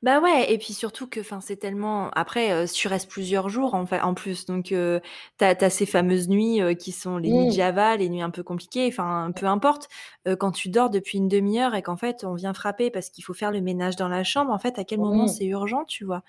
Bah 0.04 0.20
ouais, 0.20 0.52
et 0.52 0.58
puis 0.58 0.74
surtout 0.74 1.08
que, 1.08 1.22
enfin, 1.22 1.40
c'est 1.40 1.56
tellement. 1.56 2.10
Après, 2.10 2.52
euh, 2.52 2.66
tu 2.68 2.90
restes 2.90 3.10
plusieurs 3.10 3.48
jours 3.48 3.74
en 3.74 3.86
fait, 3.86 4.02
en 4.02 4.14
plus, 4.14 4.46
donc 4.46 4.74
euh, 4.74 5.00
t'as 5.38 5.56
as 5.62 5.70
ces 5.70 5.86
fameuses 5.86 6.28
nuits 6.28 6.62
euh, 6.62 6.74
qui 6.74 6.92
sont 6.92 7.18
les 7.18 7.32
nuits 7.32 7.46
de 7.48 7.54
Java, 7.54 7.96
les 7.96 8.10
nuits 8.10 8.22
un 8.22 8.30
peu 8.30 8.44
compliquées. 8.44 8.86
Enfin, 8.90 9.32
peu 9.34 9.46
importe. 9.46 9.88
Euh, 10.28 10.36
quand 10.36 10.52
tu 10.52 10.68
dors 10.68 10.90
depuis 10.90 11.20
une 11.20 11.30
demi-heure 11.30 11.74
et 11.74 11.82
qu'en 11.82 11.96
fait 11.96 12.26
on 12.26 12.34
vient 12.34 12.54
frapper 12.54 12.92
parce 12.92 13.10
qu'il 13.10 13.24
faut 13.24 13.34
faire 13.34 13.50
le 13.52 13.62
ménage 13.62 13.96
dans 13.96 14.10
la 14.10 14.26
chambre, 14.26 14.52
en 14.52 14.60
fait, 14.60 14.78
à 14.78 14.84
quel 14.84 15.00
moment 15.00 15.28
c'est 15.28 15.46
urgent, 15.46 15.86
tu 15.86 16.04
vois? 16.04 16.22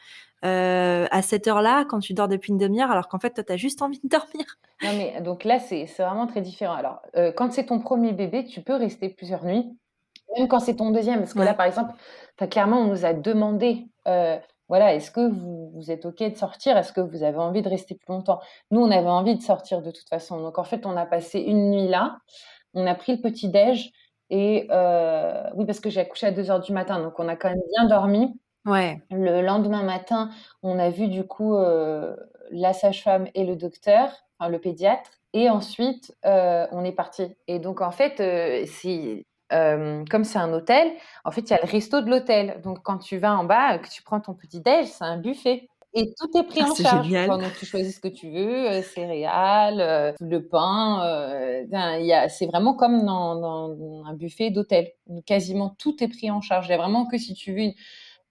À 0.42 1.22
cette 1.22 1.48
heure-là, 1.48 1.84
quand 1.84 1.98
tu 1.98 2.14
dors 2.14 2.28
depuis 2.28 2.52
une 2.52 2.58
demi-heure, 2.58 2.92
alors 2.92 3.08
qu'en 3.08 3.18
fait, 3.18 3.30
toi, 3.30 3.42
t'as 3.42 3.56
juste 3.56 3.82
envie 3.82 3.98
de 4.04 4.08
dormir. 4.08 4.44
Non 4.82 4.90
mais 4.96 5.20
donc 5.20 5.42
là, 5.42 5.58
c'est 5.58 5.86
vraiment 5.98 6.28
très 6.28 6.42
différent. 6.42 6.74
Alors, 6.74 7.02
quand 7.36 7.52
c'est 7.52 7.66
ton 7.66 7.80
premier 7.80 8.12
bébé, 8.12 8.44
tu 8.44 8.60
peux 8.60 8.74
rester 8.74 9.08
plusieurs 9.08 9.44
nuits. 9.44 9.76
Même 10.36 10.48
quand 10.48 10.60
c'est 10.60 10.76
ton 10.76 10.90
deuxième, 10.90 11.20
parce 11.20 11.34
que 11.34 11.40
là, 11.40 11.54
par 11.54 11.66
exemple, 11.66 11.94
clairement, 12.50 12.80
on 12.80 12.86
nous 12.86 13.04
a 13.04 13.12
demandé, 13.12 13.86
euh, 14.08 14.38
voilà, 14.68 14.94
est-ce 14.94 15.10
que 15.10 15.28
vous, 15.28 15.70
vous, 15.74 15.90
êtes 15.90 16.06
OK 16.06 16.18
de 16.18 16.36
sortir? 16.36 16.76
Est-ce 16.76 16.92
que 16.92 17.00
vous 17.00 17.22
avez 17.22 17.38
envie 17.38 17.62
de 17.62 17.68
rester 17.68 17.94
plus 17.94 18.12
longtemps? 18.12 18.40
Nous, 18.70 18.80
on 18.80 18.90
avait 18.90 19.08
envie 19.08 19.36
de 19.36 19.42
sortir 19.42 19.82
de 19.82 19.90
toute 19.90 20.08
façon. 20.08 20.40
Donc, 20.40 20.58
en 20.58 20.64
fait, 20.64 20.86
on 20.86 20.96
a 20.96 21.06
passé 21.06 21.40
une 21.40 21.70
nuit 21.70 21.88
là. 21.88 22.18
On 22.72 22.86
a 22.86 22.94
pris 22.94 23.16
le 23.16 23.22
petit-déj. 23.22 23.92
Et 24.30 24.66
euh, 24.70 25.44
oui, 25.54 25.66
parce 25.66 25.80
que 25.80 25.90
j'ai 25.90 26.00
accouché 26.00 26.26
à 26.26 26.30
2 26.32 26.50
heures 26.50 26.60
du 26.60 26.72
matin. 26.72 27.00
Donc, 27.00 27.18
on 27.18 27.28
a 27.28 27.36
quand 27.36 27.50
même 27.50 27.60
bien 27.76 27.88
dormi. 27.88 28.40
Ouais. 28.64 29.02
Le 29.10 29.42
lendemain 29.42 29.82
matin, 29.82 30.30
on 30.62 30.78
a 30.78 30.88
vu 30.88 31.08
du 31.08 31.24
coup 31.26 31.54
euh, 31.54 32.16
la 32.50 32.72
sage-femme 32.72 33.28
et 33.34 33.44
le 33.44 33.56
docteur, 33.56 34.10
enfin, 34.38 34.50
le 34.50 34.58
pédiatre. 34.58 35.10
Et 35.34 35.50
ensuite, 35.50 36.16
on 36.24 36.84
est 36.84 36.92
parti. 36.92 37.36
Et 37.48 37.58
donc, 37.58 37.80
en 37.82 37.90
fait, 37.90 38.20
comme 39.50 40.24
c'est 40.24 40.38
un 40.38 40.52
hôtel, 40.52 40.92
en 41.24 41.30
fait, 41.30 41.42
il 41.42 41.50
y 41.50 41.54
a 41.54 41.60
le 41.62 41.70
resto 41.70 42.00
de 42.00 42.10
l'hôtel. 42.10 42.60
Donc, 42.62 42.78
quand 42.82 42.98
tu 42.98 43.18
vas 43.18 43.34
en 43.36 43.44
bas, 43.44 43.78
que 43.78 43.88
tu 43.88 44.02
prends 44.02 44.20
ton 44.20 44.34
petit 44.34 44.60
déj, 44.60 44.86
c'est 44.86 45.04
un 45.04 45.18
buffet. 45.18 45.68
Et 45.96 46.12
tout 46.18 46.36
est 46.36 46.42
pris 46.42 46.60
ah, 46.60 46.70
en 46.70 46.74
charge. 46.74 47.06
Génial. 47.06 47.28
Donc, 47.28 47.42
tu 47.56 47.66
choisis 47.66 47.94
ce 47.96 48.00
que 48.00 48.08
tu 48.08 48.28
veux, 48.28 48.82
céréales, 48.82 50.14
le 50.20 50.38
pain. 50.40 51.00
c'est 52.28 52.46
vraiment 52.46 52.74
comme 52.74 53.04
dans, 53.04 54.04
un 54.04 54.14
buffet 54.14 54.50
d'hôtel. 54.50 54.90
Quasiment 55.24 55.74
tout 55.78 56.02
est 56.02 56.08
pris 56.08 56.30
en 56.30 56.40
charge. 56.40 56.66
Il 56.66 56.70
y 56.70 56.74
a 56.74 56.78
vraiment 56.78 57.06
que 57.06 57.16
si 57.16 57.34
tu 57.34 57.52
veux 57.52 57.60
une, 57.60 57.74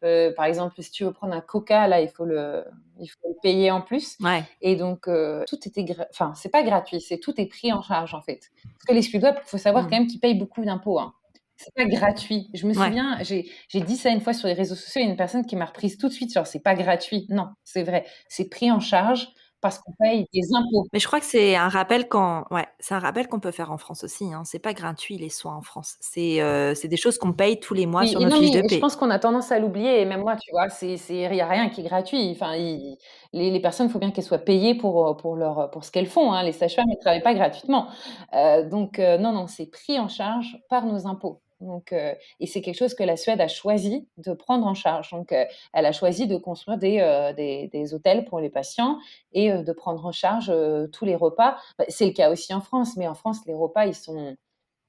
euh, 0.03 0.33
par 0.33 0.45
exemple, 0.45 0.81
si 0.81 0.91
tu 0.91 1.03
veux 1.03 1.11
prendre 1.11 1.33
un 1.33 1.41
coca, 1.41 1.87
là, 1.87 2.01
il 2.01 2.09
faut 2.09 2.25
le, 2.25 2.63
il 2.99 3.07
faut 3.07 3.29
le 3.29 3.35
payer 3.41 3.71
en 3.71 3.81
plus. 3.81 4.17
Ouais. 4.19 4.43
Et 4.61 4.75
donc, 4.75 5.07
euh, 5.07 5.43
tout 5.47 5.59
était, 5.67 5.85
enfin, 6.09 6.33
c'est 6.35 6.49
pas 6.49 6.63
gratuit, 6.63 7.01
c'est 7.01 7.17
tout 7.17 7.39
est 7.39 7.45
pris 7.45 7.71
en 7.71 7.81
charge 7.81 8.13
en 8.13 8.21
fait. 8.21 8.51
Parce 8.63 8.85
que 8.87 8.93
les 8.93 9.01
Suédois, 9.01 9.35
il 9.37 9.47
faut 9.47 9.57
savoir 9.57 9.83
mmh. 9.83 9.89
quand 9.89 9.97
même 9.97 10.07
qu'ils 10.07 10.19
payent 10.19 10.37
beaucoup 10.37 10.63
d'impôts. 10.63 10.99
Hein. 10.99 11.13
C'est 11.55 11.73
pas 11.73 11.85
gratuit. 11.85 12.49
Je 12.53 12.67
me 12.67 12.73
souviens, 12.73 13.19
j'ai 13.21 13.45
dit 13.81 13.95
ça 13.95 14.09
une 14.09 14.21
fois 14.21 14.33
sur 14.33 14.47
les 14.47 14.53
réseaux 14.53 14.75
sociaux, 14.75 15.01
il 15.01 15.05
y 15.05 15.07
a 15.07 15.11
une 15.11 15.17
personne 15.17 15.45
qui 15.45 15.55
m'a 15.55 15.65
reprise 15.65 15.97
tout 15.97 16.09
de 16.09 16.13
suite, 16.13 16.33
genre, 16.33 16.47
c'est 16.47 16.59
pas 16.59 16.75
gratuit. 16.75 17.25
Non, 17.29 17.49
c'est 17.63 17.83
vrai, 17.83 18.05
c'est 18.27 18.49
pris 18.49 18.71
en 18.71 18.79
charge 18.79 19.29
parce 19.63 19.79
qu'on 19.79 19.93
paye 19.97 20.27
des 20.33 20.53
impôts. 20.53 20.85
Mais 20.91 20.99
je 20.99 21.07
crois 21.07 21.21
que 21.21 21.25
c'est 21.25 21.55
un 21.55 21.69
rappel 21.69 22.09
qu'on, 22.09 22.43
ouais, 22.51 22.67
c'est 22.79 22.93
un 22.93 22.99
rappel 22.99 23.27
qu'on 23.29 23.39
peut 23.39 23.51
faire 23.51 23.71
en 23.71 23.77
France 23.77 24.03
aussi. 24.03 24.33
Hein. 24.33 24.43
C'est 24.43 24.59
pas 24.59 24.73
gratuit 24.73 25.17
les 25.17 25.29
soins 25.29 25.55
en 25.55 25.61
France. 25.61 25.95
C'est, 26.01 26.41
euh, 26.41 26.75
des 26.83 26.97
choses 26.97 27.17
qu'on 27.17 27.31
paye 27.31 27.61
tous 27.61 27.73
les 27.73 27.85
mois 27.85 28.05
sur 28.05 28.19
nos 28.19 28.29
fiches 28.29 28.51
de 28.51 28.61
paie. 28.61 28.75
Je 28.75 28.79
pense 28.79 28.97
qu'on 28.97 29.09
a 29.09 29.19
tendance 29.19 29.53
à 29.53 29.59
l'oublier. 29.59 30.01
Et 30.01 30.05
même 30.05 30.19
moi, 30.19 30.35
tu 30.35 30.51
vois, 30.51 30.67
c'est, 30.69 30.97
c'est, 30.97 31.15
il 31.15 31.35
y 31.35 31.41
a 31.41 31.47
rien 31.47 31.69
qui 31.69 31.79
est 31.79 31.85
gratuit. 31.85 32.29
Enfin, 32.31 32.57
les, 32.57 32.97
les, 33.31 33.59
personnes, 33.61 33.87
il 33.87 33.91
faut 33.91 33.99
bien 33.99 34.11
qu'elles 34.11 34.25
soient 34.25 34.37
payées 34.37 34.75
pour 34.75 35.15
pour 35.15 35.37
leur 35.37 35.71
pour 35.71 35.85
ce 35.85 35.91
qu'elles 35.91 36.07
font. 36.07 36.33
Hein. 36.33 36.43
Les 36.43 36.51
sages-femmes, 36.51 36.85
ne 36.89 36.99
travaillent 36.99 37.23
pas 37.23 37.33
gratuitement. 37.33 37.87
Euh, 38.33 38.67
donc 38.67 38.99
euh, 38.99 39.17
non, 39.17 39.31
non, 39.31 39.47
c'est 39.47 39.67
pris 39.67 39.97
en 39.97 40.09
charge 40.09 40.57
par 40.69 40.85
nos 40.85 41.07
impôts. 41.07 41.42
Donc, 41.63 41.93
euh, 41.93 42.13
et 42.39 42.47
c'est 42.47 42.61
quelque 42.61 42.77
chose 42.77 42.93
que 42.93 43.03
la 43.03 43.17
Suède 43.17 43.41
a 43.41 43.47
choisi 43.47 44.07
de 44.17 44.33
prendre 44.33 44.65
en 44.65 44.73
charge. 44.73 45.11
Donc, 45.11 45.31
euh, 45.31 45.45
elle 45.73 45.85
a 45.85 45.91
choisi 45.91 46.27
de 46.27 46.37
construire 46.37 46.77
des, 46.77 46.99
euh, 46.99 47.33
des, 47.33 47.67
des, 47.69 47.93
hôtels 47.93 48.25
pour 48.25 48.39
les 48.39 48.49
patients 48.49 48.99
et 49.31 49.51
de 49.51 49.71
prendre 49.73 50.05
en 50.05 50.11
charge 50.11 50.51
tous 50.91 51.05
les 51.05 51.15
repas. 51.15 51.57
Bah, 51.77 51.85
c'est 51.87 52.05
le 52.05 52.13
cas 52.13 52.31
aussi 52.31 52.53
en 52.53 52.61
France, 52.61 52.95
mais 52.97 53.07
en 53.07 53.15
France, 53.15 53.39
les 53.45 53.53
repas, 53.53 53.85
ils 53.85 53.95
sont, 53.95 54.35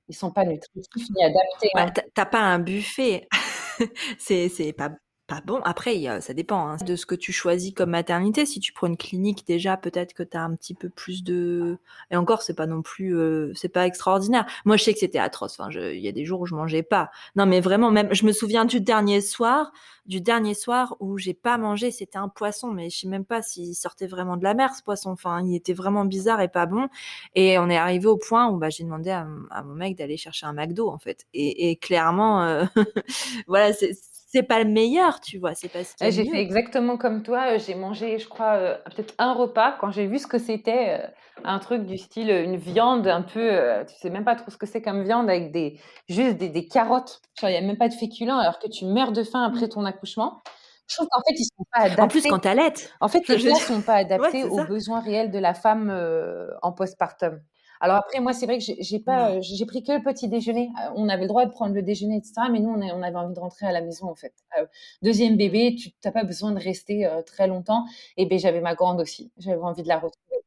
ils 0.09 0.14
sont 0.14 0.31
pas 0.31 0.45
nutritifs 0.45 1.09
ni 1.16 1.25
adaptés. 1.25 1.70
Hein. 1.77 1.87
T'as 2.14 2.27
pas 2.27 2.41
un 2.41 2.59
buffet. 2.59 3.29
c'est 4.18 4.75
pas 4.77 4.91
pas 5.27 5.41
bon. 5.45 5.61
Après, 5.64 6.20
ça 6.20 6.35
dépend 6.35 6.68
hein, 6.68 6.77
de 6.85 6.97
ce 6.97 7.07
que 7.07 7.14
tu 7.14 7.33
choisis 7.33 7.72
comme 7.72 7.91
maternité. 7.91 8.45
Si 8.45 8.61
tu 8.61 8.72
prends 8.72 8.87
une 8.87 8.97
clinique, 8.97 9.47
déjà, 9.47 9.77
peut-être 9.77 10.12
que 10.12 10.22
tu 10.22 10.37
as 10.37 10.43
un 10.43 10.55
petit 10.55 10.75
peu 10.75 10.89
plus 10.91 11.25
de. 11.25 11.79
Et 12.11 12.16
encore, 12.16 12.43
c'est 12.43 12.55
pas 12.55 12.66
non 12.66 12.83
plus. 12.83 13.16
Euh, 13.16 13.53
c'est 13.55 13.70
pas 13.70 13.87
extraordinaire. 13.87 14.47
Moi, 14.64 14.77
je 14.77 14.85
sais 14.85 14.93
que 14.93 14.99
c'était 14.99 15.18
atroce. 15.18 15.59
Enfin, 15.59 15.70
il 15.70 16.01
y 16.01 16.09
a 16.09 16.12
des 16.12 16.25
jours 16.27 16.41
où 16.41 16.47
je 16.47 16.55
mangeais 16.55 16.83
pas. 16.83 17.11
Non, 17.37 17.47
mais 17.47 17.61
vraiment, 17.61 17.91
même. 17.91 18.12
Je 18.12 18.27
me 18.27 18.33
souviens 18.33 18.66
du 18.66 18.81
dernier 18.81 19.22
soir, 19.22 19.72
du 20.07 20.20
dernier 20.20 20.55
soir 20.55 20.97
où 21.01 21.16
j'ai 21.16 21.35
pas 21.35 21.57
mangé. 21.57 21.91
C'était 21.91 22.18
un 22.18 22.29
poisson, 22.29 22.68
mais 22.70 22.91
je 22.91 22.99
sais 23.01 23.09
même 23.09 23.25
pas 23.25 23.41
s'il 23.41 23.75
sortait 23.75 24.07
vraiment 24.07 24.37
de 24.37 24.45
la 24.45 24.55
mer, 24.55 24.75
ce 24.75 24.83
poisson. 24.83 25.11
Enfin, 25.11 25.43
il 25.47 25.55
était 25.55 25.75
vraiment 25.75 26.05
bizarre 26.05 26.43
et 26.43 26.49
pas 26.49 26.66
bon. 26.66 26.89
Et 27.35 27.59
on 27.59 27.70
est 27.70 27.79
arrivé 27.79 28.07
au 28.07 28.18
point 28.18 28.49
où 28.49 28.59
bah, 28.59 28.68
j'ai 28.68 28.85
demandé 28.85 29.11
à, 29.11 29.27
mon 29.64 29.75
mec 29.75 29.97
d'aller 29.97 30.18
chercher 30.18 30.47
un 30.47 30.53
McDo, 30.53 30.91
en 30.91 30.99
fait. 30.99 31.27
Et, 31.33 31.77
clairement, 31.77 32.43
euh, 32.43 32.64
voilà, 33.47 33.72
c'est 33.72 33.95
c'est 34.35 34.43
pas 34.43 34.59
le 34.62 34.68
meilleur, 34.68 35.20
tu 35.20 35.39
vois. 35.39 35.55
C'est 35.55 35.68
pas 35.68 35.85
ce 35.85 35.95
J'ai 36.11 36.28
fait 36.28 36.41
exactement 36.41 36.97
comme 36.97 37.22
toi. 37.22 37.57
J'ai 37.57 37.76
mangé, 37.76 38.18
je 38.18 38.26
crois, 38.28 38.55
euh, 38.55 38.76
peut-être 38.87 39.14
un 39.18 39.32
repas 39.32 39.76
quand 39.80 39.93
j'ai 39.93 40.07
vu 40.07 40.18
ce 40.18 40.26
que 40.26 40.39
c'était, 40.39 41.01
euh, 41.01 41.07
un 41.45 41.61
truc 41.61 41.87
du 41.87 41.97
style 41.97 42.30
euh, 42.30 42.43
une 42.43 42.57
viande 42.57 43.07
un 43.07 43.22
peu, 43.22 43.51
tu 43.87 43.95
sais 43.97 44.11
même 44.11 44.24
pas 44.24 44.35
trop 44.35 44.51
ce 44.51 44.57
que 44.57 44.66
c'est 44.66 44.82
comme 44.82 45.05
viande 45.05 45.30
avec 45.30 45.53
des 45.53 45.78
juste 46.09 46.37
des, 46.37 46.66
carottes. 46.66 47.20
il 47.43 47.51
y 47.51 47.57
a 47.57 47.61
même 47.61 47.78
pas 47.78 47.89
de 47.89 47.95
féculents 47.95 48.39
alors 48.39 48.59
que 48.59 48.66
tu 48.68 48.87
meurs 48.87 49.12
de 49.12 49.22
faim 49.22 49.45
après 49.45 49.68
ton 49.68 49.85
accouchement. 49.85 50.43
Je 50.89 50.97
trouve 50.97 51.09
qu'en 51.11 51.20
fait, 51.20 51.35
ils 51.39 51.45
sont 51.45 51.64
pas 51.72 51.85
adaptés. 51.85 52.03
En 52.03 52.09
plus, 52.09 52.22
quand 52.26 52.41
tu 52.41 52.49
allaites. 52.49 52.93
En 53.01 53.09
fait, 53.09 53.26
les 53.28 53.39
plats 53.39 53.55
sont 53.55 53.82
pas 53.82 53.95
adaptés 53.95 54.45
aux 54.45 54.64
besoins 54.64 55.01
réels 55.01 55.30
de 55.30 55.39
la 55.39 55.55
femme 55.55 55.91
en 56.61 56.72
postpartum. 56.72 57.41
Alors 57.85 57.99
après, 57.99 58.18
moi, 58.20 58.32
c'est 58.32 58.47
vrai 58.47 58.57
que 58.57 58.64
j'ai 58.64 58.99
pas, 58.99 59.39
j'ai 59.43 59.66
pris 59.66 59.82
que 59.82 59.93
le 59.93 60.03
petit 60.03 60.26
déjeuner. 60.26 60.70
Euh, 60.82 60.89
on 60.97 61.11
avait 61.11 61.24
le 61.24 61.28
droit 61.28 61.45
de 61.45 61.51
prendre 61.51 61.74
le 61.74 61.82
déjeuner, 61.82 62.16
etc. 62.16 62.32
Mais 62.51 62.59
nous, 62.59 62.70
on, 62.70 62.80
on 62.80 63.03
avait 63.03 63.16
envie 63.16 63.35
de 63.35 63.39
rentrer 63.39 63.66
à 63.66 63.72
la 63.72 63.82
maison, 63.82 64.09
en 64.09 64.14
fait. 64.14 64.32
Euh, 64.59 64.64
deuxième 65.03 65.37
bébé, 65.37 65.74
tu 65.74 65.91
n'as 66.03 66.11
pas 66.11 66.24
besoin 66.24 66.53
de 66.53 66.59
rester 66.59 67.05
euh, 67.05 67.20
très 67.20 67.47
longtemps. 67.47 67.85
Et 68.16 68.24
ben, 68.24 68.39
j'avais 68.39 68.62
ma 68.62 68.74
grande 68.74 69.03
aussi. 69.03 69.30
J'avais 69.37 69.61
envie 69.61 69.82
de 69.82 69.89
la 69.89 69.97
retrouver. 69.97 70.41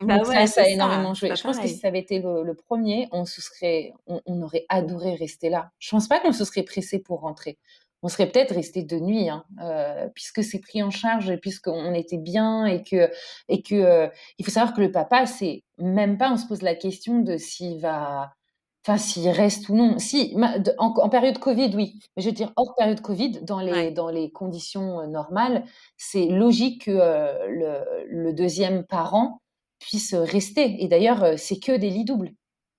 Bah 0.00 0.16
Donc 0.16 0.28
ça, 0.28 0.46
ça 0.46 0.62
a 0.62 0.68
énormément 0.68 1.12
joué. 1.12 1.36
Je 1.36 1.42
pense 1.42 1.58
que 1.58 1.68
si 1.68 1.76
ça 1.76 1.88
avait 1.88 2.00
été 2.00 2.20
le, 2.20 2.54
premier, 2.54 3.06
on, 3.12 3.26
se 3.26 3.42
serait, 3.42 3.92
on, 4.06 4.40
aurait 4.40 4.64
adoré 4.70 5.14
rester 5.14 5.50
là. 5.50 5.72
Je 5.78 5.90
pense 5.90 6.08
pas 6.08 6.20
qu'on 6.20 6.32
se 6.32 6.46
serait 6.46 6.62
pressé 6.62 7.00
pour 7.00 7.20
rentrer 7.20 7.58
on 8.02 8.08
serait 8.08 8.26
peut-être 8.26 8.54
resté 8.54 8.82
de 8.82 8.98
nuit, 8.98 9.28
hein, 9.28 9.44
euh, 9.62 10.08
puisque 10.14 10.42
c'est 10.42 10.58
pris 10.58 10.82
en 10.82 10.90
charge 10.90 11.30
et 11.30 11.36
puisqu'on 11.36 11.94
était 11.94 12.18
bien 12.18 12.66
et 12.66 12.82
que 12.82 13.10
et 13.48 13.62
que 13.62 13.74
euh, 13.74 14.08
il 14.38 14.44
faut 14.44 14.50
savoir 14.50 14.74
que 14.74 14.80
le 14.80 14.90
papa, 14.90 15.26
c'est 15.26 15.62
même 15.78 16.18
pas, 16.18 16.32
on 16.32 16.36
se 16.36 16.46
pose 16.46 16.62
la 16.62 16.74
question 16.74 17.20
de 17.20 17.36
s'il 17.36 17.80
va, 17.80 18.32
enfin 18.84 18.98
s'il 18.98 19.28
reste 19.28 19.68
ou 19.68 19.76
non. 19.76 19.98
Si 19.98 20.36
en, 20.78 21.08
période 21.08 21.38
Covid, 21.38 21.70
oui, 21.76 22.00
mais 22.16 22.22
je 22.22 22.28
veux 22.28 22.34
dire 22.34 22.52
hors 22.56 22.74
période 22.76 23.00
Covid, 23.00 23.40
dans 23.42 23.60
les 23.60 23.92
dans 23.92 24.10
les 24.10 24.32
conditions 24.32 25.00
euh, 25.00 25.06
normales, 25.06 25.64
c'est 25.96 26.26
logique 26.26 26.86
que 26.86 26.90
le, 26.90 27.84
le, 28.08 28.32
deuxième 28.32 28.84
parent 28.84 29.40
puisse 29.78 30.14
rester. 30.14 30.82
Et 30.82 30.88
d'ailleurs, 30.88 31.38
c'est 31.38 31.60
que 31.60 31.76
des 31.76 31.90
lits 31.90 32.04
doubles. 32.04 32.32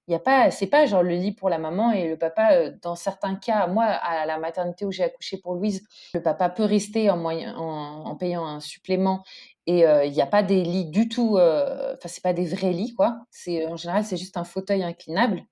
Il 0.07 0.11
y 0.11 0.15
a 0.15 0.19
pas, 0.19 0.51
c'est 0.51 0.67
pas 0.67 0.85
genre 0.85 1.01
le 1.01 1.15
lit 1.15 1.31
pour 1.31 1.49
la 1.49 1.57
maman 1.57 1.91
et 1.93 2.09
le 2.09 2.17
papa. 2.17 2.53
Euh, 2.55 2.71
dans 2.81 2.95
certains 2.95 3.35
cas, 3.35 3.67
moi, 3.67 3.85
à 3.85 4.25
la 4.25 4.37
maternité 4.37 4.83
où 4.85 4.91
j'ai 4.91 5.03
accouché 5.03 5.37
pour 5.37 5.55
Louise, 5.55 5.87
le 6.13 6.21
papa 6.21 6.49
peut 6.49 6.65
rester 6.65 7.09
en, 7.09 7.17
moyen, 7.17 7.55
en, 7.55 8.13
payant 8.15 8.45
un 8.45 8.59
supplément 8.59 9.23
et 9.65 9.85
euh, 9.87 10.03
il 10.05 10.11
n'y 10.11 10.21
a 10.21 10.25
pas 10.25 10.43
des 10.43 10.63
lits 10.63 10.85
du 10.85 11.07
tout. 11.07 11.37
Euh, 11.37 11.93
enfin, 11.95 12.09
c'est 12.09 12.23
pas 12.23 12.33
des 12.33 12.45
vrais 12.45 12.73
lits, 12.73 12.93
quoi. 12.93 13.19
C'est 13.31 13.65
en 13.65 13.77
général, 13.77 14.03
c'est 14.03 14.17
juste 14.17 14.35
un 14.35 14.43
fauteuil 14.43 14.83
inclinable. 14.83 15.43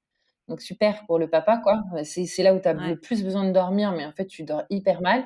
Donc 0.49 0.61
super 0.61 1.05
pour 1.05 1.17
le 1.17 1.29
papa, 1.29 1.57
quoi. 1.63 1.81
C'est 2.03 2.43
là 2.43 2.53
où 2.53 2.59
tu 2.59 2.67
as 2.67 2.73
le 2.73 2.99
plus 2.99 3.23
besoin 3.23 3.45
de 3.45 3.51
dormir, 3.51 3.93
mais 3.93 4.05
en 4.05 4.11
fait, 4.11 4.25
tu 4.27 4.43
dors 4.43 4.63
hyper 4.69 5.01
mal. 5.01 5.25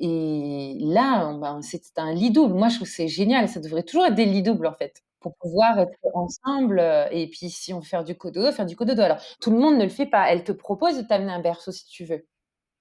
Et 0.00 0.76
là, 0.80 1.32
ben, 1.34 1.60
c'est 1.62 1.82
un 1.96 2.12
lit 2.12 2.30
double. 2.32 2.54
Moi, 2.54 2.68
je 2.68 2.76
trouve 2.76 2.88
c'est 2.88 3.08
génial. 3.08 3.48
Ça 3.48 3.60
devrait 3.60 3.82
toujours 3.84 4.06
être 4.06 4.14
des 4.14 4.24
lits 4.24 4.42
doubles, 4.42 4.66
en 4.66 4.74
fait. 4.74 5.02
Pour 5.20 5.34
pouvoir 5.36 5.78
être 5.80 5.98
ensemble, 6.14 6.80
et 7.12 7.28
puis 7.28 7.50
si 7.50 7.72
on 7.74 7.80
veut 7.80 7.84
faire 7.86 8.04
du 8.04 8.16
cododo, 8.16 8.52
faire 8.52 8.66
du 8.66 8.76
cododo. 8.76 9.02
Alors 9.02 9.18
tout 9.40 9.50
le 9.50 9.58
monde 9.58 9.76
ne 9.78 9.84
le 9.84 9.88
fait 9.90 10.06
pas. 10.06 10.30
Elle 10.32 10.44
te 10.44 10.52
propose 10.52 10.96
de 10.98 11.02
t'amener 11.02 11.32
un 11.32 11.40
berceau 11.40 11.72
si 11.72 11.86
tu 11.86 12.04
veux. 12.04 12.26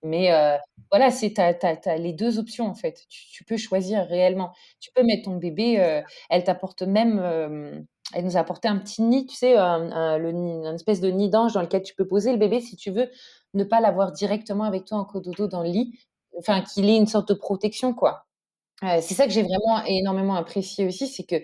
Mais 0.04 0.30
voilà, 0.92 1.12
c'est 1.12 1.34
tu 1.36 1.42
as 1.42 1.98
les 1.98 2.14
deux 2.14 2.40
options 2.40 2.68
en 2.68 2.76
fait. 2.76 3.06
Tu 3.10 3.44
peux 3.46 3.58
choisir 3.58 4.06
réellement. 4.08 4.52
Tu 4.82 4.92
peux 4.96 5.04
mettre 5.04 5.26
ton 5.26 5.38
bébé, 5.38 6.04
elle 6.30 6.44
t'apporte 6.46 6.84
même, 6.84 7.20
elle 8.14 8.26
nous 8.26 8.38
a 8.38 8.42
apporté 8.42 8.68
un 8.70 8.78
petit 8.78 9.02
nid, 9.04 9.26
tu 9.28 9.36
sais, 9.36 9.58
un 9.58 10.18
le 10.20 10.30
une 10.32 10.66
espèce 10.76 11.02
de 11.02 11.10
nid 11.10 11.30
d'ange 11.32 11.54
dans 11.54 11.62
lequel 11.64 11.84
tu 11.84 11.96
peux 11.96 12.08
poser 12.08 12.32
le 12.34 12.38
bébé 12.40 12.62
si 12.62 12.76
tu 12.78 12.92
veux 12.92 13.10
ne 13.56 13.64
pas 13.66 13.82
l'avoir 13.82 14.12
directement 14.14 14.66
avec 14.66 14.86
toi 14.86 15.00
en 15.00 15.06
cododo 15.06 15.48
dans 15.48 15.64
le 15.64 15.70
lit, 15.70 16.00
enfin 16.40 16.62
qu'il 16.62 16.90
ait 16.90 16.98
une 16.98 17.08
sorte 17.08 17.30
de 17.30 17.34
protection 17.36 17.94
quoi. 17.96 18.27
C'est 18.82 19.14
ça 19.14 19.26
que 19.26 19.32
j'ai 19.32 19.44
vraiment 19.44 19.84
énormément 19.86 20.36
apprécié 20.36 20.86
aussi, 20.86 21.08
c'est 21.08 21.24
que, 21.24 21.36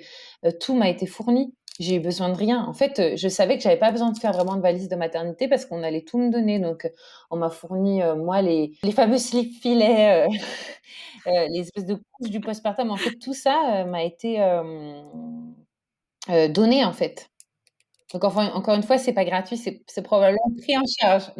tout 0.60 0.76
m'a 0.76 0.90
été 0.90 1.06
fourni. 1.06 1.54
J'ai 1.80 1.96
eu 1.96 2.00
besoin 2.00 2.30
de 2.30 2.36
rien. 2.36 2.64
En 2.66 2.74
fait, 2.74 3.00
euh, 3.00 3.14
je 3.18 3.28
savais 3.28 3.58
que 3.58 3.64
j'avais 3.64 3.80
pas 3.80 3.92
besoin 3.92 4.12
de 4.12 4.18
faire 4.20 4.32
vraiment 4.32 4.56
de 4.56 4.62
valise 4.62 4.90
de 4.90 4.96
maternité 4.96 5.48
parce 5.48 5.66
qu'on 5.66 5.82
allait 5.82 6.04
tout 6.04 6.20
me 6.20 6.30
donner. 6.30 6.60
Donc, 6.60 6.86
euh, 6.86 6.90
on 7.32 7.38
m'a 7.38 7.50
fourni, 7.50 8.04
euh, 8.04 8.16
moi, 8.16 8.44
les, 8.44 8.74
les 8.84 8.92
fameux 8.92 9.18
slip 9.18 9.60
filets, 9.60 10.28
les 11.26 11.60
espèces 11.60 11.86
de 11.86 11.98
couches 12.12 12.30
du 12.30 12.42
postpartum. 12.42 12.92
En 12.92 12.98
fait, 12.98 13.16
tout 13.18 13.34
ça 13.34 13.86
m'a 13.86 14.04
été 14.04 14.38
donné, 16.50 16.86
en 16.86 16.94
fait. 16.94 17.30
Donc, 18.14 18.24
encore 18.24 18.76
une 18.76 18.84
fois, 18.84 19.00
c'est 19.00 19.14
pas 19.14 19.26
gratuit, 19.26 19.58
c'est 19.58 20.02
probablement 20.04 20.52
pris 20.62 20.78
en 20.78 20.84
charge 21.00 21.32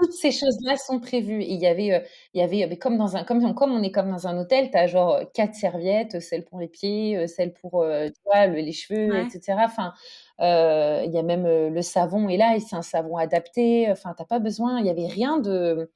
toutes 0.00 0.12
ces 0.12 0.32
choses-là 0.32 0.76
sont 0.76 1.00
prévues. 1.00 1.42
il 1.42 1.60
y 1.60 1.66
avait, 1.66 1.92
euh, 1.92 2.00
il 2.34 2.40
y 2.40 2.62
avait 2.62 2.78
comme 2.78 2.96
dans 2.96 3.16
un, 3.16 3.24
comme, 3.24 3.54
comme 3.54 3.72
on 3.72 3.82
est 3.82 3.92
comme 3.92 4.10
dans 4.10 4.26
un 4.26 4.38
hôtel, 4.38 4.70
tu 4.70 4.78
as 4.78 4.86
genre 4.86 5.14
euh, 5.14 5.24
quatre 5.34 5.54
serviettes, 5.54 6.20
celle 6.20 6.44
pour 6.44 6.58
les 6.60 6.68
pieds, 6.68 7.16
euh, 7.16 7.26
celle 7.26 7.52
pour 7.52 7.84
les 7.84 8.72
cheveux, 8.72 9.18
etc. 9.18 9.58
Enfin, 9.64 9.92
il 10.40 11.10
y 11.12 11.18
a 11.18 11.22
même 11.22 11.46
le 11.46 11.82
savon 11.82 12.28
et 12.28 12.36
là, 12.36 12.56
c'est 12.60 12.76
un 12.76 12.82
savon 12.82 13.16
adapté. 13.16 13.90
Enfin, 13.90 14.14
t'as 14.16 14.24
pas 14.24 14.38
besoin. 14.38 14.80
Il 14.80 14.86
y 14.86 14.90
avait 14.90 15.06
rien 15.06 15.38
de. 15.38 15.90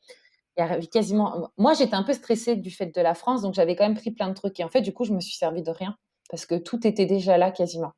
Il 0.56 0.60
y 0.60 0.64
avait 0.64 0.86
quasiment. 0.86 1.50
Moi, 1.58 1.74
j'étais 1.74 1.94
un 1.94 2.04
peu 2.04 2.12
stressée 2.14 2.56
du 2.56 2.70
fait 2.70 2.94
de 2.94 3.00
la 3.00 3.14
France, 3.14 3.42
donc 3.42 3.54
j'avais 3.54 3.76
quand 3.76 3.84
même 3.84 3.96
pris 3.96 4.10
plein 4.12 4.28
de 4.28 4.34
trucs. 4.34 4.60
Et 4.60 4.64
en 4.64 4.68
fait, 4.68 4.82
du 4.82 4.92
coup, 4.92 5.04
je 5.04 5.12
me 5.14 5.20
suis 5.20 5.36
servi 5.36 5.62
de 5.62 5.70
rien 5.70 5.96
parce 6.30 6.46
que 6.46 6.56
tout 6.56 6.86
était 6.86 7.06
déjà 7.06 7.38
là 7.38 7.50
quasiment. 7.50 7.92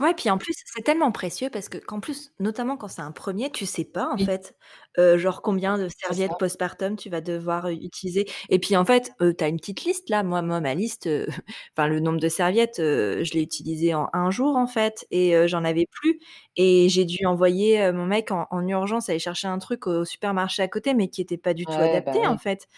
Ouais, 0.00 0.14
puis 0.14 0.30
en 0.30 0.38
plus, 0.38 0.54
c'est 0.64 0.82
tellement 0.82 1.12
précieux 1.12 1.50
parce 1.50 1.68
que 1.68 1.78
qu'en 1.78 2.00
plus, 2.00 2.32
notamment 2.40 2.76
quand 2.76 2.88
c'est 2.88 3.02
un 3.02 3.12
premier, 3.12 3.50
tu 3.50 3.66
sais 3.66 3.84
pas 3.84 4.10
en 4.12 4.18
fait, 4.18 4.56
euh, 4.98 5.18
genre 5.18 5.42
combien 5.42 5.78
de 5.78 5.88
serviettes 5.88 6.32
postpartum 6.38 6.96
tu 6.96 7.10
vas 7.10 7.20
devoir 7.20 7.68
utiliser. 7.68 8.26
Et 8.48 8.58
puis 8.58 8.76
en 8.76 8.84
fait, 8.84 9.12
tu 9.20 9.44
as 9.44 9.48
une 9.48 9.56
petite 9.56 9.84
liste 9.84 10.08
là. 10.10 10.22
Moi, 10.22 10.42
moi 10.42 10.60
ma 10.60 10.74
liste, 10.74 11.08
enfin 11.76 11.88
le 11.88 12.00
nombre 12.00 12.20
de 12.20 12.28
serviettes, 12.28 12.78
je 12.78 13.32
l'ai 13.32 13.42
utilisé 13.42 13.94
en 13.94 14.08
un 14.12 14.30
jour 14.30 14.56
en 14.56 14.66
fait, 14.66 15.06
et 15.10 15.48
j'en 15.48 15.64
avais 15.64 15.86
plus. 15.90 16.20
Et 16.56 16.88
j'ai 16.88 17.04
dû 17.04 17.24
envoyer 17.26 17.92
mon 17.92 18.06
mec 18.06 18.30
en, 18.30 18.46
urgence 18.66 19.08
aller 19.08 19.18
chercher 19.18 19.48
un 19.48 19.58
truc 19.58 19.86
au 19.86 20.04
supermarché 20.04 20.62
à 20.62 20.68
côté, 20.68 20.94
mais 20.94 21.08
qui 21.08 21.20
était 21.20 21.36
pas 21.36 21.54
du 21.54 21.64
tout 21.64 21.72
bah 21.72 21.90
adapté 21.90 22.26
en 22.26 22.38
fait. 22.38 22.68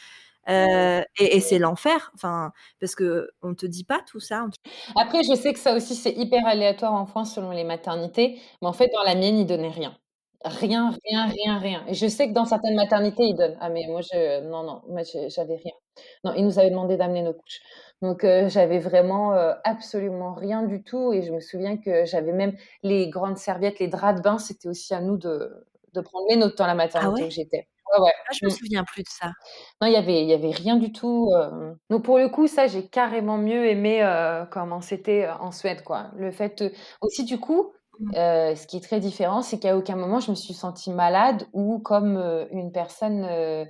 Euh, 0.49 1.03
et, 1.19 1.41
c'est 1.41 1.59
l'enfer, 1.59 2.11
enfin, 2.15 2.53
parce 2.81 2.95
que 2.95 3.31
on 3.43 3.55
te 3.55 3.67
dit 3.67 3.85
pas 3.85 4.01
tout 4.07 4.21
ça. 4.21 4.47
Après, 4.97 5.23
je 5.23 5.35
sais 5.35 5.53
que 5.53 5.59
ça 5.59 5.75
aussi 5.75 5.95
c'est 5.95 6.13
hyper 6.13 6.47
aléatoire 6.47 6.93
en 6.93 7.07
France 7.07 7.35
selon 7.35 7.51
les 7.51 7.65
maternités, 7.65 8.41
mais 8.61 8.69
en 8.69 8.73
fait 8.73 8.91
dans 8.95 9.03
la 9.03 9.15
mienne 9.15 9.39
ils 9.39 9.47
donnaient 9.47 9.69
rien, 9.69 9.97
rien, 10.45 10.95
rien, 11.05 11.27
rien, 11.27 11.59
rien. 11.59 11.85
Et 11.89 11.95
je 11.95 12.07
sais 12.07 12.29
que 12.29 12.35
dans 12.35 12.45
certaines 12.45 12.77
maternités 12.77 13.25
ils 13.25 13.37
donnent. 13.37 13.57
Ah 13.61 13.71
mais 13.71 13.87
moi 13.89 14.01
je, 14.03 14.43
non 14.49 14.63
non, 14.65 14.83
moi 14.89 15.03
j'avais 15.29 15.57
rien. 15.57 15.73
Non, 16.25 16.35
ils 16.37 16.45
nous 16.45 16.59
avaient 16.59 16.71
demandé 16.71 16.97
d'amener 16.97 17.23
nos 17.23 17.33
couches. 17.33 17.61
Donc 18.03 18.25
euh, 18.25 18.49
j'avais 18.49 18.79
vraiment 18.79 19.35
euh, 19.35 19.55
absolument 19.65 20.35
rien 20.35 20.63
du 20.63 20.83
tout. 20.83 21.13
Et 21.13 21.23
je 21.23 21.33
me 21.33 21.41
souviens 21.41 21.77
que 21.79 22.05
j'avais 22.05 22.33
même 22.33 22.57
les 22.83 23.09
grandes 23.09 23.39
serviettes, 23.39 23.79
les 23.79 23.89
draps 23.89 24.19
de 24.19 24.23
bain, 24.23 24.39
c'était 24.39 24.69
aussi 24.69 24.93
à 24.95 25.01
nous 25.01 25.17
de, 25.17 25.51
de 25.95 26.01
prendre 26.01 26.27
les 26.29 26.37
nôtres 26.37 26.57
dans 26.57 26.67
la 26.67 26.73
ah 26.73 26.77
maternité 26.77 27.25
où 27.25 27.31
j'étais. 27.31 27.67
Ouais, 27.99 28.11
ah, 28.29 28.33
je 28.33 28.45
me 28.45 28.51
mmh. 28.51 28.55
souviens 28.55 28.85
plus 28.85 29.03
de 29.03 29.09
ça. 29.09 29.29
Non, 29.81 29.87
il 29.87 29.93
y 29.93 29.97
avait 29.97 30.23
il 30.23 30.29
y 30.29 30.33
avait 30.33 30.51
rien 30.51 30.77
du 30.77 30.93
tout, 30.93 31.31
donc 31.91 32.03
pour 32.05 32.19
le 32.19 32.29
coup, 32.29 32.47
ça, 32.49 32.67
j'ai 32.67 32.87
carrément 32.89 33.39
mieux 33.39 33.67
aimé, 33.67 34.03
comment 34.51 34.81
c'était, 34.81 35.29
en 35.41 35.53
Suède, 35.53 35.83
quoi. 35.85 36.07
Le 36.17 36.31
fait, 36.33 36.65
aussi 37.03 37.25
du 37.25 37.39
coup, 37.39 37.73
mmh. 38.01 38.13
ce 38.15 38.67
qui 38.67 38.79
est 38.79 38.81
très 38.81 39.01
différent, 39.01 39.43
c'est 39.43 39.59
qu'à 39.59 39.77
aucun 39.77 39.97
moment 39.97 40.19
je 40.21 40.31
me 40.31 40.37
suis 40.37 40.55
sentie 40.55 40.91
malade 40.91 41.47
ou 41.53 41.79
comme, 41.79 42.17
une 42.51 42.73
personne, 42.73 43.23
ouais, 43.25 43.67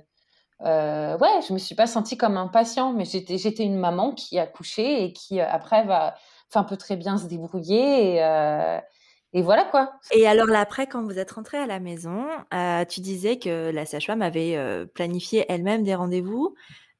je 0.61 1.53
me 1.53 1.57
suis 1.59 1.75
pas 1.75 1.87
sentie 1.87 2.17
comme 2.17 2.37
un 2.37 2.47
patient, 2.47 2.93
mais 2.93 3.05
j'étais 3.05 3.37
j'étais 3.37 3.63
une 3.63 3.77
maman 3.77 4.13
qui 4.13 4.39
a 4.39 4.47
couché 4.47 5.03
et 5.03 5.13
qui, 5.13 5.39
après 5.41 5.83
va 5.83 6.15
enfin 6.49 6.63
peut 6.63 6.77
très 6.77 6.95
bien 6.95 7.17
se 7.17 7.25
débrouiller 7.25 8.15
et 8.15 8.79
et 9.35 9.41
voilà 9.41 9.65
quoi. 9.65 9.91
Et 10.11 10.25
alors 10.27 10.47
là, 10.47 10.61
après, 10.61 10.87
quand 10.87 11.03
vous 11.03 11.19
êtes 11.19 11.31
rentré 11.31 11.57
à 11.57 11.65
la 11.65 11.81
maison, 11.81 12.25
euh, 12.53 12.85
tu 12.85 13.01
disais 13.01 13.37
que 13.37 13.69
la 13.69 13.85
sage-femme 13.85 14.21
avait 14.21 14.55
euh, 14.55 14.85
planifié 14.85 15.45
elle-même 15.49 15.83
des 15.83 15.93
rendez-vous 15.93 16.55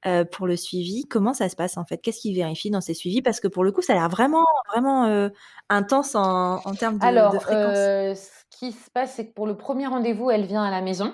euh, 0.05 0.25
pour 0.25 0.45
le 0.45 0.57
suivi. 0.57 1.05
Comment 1.07 1.33
ça 1.33 1.47
se 1.47 1.55
passe 1.55 1.77
en 1.77 1.85
fait? 1.85 1.97
Qu'est-ce 1.97 2.19
qu'il 2.19 2.35
vérifie 2.35 2.69
dans 2.71 2.81
ces 2.81 2.93
suivis? 2.93 3.21
Parce 3.21 3.39
que 3.39 3.47
pour 3.47 3.63
le 3.63 3.71
coup, 3.71 3.81
ça 3.81 3.93
a 3.93 3.95
l'air 3.95 4.09
vraiment, 4.09 4.43
vraiment 4.67 5.29
intense 5.69 6.13
en, 6.13 6.59
termes 6.77 6.99
de, 6.99 7.05
alors, 7.05 7.33
fréquence. 7.41 8.19
ce 8.19 8.57
qui 8.59 8.73
se 8.73 8.91
passe, 8.91 9.13
c'est 9.13 9.27
que 9.27 9.33
pour 9.33 9.47
le 9.47 9.55
premier 9.55 9.87
rendez-vous, 9.87 10.29
elle 10.29 10.45
vient 10.45 10.63
à 10.65 10.71
la 10.71 10.81
maison. 10.81 11.13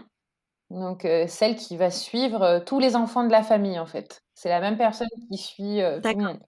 Donc, 0.71 1.07
celle 1.27 1.55
qui 1.55 1.77
va 1.77 1.91
suivre 1.91 2.63
tous 2.65 2.79
les 2.79 2.95
enfants 2.95 3.25
de 3.25 3.31
la 3.31 3.43
famille, 3.43 3.77
en 3.77 3.85
fait. 3.85 4.23
C'est 4.33 4.49
la 4.49 4.59
même 4.59 4.77
personne 4.77 5.07
qui 5.29 5.37
suit 5.37 5.81
tout 6.01 6.17
le 6.17 6.23
monde. 6.23 6.39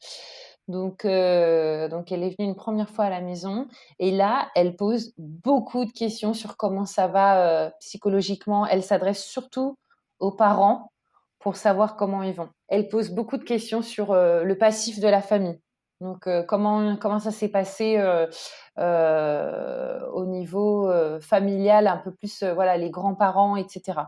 Donc, 0.70 1.04
euh, 1.04 1.90
donc 1.90 2.12
elle 2.12 2.24
est 2.24 2.36
venue 2.38 2.50
une 2.50 2.56
première 2.56 2.90
fois 2.90 3.06
à 3.06 3.10
la 3.10 3.22
maison 3.22 3.68
et 4.00 4.12
là, 4.12 4.50
elle 4.56 4.76
pose 4.76 5.14
beaucoup 5.18 5.84
de 5.86 5.92
questions 5.92 6.34
sur 6.34 6.56
comment 6.56 6.86
ça 6.86 7.08
va 7.08 7.66
euh, 7.66 7.70
psychologiquement. 7.80 8.66
Elle 8.66 8.84
s'adresse 8.84 9.24
surtout 9.24 9.78
aux 10.20 10.32
parents 10.32 10.92
pour 11.40 11.58
savoir 11.58 11.98
comment 11.98 12.24
ils 12.24 12.34
vont. 12.34 12.50
Elle 12.70 12.88
pose 12.88 13.10
beaucoup 13.12 13.38
de 13.38 13.44
questions 13.44 13.82
sur 13.82 14.12
euh, 14.12 14.44
le 14.44 14.58
passif 14.58 15.00
de 15.02 15.08
la 15.08 15.22
famille. 15.22 15.60
Donc, 16.02 16.28
comment, 16.48 16.98
comment 16.98 17.20
ça 17.20 17.32
s'est 17.32 17.48
passé 17.48 17.98
au 18.78 20.26
niveau 20.26 20.92
familial, 21.22 21.88
un 21.88 21.96
peu 21.96 22.12
plus, 22.12 22.44
voilà, 22.44 22.76
les 22.76 22.90
grands-parents, 22.90 23.56
etc. 23.56 24.00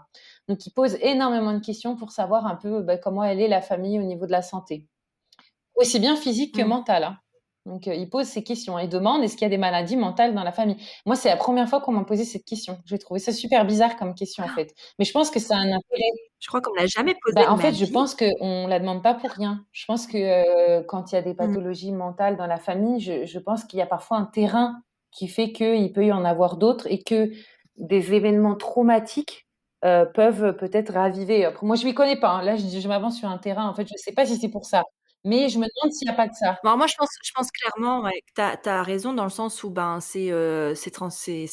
Donc, 0.49 0.65
il 0.65 0.71
pose 0.71 0.97
énormément 0.99 1.53
de 1.53 1.59
questions 1.59 1.95
pour 1.95 2.11
savoir 2.11 2.47
un 2.47 2.55
peu 2.55 2.81
bah, 2.81 2.97
comment 2.97 3.23
elle 3.23 3.39
est 3.39 3.47
la 3.47 3.61
famille 3.61 3.97
au 3.97 4.03
niveau 4.03 4.25
de 4.25 4.31
la 4.31 4.41
santé 4.41 4.89
aussi 5.75 5.99
bien 5.99 6.15
physique 6.15 6.55
que 6.55 6.63
mmh. 6.63 6.67
mentale. 6.67 7.03
Hein. 7.03 7.17
Donc, 7.65 7.87
euh, 7.87 7.95
il 7.95 8.09
pose 8.09 8.27
ces 8.27 8.43
questions 8.43 8.77
et 8.77 8.87
demande 8.87 9.23
est-ce 9.23 9.35
qu'il 9.35 9.43
y 9.43 9.47
a 9.47 9.49
des 9.49 9.57
maladies 9.57 9.97
mentales 9.97 10.35
dans 10.35 10.43
la 10.43 10.51
famille? 10.51 10.77
Moi, 11.05 11.15
c'est 11.15 11.29
la 11.29 11.37
première 11.37 11.67
fois 11.67 11.81
qu'on 11.81 11.93
m'a 11.93 12.03
posé 12.03 12.23
cette 12.23 12.45
question. 12.45 12.77
J'ai 12.85 12.99
trouvé 12.99 13.19
ça 13.19 13.31
super 13.31 13.65
bizarre 13.65 13.95
comme 13.97 14.13
question, 14.13 14.43
en 14.43 14.49
fait. 14.49 14.75
Mais 14.99 15.05
je 15.05 15.11
pense 15.11 15.31
que 15.31 15.39
ça 15.39 15.55
a 15.55 15.59
un 15.59 15.71
intérêt. 15.71 16.11
Je 16.39 16.47
crois 16.47 16.61
qu'on 16.61 16.73
ne 16.75 16.81
l'a 16.81 16.85
jamais 16.85 17.15
posé. 17.23 17.33
Bah, 17.35 17.51
en 17.51 17.57
fait, 17.57 17.73
je 17.73 17.85
pense 17.85 18.13
qu'on 18.13 18.65
ne 18.65 18.69
la 18.69 18.79
demande 18.79 19.01
pas 19.01 19.15
pour 19.15 19.31
rien. 19.31 19.65
Je 19.71 19.85
pense 19.85 20.05
que 20.05 20.17
euh, 20.17 20.83
quand 20.83 21.11
il 21.11 21.15
y 21.15 21.17
a 21.17 21.23
des 21.23 21.33
mmh. 21.33 21.37
pathologies 21.37 21.91
mentales 21.91 22.37
dans 22.37 22.45
la 22.45 22.59
famille, 22.59 22.99
je, 22.99 23.39
pense 23.39 23.63
qu'il 23.63 23.79
y 23.79 23.81
a 23.81 23.87
parfois 23.87 24.17
un 24.17 24.25
terrain 24.25 24.81
qui 25.11 25.27
fait 25.27 25.51
qu'il 25.51 25.91
peut 25.91 26.05
y 26.05 26.11
en 26.11 26.23
avoir 26.23 26.57
d'autres 26.57 26.85
et 26.91 27.01
que 27.01 27.31
des 27.77 28.13
événements 28.13 28.55
traumatiques 28.55 29.47
euh, 29.83 30.05
peuvent 30.05 30.55
peut-être 30.55 30.93
raviver. 30.93 31.49
Moi, 31.63 31.75
je 31.77 31.83
ne 31.83 31.87
m'y 31.87 31.93
connais 31.95 32.19
pas. 32.19 32.29
Hein. 32.29 32.43
Là, 32.43 32.57
je, 32.57 32.79
je 32.79 32.87
m'avance 32.87 33.17
sur 33.17 33.27
un 33.27 33.39
terrain. 33.39 33.67
En 33.67 33.73
fait, 33.73 33.87
je 33.87 33.93
ne 33.93 33.97
sais 33.97 34.13
pas 34.13 34.27
si 34.27 34.37
c'est 34.37 34.49
pour 34.49 34.65
ça. 34.65 34.83
Mais 35.25 35.49
je 35.49 35.57
me 35.57 35.65
demande 35.65 35.91
s'il 35.91 36.07
n'y 36.07 36.13
a 36.13 36.15
pas 36.15 36.27
de 36.27 36.35
ça. 36.35 36.59
moi, 36.63 36.85
je 36.85 36.93
pense, 36.95 37.51
clairement 37.51 38.03
que 38.03 38.61
tu 38.61 38.69
as, 38.69 38.83
raison 38.83 39.11
dans 39.11 39.23
le 39.23 39.31
sens 39.31 39.63
où 39.63 39.71
ben, 39.71 39.99
c'est 39.99 40.31
euh, 40.31 40.75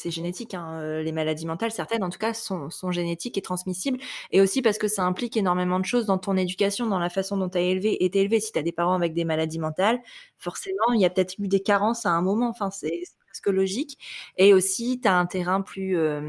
génétique. 0.04 0.52
Hein, 0.52 0.78
euh, 0.80 1.02
les 1.02 1.10
maladies 1.10 1.46
mentales, 1.46 1.72
certaines 1.72 2.04
en 2.04 2.10
tout 2.10 2.18
cas, 2.18 2.34
sont, 2.34 2.68
sont, 2.68 2.90
génétiques 2.90 3.38
et 3.38 3.42
transmissibles. 3.42 3.98
Et 4.30 4.42
aussi 4.42 4.60
parce 4.60 4.76
que 4.76 4.88
ça 4.88 5.04
implique 5.04 5.38
énormément 5.38 5.80
de 5.80 5.86
choses 5.86 6.04
dans 6.04 6.18
ton 6.18 6.36
éducation, 6.36 6.86
dans 6.86 6.98
la 6.98 7.08
façon 7.08 7.38
dont 7.38 7.48
tu 7.48 7.56
as 7.56 7.62
élevé, 7.62 8.04
été 8.04 8.20
élevé. 8.20 8.40
Si 8.40 8.52
tu 8.52 8.58
as 8.58 8.62
des 8.62 8.72
parents 8.72 8.94
avec 8.94 9.14
des 9.14 9.24
maladies 9.24 9.58
mentales, 9.58 10.00
forcément, 10.36 10.92
il 10.92 11.00
y 11.00 11.06
a 11.06 11.10
peut-être 11.10 11.38
eu 11.38 11.48
des 11.48 11.60
carences 11.60 12.04
à 12.04 12.10
un 12.10 12.20
moment. 12.20 12.50
Enfin, 12.50 12.70
c'est 12.70 13.02
presque 13.42 13.54
logique. 13.54 13.98
Et 14.36 14.54
aussi, 14.54 15.00
tu 15.00 15.08
as 15.08 15.14
un 15.14 15.26
terrain 15.26 15.60
plus. 15.60 15.96
Euh, 15.96 16.20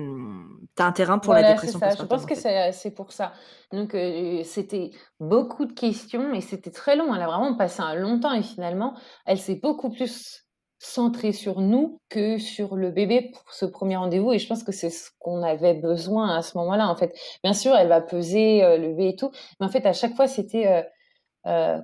as 0.78 0.86
un 0.86 0.92
terrain 0.92 1.20
pour 1.20 1.34
la 1.34 1.52
dépression. 1.52 1.80
Ça. 1.80 1.92
Je 1.92 2.04
pense 2.04 2.26
que 2.26 2.36
c'est 2.36 2.92
pour 2.92 3.12
ça. 3.12 3.34
Donc, 3.72 3.96
euh, 3.96 4.44
c'était 4.44 4.92
beaucoup 5.20 5.66
de 5.66 5.74
questions 5.74 6.34
et 6.34 6.42
c'était 6.42 6.72
très 6.72 6.96
long. 6.96 7.14
Elle 7.14 7.22
a 7.22 7.28
vraiment 7.28 7.56
passé 7.56 7.82
un 7.82 7.96
long 7.96 8.20
temps 8.20 8.34
et 8.34 8.44
finalement, 8.44 8.96
elle 9.26 9.40
s'est 9.40 9.60
beaucoup 9.62 9.90
plus 9.90 10.46
centrée 10.80 11.32
sur 11.32 11.62
nous 11.62 12.02
que 12.10 12.38
sur 12.38 12.76
le 12.76 12.92
bébé 12.92 13.32
pour 13.32 13.54
ce 13.54 13.66
premier 13.66 13.96
rendez-vous. 13.96 14.34
Et 14.34 14.40
je 14.40 14.48
pense 14.48 14.64
que 14.64 14.74
c'est 14.74 14.90
ce 14.90 15.12
qu'on 15.20 15.42
avait 15.42 15.76
besoin 15.76 16.36
à 16.36 16.42
ce 16.42 16.58
moment-là, 16.58 16.90
en 16.90 16.96
fait. 16.96 17.16
Bien 17.44 17.54
sûr, 17.54 17.74
elle 17.76 17.88
va 17.88 18.02
peser 18.02 18.64
euh, 18.64 18.78
le 18.78 18.90
bébé 18.90 19.10
et 19.10 19.16
tout. 19.16 19.32
Mais 19.60 19.66
en 19.66 19.70
fait, 19.70 19.86
à 19.86 19.94
chaque 19.94 20.16
fois, 20.16 20.28
c'était 20.28 20.86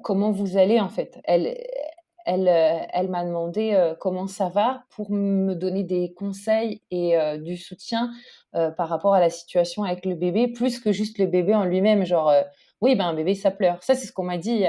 comment 0.03 0.31
vous 0.31 0.57
allez, 0.57 0.79
en 0.79 0.87
fait. 0.87 1.19
Elle, 1.25 1.57
elle, 2.29 2.47
euh, 2.47 2.85
elle 2.93 3.09
m'a 3.09 3.25
demandé 3.25 3.71
euh, 3.73 3.95
comment 3.99 4.27
ça 4.27 4.49
va 4.49 4.83
pour 4.91 5.09
me 5.11 5.55
donner 5.55 5.83
des 5.83 6.13
conseils 6.13 6.79
et 6.91 7.17
euh, 7.17 7.37
du 7.37 7.57
soutien 7.57 8.11
par 8.51 8.89
rapport 8.89 9.13
à 9.13 9.19
la 9.19 9.29
situation 9.29 9.83
avec 9.83 10.07
le 10.07 10.15
bébé, 10.15 10.47
plus 10.47 10.79
que 10.79 10.91
juste 10.91 11.19
le 11.19 11.27
bébé 11.27 11.53
en 11.53 11.65
lui-même. 11.65 12.03
Genre, 12.03 12.33
oui, 12.81 12.95
ben 12.95 13.05
un 13.05 13.13
bébé, 13.13 13.35
ça 13.35 13.51
pleure. 13.51 13.77
Ça, 13.83 13.93
c'est 13.93 14.07
ce 14.07 14.11
qu'on 14.11 14.23
m'a 14.23 14.39
dit 14.39 14.65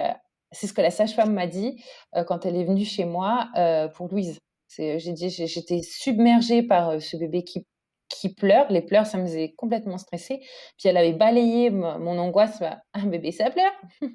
C'est 0.53 0.67
ce 0.67 0.75
que 0.75 0.83
la 0.83 0.91
sage-femme 0.91 1.33
m'a 1.33 1.47
dit 1.47 1.83
quand 2.27 2.45
elle 2.45 2.57
est 2.57 2.65
venue 2.65 2.85
chez 2.85 3.07
moi 3.07 3.49
pour 3.95 4.09
Louise. 4.09 4.39
J'étais 4.69 5.81
submergée 5.81 6.63
par 6.63 7.01
ce 7.01 7.17
bébé 7.17 7.43
qui 7.43 7.65
qui 8.11 8.35
pleure. 8.35 8.71
Les 8.71 8.83
pleurs, 8.83 9.07
ça 9.07 9.17
me 9.17 9.25
faisait 9.25 9.55
complètement 9.57 9.97
stresser. 9.97 10.41
Puis 10.77 10.91
elle 10.91 10.99
avait 10.99 11.15
balayé 11.15 11.71
mon 11.71 12.19
angoisse. 12.19 12.61
Bah, 12.61 12.83
un 12.93 13.07
bébé, 13.07 13.33
ça 13.33 13.49
pleure. 13.51 13.73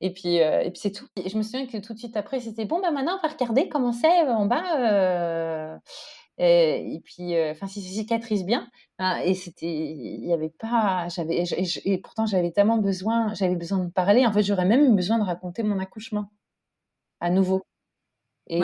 et 0.00 0.12
puis, 0.12 0.36
et 0.36 0.70
puis 0.70 0.80
c'est 0.80 0.92
tout. 0.92 1.06
Et 1.16 1.28
je 1.28 1.36
me 1.36 1.42
souviens 1.42 1.66
que 1.66 1.78
tout 1.78 1.92
de 1.94 1.98
suite 1.98 2.16
après, 2.16 2.40
c'était 2.40 2.64
bon, 2.64 2.80
bah 2.80 2.90
maintenant, 2.90 3.18
on 3.18 3.26
va 3.26 3.32
regarder 3.32 3.68
comment 3.68 3.92
c'est 3.92 4.22
en 4.22 4.46
bas. 4.46 5.78
et 6.38 7.00
puis, 7.04 7.34
enfin, 7.50 7.66
si 7.66 7.82
ça 7.82 7.88
cicatrise 7.88 8.44
bien. 8.44 8.68
et 9.24 9.34
c'était, 9.34 9.66
il 9.66 10.22
n'y 10.22 10.32
avait 10.32 10.52
pas, 10.58 11.08
j'avais, 11.08 11.44
et, 11.84 11.98
pourtant 11.98 12.26
j'avais 12.26 12.50
tellement 12.50 12.78
besoin, 12.78 13.34
j'avais 13.34 13.56
besoin 13.56 13.78
de 13.78 13.90
parler. 13.90 14.26
En 14.26 14.32
fait, 14.32 14.42
j'aurais 14.42 14.66
même 14.66 14.92
eu 14.92 14.94
besoin 14.96 15.18
de 15.18 15.24
raconter 15.24 15.62
mon 15.62 15.78
accouchement 15.78 16.30
à 17.20 17.30
nouveau. 17.30 17.62
Et, 18.48 18.60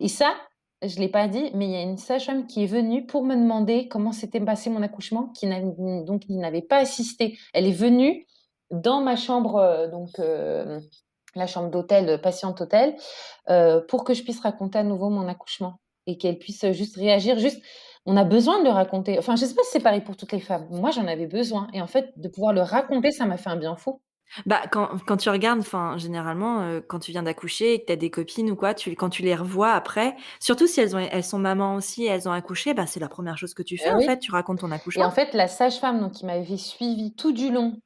et 0.00 0.08
ça, 0.08 0.34
je 0.82 0.94
ne 0.96 1.00
l'ai 1.00 1.08
pas 1.08 1.26
dit, 1.26 1.50
mais 1.54 1.66
il 1.66 1.70
y 1.72 1.76
a 1.76 1.82
une 1.82 1.96
sage-femme 1.96 2.46
qui 2.46 2.62
est 2.62 2.66
venue 2.66 3.04
pour 3.04 3.24
me 3.24 3.34
demander 3.34 3.88
comment 3.88 4.12
s'était 4.12 4.40
passé 4.40 4.70
mon 4.70 4.82
accouchement, 4.82 5.28
qui 5.28 5.48
donc 6.04 6.22
n'avait 6.28 6.62
pas 6.62 6.76
assisté. 6.78 7.36
Elle 7.52 7.66
est 7.66 7.72
venue 7.72 8.26
dans 8.70 9.00
ma 9.00 9.16
chambre, 9.16 9.56
euh, 9.56 9.88
donc 9.88 10.18
euh, 10.18 10.80
la 11.34 11.46
chambre 11.46 11.70
d'hôtel, 11.70 12.20
patiente 12.20 12.60
hôtel, 12.60 12.96
euh, 13.48 13.80
pour 13.88 14.04
que 14.04 14.14
je 14.14 14.22
puisse 14.22 14.40
raconter 14.40 14.78
à 14.78 14.84
nouveau 14.84 15.08
mon 15.10 15.28
accouchement 15.28 15.80
et 16.06 16.16
qu'elle 16.16 16.38
puisse 16.38 16.70
juste 16.72 16.96
réagir. 16.96 17.38
Juste, 17.38 17.62
on 18.06 18.16
a 18.16 18.24
besoin 18.24 18.60
de 18.60 18.64
le 18.64 18.70
raconter. 18.70 19.18
Enfin, 19.18 19.36
je 19.36 19.44
ne 19.44 19.48
sais 19.48 19.54
pas 19.54 19.62
si 19.64 19.72
c'est 19.72 19.80
pareil 19.80 20.00
pour 20.00 20.16
toutes 20.16 20.32
les 20.32 20.40
femmes. 20.40 20.66
Moi, 20.70 20.90
j'en 20.90 21.06
avais 21.06 21.26
besoin. 21.26 21.68
Et 21.74 21.82
en 21.82 21.86
fait, 21.86 22.12
de 22.16 22.28
pouvoir 22.28 22.52
le 22.52 22.62
raconter, 22.62 23.10
ça 23.10 23.26
m'a 23.26 23.36
fait 23.36 23.50
un 23.50 23.56
bien 23.56 23.76
fou. 23.76 24.00
Bah, 24.46 24.60
quand 24.70 24.90
quand 25.06 25.16
tu 25.16 25.30
regardes, 25.30 25.60
enfin, 25.60 25.96
généralement, 25.96 26.60
euh, 26.60 26.80
quand 26.86 26.98
tu 26.98 27.12
viens 27.12 27.22
d'accoucher 27.22 27.74
et 27.74 27.80
que 27.80 27.86
tu 27.86 27.92
as 27.92 27.96
des 27.96 28.10
copines 28.10 28.50
ou 28.50 28.56
quoi, 28.56 28.74
tu 28.74 28.94
quand 28.94 29.08
tu 29.08 29.22
les 29.22 29.34
revois 29.34 29.72
après, 29.72 30.16
surtout 30.38 30.66
si 30.66 30.80
elles 30.80 30.94
ont 30.94 30.98
elles 30.98 31.24
sont 31.24 31.38
mamans 31.38 31.76
aussi 31.76 32.04
elles 32.04 32.28
ont 32.28 32.32
accouché, 32.32 32.74
bah, 32.74 32.86
c'est 32.86 33.00
la 33.00 33.08
première 33.08 33.38
chose 33.38 33.54
que 33.54 33.62
tu 33.62 33.78
fais, 33.78 33.90
en 33.90 34.00
fait, 34.00 34.18
tu 34.18 34.30
racontes 34.30 34.60
ton 34.60 34.70
accouchement. 34.70 35.02
Et 35.02 35.06
en 35.06 35.10
fait, 35.10 35.32
la 35.32 35.48
sage-femme 35.48 36.00
donc 36.00 36.12
qui 36.12 36.26
m'avait 36.26 36.56
suivi 36.58 37.14
tout 37.14 37.32
du 37.32 37.50
long 37.50 37.80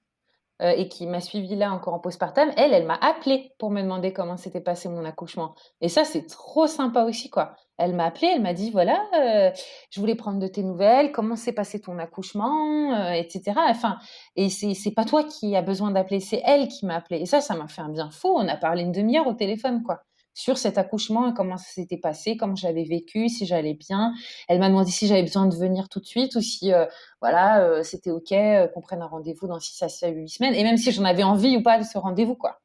euh, 0.63 0.73
et 0.77 0.89
qui 0.89 1.07
m'a 1.07 1.21
suivi 1.21 1.57
là 1.57 1.73
encore 1.73 1.95
en 1.95 1.99
postpartum, 1.99 2.51
elle, 2.57 2.73
elle 2.73 2.87
m'a 2.87 2.99
appelé 3.01 3.53
pour 3.59 3.71
me 3.71 3.83
demander 3.83 4.13
comment 4.13 4.37
s'était 4.37 4.61
passé 4.61 4.89
mon 4.89 5.05
accouchement. 5.05 5.55
Et 5.81 5.89
ça, 5.89 6.05
c'est 6.05 6.27
trop 6.27 6.67
sympa 6.67 7.03
aussi, 7.03 7.31
quoi. 7.31 7.57
Elle 7.79 7.95
m'a 7.95 8.05
appelé, 8.05 8.31
elle 8.33 8.43
m'a 8.43 8.55
dit 8.55 8.71
voilà, 8.71 9.03
euh, 9.19 9.51
je 9.91 9.99
voulais 9.99 10.15
prendre 10.15 10.39
de 10.39 10.47
tes 10.47 10.63
nouvelles, 10.63 11.11
comment 11.11 11.35
s'est 11.35 11.53
passé 11.53 11.81
ton 11.81 11.99
accouchement, 11.99 12.95
euh, 12.95 13.13
etc. 13.13 13.55
Enfin, 13.69 13.99
et 14.37 14.51
c'est 14.51 14.93
pas 14.93 15.05
toi 15.05 15.25
qui 15.25 15.57
as 15.57 15.63
besoin 15.63 15.91
d'appeler, 15.91 16.21
c'est 16.21 16.43
elle 16.45 16.69
qui 16.69 16.87
m'a 16.87 16.97
appelé. 16.97 17.21
Et 17.21 17.27
ça, 17.27 17.41
ça 17.41 17.57
m'a 17.57 17.67
fait 17.67 17.83
un 17.83 17.89
bien 17.89 18.11
fou. 18.11 18.29
On 18.29 18.47
a 18.47 18.57
parlé 18.57 18.83
une 18.83 18.93
demi-heure 18.93 19.27
au 19.27 19.35
téléphone, 19.35 19.83
quoi 19.83 20.03
sur 20.35 20.59
cet 20.59 20.79
accouchement 20.79 21.31
et 21.31 21.35
comment 21.35 21.57
ça 21.57 21.71
s'était 21.73 21.99
passé, 21.99 22.37
comment 22.37 22.57
j'avais 22.57 22.85
vécu, 22.85 23.29
si 23.29 23.47
j'allais 23.47 23.75
bien. 23.75 24.15
Elle 24.49 24.59
m'a 24.59 24.69
demandé 24.69 24.91
si 24.91 25.07
j'avais 25.07 25.23
besoin 25.23 25.47
de 25.47 25.55
venir 25.55 25.89
tout 25.89 26.01
de 26.01 26.07
suite 26.07 26.35
ou 26.37 26.41
si 26.41 26.73
euh, 26.73 26.87
voilà 27.21 27.63
euh, 27.63 27.83
c'était 27.83 28.11
ok 28.11 28.33
euh, 28.33 28.69
qu'on 28.69 28.81
prenne 28.81 29.03
un 29.03 29.07
rendez-vous 29.07 29.47
dans 29.47 29.61
6 29.61 30.05
à 30.05 30.09
8 30.09 30.29
semaines 30.29 30.55
et 30.55 30.63
même 30.63 30.77
si 30.77 30.93
j'en 30.93 31.05
avais 31.05 31.23
envie 31.23 31.57
ou 31.57 31.63
pas 31.63 31.79
de 31.79 31.85
ce 31.85 31.99
rendez-vous 31.99 32.37
quoi. 32.37 32.61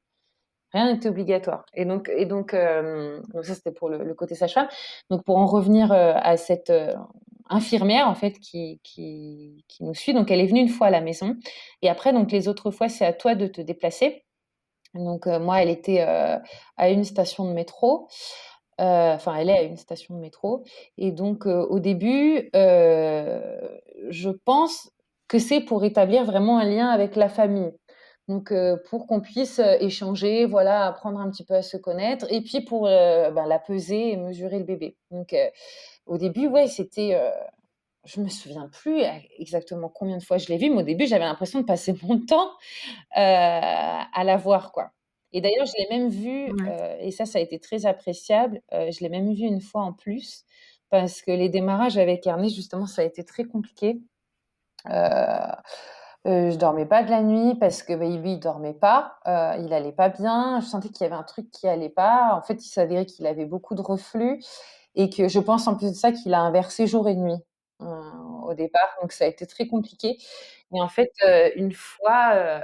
Rien 0.74 0.91
n'était 0.91 1.09
obligatoire. 1.09 1.65
Et 1.74 1.86
donc 1.86 2.09
et 2.13 2.26
donc, 2.26 2.53
donc 2.53 3.45
ça 3.45 3.55
c'était 3.55 3.72
pour 3.72 3.88
le, 3.88 4.13
côté 4.13 4.36
sage-femme. 4.36 4.68
Donc 5.09 5.24
pour 5.24 5.38
en 5.38 5.45
revenir 5.45 5.93
à 5.93 6.36
cette 6.36 6.74
infirmière 7.49 8.09
en 8.09 8.15
fait 8.15 8.38
qui, 8.39 8.82
qui, 8.84 9.63
qui 9.70 9.86
nous 9.86 9.93
suit. 9.93 10.13
Donc 10.13 10.30
elle 10.30 10.41
est 10.41 10.45
venue 10.45 10.59
une 10.59 10.68
fois 10.68 10.88
à 10.88 10.89
la 10.89 10.99
maison 10.99 11.38
et 11.82 11.89
après 11.89 12.11
donc 12.11 12.34
les 12.34 12.49
autres 12.49 12.72
fois 12.72 12.89
c'est 12.89 13.05
à 13.05 13.13
toi 13.13 13.34
de 13.34 13.47
te 13.47 13.61
déplacer. 13.61 14.26
Donc 14.98 15.28
euh, 15.28 15.39
moi, 15.39 15.62
elle 15.62 15.70
était 15.70 16.02
euh, 16.02 16.38
à 16.78 16.89
une 16.89 17.04
station 17.04 17.45
de 17.45 17.54
métro. 17.54 18.08
Euh, 18.80 19.16
enfin, 19.16 19.36
elle 19.36 19.50
est 19.50 19.58
à 19.58 19.64
une 19.64 19.78
station 19.78 20.16
de 20.16 20.20
métro. 20.20 20.64
Et 20.98 21.12
donc, 21.12 21.45
au 21.45 21.80
début, 21.80 22.50
je 22.54 24.30
pense 24.45 24.91
que 25.28 25.39
c'est 25.39 25.62
pour 25.62 25.84
établir 25.84 26.26
vraiment 26.26 26.60
un 26.60 26.66
lien 26.66 26.89
avec 26.89 27.16
la 27.16 27.28
famille. 27.28 27.72
Donc, 28.28 28.54
pour 28.89 29.08
qu'on 29.08 29.20
puisse 29.20 29.60
échanger, 29.80 30.45
voilà, 30.45 30.86
apprendre 30.86 31.20
un 31.20 31.32
petit 31.32 31.43
peu 31.43 31.56
à 31.56 31.64
se 31.64 31.78
connaître, 31.78 32.28
et 32.32 32.41
puis 32.41 32.62
pour 32.62 32.84
ben, 32.84 33.48
la 33.48 33.58
peser 33.58 34.12
et 34.12 34.18
mesurer 34.18 34.60
le 34.60 34.66
bébé. 34.66 34.95
Donc, 35.10 35.34
au 36.06 36.20
début, 36.20 36.45
ouais, 36.48 36.68
c'était 36.68 37.20
je 38.08 38.22
me 38.22 38.30
souviens 38.30 38.70
plus 38.70 39.03
exactement 39.38 39.89
combien 39.89 40.18
de 40.18 40.24
fois 40.24 40.38
je 40.38 40.47
l'ai 40.47 40.58
vu, 40.58 40.70
mais 40.70 40.78
au 40.78 40.86
début, 40.86 41.05
j'avais 41.05 41.26
l'impression 41.26 41.60
de 41.62 41.66
passer 41.66 41.93
mon 42.03 42.20
temps 42.20 42.51
à 43.12 44.24
la 44.24 44.38
voir, 44.38 44.72
quoi. 44.72 44.91
Et 45.34 45.41
d'ailleurs, 45.41 45.66
je 45.66 45.74
l'ai 45.78 45.97
même 45.97 46.10
vu, 46.10 46.51
et 46.99 47.12
ça, 47.12 47.26
ça 47.26 47.38
a 47.39 47.41
été 47.41 47.60
très 47.60 47.86
appréciable. 47.86 48.62
je 48.72 48.99
l'ai 49.01 49.10
même 49.10 49.34
vu 49.34 49.43
une 49.43 49.62
fois 49.62 49.82
en 49.82 49.93
plus, 49.93 50.45
parce 50.89 51.22
que 51.22 51.32
les 51.32 51.49
démarrages 51.49 51.97
avec 51.97 52.26
Ernest, 52.26 52.55
justement, 52.55 52.88
ça 52.88 53.01
a 53.01 53.05
été 53.05 53.24
très 53.24 53.43
compliqué. 53.43 54.01
Euh, 54.89 55.51
euh, 56.28 56.51
je 56.51 56.58
dormais 56.58 56.86
pas 56.86 57.03
de 57.03 57.10
la 57.10 57.22
nuit 57.22 57.55
parce 57.55 57.84
que 57.84 57.93
bah, 57.93 58.05
lui 58.05 58.34
il 58.34 58.39
dormait 58.39 58.74
pas, 58.74 59.20
il 59.26 59.72
allait 59.74 59.91
pas 59.91 60.10
bien. 60.10 60.60
Je 60.62 60.66
sentais 60.66 60.89
qu'il 60.89 61.03
y 61.03 61.08
avait 61.08 61.16
un 61.16 61.24
truc 61.24 61.49
qui 61.51 61.68
allait 61.68 61.89
pas. 61.89 62.36
En 62.36 62.41
fait, 62.41 62.66
il 62.66 62.70
s'avérait 62.70 63.05
qu'il 63.05 63.26
avait 63.28 63.45
beaucoup 63.45 63.76
de 63.76 63.82
reflux 63.82 64.43
et 64.95 65.10
que 65.10 65.28
je 65.28 65.39
pense 65.39 65.68
en 65.68 65.76
plus 65.76 65.91
de 65.91 65.95
ça 65.95 66.12
qu'il 66.12 66.34
a 66.34 66.41
inversé 66.41 66.88
jour 66.88 67.08
et 67.08 67.16
nuit 67.16 67.41
au 68.48 68.54
départ, 68.54 68.89
donc 69.02 69.12
ça 69.12 69.26
a 69.26 69.28
été 69.28 69.45
très 69.45 69.68
compliqué. 69.68 70.18
Et 70.74 70.82
en 70.82 70.88
fait, 70.89 71.12
une 71.56 71.72
fois, 71.72 72.62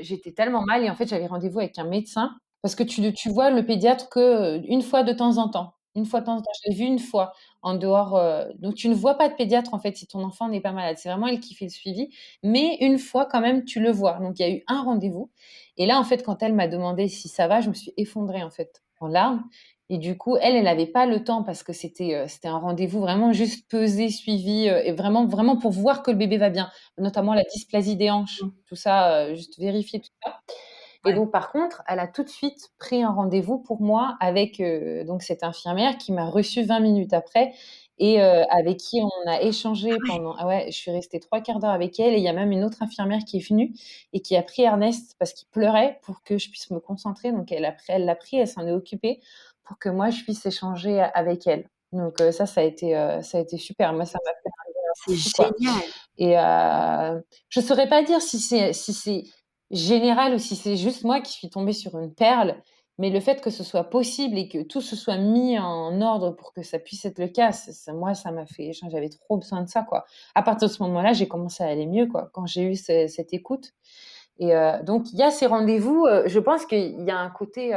j'étais 0.00 0.32
tellement 0.32 0.62
mal 0.62 0.84
et 0.84 0.90
en 0.90 0.94
fait, 0.94 1.06
j'avais 1.08 1.26
rendez-vous 1.26 1.60
avec 1.60 1.78
un 1.78 1.84
médecin 1.84 2.36
parce 2.62 2.74
que 2.74 2.82
tu, 2.82 3.28
vois 3.30 3.50
le 3.50 3.64
pédiatre 3.64 4.08
que 4.08 4.60
une 4.66 4.82
fois 4.82 5.02
de 5.02 5.12
temps 5.12 5.38
en 5.38 5.48
temps. 5.48 5.74
Une 5.94 6.04
fois 6.06 6.20
de 6.20 6.26
temps 6.26 6.36
en 6.36 6.42
temps, 6.42 6.50
je 6.64 6.70
l'ai 6.70 6.76
vu 6.76 6.84
une 6.84 6.98
fois 6.98 7.32
en 7.62 7.74
dehors. 7.74 8.20
donc, 8.58 8.74
tu 8.74 8.88
ne 8.88 8.94
vois 8.94 9.16
pas 9.16 9.28
de 9.28 9.34
pédiatre 9.34 9.74
en 9.74 9.78
fait 9.78 9.96
si 9.96 10.06
ton 10.06 10.22
enfant 10.22 10.48
n'est 10.48 10.60
pas 10.60 10.72
malade. 10.72 10.96
C'est 10.98 11.08
vraiment 11.08 11.26
elle 11.26 11.40
qui 11.40 11.54
fait 11.54 11.66
le 11.66 11.70
suivi. 11.70 12.08
Mais 12.42 12.76
une 12.80 12.98
fois, 12.98 13.26
quand 13.26 13.40
même, 13.40 13.64
tu 13.64 13.80
le 13.80 13.90
vois. 13.90 14.18
Donc, 14.20 14.38
il 14.38 14.42
y 14.42 14.50
a 14.50 14.54
eu 14.54 14.62
un 14.68 14.82
rendez-vous. 14.82 15.30
Et 15.76 15.86
là, 15.86 15.98
en 15.98 16.04
fait, 16.04 16.22
quand 16.24 16.42
elle 16.42 16.54
m'a 16.54 16.68
demandé 16.68 17.08
si 17.08 17.28
ça 17.28 17.48
va, 17.48 17.60
je 17.60 17.68
me 17.68 17.74
suis 17.74 17.92
effondrée 17.96 18.42
en 18.42 18.50
fait 18.50 18.82
en 19.00 19.08
larmes. 19.08 19.44
Et 19.90 19.96
du 19.96 20.18
coup, 20.18 20.36
elle, 20.36 20.54
elle 20.54 20.64
n'avait 20.64 20.86
pas 20.86 21.06
le 21.06 21.24
temps 21.24 21.42
parce 21.42 21.62
que 21.62 21.72
c'était 21.72 22.14
euh, 22.14 22.26
c'était 22.28 22.48
un 22.48 22.58
rendez-vous 22.58 23.00
vraiment 23.00 23.32
juste 23.32 23.68
pesé, 23.70 24.10
suivi, 24.10 24.68
euh, 24.68 24.82
et 24.84 24.92
vraiment 24.92 25.26
vraiment 25.26 25.56
pour 25.56 25.72
voir 25.72 26.02
que 26.02 26.10
le 26.10 26.16
bébé 26.18 26.36
va 26.36 26.50
bien, 26.50 26.70
notamment 26.98 27.32
la 27.32 27.44
dysplasie 27.44 27.96
des 27.96 28.10
hanches, 28.10 28.42
mmh. 28.42 28.50
tout 28.66 28.76
ça, 28.76 29.12
euh, 29.12 29.34
juste 29.34 29.58
vérifier 29.58 30.00
tout 30.00 30.10
ça. 30.22 30.40
Et 31.06 31.14
donc, 31.14 31.30
par 31.30 31.52
contre, 31.52 31.82
elle 31.88 32.00
a 32.00 32.08
tout 32.08 32.22
de 32.22 32.28
suite 32.28 32.70
pris 32.78 33.02
un 33.02 33.12
rendez-vous 33.12 33.58
pour 33.58 33.80
moi 33.80 34.18
avec 34.20 34.60
donc 35.06 35.22
cette 35.22 35.42
infirmière 35.42 35.96
qui 35.96 36.12
m'a 36.12 36.26
reçue 36.26 36.64
20 36.64 36.80
minutes 36.80 37.12
après 37.14 37.54
et 37.98 38.20
avec 38.20 38.78
qui 38.78 39.00
on 39.00 39.30
a 39.30 39.40
échangé 39.40 39.90
ah 39.92 39.96
pendant. 40.06 40.34
Ah 40.36 40.46
ouais, 40.46 40.66
je 40.66 40.76
suis 40.76 40.90
restée 40.90 41.20
trois 41.20 41.40
quarts 41.40 41.60
d'heure 41.60 41.70
avec 41.70 41.98
elle 41.98 42.14
et 42.14 42.18
il 42.18 42.22
y 42.22 42.28
a 42.28 42.32
même 42.32 42.50
une 42.50 42.64
autre 42.64 42.82
infirmière 42.82 43.20
qui 43.24 43.38
est 43.38 43.48
venue 43.48 43.72
et 44.12 44.20
qui 44.20 44.36
a 44.36 44.42
pris 44.42 44.62
Ernest 44.62 45.14
parce 45.18 45.32
qu'il 45.32 45.48
pleurait 45.48 45.98
pour 46.02 46.22
que 46.24 46.36
je 46.36 46.50
puisse 46.50 46.70
me 46.70 46.80
concentrer. 46.80 47.32
Donc, 47.32 47.52
elle 47.52 47.62
l'a 47.62 47.72
pris, 47.72 47.86
elle 47.88 48.04
l'a 48.04 48.16
pris, 48.16 48.36
elle 48.36 48.48
s'en 48.48 48.66
est 48.66 48.72
occupée 48.72 49.20
pour 49.68 49.78
que 49.78 49.88
moi 49.88 50.10
je 50.10 50.22
puisse 50.24 50.44
échanger 50.44 51.00
avec 51.00 51.46
elle. 51.46 51.68
Donc 51.92 52.18
ça, 52.32 52.46
ça 52.46 52.60
a 52.60 52.64
été, 52.64 52.92
ça 53.22 53.38
a 53.38 53.40
été 53.40 53.56
super. 53.56 53.92
Moi, 53.92 54.04
ça 54.04 54.18
m'a 54.24 54.32
fait 54.32 54.50
c'est 55.06 55.14
génial. 55.14 55.82
Et 56.18 56.38
euh, 56.38 57.20
je 57.48 57.60
saurais 57.60 57.88
pas 57.88 58.02
dire 58.02 58.20
si 58.20 58.38
c'est 58.38 58.72
si 58.72 58.92
c'est 58.92 59.24
général 59.70 60.34
ou 60.34 60.38
si 60.38 60.56
c'est 60.56 60.76
juste 60.76 61.04
moi 61.04 61.20
qui 61.20 61.32
suis 61.32 61.50
tombée 61.50 61.72
sur 61.72 61.98
une 61.98 62.14
perle, 62.14 62.60
mais 62.98 63.10
le 63.10 63.20
fait 63.20 63.40
que 63.40 63.50
ce 63.50 63.62
soit 63.62 63.84
possible 63.84 64.38
et 64.38 64.48
que 64.48 64.62
tout 64.62 64.80
se 64.80 64.96
soit 64.96 65.18
mis 65.18 65.58
en 65.58 66.00
ordre 66.00 66.30
pour 66.30 66.52
que 66.52 66.62
ça 66.62 66.78
puisse 66.78 67.04
être 67.04 67.18
le 67.18 67.28
cas, 67.28 67.52
ça, 67.52 67.92
moi, 67.92 68.14
ça 68.14 68.32
m'a 68.32 68.46
fait. 68.46 68.72
J'avais 68.90 69.08
trop 69.08 69.36
besoin 69.36 69.62
de 69.62 69.68
ça, 69.68 69.82
quoi. 69.82 70.04
À 70.34 70.42
partir 70.42 70.68
de 70.68 70.72
ce 70.72 70.82
moment-là, 70.82 71.12
j'ai 71.12 71.28
commencé 71.28 71.62
à 71.62 71.68
aller 71.68 71.86
mieux, 71.86 72.06
quoi, 72.06 72.30
quand 72.32 72.46
j'ai 72.46 72.62
eu 72.62 72.74
cette 72.74 73.32
écoute. 73.32 73.72
Et 74.40 74.52
donc, 74.82 75.12
il 75.12 75.18
y 75.18 75.22
a 75.22 75.30
ces 75.30 75.46
rendez-vous. 75.46 76.06
je 76.26 76.38
pense 76.40 76.66
qu'il 76.66 77.04
y 77.04 77.10
a 77.10 77.18
un 77.18 77.30
côté 77.30 77.72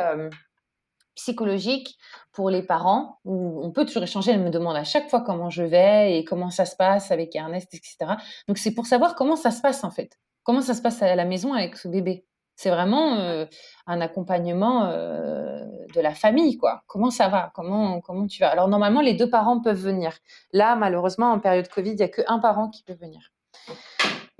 psychologique 1.15 1.97
pour 2.31 2.49
les 2.49 2.63
parents 2.63 3.19
où 3.25 3.61
on 3.63 3.71
peut 3.71 3.85
toujours 3.85 4.03
échanger. 4.03 4.31
Elle 4.31 4.41
me 4.41 4.49
demande 4.49 4.75
à 4.75 4.83
chaque 4.83 5.09
fois 5.09 5.21
comment 5.21 5.49
je 5.49 5.63
vais 5.63 6.17
et 6.17 6.23
comment 6.23 6.49
ça 6.49 6.65
se 6.65 6.75
passe 6.75 7.11
avec 7.11 7.35
Ernest, 7.35 7.73
etc. 7.73 8.13
Donc 8.47 8.57
c'est 8.57 8.73
pour 8.73 8.85
savoir 8.85 9.15
comment 9.15 9.35
ça 9.35 9.51
se 9.51 9.61
passe 9.61 9.83
en 9.83 9.91
fait. 9.91 10.17
Comment 10.43 10.61
ça 10.61 10.73
se 10.73 10.81
passe 10.81 11.01
à 11.01 11.15
la 11.15 11.25
maison 11.25 11.53
avec 11.53 11.77
ce 11.77 11.87
bébé. 11.87 12.25
C'est 12.55 12.69
vraiment 12.69 13.15
euh, 13.15 13.45
un 13.87 14.01
accompagnement 14.01 14.85
euh, 14.85 15.65
de 15.95 16.01
la 16.01 16.13
famille, 16.13 16.57
quoi. 16.57 16.83
Comment 16.87 17.09
ça 17.09 17.27
va? 17.27 17.51
Comment 17.55 18.01
comment 18.01 18.27
tu 18.27 18.41
vas? 18.41 18.49
Alors 18.49 18.67
normalement 18.67 19.01
les 19.01 19.13
deux 19.13 19.29
parents 19.29 19.61
peuvent 19.61 19.81
venir. 19.81 20.17
Là 20.53 20.75
malheureusement 20.75 21.31
en 21.31 21.39
période 21.39 21.67
Covid 21.67 21.91
il 21.91 21.99
y 21.99 22.03
a 22.03 22.09
que 22.09 22.21
un 22.27 22.39
parent 22.39 22.69
qui 22.69 22.83
peut 22.83 22.93
venir. 22.99 23.31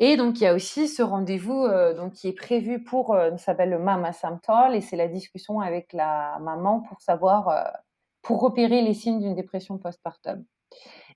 Et 0.04 0.18
donc, 0.18 0.40
il 0.40 0.46
y 0.46 0.48
a 0.48 0.56
aussi 0.56 0.88
ce 0.88 1.04
rendez-vous 1.04 1.64
euh, 1.64 1.94
donc, 1.94 2.14
qui 2.14 2.28
est 2.28 2.34
prévu 2.34 2.84
pour, 2.84 3.14
euh, 3.14 3.30
ça 3.34 3.38
s'appelle 3.38 3.70
le 3.70 3.78
Mama 3.78 4.14
Samtal, 4.14 4.76
et 4.76 4.82
c'est 4.82 4.96
la 4.96 5.08
discussion 5.08 5.60
avec 5.62 5.94
la 5.94 6.40
maman 6.42 6.82
pour 6.82 7.00
savoir, 7.02 7.50
euh, 7.50 7.62
pour 8.24 8.42
repérer 8.42 8.82
les 8.82 8.96
signes 8.96 9.20
d'une 9.20 9.36
dépression 9.36 9.78
postpartum. 9.78 10.44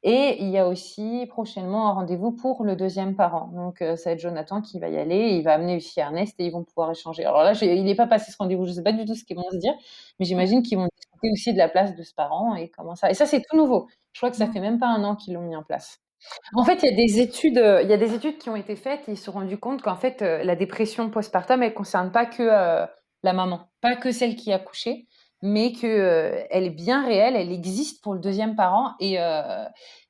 Et 0.04 0.38
il 0.44 0.50
y 0.50 0.60
a 0.60 0.68
aussi 0.68 1.26
prochainement 1.30 1.90
un 1.90 1.94
rendez-vous 1.94 2.32
pour 2.32 2.64
le 2.64 2.76
deuxième 2.76 3.16
parent. 3.16 3.48
Donc, 3.56 3.80
ça 3.80 3.96
va 4.06 4.12
être 4.12 4.20
Jonathan 4.20 4.62
qui 4.62 4.80
va 4.80 4.90
y 4.90 4.98
aller. 4.98 5.30
il 5.36 5.44
va 5.44 5.54
amener 5.56 5.78
aussi 5.78 6.00
Ernest 6.00 6.36
et 6.40 6.46
ils 6.46 6.52
vont 6.52 6.64
pouvoir 6.64 6.92
échanger. 6.92 7.26
Alors 7.26 7.44
là, 7.44 7.54
il 7.64 7.86
n'est 7.86 7.96
pas 7.96 8.08
passé 8.08 8.32
ce 8.32 8.38
rendez-vous. 8.38 8.66
Je 8.66 8.72
ne 8.72 8.76
sais 8.76 8.84
pas 8.84 8.92
du 8.92 9.06
tout 9.06 9.16
ce 9.16 9.24
qu'ils 9.24 9.38
vont 9.38 9.50
se 9.52 9.58
dire, 9.58 9.74
mais 10.20 10.26
j'imagine 10.26 10.62
qu'ils 10.62 10.78
vont 10.78 10.90
discuter 10.96 11.32
aussi 11.32 11.54
de 11.54 11.58
la 11.58 11.70
place 11.70 11.96
de 11.96 12.04
ce 12.04 12.14
parent 12.14 12.56
et 12.56 12.70
comment 12.70 12.96
ça. 12.96 13.10
Et 13.10 13.16
ça, 13.16 13.26
c'est 13.26 13.42
tout 13.50 13.58
nouveau. 13.58 13.88
Je 14.14 14.20
crois 14.20 14.30
que 14.30 14.38
ça 14.38 14.48
mmh. 14.48 14.54
fait 14.54 14.60
même 14.60 14.80
pas 14.80 14.88
un 14.88 15.04
an 15.06 15.16
qu'ils 15.16 15.34
l'ont 15.34 15.42
mis 15.42 15.56
en 15.56 15.64
place. 15.64 16.05
En 16.54 16.64
fait, 16.64 16.84
il 16.84 16.90
y 16.90 16.94
a 16.94 16.96
des 16.96 17.20
études, 17.20 17.62
il 17.84 17.90
y 17.90 17.94
a 17.94 17.98
des 17.98 18.14
études 18.14 18.38
qui 18.38 18.50
ont 18.50 18.56
été 18.56 18.76
faites 18.76 19.08
et 19.08 19.14
ils 19.14 19.18
se 19.18 19.26
sont 19.26 19.34
rendus 19.34 19.58
compte 19.58 19.82
qu'en 19.82 19.96
fait, 19.96 20.22
la 20.22 20.56
dépression 20.56 21.10
postpartum, 21.10 21.64
elle 21.64 21.74
concerne 21.74 22.12
pas 22.12 22.26
que 22.26 22.44
la 22.44 23.34
maman, 23.34 23.70
pas 23.82 23.96
que 23.96 24.12
celle 24.12 24.36
qui 24.36 24.52
a 24.54 24.60
couché, 24.60 25.08
mais 25.42 25.72
qu'elle 25.74 26.48
elle 26.50 26.64
est 26.66 26.70
bien 26.70 27.06
réelle, 27.06 27.36
elle 27.36 27.52
existe 27.52 28.04
pour 28.04 28.14
le 28.14 28.20
deuxième 28.20 28.56
parent 28.56 28.94
et 29.00 29.18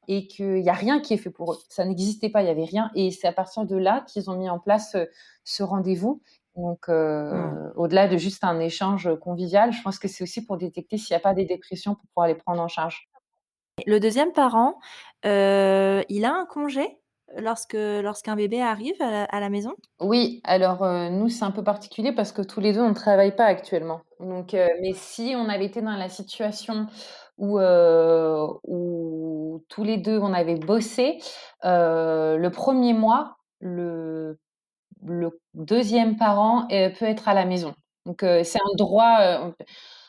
et 0.07 0.27
qu'il 0.27 0.61
n'y 0.61 0.69
a 0.69 0.73
rien 0.73 0.99
qui 0.99 1.13
est 1.13 1.17
fait 1.17 1.31
pour 1.31 1.53
eux. 1.53 1.57
Ça 1.69 1.85
n'existait 1.85 2.29
pas, 2.29 2.41
il 2.41 2.45
n'y 2.45 2.51
avait 2.51 2.65
rien. 2.65 2.91
Et 2.95 3.11
c'est 3.11 3.27
à 3.27 3.33
partir 3.33 3.65
de 3.65 3.75
là 3.75 4.05
qu'ils 4.07 4.29
ont 4.29 4.35
mis 4.35 4.49
en 4.49 4.59
place 4.59 4.95
ce 5.43 5.63
rendez-vous. 5.63 6.21
Donc, 6.55 6.87
mmh. 6.87 7.73
au-delà 7.75 8.07
de 8.07 8.17
juste 8.17 8.43
un 8.43 8.59
échange 8.59 9.09
convivial, 9.19 9.73
je 9.73 9.81
pense 9.81 9.99
que 9.99 10.07
c'est 10.07 10.23
aussi 10.23 10.45
pour 10.45 10.57
détecter 10.57 10.97
s'il 10.97 11.13
n'y 11.13 11.17
a 11.17 11.21
pas 11.21 11.33
des 11.33 11.45
dépressions 11.45 11.95
pour 11.95 12.05
pouvoir 12.07 12.27
les 12.27 12.35
prendre 12.35 12.61
en 12.61 12.67
charge. 12.67 13.09
Le 13.85 13.99
deuxième 13.99 14.31
parent, 14.31 14.79
il 15.23 16.25
a 16.25 16.33
un 16.33 16.45
congé 16.45 16.97
lorsque 17.37 17.75
lorsqu'un 17.75 18.35
bébé 18.35 18.61
arrive 18.61 19.01
à 19.01 19.39
la 19.39 19.49
maison? 19.49 19.73
Oui, 19.99 20.41
alors, 20.45 20.85
nous, 21.11 21.29
c'est 21.29 21.43
un 21.43 21.51
peu 21.51 21.63
particulier 21.63 22.13
parce 22.13 22.31
que 22.31 22.41
tous 22.41 22.61
les 22.61 22.73
deux, 22.73 22.81
on 22.81 22.89
ne 22.89 22.93
travaille 22.93 23.35
pas 23.35 23.45
actuellement. 23.45 24.01
Donc, 24.19 24.53
mais 24.53 24.93
si 24.93 25.35
on 25.37 25.49
avait 25.49 25.65
été 25.65 25.81
dans 25.81 25.97
la 25.97 26.09
situation 26.09 26.87
où, 27.37 27.59
où 27.59 29.63
tous 29.67 29.83
les 29.83 29.97
deux, 29.97 30.19
on 30.19 30.33
avait 30.33 30.55
bossé, 30.55 31.19
le 31.63 32.47
premier 32.49 32.93
mois, 32.93 33.37
le 33.59 34.39
le 35.07 35.39
deuxième 35.53 36.15
parent, 36.15 36.67
peut 36.69 37.05
être 37.05 37.27
à 37.27 37.33
la 37.33 37.45
maison. 37.45 37.75
Donc, 38.05 38.19
c'est 38.21 38.59
un 38.59 38.75
droit, 38.77 39.53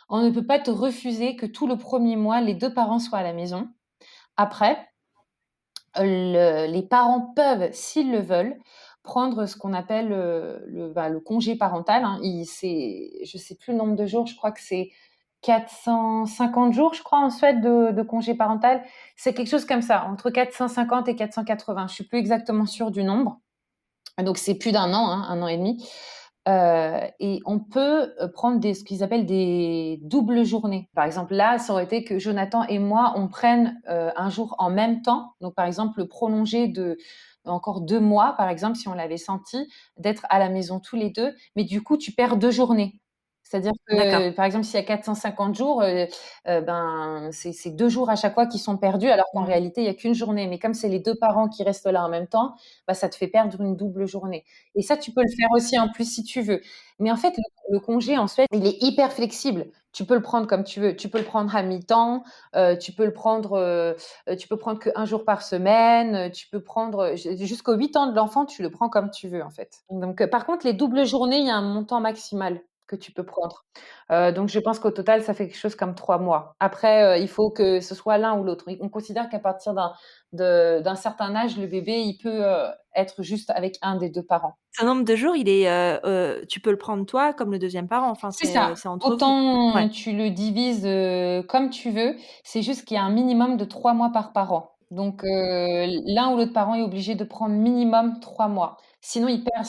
on 0.09 0.23
ne 0.23 0.31
peut 0.31 0.47
pas 0.47 0.59
te 0.59 0.71
refuser 0.71 1.37
que 1.37 1.47
tout 1.47 1.67
le 1.67 1.77
premier 1.77 2.17
mois, 2.17 2.41
les 2.41 2.55
deux 2.55 2.73
parents 2.73 2.99
soient 2.99 3.19
à 3.19 3.23
la 3.23 3.33
maison. 3.33 3.69
Après, 4.37 4.89
les 5.99 6.87
parents 6.89 7.33
peuvent, 7.35 7.71
s'ils 7.73 8.13
le 8.13 8.21
veulent, 8.21 8.59
prendre 9.03 9.47
ce 9.47 9.57
qu'on 9.57 9.73
appelle 9.73 10.09
le, 10.09 10.65
le, 10.67 10.89
bah, 10.89 11.11
congé 11.25 11.57
parental. 11.57 12.05
Hein. 12.05 12.19
je 12.23 13.37
ne 13.37 13.41
sais 13.41 13.55
plus 13.55 13.73
le 13.73 13.79
nombre 13.79 13.97
de 13.97 14.07
jours, 14.07 14.27
je 14.27 14.37
crois 14.37 14.53
que 14.53 14.61
c'est 14.61 14.91
450 15.43 16.73
jours, 16.73 16.95
je 16.95 17.03
crois, 17.03 17.21
en 17.21 17.31
Suède, 17.31 17.61
de, 17.61 18.03
congé 18.03 18.35
parental. 18.35 18.83
C'est 19.17 19.33
quelque 19.33 19.49
chose 19.49 19.65
comme 19.65 19.83
ça, 19.83 20.05
entre 20.07 20.31
450 20.31 21.09
et 21.09 21.15
480. 21.17 21.87
Je 21.89 21.95
suis 21.95 22.05
plus 22.05 22.19
exactement 22.19 22.67
sûre 22.67 22.91
du 22.91 23.05
nombre. 23.05 23.39
Donc, 24.19 24.39
c'est 24.39 24.57
plus 24.57 24.73
d'un 24.73 24.93
an, 24.93 25.09
hein, 25.09 25.25
un 25.29 25.43
an 25.43 25.47
et 25.47 25.57
demi. 25.57 25.87
Euh, 26.49 27.01
et 27.19 27.41
on 27.45 27.59
peut 27.59 28.15
euh, 28.21 28.29
prendre 28.29 28.61
des, 28.61 28.75
ce 28.75 28.85
qu'ils 28.85 29.03
appellent 29.03 29.27
des 29.27 29.99
doubles 30.03 30.45
journées. 30.45 30.89
Par 30.95 31.05
exemple, 31.05 31.35
là, 31.35 31.59
ça 31.59 31.73
aurait 31.73 31.85
été 31.85 32.05
que 32.05 32.19
Jonathan 32.19 32.63
et 32.65 32.79
moi, 32.79 33.15
on 33.17 33.27
prenne 33.27 33.81
euh, 33.89 34.11
un 34.17 34.31
jour 34.31 34.55
en 34.59 34.71
même 34.71 35.03
temps. 35.03 35.33
Donc, 35.41 35.55
par 35.55 35.67
exemple, 35.67 35.99
le 35.99 36.07
prolonger 36.07 36.69
de 36.69 36.99
encore 37.45 37.81
deux 37.81 38.01
mois, 38.01 38.35
par 38.37 38.49
exemple, 38.49 38.77
si 38.77 38.89
on 38.89 38.95
l'avait 38.95 39.17
senti, 39.17 39.69
d'être 39.99 40.27
à 40.31 40.39
la 40.39 40.49
maison 40.49 40.81
tous 40.81 40.97
les 40.97 41.11
deux. 41.11 41.35
Mais 41.55 41.65
du 41.65 41.83
coup, 41.83 41.97
tu 41.97 42.13
perds 42.13 42.37
deux 42.37 42.51
journées. 42.51 43.01
C'est-à-dire 43.49 43.73
que, 43.87 44.31
par 44.31 44.45
exemple, 44.45 44.65
s'il 44.65 44.75
y 44.75 44.83
a 44.83 44.83
450 44.83 45.55
jours, 45.55 45.81
euh, 45.81 46.07
euh, 46.49 46.61
ben, 46.61 47.31
c'est 47.31 47.71
deux 47.71 47.89
jours 47.89 48.11
à 48.11 48.17
chaque 48.17 48.35
fois 48.35 48.47
qui 48.47 48.59
sont 48.59 48.77
perdus, 48.77 49.09
alors 49.09 49.27
qu'en 49.33 49.43
mmh. 49.43 49.47
réalité, 49.47 49.81
il 49.83 49.85
n'y 49.85 49.91
a 49.91 49.95
qu'une 49.95 50.15
journée. 50.15 50.49
Mais 50.49 50.59
comme 50.59 50.75
c'est 50.75 50.89
les 50.89 50.99
deux 50.99 51.15
parents 51.15 51.49
qui 51.49 51.63
restent 51.63 51.87
là 51.87 52.05
en 52.05 52.09
même 52.09 52.27
temps, 52.27 52.57
bah, 52.89 52.95
ça 52.95 53.09
te 53.09 53.15
fait 53.15 53.29
perdre 53.29 53.61
une 53.61 53.77
double 53.77 54.07
journée. 54.07 54.45
Et 54.75 54.83
ça, 54.83 54.97
tu 54.97 55.13
peux 55.13 55.23
le 55.23 55.29
faire 55.29 55.49
aussi 55.53 55.79
en 55.79 55.89
plus 55.89 56.13
si 56.13 56.25
tu 56.25 56.43
veux. 56.43 56.61
Mais 56.99 57.13
en 57.13 57.17
fait, 57.17 57.35
le, 57.71 57.79
congé, 57.79 58.19
en 58.19 58.27
fait, 58.27 58.49
il 58.53 58.67
est 58.67 58.83
hyper 58.83 59.13
flexible. 59.13 59.67
Tu 59.93 60.05
peux 60.05 60.15
le 60.15 60.23
prendre 60.23 60.49
comme 60.49 60.65
tu 60.65 60.81
veux. 60.81 60.97
Tu 60.97 61.09
peux 61.09 61.19
le 61.19 61.25
prendre 61.25 61.55
à 61.55 61.63
mi-temps. 61.63 62.25
Euh, 62.57 62.75
tu 62.77 62.93
peux 62.93 63.05
le 63.05 63.13
prendre, 63.13 63.95
tu 64.37 64.49
peux 64.49 64.57
prendre 64.57 64.81
qu'un 64.81 65.05
jour 65.05 65.25
par 65.25 65.43
semaine. 65.43 66.33
Tu 66.33 66.49
peux 66.49 66.61
prendre 66.61 67.15
jusqu'aux 67.15 67.77
8 67.77 67.97
ans 67.97 68.07
de 68.09 68.17
l'enfant, 68.17 68.45
tu 68.45 68.63
le 68.63 68.71
prends 68.71 68.89
comme 68.89 69.13
tu 69.13 69.29
veux, 69.29 69.43
en 69.45 69.51
fait. 69.51 69.83
Donc, 69.91 70.27
par 70.27 70.47
contre, 70.47 70.67
les 70.67 70.73
doubles 70.73 71.07
journées, 71.07 71.39
il 71.39 71.47
y 71.47 71.51
a 71.51 71.57
un 71.57 71.63
montant 71.63 72.01
maximal 72.01 72.61
que 72.87 72.97
tu 72.97 73.13
peux 73.13 73.25
prendre. 73.25 73.65
donc 74.11 74.49
je 74.49 74.59
pense 74.59 74.79
qu'au 74.79 74.91
total, 74.91 75.23
ça 75.23 75.35
fait 75.35 75.49
quelque 75.49 75.59
chose 75.59 75.75
comme 75.75 75.95
trois 75.95 76.19
mois. 76.19 76.55
Après, 76.61 77.21
il 77.21 77.29
faut 77.29 77.51
que 77.51 77.81
ce 77.81 77.95
soit 77.95 78.19
l'un 78.19 78.39
ou 78.39 78.45
l'autre. 78.45 78.65
On 78.81 78.89
considère 78.89 79.29
qu'à 79.29 79.39
partir 79.39 79.75
d'un 80.33 80.95
certain 80.95 81.35
âge, 81.35 81.57
le 81.59 81.67
bébé, 81.67 82.01
il 82.01 82.19
peut 82.19 82.45
être 82.95 83.23
juste 83.23 83.51
avec 83.51 83.79
un 83.83 83.97
des 83.97 84.11
deux 84.11 84.23
parents. 84.23 84.55
Un 84.81 84.87
nombre 84.87 85.05
de 85.05 85.17
jours, 85.17 85.35
il 85.37 85.49
est, 85.49 85.67
tu 86.49 86.61
peux 86.61 86.71
le 86.71 86.79
prendre 86.79 87.05
toi 87.07 87.33
comme 87.33 87.51
le 87.53 87.59
deuxième 87.59 87.89
parent. 87.89 88.11
Enfin, 88.11 88.31
c'est 88.31 88.47
ça. 88.47 88.73
Autant 89.03 89.89
tu 89.89 90.13
le 90.13 90.31
divises 90.31 90.87
comme 91.49 91.71
tu 91.71 91.91
veux. 91.91 92.15
C'est 92.45 92.63
juste 92.63 92.85
qu'il 92.85 92.97
y 92.97 92.99
a 92.99 93.03
un 93.03 93.11
minimum 93.11 93.57
de 93.57 93.65
trois 93.65 93.95
mois 93.95 94.11
par 94.13 94.33
parent. 94.33 94.73
Donc 94.91 95.23
l'un 95.25 96.33
ou 96.33 96.37
l'autre 96.37 96.53
parent 96.53 96.75
est 96.75 96.83
obligé 96.83 97.15
de 97.15 97.25
prendre 97.25 97.55
minimum 97.55 98.21
trois 98.21 98.49
mois. 98.49 98.77
Sinon, 99.09 99.29
il 99.29 99.45
perd 99.45 99.65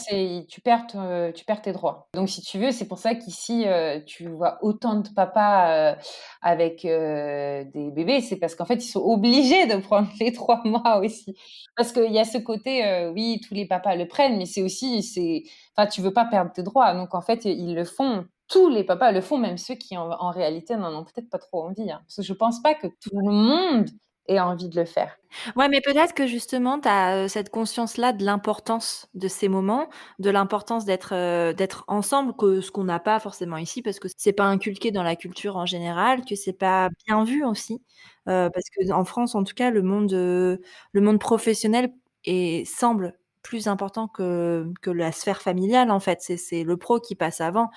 tu, 0.48 0.62
perds, 0.62 0.88
tu 1.36 1.46
perds 1.46 1.62
tes 1.62 1.72
droits. 1.72 2.10
Donc, 2.16 2.28
si 2.28 2.42
tu 2.42 2.58
veux, 2.58 2.72
c'est 2.72 2.88
pour 2.88 2.98
ça 2.98 3.14
qu'ici, 3.14 3.68
euh, 3.68 4.00
tu 4.04 4.28
vois 4.28 4.58
autant 4.64 4.96
de 4.96 5.10
papas 5.10 5.92
euh, 5.92 5.96
avec 6.42 6.84
euh, 6.86 7.64
des 7.66 7.92
bébés. 7.92 8.22
C'est 8.22 8.38
parce 8.38 8.56
qu'en 8.56 8.66
fait, 8.66 8.84
ils 8.84 8.90
sont 8.90 9.04
obligés 9.04 9.68
de 9.68 9.78
prendre 9.78 10.10
les 10.20 10.34
trois 10.34 10.64
mois 10.66 10.98
aussi. 10.98 11.38
Parce 11.76 11.92
qu'il 11.92 12.12
y 12.12 12.18
a 12.18 12.26
ce 12.26 12.40
côté, 12.40 13.12
oui, 13.14 13.40
tous 13.48 13.54
les 13.54 13.68
papas 13.68 13.96
le 13.96 14.08
prennent, 14.08 14.38
mais 14.40 14.48
c'est 14.48 14.64
aussi, 14.64 15.04
c'est, 15.04 15.44
enfin, 15.76 15.88
tu 15.88 16.02
veux 16.02 16.14
pas 16.14 16.26
perdre 16.26 16.52
tes 16.52 16.64
droits. 16.64 16.96
Donc, 16.96 17.14
en 17.14 17.22
fait, 17.22 17.46
ils 17.46 17.76
le 17.76 17.86
font. 17.86 18.26
Tous 18.48 18.70
les 18.70 18.84
papas 18.84 19.12
le 19.12 19.22
font, 19.22 19.38
même 19.38 19.58
ceux 19.58 19.76
qui, 19.76 19.96
en, 19.98 20.32
réalité, 20.32 20.76
n'en 20.78 20.98
ont 20.98 21.04
peut-être 21.04 21.30
pas 21.30 21.38
trop 21.38 21.62
envie. 21.62 21.92
Hein. 21.92 22.02
Parce 22.08 22.16
que 22.16 22.22
je 22.24 22.34
pense 22.34 22.60
pas 22.64 22.74
que 22.74 22.88
tout 22.88 23.20
le 23.20 23.32
monde 23.32 23.88
et 24.28 24.40
envie 24.40 24.70
de 24.70 24.80
le 24.80 24.86
faire. 24.86 25.18
Ouais, 25.56 25.70
mais 25.70 25.82
peut-être 25.82 26.14
que 26.14 26.26
justement, 26.28 26.80
tu 26.80 26.88
as 26.88 27.28
cette 27.30 27.50
conscience-là 27.50 28.14
de 28.14 28.24
l'importance 28.24 29.08
de 29.14 29.28
ces 29.28 29.50
moments, 29.50 29.90
de 30.20 30.30
l'importance 30.30 30.86
d'être 30.86 31.14
d'être 31.54 31.84
ensemble, 31.88 32.34
que 32.36 32.62
ce 32.62 32.72
qu'on 32.72 32.86
n'a 32.86 33.00
pas 33.00 33.20
forcément 33.20 33.58
ici, 33.58 33.82
parce 33.82 34.00
que 34.00 34.08
c'est 34.18 34.34
pas 34.34 34.46
inculqué 34.46 34.92
dans 34.92 35.04
la 35.04 35.16
culture 35.16 35.58
en 35.58 35.66
général, 35.66 36.24
que 36.26 36.36
c'est 36.36 36.54
pas 36.54 36.90
bien 37.08 37.24
vu 37.24 37.44
aussi, 37.46 37.82
parce 38.26 38.70
que 38.76 38.92
en 38.92 39.06
France, 39.06 39.36
en 39.36 39.44
tout 39.44 39.54
cas, 39.56 39.70
le 39.72 39.82
monde 39.84 40.12
le 40.14 41.02
monde 41.02 41.20
professionnel 41.20 41.92
est, 42.26 42.66
semble 42.66 43.14
plus 43.44 43.68
important 43.68 44.08
que 44.08 44.66
que 44.82 44.90
la 44.92 45.12
sphère 45.12 45.42
familiale 45.42 45.92
en 45.92 46.00
fait. 46.00 46.20
C'est 46.22 46.64
le 46.64 46.78
pro 46.78 47.00
qui 47.00 47.16
passe 47.16 47.42
avant. 47.42 47.70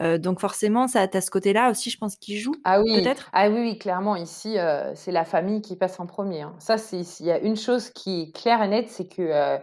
Euh, 0.00 0.18
donc 0.18 0.40
forcément, 0.40 0.86
ça 0.86 1.06
as 1.12 1.20
ce 1.20 1.30
côté-là 1.30 1.70
aussi, 1.70 1.90
je 1.90 1.98
pense, 1.98 2.16
qui 2.16 2.38
joue. 2.38 2.54
Ah 2.64 2.80
oui, 2.80 3.02
peut-être? 3.02 3.28
Ah 3.32 3.48
oui, 3.48 3.60
oui, 3.60 3.78
clairement. 3.78 4.16
Ici, 4.16 4.58
euh, 4.58 4.94
c'est 4.94 5.10
la 5.10 5.24
famille 5.24 5.60
qui 5.60 5.76
passe 5.76 5.98
en 5.98 6.06
premier. 6.06 6.42
Hein. 6.42 6.54
Ça, 6.58 6.78
c'est 6.78 7.00
il 7.20 7.26
y 7.26 7.32
a 7.32 7.38
une 7.38 7.56
chose 7.56 7.90
qui 7.90 8.22
est 8.22 8.36
claire 8.36 8.62
et 8.62 8.68
nette, 8.68 8.88
c'est 8.88 9.08
que 9.08 9.22
euh, 9.22 9.58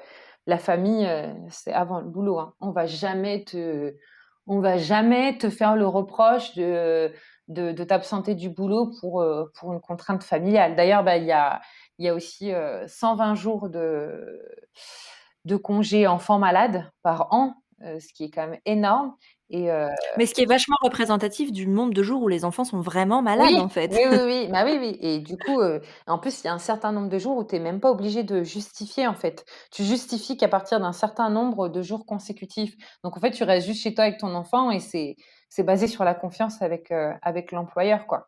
la 0.45 0.57
famille, 0.57 1.09
c'est 1.49 1.73
avant 1.73 1.99
le 1.99 2.07
boulot. 2.07 2.39
Hein. 2.39 2.53
On 2.59 2.71
va 2.71 2.85
jamais 2.85 3.43
te, 3.45 3.95
on 4.45 4.59
va 4.59 4.77
jamais 4.77 5.37
te 5.37 5.49
faire 5.49 5.75
le 5.75 5.87
reproche 5.87 6.53
de 6.55 7.11
de, 7.47 7.71
de 7.71 7.83
t'absenter 7.83 8.33
du 8.33 8.49
boulot 8.49 8.91
pour 8.99 9.25
pour 9.55 9.73
une 9.73 9.79
contrainte 9.79 10.23
familiale. 10.23 10.75
D'ailleurs, 10.75 11.03
bah, 11.03 11.17
il 11.17 11.25
y 11.25 11.31
a 11.31 11.61
il 11.97 12.05
y 12.05 12.09
a 12.09 12.13
aussi 12.13 12.51
120 12.85 13.35
jours 13.35 13.69
de 13.69 14.39
de 15.45 15.55
congés 15.55 16.05
enfants 16.05 16.39
malades 16.39 16.91
par 17.01 17.33
an, 17.33 17.55
ce 17.81 18.13
qui 18.13 18.25
est 18.25 18.29
quand 18.29 18.47
même 18.47 18.59
énorme. 18.65 19.15
Euh, 19.53 19.89
Mais 20.17 20.25
ce 20.25 20.33
qui 20.33 20.41
est 20.41 20.47
vachement 20.47 20.75
représentatif 20.81 21.51
du 21.51 21.67
nombre 21.67 21.93
de 21.93 22.01
jours 22.01 22.21
où 22.23 22.27
les 22.27 22.45
enfants 22.45 22.63
sont 22.63 22.81
vraiment 22.81 23.21
malades, 23.21 23.53
en 23.53 23.69
fait. 23.69 23.91
Oui, 23.91 24.01
oui, 24.09 24.17
oui. 24.25 24.47
Bah, 24.51 24.63
oui, 24.65 24.77
oui. 24.79 24.97
Et 25.01 25.19
du 25.19 25.37
coup, 25.37 25.61
euh, 25.61 25.79
en 26.07 26.17
plus, 26.17 26.41
il 26.43 26.47
y 26.47 26.49
a 26.49 26.53
un 26.53 26.59
certain 26.59 26.91
nombre 26.91 27.09
de 27.09 27.19
jours 27.19 27.37
où 27.37 27.43
tu 27.43 27.55
n'es 27.55 27.61
même 27.61 27.79
pas 27.79 27.91
obligé 27.91 28.23
de 28.23 28.43
justifier, 28.43 29.05
en 29.07 29.13
fait. 29.13 29.45
Tu 29.71 29.83
justifies 29.83 30.35
qu'à 30.35 30.47
partir 30.47 30.79
d'un 30.79 30.93
certain 30.93 31.29
nombre 31.29 31.69
de 31.69 31.81
jours 31.83 32.05
consécutifs. 32.05 32.75
Donc, 33.03 33.15
en 33.17 33.19
fait, 33.19 33.31
tu 33.31 33.43
restes 33.43 33.67
juste 33.67 33.83
chez 33.83 33.93
toi 33.93 34.05
avec 34.05 34.19
ton 34.19 34.33
enfant 34.33 34.71
et 34.71 34.79
c'est, 34.79 35.15
c'est 35.49 35.63
basé 35.63 35.87
sur 35.87 36.03
la 36.03 36.15
confiance 36.15 36.61
avec, 36.61 36.91
euh, 36.91 37.13
avec 37.21 37.51
l'employeur, 37.51 38.07
quoi. 38.07 38.27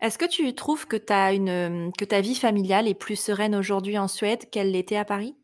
Est-ce 0.00 0.18
que 0.18 0.26
tu 0.26 0.54
trouves 0.54 0.86
que, 0.86 0.96
as 1.10 1.32
une, 1.32 1.90
que 1.96 2.04
ta 2.04 2.20
vie 2.20 2.34
familiale 2.34 2.86
est 2.86 2.94
plus 2.94 3.16
sereine 3.16 3.54
aujourd'hui 3.54 3.98
en 3.98 4.08
Suède 4.08 4.50
qu'elle 4.50 4.72
l'était 4.72 4.96
à 4.96 5.04
Paris? 5.04 5.36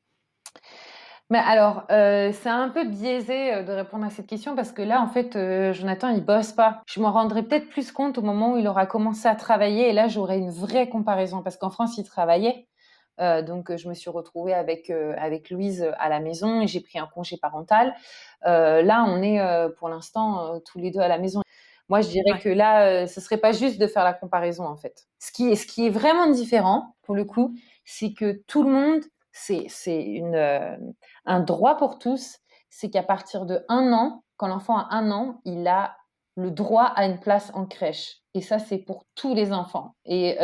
Mais 1.32 1.38
alors, 1.38 1.84
euh, 1.90 2.30
c'est 2.34 2.50
un 2.50 2.68
peu 2.68 2.84
biaisé 2.84 3.54
euh, 3.54 3.62
de 3.62 3.72
répondre 3.72 4.04
à 4.04 4.10
cette 4.10 4.26
question 4.26 4.54
parce 4.54 4.70
que 4.70 4.82
là, 4.82 5.00
en 5.00 5.08
fait, 5.08 5.34
euh, 5.34 5.72
Jonathan, 5.72 6.10
il 6.10 6.22
bosse 6.22 6.52
pas. 6.52 6.82
Je 6.86 7.00
m'en 7.00 7.10
rendrai 7.10 7.42
peut-être 7.42 7.70
plus 7.70 7.90
compte 7.90 8.18
au 8.18 8.22
moment 8.22 8.52
où 8.52 8.58
il 8.58 8.68
aura 8.68 8.84
commencé 8.84 9.26
à 9.26 9.34
travailler 9.34 9.88
et 9.88 9.94
là, 9.94 10.08
j'aurai 10.08 10.36
une 10.36 10.50
vraie 10.50 10.90
comparaison 10.90 11.40
parce 11.42 11.56
qu'en 11.56 11.70
France, 11.70 11.96
il 11.96 12.04
travaillait. 12.04 12.66
donc, 13.18 13.74
je 13.74 13.88
me 13.88 13.94
suis 13.94 14.10
retrouvée 14.10 14.52
avec 14.52 14.90
avec 14.90 15.48
Louise 15.48 15.90
à 15.98 16.10
la 16.10 16.20
maison 16.20 16.60
et 16.60 16.66
j'ai 16.66 16.80
pris 16.80 16.98
un 16.98 17.06
congé 17.06 17.38
parental. 17.38 17.94
là, 18.44 19.04
on 19.08 19.22
est 19.22 19.40
pour 19.78 19.88
l'instant 19.88 20.60
tous 20.66 20.78
les 20.78 20.90
deux 20.90 21.00
à 21.00 21.08
la 21.08 21.18
maison. 21.18 21.40
Moi, 21.88 22.02
je 22.02 22.08
dirais 22.08 22.38
que 22.40 22.50
là, 22.50 23.06
ce 23.06 23.20
serait 23.22 23.38
pas 23.38 23.52
juste 23.52 23.80
de 23.80 23.86
faire 23.86 24.04
la 24.04 24.12
comparaison, 24.12 24.66
en 24.66 24.76
fait. 24.76 25.06
Ce 25.18 25.32
qui 25.32 25.56
ce 25.56 25.66
qui 25.66 25.86
est 25.86 25.90
vraiment 25.90 26.28
différent, 26.28 26.94
pour 27.02 27.14
le 27.14 27.24
coup, 27.24 27.54
c'est 27.84 28.12
que 28.12 28.42
tout 28.46 28.64
le 28.64 28.70
monde, 28.70 29.02
c'est 29.32 29.66
un 31.24 31.40
droit 31.40 31.76
pour 31.76 31.98
tous, 31.98 32.38
c'est 32.70 32.90
qu'à 32.90 33.02
partir 33.02 33.46
de 33.46 33.64
un 33.68 33.92
an, 33.92 34.22
quand 34.36 34.48
l'enfant 34.48 34.78
a 34.78 34.88
un 34.90 35.10
an, 35.10 35.40
il 35.44 35.66
a 35.66 35.96
le 36.36 36.50
droit 36.50 36.84
à 36.84 37.04
une 37.04 37.20
place 37.20 37.50
en 37.54 37.66
crèche. 37.66 38.18
Et 38.34 38.40
ça, 38.40 38.58
c'est 38.58 38.78
pour 38.78 39.04
tous 39.14 39.34
les 39.34 39.52
enfants. 39.52 39.94
Et 40.06 40.38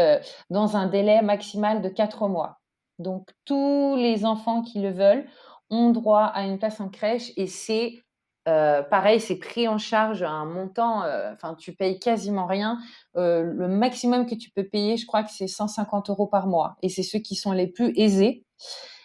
dans 0.51 0.77
un 0.77 0.87
délai 0.87 1.23
maximal 1.23 1.81
de 1.81 1.89
quatre 1.89 2.29
mois. 2.29 2.59
Donc, 2.99 3.31
tous 3.45 3.97
les 3.97 4.25
enfants 4.27 4.61
qui 4.63 4.81
le 4.81 4.91
veulent 4.91 5.27
ont 5.71 5.91
droit 5.91 6.25
à 6.25 6.45
une 6.45 6.59
place 6.59 6.81
en 6.81 6.89
crèche. 6.91 7.33
Et 7.37 7.47
c'est 7.47 8.03
pareil, 8.45 9.21
c'est 9.21 9.39
pris 9.39 9.69
en 9.69 9.79
charge 9.79 10.23
à 10.23 10.31
un 10.31 10.45
montant. 10.45 11.03
Enfin, 11.33 11.55
tu 11.55 11.75
payes 11.75 11.99
quasiment 11.99 12.47
rien. 12.47 12.79
le 13.15 13.69
maximum 13.69 14.27
que 14.27 14.35
tu 14.35 14.51
peux 14.51 14.65
payer, 14.65 14.99
je 14.99 15.07
crois 15.07 15.23
que 15.23 15.31
c'est 15.31 15.49
150 15.49 16.11
euros 16.11 16.27
par 16.27 16.47
mois. 16.47 16.77
Et 16.83 16.91
c'est 16.91 17.03
ceux 17.03 17.21
qui 17.21 17.35
sont 17.35 17.53
les 17.53 17.69
plus 17.69 17.93
aisés. 17.97 18.45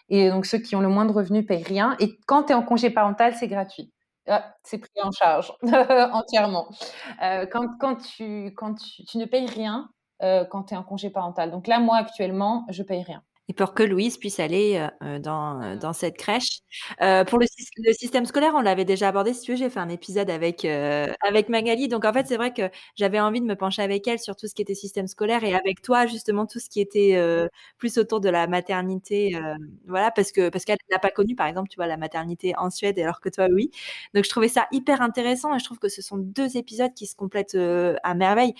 Et 0.09 0.29
donc, 0.29 0.45
ceux 0.45 0.59
qui 0.59 0.75
ont 0.75 0.81
le 0.81 0.89
moins 0.89 1.05
de 1.05 1.11
revenus 1.11 1.45
payent 1.45 1.63
rien. 1.63 1.95
Et 1.99 2.17
quand 2.27 2.43
tu 2.43 2.51
es 2.51 2.55
en 2.55 2.63
congé 2.63 2.89
parental, 2.89 3.35
c'est 3.35 3.47
gratuit. 3.47 3.91
Ah, 4.27 4.53
c'est 4.63 4.77
pris 4.77 5.01
en 5.01 5.11
charge 5.11 5.53
entièrement. 6.13 6.69
Euh, 7.21 7.45
quand, 7.45 7.95
tu, 7.97 8.53
ne 9.15 9.25
payes 9.25 9.47
rien 9.47 9.89
euh, 10.21 10.45
quand 10.45 10.63
tu 10.63 10.73
es 10.73 10.77
en 10.77 10.83
congé 10.83 11.09
parental. 11.09 11.51
Donc 11.51 11.67
là, 11.67 11.79
moi, 11.79 11.97
actuellement, 11.97 12.65
je 12.69 12.83
paye 12.83 13.03
rien 13.03 13.23
et 13.49 13.53
pour 13.53 13.73
que 13.73 13.83
Louise 13.83 14.17
puisse 14.17 14.39
aller 14.39 14.87
dans, 15.19 15.77
dans 15.77 15.93
cette 15.93 16.17
crèche. 16.17 16.61
pour 16.99 17.39
le, 17.39 17.45
le, 17.77 17.93
système 17.93 18.25
scolaire, 18.25 18.53
on 18.55 18.61
l'avait 18.61 18.85
déjà 18.85 19.09
abordé. 19.09 19.33
Si 19.33 19.41
tu 19.41 19.51
veux, 19.51 19.57
j'ai 19.57 19.69
fait 19.69 19.79
un 19.79 19.89
épisode 19.89 20.29
avec, 20.29 20.63
avec 20.65 21.49
Magali. 21.49 21.89
Donc, 21.89 22.05
en 22.05 22.13
fait, 22.13 22.25
c'est 22.25 22.37
vrai 22.37 22.53
que 22.53 22.69
j'avais 22.95 23.19
envie 23.19 23.41
de 23.41 23.45
me 23.45 23.55
pencher 23.55 23.81
avec 23.81 24.07
elle 24.07 24.19
sur 24.19 24.35
tout 24.35 24.47
ce 24.47 24.55
qui 24.55 24.61
était 24.61 24.75
système 24.75 25.07
scolaire 25.07 25.43
et 25.43 25.53
avec 25.53 25.81
toi, 25.81 26.05
justement, 26.07 26.45
tout 26.45 26.59
ce 26.59 26.69
qui 26.69 26.79
était 26.79 27.19
plus 27.77 27.97
autour 27.97 28.21
de 28.21 28.29
la 28.29 28.47
maternité. 28.47 29.37
voilà, 29.87 30.11
parce 30.11 30.31
que 30.31 30.49
parce 30.49 30.63
qu'elle 30.63 30.77
n'a 30.89 30.99
pas 30.99 31.11
connu, 31.11 31.35
par 31.35 31.47
exemple, 31.47 31.69
tu 31.69 31.75
vois, 31.75 31.87
la 31.87 31.97
maternité 31.97 32.53
en 32.57 32.69
Suède, 32.69 32.97
alors 32.99 33.19
que 33.19 33.29
toi, 33.29 33.47
oui. 33.51 33.71
Donc, 34.13 34.23
je 34.23 34.29
trouvais 34.29 34.47
ça 34.47 34.67
hyper 34.71 35.01
intéressant 35.01 35.53
et 35.53 35.59
je 35.59 35.65
trouve 35.65 35.79
que 35.79 35.89
ce 35.89 36.01
sont 36.01 36.17
deux 36.17 36.55
épisodes 36.55 36.93
qui 36.93 37.07
se 37.07 37.15
complètent 37.15 37.57
à 38.03 38.13
merveille. 38.15 38.53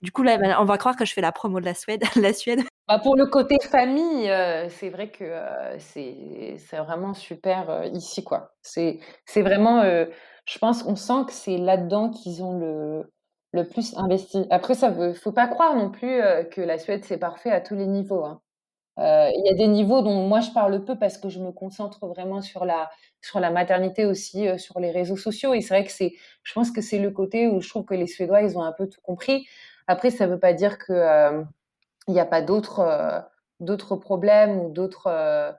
Du 0.00 0.12
coup, 0.12 0.22
là, 0.22 0.38
on 0.60 0.64
va 0.64 0.78
croire 0.78 0.96
que 0.96 1.04
je 1.04 1.12
fais 1.12 1.20
la 1.20 1.32
promo 1.32 1.58
de 1.60 1.64
la 1.64 1.74
Suède. 1.74 2.02
la 2.16 2.32
Suède. 2.32 2.60
Bah, 2.86 2.98
pour 2.98 3.16
le 3.16 3.26
côté 3.26 3.56
famille, 3.60 4.30
euh, 4.30 4.68
c'est 4.70 4.88
vrai 4.88 5.10
que 5.10 5.24
euh, 5.24 5.78
c'est 5.78 6.76
vraiment 6.78 7.14
super 7.14 7.68
euh, 7.68 7.84
ici, 7.86 8.24
quoi. 8.24 8.54
C'est 8.62 9.00
vraiment, 9.36 9.82
je 9.82 10.58
pense, 10.58 10.84
on 10.84 10.96
sent 10.96 11.26
que 11.26 11.32
c'est 11.32 11.58
là-dedans 11.58 12.10
qu'ils 12.10 12.42
ont 12.42 12.58
le, 12.58 13.12
le 13.52 13.68
plus 13.68 13.94
investi. 13.96 14.46
Après, 14.50 14.74
ça 14.74 14.90
ne 14.90 15.12
faut 15.12 15.32
pas 15.32 15.48
croire 15.48 15.74
non 15.74 15.90
plus 15.90 16.20
que 16.50 16.60
la 16.60 16.78
Suède, 16.78 17.04
c'est 17.04 17.18
parfait 17.18 17.50
à 17.50 17.60
tous 17.60 17.74
les 17.74 17.86
niveaux. 17.86 18.24
Hein. 18.24 18.40
Il 18.96 19.42
y 19.44 19.50
a 19.50 19.54
des 19.54 19.68
niveaux 19.68 20.02
dont 20.02 20.26
moi 20.26 20.40
je 20.40 20.50
parle 20.50 20.84
peu 20.84 20.98
parce 20.98 21.18
que 21.18 21.28
je 21.28 21.40
me 21.40 21.52
concentre 21.52 22.06
vraiment 22.06 22.42
sur 22.42 22.64
la, 22.64 22.90
sur 23.20 23.40
la 23.40 23.50
maternité 23.50 24.06
aussi, 24.06 24.46
sur 24.58 24.80
les 24.80 24.90
réseaux 24.90 25.16
sociaux. 25.16 25.54
Et 25.54 25.60
c'est 25.60 25.74
vrai 25.74 25.84
que 25.84 25.92
je 26.42 26.52
pense 26.52 26.70
que 26.70 26.80
c'est 26.80 26.98
le 26.98 27.10
côté 27.10 27.48
où 27.48 27.60
je 27.60 27.68
trouve 27.68 27.84
que 27.84 27.94
les 27.94 28.06
Suédois, 28.06 28.42
ils 28.42 28.56
ont 28.56 28.62
un 28.62 28.72
peu 28.72 28.88
tout 28.88 29.00
compris. 29.02 29.46
Après, 29.88 30.10
ça 30.10 30.26
ne 30.26 30.32
veut 30.32 30.38
pas 30.38 30.52
dire 30.52 30.78
que 30.78 30.92
euh, 30.92 31.42
n'y 32.06 32.20
a 32.20 32.26
pas 32.26 32.42
d'autres 32.42 32.80
euh, 32.80 33.20
d'autres 33.58 33.96
problèmes 33.96 34.60
ou 34.60 34.70
d'autres 34.70 35.08
euh, 35.08 35.50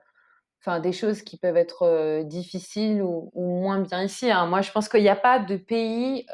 enfin 0.60 0.80
des 0.80 0.92
choses 0.92 1.22
qui 1.22 1.36
peuvent 1.36 1.56
être 1.56 2.22
difficiles 2.24 3.02
ou, 3.02 3.30
moins 3.34 3.80
bien 3.80 4.02
ici. 4.02 4.30
Hein. 4.30 4.46
Moi, 4.46 4.62
je 4.62 4.70
pense 4.70 4.88
qu'il 4.88 5.02
n'y 5.02 5.08
a 5.08 5.16
pas 5.16 5.38
de 5.38 5.56
pays 5.56 6.26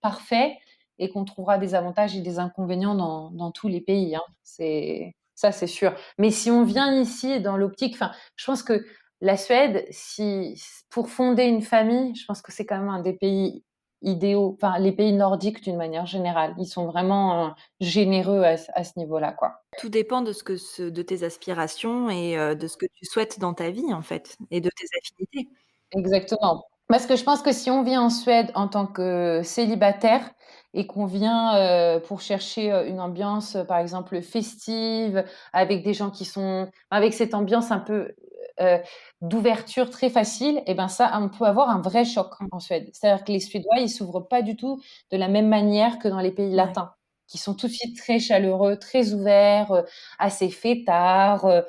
parfait 0.00 0.58
et 0.98 1.10
qu'on 1.10 1.24
trouvera 1.24 1.58
des 1.58 1.74
avantages 1.74 2.16
et 2.16 2.20
des 2.20 2.38
inconvénients 2.38 2.94
dans, 2.94 3.50
tous 3.52 3.68
les 3.68 3.82
pays. 3.82 4.16
Hein. 4.16 4.22
C'est 4.42 5.14
ça, 5.34 5.52
c'est 5.52 5.66
sûr. 5.66 5.94
Mais 6.18 6.30
si 6.30 6.50
on 6.50 6.64
vient 6.64 6.92
ici 6.98 7.40
dans 7.40 7.58
l'optique, 7.58 7.98
je 8.36 8.46
pense 8.46 8.62
que 8.62 8.86
la 9.20 9.36
Suède, 9.36 9.86
si 9.90 10.60
pour 10.90 11.10
fonder 11.10 11.44
une 11.44 11.62
famille, 11.62 12.14
je 12.14 12.24
pense 12.26 12.40
que 12.40 12.52
c'est 12.52 12.64
quand 12.64 12.78
même 12.78 12.88
un 12.88 13.02
des 13.02 13.12
pays 13.12 13.62
idéaux, 14.02 14.56
enfin 14.60 14.78
les 14.78 14.92
pays 14.92 15.12
nordiques 15.12 15.62
d'une 15.62 15.76
manière 15.76 16.06
générale, 16.06 16.54
ils 16.58 16.66
sont 16.66 16.86
vraiment 16.86 17.46
euh, 17.46 17.50
généreux 17.80 18.42
à, 18.42 18.56
ce 18.84 18.92
niveau-là, 18.96 19.32
quoi. 19.32 19.62
Tout 19.78 19.88
dépend 19.88 20.22
de 20.22 20.32
ce 20.32 20.42
que 20.42 20.88
de 20.88 21.02
tes 21.02 21.22
aspirations 21.22 22.10
et 22.10 22.38
euh, 22.38 22.54
de 22.54 22.66
ce 22.66 22.76
que 22.76 22.86
tu 22.86 23.04
souhaites 23.04 23.38
dans 23.38 23.54
ta 23.54 23.70
vie 23.70 23.92
en 23.92 24.02
fait 24.02 24.36
et 24.50 24.60
de 24.60 24.70
tes 24.70 24.86
affinités. 24.98 25.48
Exactement. 25.92 26.64
Parce 26.88 27.06
que 27.06 27.16
je 27.16 27.24
pense 27.24 27.42
que 27.42 27.52
si 27.52 27.70
on 27.70 27.82
vient 27.82 28.02
en 28.02 28.10
Suède 28.10 28.52
en 28.54 28.68
tant 28.68 28.86
que 28.86 29.40
célibataire 29.42 30.30
et 30.72 30.86
qu'on 30.86 31.06
vient 31.06 31.56
euh, 31.56 31.98
pour 31.98 32.20
chercher 32.20 32.70
une 32.86 33.00
ambiance, 33.00 33.56
par 33.66 33.78
exemple, 33.78 34.20
festive, 34.20 35.24
avec 35.52 35.82
des 35.82 35.94
gens 35.94 36.10
qui 36.10 36.24
sont, 36.24 36.70
avec 36.90 37.12
cette 37.14 37.34
ambiance 37.34 37.72
un 37.72 37.80
peu 37.80 38.14
euh, 38.60 38.78
d'ouverture 39.20 39.90
très 39.90 40.10
facile, 40.10 40.58
et 40.58 40.62
eh 40.68 40.74
ben 40.74 40.88
ça, 40.88 41.10
on 41.20 41.28
peut 41.28 41.44
avoir 41.44 41.68
un 41.70 41.80
vrai 41.80 42.04
choc 42.04 42.34
en 42.50 42.60
Suède. 42.60 42.88
C'est-à-dire 42.92 43.24
que 43.24 43.32
les 43.32 43.40
Suédois, 43.40 43.78
ils 43.78 43.90
s'ouvrent 43.90 44.20
pas 44.20 44.42
du 44.42 44.56
tout 44.56 44.80
de 45.10 45.16
la 45.16 45.28
même 45.28 45.48
manière 45.48 45.98
que 45.98 46.08
dans 46.08 46.20
les 46.20 46.32
pays 46.32 46.54
latins, 46.54 46.94
qui 47.26 47.38
sont 47.38 47.54
tout 47.54 47.66
de 47.66 47.72
suite 47.72 47.96
très 47.96 48.18
chaleureux, 48.18 48.76
très 48.76 49.12
ouverts, 49.12 49.72
euh, 49.72 49.82
assez 50.18 50.48
fêtards. 50.48 51.44
Euh, 51.44 51.62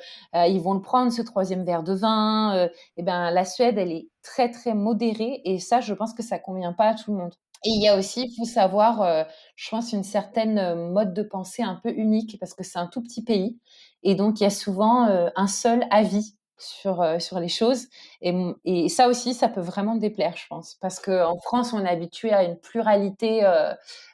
ils 0.47 0.61
vont 0.61 0.73
le 0.73 0.81
prendre 0.81 1.11
ce 1.11 1.21
troisième 1.21 1.63
verre 1.65 1.83
de 1.83 1.93
vin. 1.93 2.65
et 2.65 2.71
eh 2.97 3.03
ben 3.03 3.31
la 3.31 3.45
Suède, 3.45 3.77
elle 3.77 3.91
est 3.91 4.09
très 4.23 4.51
très 4.51 4.73
modérée, 4.73 5.41
et 5.45 5.59
ça, 5.59 5.81
je 5.81 5.93
pense 5.93 6.13
que 6.13 6.23
ça 6.23 6.39
convient 6.39 6.73
pas 6.73 6.89
à 6.89 6.95
tout 6.95 7.11
le 7.11 7.17
monde. 7.17 7.33
Et 7.65 7.69
il 7.69 7.81
y 7.81 7.87
a 7.87 7.97
aussi, 7.97 8.27
il 8.29 8.35
faut 8.37 8.45
savoir, 8.45 9.25
je 9.55 9.69
pense, 9.69 9.91
une 9.91 10.03
certaine 10.03 10.91
mode 10.91 11.13
de 11.13 11.23
pensée 11.23 11.63
un 11.63 11.75
peu 11.75 11.89
unique 11.89 12.37
parce 12.39 12.53
que 12.53 12.63
c'est 12.63 12.77
un 12.77 12.87
tout 12.87 13.01
petit 13.01 13.23
pays. 13.23 13.57
Et 14.03 14.15
donc, 14.15 14.39
il 14.39 14.43
y 14.43 14.45
a 14.45 14.51
souvent 14.51 15.07
un 15.35 15.47
seul 15.47 15.87
avis 15.89 16.37
sur, 16.57 17.05
sur 17.19 17.39
les 17.39 17.47
choses. 17.47 17.87
Et, 18.21 18.33
et, 18.65 18.89
ça 18.89 19.07
aussi, 19.07 19.33
ça 19.33 19.49
peut 19.49 19.61
vraiment 19.61 19.95
déplaire, 19.95 20.35
je 20.35 20.47
pense. 20.47 20.75
Parce 20.81 20.99
qu'en 20.99 21.37
France, 21.39 21.73
on 21.73 21.83
est 21.85 21.89
habitué 21.89 22.33
à 22.33 22.43
une 22.43 22.57
pluralité 22.57 23.43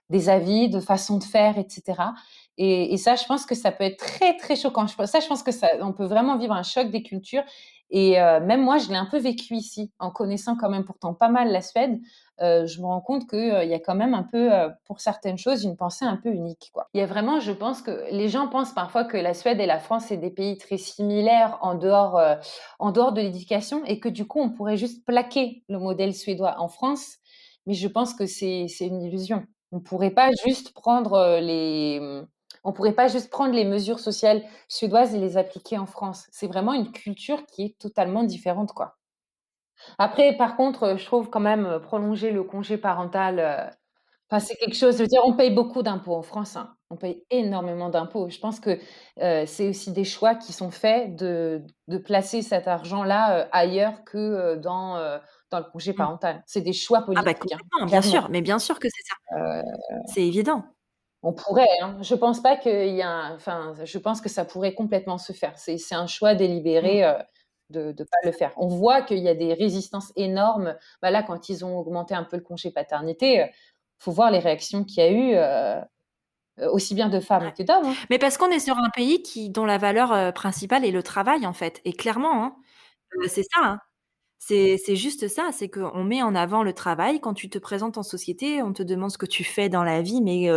des 0.10 0.30
avis, 0.30 0.70
de 0.70 0.80
façons 0.80 1.18
de 1.18 1.24
faire, 1.24 1.58
etc. 1.58 2.02
Et, 2.58 2.94
et, 2.94 2.98
ça, 2.98 3.16
je 3.16 3.26
pense 3.26 3.46
que 3.46 3.56
ça 3.56 3.72
peut 3.72 3.84
être 3.84 3.98
très, 3.98 4.38
très 4.38 4.56
choquant. 4.56 4.88
Ça, 4.88 5.20
je 5.20 5.28
pense 5.28 5.44
que 5.44 5.52
ça, 5.52 5.68
on 5.82 5.92
peut 5.92 6.06
vraiment 6.06 6.38
vivre 6.38 6.54
un 6.54 6.64
choc 6.64 6.92
des 6.92 7.02
cultures. 7.02 7.44
Et 7.90 8.20
euh, 8.20 8.40
même 8.40 8.64
moi, 8.64 8.78
je 8.80 8.90
l'ai 8.90 8.96
un 8.96 9.06
peu 9.06 9.20
vécu 9.20 9.56
ici, 9.56 9.92
en 10.00 10.10
connaissant 10.10 10.56
quand 10.58 10.70
même 10.70 10.84
pourtant 10.84 11.14
pas 11.14 11.30
mal 11.30 11.52
la 11.52 11.62
Suède. 11.62 12.00
Euh, 12.42 12.66
je 12.66 12.82
me 12.82 12.86
rends 12.86 13.02
compte 13.02 13.30
qu'il 13.30 13.38
euh, 13.38 13.64
y 13.64 13.74
a 13.74 13.80
quand 13.80 13.94
même 13.94 14.16
un 14.16 14.24
peu, 14.24 14.50
pour 14.86 15.00
certaines 15.00 15.38
choses, 15.38 15.64
une 15.64 15.78
pensée 15.78 16.06
un 16.06 16.18
peu 16.18 16.30
unique. 16.30 16.72
Il 16.94 17.00
y 17.00 17.04
a 17.04 17.06
vraiment, 17.06 17.40
je 17.40 17.52
pense 17.52 17.82
que 17.82 18.06
les 18.12 18.30
gens 18.30 18.48
pensent 18.48 18.74
parfois 18.74 19.04
que 19.06 19.18
la 19.18 19.34
Suède 19.34 19.60
et 19.60 19.66
la 19.66 19.80
France, 19.80 20.06
c'est 20.08 20.18
des 20.18 20.32
pays 20.32 20.58
très 20.58 20.78
similaires 20.78 21.60
en 21.62 21.76
dehors, 21.76 22.20
en 22.80 22.92
dehors 22.92 23.14
de 23.14 23.22
l'éducation 23.22 23.84
et 23.86 24.00
que 24.00 24.10
du 24.10 24.26
coup, 24.26 24.40
on 24.40 24.50
pourrait 24.50 24.78
juste 24.78 25.06
plaquer 25.06 25.64
le 25.70 25.78
modèle 25.78 26.16
suédois 26.16 26.56
en 26.60 26.68
France. 26.68 27.18
Mais 27.68 27.76
je 27.76 27.88
pense 27.88 28.14
que 28.14 28.26
c'est 28.26 28.68
une 28.82 29.02
illusion. 29.02 29.46
On 29.72 29.78
ne 29.78 29.82
pourrait 29.82 30.12
pas 30.12 30.30
juste 30.46 30.74
prendre 30.74 31.40
les 31.40 32.24
on 32.64 32.70
ne 32.70 32.76
pourrait 32.76 32.94
pas 32.94 33.08
juste 33.08 33.30
prendre 33.30 33.54
les 33.54 33.66
mesures 33.66 34.00
sociales 34.00 34.44
suédoises 34.68 35.14
et 35.14 35.20
les 35.20 35.38
appliquer 35.38 35.78
en 35.78 35.86
France. 35.86 36.28
C'est 36.32 36.48
vraiment 36.48 36.74
une 36.74 36.92
culture 36.92 37.46
qui 37.46 37.64
est 37.64 37.78
totalement 37.80 38.24
différente, 38.24 38.74
quoi. 38.74 38.98
Après, 39.98 40.34
par 40.38 40.56
contre, 40.56 40.96
je 40.98 41.06
trouve 41.06 41.30
quand 41.30 41.40
même 41.40 41.66
euh, 41.66 41.80
prolonger 41.80 42.32
le 42.32 42.44
congé 42.44 42.78
parental, 42.78 43.40
euh, 43.40 44.40
c'est 44.40 44.56
quelque 44.56 44.76
chose. 44.76 44.98
Je 44.98 45.04
veux 45.04 45.08
dire, 45.08 45.22
on 45.26 45.34
paye 45.34 45.52
beaucoup 45.52 45.84
d'impôts 45.84 46.16
en 46.16 46.24
France. 46.24 46.56
Hein. 46.56 46.74
On 46.90 46.96
paye 46.96 47.24
énormément 47.30 47.90
d'impôts. 47.90 48.30
Je 48.30 48.40
pense 48.40 48.60
que 48.60 48.80
euh, 49.20 49.44
c'est 49.46 49.70
aussi 49.70 49.92
des 49.92 50.06
choix 50.06 50.34
qui 50.34 50.54
sont 50.54 50.72
faits 50.72 51.16
de, 51.16 51.64
placer 52.04 52.42
cet 52.42 52.68
argent-là 52.68 53.48
ailleurs 53.52 54.04
que 54.06 54.56
dans, 54.56 54.98
dans 55.52 55.60
le 55.60 55.66
congé 55.66 55.92
mmh. 55.92 55.96
parental. 55.96 56.44
C'est 56.48 56.62
des 56.62 56.74
choix 56.74 57.00
ah 57.04 57.22
bah, 57.22 57.34
politiques. 57.34 57.60
hein, 57.80 57.86
bien 57.86 58.02
sûr, 58.02 58.28
mais 58.32 58.42
bien 58.42 58.58
sûr 58.58 58.80
que 58.80 58.88
c'est 58.90 59.04
ça. 59.04 59.64
C'est 60.08 60.26
évident. 60.26 60.64
On 61.24 61.32
pourrait, 61.32 61.66
hein. 61.82 61.98
Je 62.02 62.16
pense 62.16 62.42
pas 62.42 62.58
qu'il 62.58 62.94
y 62.96 63.02
a 63.02 63.34
enfin, 63.34 63.74
je 63.84 63.98
pense 63.98 64.20
que 64.20 64.28
ça 64.28 64.44
pourrait 64.44 64.74
complètement 64.74 65.18
se 65.18 65.32
faire. 65.32 65.54
C'est 65.58 65.80
un 65.96 66.06
choix 66.06 66.36
délibéré, 66.36 67.02
mmh. 67.02 67.06
euh, 67.06 67.24
de 67.70 67.86
ne 67.88 68.04
pas 68.04 68.18
le 68.26 68.32
faire. 68.34 68.52
On 68.58 68.68
voit 68.68 69.02
qu'il 69.02 69.20
y 69.20 69.30
a 69.30 69.34
des 69.34 69.54
résistances 69.54 70.12
énormes. 70.18 70.76
Bah, 71.02 71.12
là, 71.12 71.24
quand 71.24 71.48
ils 71.48 71.64
ont 71.64 71.78
augmenté 71.80 72.14
un 72.14 72.26
peu 72.26 72.36
le 72.36 72.44
congé 72.44 72.72
paternité, 72.72 73.34
il 73.36 73.42
euh, 73.42 73.46
faut 74.00 74.12
voir 74.12 74.32
les 74.32 74.40
réactions 74.40 74.84
qu'il 74.84 74.98
y 75.04 75.08
a 75.08 75.12
eu, 75.12 75.34
euh, 75.36 75.82
aussi 76.72 76.94
bien 76.94 77.08
de 77.10 77.20
femmes 77.22 77.54
que 77.54 77.64
d'hommes, 77.64 77.86
hein. 77.86 77.94
Mais 78.10 78.20
parce 78.20 78.38
qu'on 78.38 78.52
est 78.52 78.60
sur 78.60 78.78
un 78.78 78.90
pays 78.94 79.24
qui 79.24 79.50
dont 79.50 79.66
la 79.66 79.78
valeur, 79.78 80.34
principale 80.34 80.86
est 80.86 80.92
le 80.92 81.04
travail, 81.04 81.48
en 81.48 81.54
fait 81.54 81.82
et 81.86 81.94
clairement, 81.94 82.44
hein, 82.44 82.56
c'est 83.28 83.44
ça, 83.44 83.78
c'est 84.46 84.96
juste 84.96 85.28
ça, 85.30 85.50
c'est 85.54 85.70
qu'on 85.70 86.04
met 86.04 86.22
en 86.22 86.36
avant 86.36 86.64
le 86.64 86.74
travail. 86.74 87.22
Quand 87.22 87.34
tu 87.34 87.50
te 87.50 87.58
présentes 87.58 87.98
en 87.98 88.04
société, 88.04 88.62
on 88.62 88.74
te 88.74 88.84
demande 88.84 89.12
ce 89.12 89.18
que 89.18 89.26
tu 89.26 89.44
fais 89.44 89.70
dans 89.70 89.84
la 89.84 90.02
vie, 90.02 90.22
mais 90.22 90.50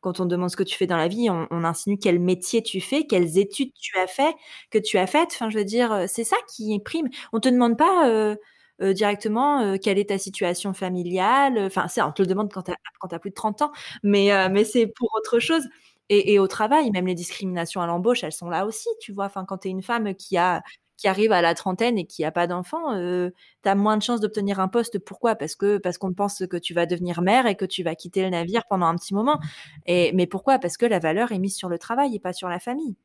quand 0.00 0.20
on 0.20 0.26
demande 0.26 0.50
ce 0.50 0.56
que 0.56 0.62
tu 0.62 0.76
fais 0.76 0.86
dans 0.86 0.96
la 0.96 1.08
vie, 1.08 1.28
on, 1.28 1.64
insinue 1.64 1.98
quel 1.98 2.20
métier 2.20 2.62
tu 2.62 2.80
fais, 2.80 3.04
quelles 3.04 3.38
études 3.38 3.72
tu 3.74 3.98
as 3.98 4.06
fait, 4.06 4.34
que 4.70 4.78
tu 4.78 4.96
as 4.98 5.06
faites. 5.06 5.30
Enfin, 5.32 5.50
je 5.50 5.58
veux 5.58 5.64
dire, 5.64 6.04
c'est 6.06 6.24
ça 6.24 6.36
qui 6.54 6.78
prime. 6.80 7.08
On 7.32 7.40
te 7.40 7.48
demande 7.48 7.76
pas 7.76 8.36
directement 8.80 9.76
quelle 9.78 9.98
est 9.98 10.10
ta 10.10 10.18
situation 10.18 10.72
familiale. 10.72 11.68
On 11.76 12.12
te 12.12 12.22
le 12.22 12.28
demande 12.28 12.52
quand 12.52 12.62
tu 12.62 12.70
as, 12.70 13.18
plus 13.18 13.30
de 13.30 13.34
30 13.34 13.62
ans, 13.62 13.72
mais, 14.04 14.30
mais 14.50 14.64
c'est 14.64 14.86
pour 14.86 15.10
autre 15.16 15.40
chose. 15.40 15.64
Et, 16.08 16.38
au 16.38 16.46
travail, 16.46 16.90
même 16.90 17.06
les 17.06 17.14
discriminations 17.14 17.80
à 17.80 17.86
l'embauche, 17.86 18.22
elles 18.22 18.32
sont 18.32 18.50
là 18.50 18.66
aussi, 18.66 18.88
tu 19.00 19.12
vois. 19.12 19.26
Enfin, 19.26 19.44
quand 19.46 19.58
tu 19.58 19.68
es 19.68 19.70
une 19.70 19.82
femme 19.82 20.14
qui 20.14 20.36
a 20.36 20.62
qui 20.96 21.08
arrive 21.08 21.32
à 21.32 21.42
la 21.42 21.54
trentaine 21.54 21.98
et 21.98 22.06
qui 22.06 22.24
a 22.24 22.30
pas 22.30 22.46
d'enfant, 22.46 22.92
tu 22.94 23.68
as 23.68 23.74
moins 23.74 23.96
de 23.96 24.02
chances 24.02 24.20
d'obtenir 24.20 24.60
un 24.60 24.68
poste. 24.68 24.98
Pourquoi? 24.98 25.34
Parce 25.34 25.56
que 25.56 25.78
parce 25.78 25.98
qu'on 25.98 26.12
pense 26.12 26.46
que 26.46 26.56
tu 26.56 26.74
vas 26.74 26.86
devenir 26.86 27.22
mère 27.22 27.46
et 27.46 27.56
que 27.56 27.64
tu 27.64 27.82
vas 27.82 27.94
quitter 27.94 28.22
le 28.22 28.30
navire 28.30 28.62
pendant 28.68 28.86
un 28.86 28.94
petit 28.94 29.14
moment. 29.14 29.38
Et 29.86 30.12
mais 30.12 30.26
pourquoi? 30.26 30.58
Parce 30.58 30.76
que 30.76 30.86
la 30.86 31.00
valeur 31.00 31.32
est 31.32 31.38
mise 31.38 31.56
sur 31.56 31.68
le 31.68 31.78
travail 31.78 32.14
et 32.14 32.20
pas 32.20 32.32
sur 32.32 32.48
la 32.48 32.60
famille. 32.60 32.96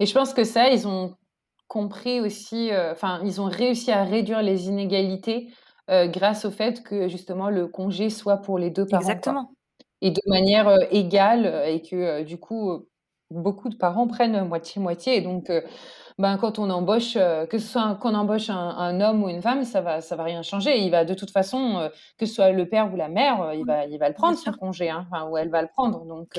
Et 0.00 0.06
je 0.06 0.14
pense 0.14 0.34
que 0.34 0.42
ça, 0.42 0.70
ils 0.70 0.88
ont 0.88 1.16
compris 1.68 2.20
aussi, 2.20 2.70
enfin, 2.90 3.20
ils 3.24 3.40
ont 3.40 3.46
réussi 3.48 3.92
à 3.92 4.02
réduire 4.02 4.42
les 4.42 4.66
inégalités 4.66 5.52
grâce 5.88 6.44
au 6.44 6.50
fait 6.50 6.82
que 6.82 7.08
justement 7.08 7.50
le 7.50 7.68
congé 7.68 8.10
soit 8.10 8.38
pour 8.38 8.58
les 8.58 8.70
deux 8.70 8.86
parents. 8.86 9.02
Exactement. 9.02 9.52
Et 10.00 10.10
de 10.10 10.20
manière 10.26 10.76
égale 10.90 11.64
et 11.68 11.82
que 11.82 12.22
du 12.24 12.40
coup 12.40 12.86
beaucoup 13.30 13.68
de 13.68 13.76
parents 13.76 14.06
prennent 14.08 14.46
moitié-moitié. 14.46 15.16
Et 15.16 15.20
donc, 15.20 15.50
ben, 16.18 16.36
quand 16.36 16.58
on 16.58 16.68
embauche, 16.70 17.16
euh, 17.16 17.46
que 17.46 17.58
ce 17.58 17.66
soit 17.66 17.94
qu'on 18.00 18.14
embauche 18.14 18.50
un, 18.50 19.00
homme 19.00 19.24
ou 19.24 19.28
une 19.28 19.42
femme, 19.42 19.64
ça 19.64 19.80
va, 19.80 20.00
ça 20.00 20.16
va 20.16 20.24
rien 20.24 20.42
changer. 20.42 20.78
Il 20.78 20.90
va 20.90 21.04
de 21.04 21.14
toute 21.14 21.30
façon, 21.30 21.78
euh, 21.78 21.88
que 22.18 22.26
ce 22.26 22.34
soit 22.34 22.50
le 22.50 22.68
père 22.68 22.92
ou 22.92 22.96
la 22.96 23.08
mère, 23.08 23.42
euh, 23.42 23.54
il 23.54 23.64
va, 23.64 23.86
il 23.86 23.98
va 23.98 24.08
le 24.08 24.14
prendre 24.14 24.36
son 24.36 24.52
congé, 24.52 24.90
hein, 24.90 25.06
ou 25.30 25.36
elle 25.36 25.48
va 25.48 25.62
le 25.62 25.68
prendre. 25.68 26.04
Donc, 26.04 26.38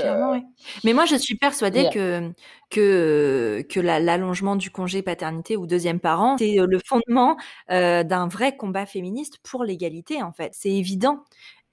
Mais 0.83 0.93
moi, 0.93 1.05
je 1.05 1.15
suis 1.15 1.35
persuadée 1.35 1.89
que 1.91 2.31
que 2.69 3.63
que 3.69 3.79
l'allongement 3.79 4.55
du 4.55 4.69
congé 4.69 5.01
paternité 5.01 5.57
ou 5.57 5.67
deuxième 5.67 5.99
parent, 5.99 6.37
c'est 6.37 6.55
le 6.55 6.79
fondement 6.85 7.37
d'un 7.69 8.27
vrai 8.27 8.55
combat 8.55 8.85
féministe 8.85 9.39
pour 9.43 9.63
l'égalité. 9.63 10.21
En 10.21 10.33
fait, 10.33 10.51
c'est 10.53 10.71
évident. 10.71 11.23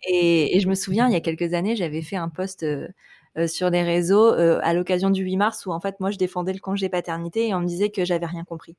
Et, 0.09 0.57
et, 0.57 0.61
je 0.61 0.69
me 0.69 0.75
souviens, 0.75 1.09
il 1.09 1.13
y 1.13 1.17
a 1.17 1.21
quelques 1.21 1.53
années, 1.53 1.77
j'avais 1.77 2.01
fait 2.01 2.17
un 2.17 2.31
post 2.31 2.65
euh, 3.39 3.47
sur 3.47 3.71
les 3.71 3.85
réseaux 3.85 4.33
euh, 4.35 4.59
à 4.63 4.75
l'occasion 4.75 5.09
du 5.09 5.23
8 5.23 5.37
mars 5.37 5.65
où 5.65 5.71
en 5.71 5.79
fait 5.79 6.01
moi 6.01 6.11
je 6.11 6.19
défendais 6.19 6.53
le 6.53 6.59
congé 6.59 6.89
paternité 6.89 7.47
et 7.49 7.55
on 7.55 7.61
me 7.61 7.67
disait 7.67 7.91
que 7.91 8.05
j'avais 8.05 8.27
rien 8.27 8.43
compris. 8.43 8.77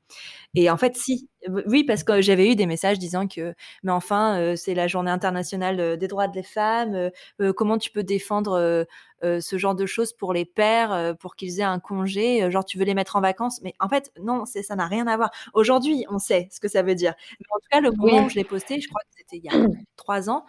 Et 0.54 0.68
en 0.68 0.76
fait 0.76 0.94
si, 0.94 1.30
oui 1.66 1.84
parce 1.84 2.04
que 2.04 2.20
j'avais 2.20 2.50
eu 2.50 2.54
des 2.54 2.66
messages 2.66 2.98
disant 2.98 3.26
que 3.26 3.54
mais 3.82 3.92
enfin 3.92 4.38
euh, 4.38 4.56
c'est 4.56 4.74
la 4.74 4.88
journée 4.88 5.10
internationale 5.10 5.96
des 5.96 6.06
droits 6.06 6.28
des 6.28 6.42
femmes, 6.42 7.10
comment 7.56 7.78
tu 7.78 7.90
peux 7.90 8.02
défendre 8.02 8.86
ce 9.22 9.58
genre 9.58 9.74
de 9.74 9.86
choses 9.86 10.12
pour 10.12 10.32
les 10.34 10.44
pères 10.44 11.14
pour 11.18 11.36
qu'ils 11.36 11.60
aient 11.60 11.62
un 11.64 11.78
congé, 11.80 12.50
genre 12.50 12.64
tu 12.64 12.78
veux 12.78 12.84
les 12.84 12.94
mettre 12.94 13.16
en 13.16 13.20
vacances, 13.20 13.60
mais 13.62 13.72
en 13.80 13.88
fait 13.88 14.12
non, 14.20 14.44
c'est 14.44 14.62
ça 14.62 14.76
n'a 14.76 14.86
rien 14.86 15.06
à 15.06 15.16
voir. 15.16 15.30
Aujourd'hui 15.54 16.04
on 16.10 16.18
sait 16.18 16.48
ce 16.50 16.60
que 16.60 16.68
ça 16.68 16.82
veut 16.82 16.94
dire. 16.94 17.14
Mais 17.40 17.46
en 17.50 17.58
tout 17.58 17.68
cas 17.70 17.80
le 17.80 17.92
moment 17.92 18.26
où 18.26 18.28
je 18.28 18.34
l'ai 18.36 18.44
posté, 18.44 18.80
je 18.80 18.88
crois 18.88 19.00
que 19.02 19.16
c'était 19.16 19.38
il 19.38 19.44
y 19.44 19.48
a 19.48 19.68
trois 19.96 20.28
ans, 20.30 20.44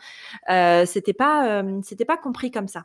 c'était 0.86 1.14
pas 1.14 1.64
c'était 1.84 2.06
pas 2.06 2.18
compris 2.18 2.52
comme 2.52 2.68
ça. 2.68 2.84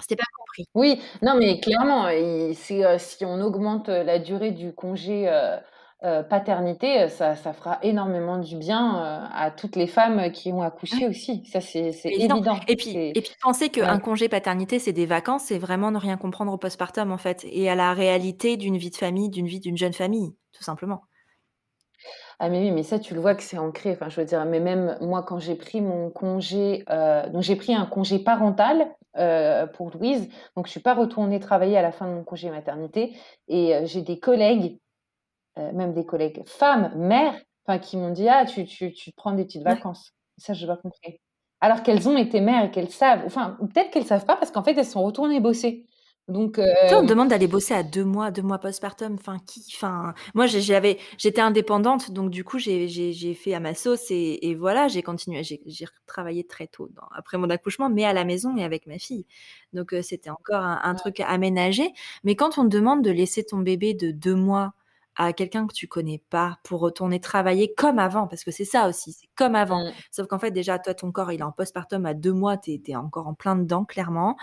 C'était 0.00 0.16
pas 0.16 0.24
compris. 0.36 0.64
Oui, 0.74 1.00
non, 1.22 1.34
mais 1.36 1.60
clairement, 1.60 2.06
euh, 2.06 2.52
si 2.54 3.24
on 3.24 3.40
augmente, 3.40 3.88
euh, 3.88 4.04
la 4.04 4.18
durée 4.18 4.52
du 4.52 4.72
congé, 4.72 5.28
euh, 5.28 6.22
paternité, 6.22 7.08
ça 7.08 7.34
ça 7.34 7.52
fera 7.52 7.80
énormément 7.82 8.38
du 8.38 8.56
bien, 8.56 9.28
à 9.34 9.50
toutes 9.50 9.74
les 9.74 9.88
femmes 9.88 10.30
qui 10.30 10.52
ont 10.52 10.62
accouché 10.62 11.08
aussi. 11.08 11.44
Ça, 11.46 11.60
c'est 11.60 11.90
évident. 12.04 12.60
Et 12.68 12.76
puis 12.76 12.94
et 12.96 13.20
puis 13.20 13.32
penser 13.42 13.68
qu'un 13.68 13.98
congé 13.98 14.28
paternité, 14.28 14.78
c'est 14.78 14.92
des 14.92 15.06
vacances, 15.06 15.44
c'est 15.46 15.58
vraiment 15.58 15.90
ne 15.90 15.98
rien 15.98 16.16
comprendre 16.16 16.52
au 16.52 16.58
postpartum, 16.58 17.10
en 17.10 17.18
fait 17.18 17.44
et 17.50 17.68
à 17.68 17.74
la 17.74 17.94
réalité 17.94 18.56
d'une 18.56 18.76
vie 18.76 18.90
de 18.90 18.96
famille, 18.96 19.28
d'une 19.28 19.48
vie 19.48 19.58
d'une 19.58 19.76
jeune 19.76 19.92
famille, 19.92 20.36
tout 20.52 20.62
simplement. 20.62 21.02
Ah 22.40 22.48
mais 22.50 22.60
oui, 22.60 22.70
mais 22.70 22.84
ça, 22.84 22.98
tu 22.98 23.14
le 23.14 23.20
vois 23.20 23.34
que 23.34 23.42
c'est 23.42 23.58
ancré. 23.58 23.92
Enfin, 23.92 24.08
je 24.08 24.20
veux 24.20 24.26
dire, 24.26 24.44
mais 24.44 24.60
même 24.60 24.96
moi, 25.00 25.22
quand 25.24 25.38
j'ai 25.40 25.56
pris 25.56 25.80
mon 25.80 26.10
congé, 26.10 26.84
donc 27.32 27.42
j'ai 27.42 27.56
pris 27.56 27.74
un 27.74 27.86
congé 27.86 28.20
parental, 28.20 28.94
euh, 29.18 29.66
pour 29.66 29.90
Louise. 29.90 30.28
Donc, 30.54 30.66
je 30.66 30.70
suis 30.70 30.80
pas 30.80 30.94
retournée 30.94 31.40
travailler 31.40 31.76
à 31.76 31.82
la 31.82 31.90
fin 31.90 32.06
de 32.06 32.12
mon 32.12 32.22
congé 32.22 32.50
maternité. 32.50 33.16
Et 33.48 33.74
euh, 33.74 33.84
j'ai 33.84 34.02
des 34.02 34.20
collègues, 34.20 34.78
euh, 35.58 35.72
même 35.72 35.92
des 35.92 36.06
collègues 36.06 36.42
femmes, 36.46 36.92
mères, 36.96 37.34
qui 37.82 37.96
m'ont 37.96 38.10
dit 38.10 38.28
Ah, 38.28 38.46
tu, 38.46 38.64
tu, 38.64 38.92
tu 38.92 39.12
prends 39.12 39.32
des 39.32 39.44
petites 39.44 39.64
vacances. 39.64 40.12
Ça, 40.36 40.54
je 40.54 40.62
n'ai 40.62 40.68
pas 40.68 40.76
compris. 40.76 41.20
Alors 41.60 41.82
qu'elles 41.82 42.08
ont 42.08 42.16
été 42.16 42.40
mères 42.40 42.66
et 42.66 42.70
qu'elles 42.70 42.90
savent, 42.90 43.22
enfin, 43.26 43.56
peut-être 43.60 43.90
qu'elles 43.90 44.06
savent 44.06 44.24
pas 44.24 44.36
parce 44.36 44.52
qu'en 44.52 44.62
fait, 44.62 44.78
elles 44.78 44.84
sont 44.86 45.02
retournées 45.02 45.40
bosser. 45.40 45.84
Donc, 46.28 46.58
on 46.58 47.02
me 47.02 47.06
demande 47.06 47.28
d'aller 47.28 47.46
bosser 47.46 47.72
à 47.74 47.82
deux 47.82 48.04
mois, 48.04 48.30
deux 48.30 48.42
mois 48.42 48.58
postpartum. 48.58 49.14
Enfin, 49.14 49.38
qui, 49.46 49.64
enfin, 49.74 50.14
moi, 50.34 50.46
j'avais, 50.46 50.98
j'étais 51.16 51.40
indépendante, 51.40 52.10
donc 52.10 52.30
du 52.30 52.44
coup, 52.44 52.58
j'ai 52.58 53.34
fait 53.34 53.54
à 53.54 53.60
ma 53.60 53.74
sauce 53.74 54.10
et, 54.10 54.54
voilà, 54.54 54.88
j'ai 54.88 55.02
continué, 55.02 55.42
j'ai 55.42 55.86
travaillé 56.06 56.44
très 56.44 56.66
tôt 56.66 56.90
après 57.16 57.38
mon 57.38 57.48
accouchement, 57.48 57.88
mais 57.88 58.04
à 58.04 58.12
la 58.12 58.24
maison 58.24 58.56
et 58.56 58.64
avec 58.64 58.86
ma 58.86 58.98
fille. 58.98 59.26
Donc, 59.72 59.94
c'était 60.02 60.30
encore 60.30 60.62
un, 60.62 60.80
un 60.82 60.94
truc 60.94 61.20
aménagé. 61.20 61.92
Mais 62.24 62.36
quand 62.36 62.58
on 62.58 62.64
te 62.64 62.68
demande 62.68 63.02
de 63.02 63.10
laisser 63.10 63.44
ton 63.44 63.58
bébé 63.58 63.94
de 63.94 64.10
deux 64.10 64.34
mois 64.34 64.74
à 65.18 65.32
quelqu'un 65.32 65.66
que 65.66 65.74
tu 65.74 65.88
connais 65.88 66.22
pas 66.30 66.58
pour 66.62 66.78
retourner 66.78 67.20
travailler 67.20 67.74
comme 67.74 67.98
avant, 67.98 68.28
parce 68.28 68.44
que 68.44 68.52
c'est 68.52 68.64
ça 68.64 68.88
aussi, 68.88 69.12
c'est 69.12 69.26
comme 69.34 69.56
avant. 69.56 69.84
Mmh. 69.84 69.92
Sauf 70.12 70.28
qu'en 70.28 70.38
fait, 70.38 70.52
déjà, 70.52 70.78
toi, 70.78 70.94
ton 70.94 71.10
corps, 71.10 71.32
il 71.32 71.40
est 71.40 71.44
en 71.44 71.50
postpartum 71.50 72.06
à 72.06 72.14
deux 72.14 72.32
mois, 72.32 72.56
tu 72.56 72.80
es, 72.86 72.96
encore 72.96 73.26
en 73.26 73.34
plein 73.34 73.56
dedans, 73.56 73.84
clairement. 73.84 74.36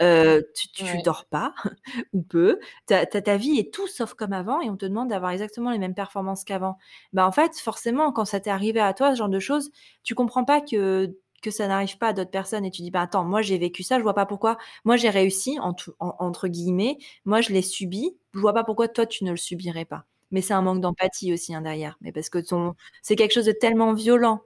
Euh, 0.00 0.40
tu, 0.54 0.68
tu 0.68 1.02
dors 1.02 1.24
pas, 1.24 1.52
ou 2.12 2.22
peu. 2.22 2.60
Ta, 2.86 3.06
ta, 3.06 3.36
vie 3.36 3.58
est 3.58 3.74
tout 3.74 3.88
sauf 3.88 4.14
comme 4.14 4.32
avant, 4.32 4.60
et 4.60 4.70
on 4.70 4.76
te 4.76 4.86
demande 4.86 5.08
d'avoir 5.08 5.32
exactement 5.32 5.72
les 5.72 5.78
mêmes 5.78 5.94
performances 5.94 6.44
qu'avant. 6.44 6.78
Bah, 7.12 7.26
en 7.26 7.32
fait, 7.32 7.58
forcément, 7.58 8.12
quand 8.12 8.24
ça 8.24 8.38
t'est 8.38 8.50
arrivé 8.50 8.78
à 8.78 8.94
toi, 8.94 9.10
ce 9.10 9.18
genre 9.18 9.28
de 9.28 9.40
choses, 9.40 9.72
tu 10.04 10.14
comprends 10.14 10.44
pas 10.44 10.60
que 10.60 11.12
que 11.42 11.50
ça 11.50 11.66
n'arrive 11.66 11.96
pas 11.98 12.08
à 12.08 12.12
d'autres 12.12 12.30
personnes 12.30 12.66
et 12.66 12.70
tu 12.70 12.82
dis 12.82 12.90
bah 12.90 13.00
attends 13.00 13.24
moi 13.24 13.40
j'ai 13.40 13.56
vécu 13.56 13.82
ça 13.82 13.96
je 13.96 14.02
vois 14.02 14.12
pas 14.12 14.26
pourquoi 14.26 14.58
moi 14.84 14.98
j'ai 14.98 15.08
réussi 15.08 15.58
entre 15.58 16.48
guillemets 16.48 16.98
moi 17.24 17.40
je 17.40 17.50
l'ai 17.50 17.62
subi 17.62 18.14
je 18.34 18.40
vois 18.40 18.52
pas 18.52 18.62
pourquoi 18.62 18.88
toi 18.88 19.06
tu 19.06 19.24
ne 19.24 19.30
le 19.30 19.38
subirais 19.38 19.86
pas 19.86 20.04
mais 20.30 20.40
c'est 20.42 20.54
un 20.54 20.62
manque 20.62 20.80
d'empathie 20.80 21.32
aussi 21.32 21.54
hein, 21.54 21.62
derrière. 21.62 21.96
Mais 22.00 22.12
parce 22.12 22.28
que 22.30 22.38
ton, 22.38 22.74
c'est 23.02 23.16
quelque 23.16 23.32
chose 23.32 23.46
de 23.46 23.52
tellement 23.52 23.92
violent 23.94 24.40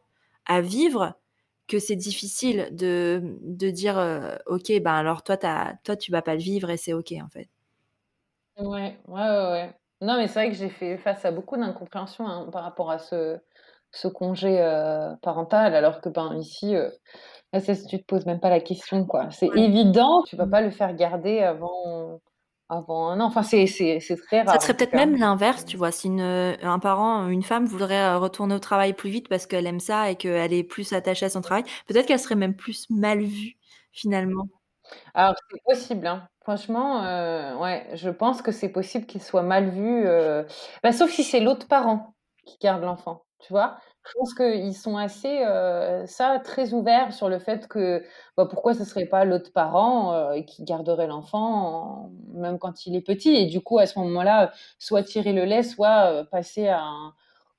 à 0.47 0.61
vivre 0.61 1.15
que 1.69 1.79
c'est 1.79 1.97
difficile 1.97 2.69
de, 2.73 3.23
de 3.43 3.71
dire 3.71 3.99
euh, 3.99 4.37
ok 4.47 4.71
ben 4.83 4.93
alors 4.95 5.23
toi 5.23 5.37
as, 5.45 5.75
toi 5.85 5.97
tu 5.97 6.13
vas 6.13 6.23
pas 6.23 6.35
le 6.35 6.41
vivre 6.41 6.71
et 6.71 6.77
c'est 6.77 6.93
ok 6.93 7.15
en 7.25 7.29
fait. 7.29 7.49
Ouais, 8.59 8.97
ouais, 9.09 9.21
ouais. 9.21 9.75
Non 10.01 10.17
mais 10.17 10.29
c'est 10.29 10.35
vrai 10.35 10.51
que 10.51 10.57
j'ai 10.57 10.69
fait 10.69 10.97
face 10.99 11.25
à 11.25 11.31
beaucoup 11.33 11.57
d'incompréhension 11.57 12.27
hein, 12.27 12.49
par 12.53 12.63
rapport 12.63 12.91
à 12.91 12.99
ce, 12.99 13.39
ce 13.91 14.09
congé 14.09 14.61
euh, 14.61 15.15
parental 15.23 15.75
alors 15.75 16.01
que 16.01 16.09
ben 16.09 16.37
ici 16.37 16.77
euh, 16.77 16.91
ça, 17.61 17.75
tu 17.77 17.99
te 18.01 18.05
poses 18.05 18.27
même 18.27 18.41
pas 18.41 18.51
la 18.51 18.61
question 18.61 19.07
quoi. 19.07 19.31
C'est 19.31 19.51
évident, 19.57 20.23
tu 20.25 20.37
vas 20.37 20.47
mmh. 20.47 20.51
pas 20.51 20.61
le 20.63 20.71
faire 20.71 20.95
garder 20.95 21.41
avant 21.41 22.21
avant 22.69 23.09
un 23.09 23.21
an. 23.21 23.27
Enfin, 23.27 23.43
c'est 23.43 23.67
très 24.27 24.43
rare. 24.43 24.55
Ça 24.55 24.61
serait 24.61 24.75
peut-être 24.75 24.95
même 24.95 25.17
l'inverse, 25.17 25.65
tu 25.65 25.77
vois. 25.77 25.93
Si 25.93 26.09
une, 26.09 26.21
un 26.21 26.79
parent, 26.79 27.29
une 27.29 27.43
femme 27.43 27.67
voudrait 27.67 28.03
euh, 28.03 28.19
retourner 28.19 28.55
au 28.55 28.59
travail 28.59 28.93
plus 28.93 29.11
vite 29.11 29.29
parce 29.29 29.47
qu'elle 29.47 29.67
aime 29.67 29.81
ça 29.81 30.11
et 30.11 30.17
qu'elle 30.17 30.53
est 30.53 30.65
plus 30.65 30.93
attachée 30.93 31.27
à 31.27 31.31
son 31.31 31.41
travail, 31.41 31.65
peut-être 31.87 32.07
qu'elle 32.07 32.19
serait 32.19 32.35
même 32.35 32.55
plus 32.57 32.89
mal 32.91 33.23
vue, 33.23 33.57
finalement. 33.93 34.49
Alors, 35.15 35.35
c'est 35.51 35.63
possible, 35.65 36.07
hein. 36.07 36.29
Franchement, 36.43 37.03
euh, 37.05 37.57
ouais, 37.57 37.87
je 37.95 38.11
pense 38.11 38.43
que 38.43 38.53
c'est 38.53 38.69
possible 38.69 39.07
qu'il 39.07 39.23
soit 39.23 39.43
mal 39.43 39.71
vu, 39.71 40.07
euh, 40.07 40.45
bah, 40.83 40.93
sauf 40.93 41.11
si 41.11 41.25
c'est 41.25 41.41
l'autre 41.41 41.67
parent 41.67 42.15
qui 42.45 42.59
garde 42.61 42.83
l'enfant, 42.83 43.25
tu 43.41 43.51
vois? 43.51 43.79
Je 44.07 44.13
pense 44.19 44.35
qu'ils 44.35 44.75
sont 44.77 44.97
assez, 44.99 45.45
euh, 45.47 46.05
ça, 46.07 46.39
très 46.39 46.75
ouverts 46.75 47.13
sur 47.15 47.29
le 47.31 47.39
fait 47.39 47.67
que, 47.69 48.05
bah, 48.37 48.47
pourquoi 48.47 48.75
ce 48.75 48.85
serait 48.85 49.07
pas 49.07 49.25
l'autre 49.25 49.51
parent, 49.53 50.13
euh, 50.15 50.43
qui 50.43 50.63
garderait 50.63 51.07
l'enfant, 51.07 52.11
même 52.35 52.59
quand 52.59 52.85
il 52.87 52.95
est 52.97 53.01
petit 53.01 53.31
et 53.35 53.47
du 53.47 53.63
coup, 53.63 53.79
à 53.79 53.87
ce 53.87 53.99
moment-là, 54.01 54.53
soit 54.79 55.03
tirer 55.03 55.33
le 55.33 55.45
lait, 55.45 55.63
soit, 55.63 56.11
euh, 56.13 56.25
passer 56.25 56.69
à 56.69 56.83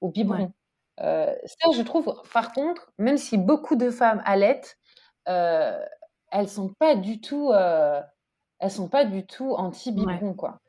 au 0.01 0.09
biberon. 0.09 0.51
ça, 0.99 1.71
je 1.75 1.81
trouve, 1.81 2.13
par 2.33 2.51
contre, 2.53 2.91
même 2.99 3.17
si 3.17 3.37
beaucoup 3.37 3.75
de 3.75 3.89
femmes 3.89 4.21
allaitent, 4.25 4.77
elles 5.25 6.49
sont 6.49 6.69
pas 6.79 6.95
du 6.95 7.21
tout, 7.21 7.51
elles 8.59 8.71
sont 8.71 8.89
pas 8.89 9.05
du 9.05 9.25
tout 9.27 9.53
anti 9.55 9.91
biberon, 9.93 10.33
quoi. 10.35 10.59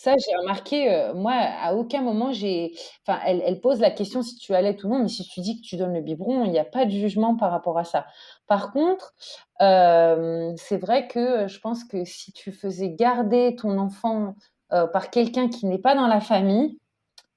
Ça, 0.00 0.14
j'ai 0.16 0.34
remarqué, 0.34 0.90
euh, 0.90 1.12
moi, 1.12 1.34
à 1.34 1.74
aucun 1.74 2.00
moment, 2.00 2.32
j'ai. 2.32 2.72
Enfin, 3.06 3.20
elle, 3.26 3.42
elle, 3.44 3.60
pose 3.60 3.80
la 3.80 3.90
question 3.90 4.22
si 4.22 4.34
tu 4.36 4.54
allaites 4.54 4.82
ou 4.82 4.88
non, 4.88 5.00
mais 5.00 5.08
si 5.08 5.28
tu 5.28 5.42
dis 5.42 5.60
que 5.60 5.66
tu 5.66 5.76
donnes 5.76 5.92
le 5.92 6.00
biberon, 6.00 6.46
il 6.46 6.52
n'y 6.52 6.58
a 6.58 6.64
pas 6.64 6.86
de 6.86 6.90
jugement 6.90 7.36
par 7.36 7.50
rapport 7.50 7.76
à 7.78 7.84
ça. 7.84 8.06
Par 8.46 8.72
contre, 8.72 9.12
euh, 9.60 10.54
c'est 10.56 10.78
vrai 10.78 11.06
que 11.06 11.46
je 11.48 11.60
pense 11.60 11.84
que 11.84 12.06
si 12.06 12.32
tu 12.32 12.50
faisais 12.50 12.88
garder 12.88 13.54
ton 13.56 13.76
enfant 13.76 14.36
euh, 14.72 14.86
par 14.86 15.10
quelqu'un 15.10 15.50
qui 15.50 15.66
n'est 15.66 15.76
pas 15.76 15.94
dans 15.94 16.06
la 16.06 16.20
famille 16.22 16.78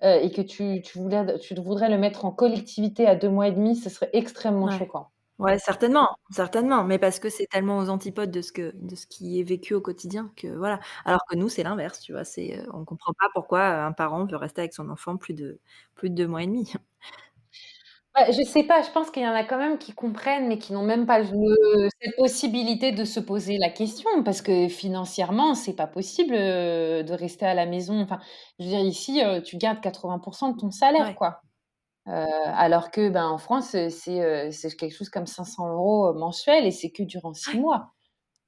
et 0.01 0.31
que 0.31 0.41
tu, 0.41 0.81
tu, 0.81 0.99
voulais, 0.99 1.39
tu 1.39 1.55
voudrais 1.55 1.89
le 1.89 1.97
mettre 1.97 2.25
en 2.25 2.31
collectivité 2.31 3.07
à 3.07 3.15
deux 3.15 3.29
mois 3.29 3.47
et 3.47 3.51
demi, 3.51 3.75
ce 3.77 3.89
serait 3.89 4.09
extrêmement 4.11 4.69
choquant. 4.69 5.12
Ouais, 5.43 5.59
certainement, 5.59 6.07
certainement, 6.31 6.85
mais 6.85 6.97
parce 6.99 7.19
que 7.19 7.27
c'est 7.29 7.47
tellement 7.47 7.77
aux 7.79 7.89
antipodes 7.89 8.31
de 8.31 8.41
ce 8.41 8.53
que 8.53 8.71
de 8.75 8.95
ce 8.95 9.05
qui 9.05 9.41
est 9.41 9.43
vécu 9.43 9.73
au 9.73 9.81
quotidien 9.81 10.31
que 10.37 10.47
voilà. 10.47 10.79
Alors 11.03 11.19
que 11.29 11.35
nous, 11.35 11.49
c'est 11.49 11.63
l'inverse, 11.63 11.99
tu 11.99 12.13
vois? 12.13 12.23
C'est, 12.23 12.57
euh, 12.59 12.65
on 12.73 12.85
comprend 12.85 13.11
pas 13.19 13.27
pourquoi, 13.33 13.61
un 13.83 13.91
parent 13.91 14.25
veut 14.25 14.37
rester 14.37 14.61
avec 14.61 14.73
son 14.73 14.89
enfant 14.89 15.17
plus 15.17 15.33
de 15.33 15.59
plus 15.95 16.09
de 16.09 16.15
2 16.15 16.27
mois 16.27 16.43
et 16.43 16.47
demi. 16.47 16.71
Bah, 18.15 18.29
je 18.31 18.43
sais 18.43 18.63
pas, 18.63 18.83
je 18.83 18.91
pense 18.91 19.09
qu'il 19.09 19.23
y 19.23 19.27
en 19.27 19.33
a 19.33 19.43
quand 19.43 19.57
même 19.57 19.79
qui 19.79 19.91
comprennent, 19.91 20.47
mais 20.47 20.59
qui 20.59 20.71
n'ont 20.73 20.83
même 20.83 21.07
pas 21.07 21.23
cette 21.25 22.15
possibilité 22.15 22.91
de 22.91 23.05
se 23.05 23.19
poser 23.19 23.57
la 23.57 23.69
question 23.71 24.23
parce 24.23 24.43
que 24.43 24.67
financièrement, 24.69 25.55
c'est 25.55 25.73
pas 25.75 25.87
possible, 25.87 26.33
de 26.35 27.11
rester 27.13 27.45
à 27.47 27.55
la 27.55 27.65
maison. 27.65 27.99
Enfin, 28.01 28.19
je 28.59 28.65
veux 28.65 28.69
dire 28.69 28.81
ici, 28.81 29.19
tu 29.45 29.57
gardes 29.57 29.81
80% 29.81 30.51
de 30.51 30.57
ton 30.59 30.69
salaire, 30.69 31.15
quoi. 31.15 31.41
Alors 32.05 32.91
que, 32.91 33.09
ben, 33.09 33.27
en 33.27 33.37
France, 33.37 33.69
c'est, 33.71 33.89
c'est 34.51 34.75
quelque 34.77 34.95
chose 34.95 35.09
comme 35.09 35.27
500 35.27 35.69
euros 35.73 36.13
mensuels 36.13 36.65
et 36.65 36.71
c'est 36.71 36.91
que 36.91 37.03
durant 37.03 37.33
6 37.33 37.59
mois. 37.59 37.93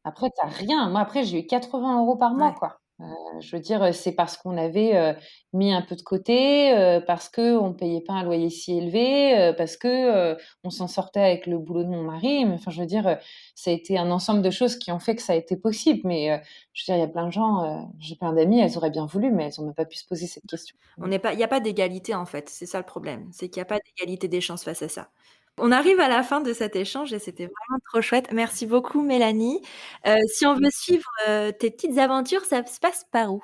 Après, 0.06 0.30
tu 0.32 0.48
rien. 0.48 0.90
Moi, 0.90 1.02
après, 1.02 1.24
j'ai 1.26 1.42
eu 1.42 1.48
80 1.48 2.00
euros 2.02 2.18
par 2.18 2.34
mois, 2.36 2.54
quoi. 2.54 2.80
Euh, 3.02 3.42
je 3.42 3.54
veux 3.56 3.62
dire, 3.62 3.94
c'est 3.94 4.14
parce 4.14 4.38
qu'on 4.38 4.56
avait 4.58 4.96
euh, 4.96 5.14
mis 5.52 5.74
un 5.74 5.82
peu 5.82 5.96
de 5.96 6.02
côté, 6.02 6.74
euh, 6.74 7.02
parce 7.02 7.28
qu'on 7.28 7.70
ne 7.70 7.74
payait 7.74 8.02
pas 8.02 8.14
un 8.14 8.24
loyer 8.24 8.50
si 8.50 8.78
élevé, 8.78 9.54
parce 9.58 9.76
que 9.76 10.38
on 10.64 10.70
s'en 10.70 10.88
sortait 10.88 11.20
avec 11.20 11.46
le 11.46 11.58
boulot 11.58 11.84
de 11.84 11.90
mon 11.90 12.04
mari. 12.04 12.46
Mais 12.46 12.54
enfin, 12.56 12.72
je 12.72 12.80
veux 12.80 12.88
dire, 12.88 13.18
ça 13.54 13.72
a 13.72 13.74
été 13.74 13.98
un 13.98 14.12
ensemble 14.12 14.42
de 14.42 14.50
choses 14.50 14.78
qui 14.78 14.92
ont 14.92 15.00
fait 15.00 15.16
que 15.16 15.22
ça 15.22 15.34
a 15.34 15.36
été 15.36 15.58
possible. 15.58 16.02
Mais 16.06 16.42
je 16.74 16.84
veux 16.84 16.96
dire, 16.96 17.04
il 17.04 17.08
y 17.08 17.10
a 17.10 17.12
plein 17.12 17.28
de 17.28 17.32
gens, 17.32 17.92
j'ai 18.00 18.16
plein 18.16 18.34
d'amis, 18.34 18.60
elles 18.62 18.78
auraient 18.78 18.92
bien 18.92 19.06
voulu, 19.06 19.32
mais 19.32 19.46
elles 19.46 19.54
n'ont 19.58 19.66
même 19.66 19.76
pas 19.76 19.86
pu 19.86 19.98
se 19.98 20.08
poser 20.08 20.28
cette 20.28 20.46
question. 20.46 20.78
Il 21.04 21.10
n'y 21.10 21.44
a 21.44 21.48
pas 21.48 21.60
d'égalité 21.60 22.16
en 22.16 22.26
fait, 22.26 22.50
c'est 22.50 22.66
ça 22.66 22.78
le 22.78 22.86
problème, 22.86 23.28
c'est 23.32 23.50
qu'il 23.50 23.60
n'y 23.60 23.64
a 23.64 23.66
pas 23.66 23.80
d'égalité 23.80 24.28
des 24.28 24.42
chances 24.42 24.64
face 24.64 24.82
à 24.82 24.90
ça. 24.90 25.10
On 25.58 25.72
arrive 25.72 26.02
à 26.02 26.10
la 26.10 26.22
fin 26.22 26.42
de 26.42 26.52
cet 26.52 26.76
échange 26.76 27.14
et 27.14 27.20
c'était 27.20 27.46
vraiment 27.46 27.80
trop 27.90 28.02
chouette. 28.02 28.30
Merci 28.34 28.66
beaucoup 28.66 29.02
Mélanie. 29.02 29.62
Euh, 30.06 30.16
si 30.28 30.46
on 30.46 30.54
veut 30.54 30.70
suivre 30.70 31.10
euh, 31.30 31.52
tes 31.52 31.72
petites 31.72 31.98
aventures, 31.98 32.44
ça 32.44 32.66
se 32.66 32.80
passe 32.80 33.06
par 33.12 33.34
où? 33.34 33.42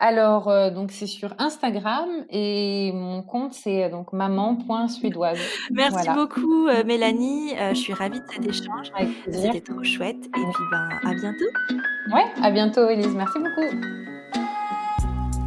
Alors, 0.00 0.48
euh, 0.48 0.70
donc 0.70 0.90
c'est 0.90 1.06
sur 1.06 1.32
Instagram 1.38 2.08
et 2.28 2.90
mon 2.92 3.22
compte 3.22 3.52
c'est 3.52 3.88
donc 3.88 4.12
maman.suédoise. 4.12 5.38
Merci 5.70 6.08
beaucoup 6.10 6.66
Mélanie, 6.84 7.54
je 7.70 7.74
suis 7.74 7.92
ravie 7.92 8.18
de 8.18 8.26
cet 8.28 8.44
échange. 8.44 8.90
C'était 9.30 9.60
trop 9.60 9.84
chouette 9.84 10.26
et 10.26 10.30
puis 10.30 10.64
ben 10.72 10.88
à 11.04 11.14
bientôt. 11.14 11.44
Ouais, 12.12 12.26
à 12.42 12.50
bientôt 12.50 12.88
Elise, 12.88 13.14
merci 13.14 13.38
beaucoup. 13.38 14.42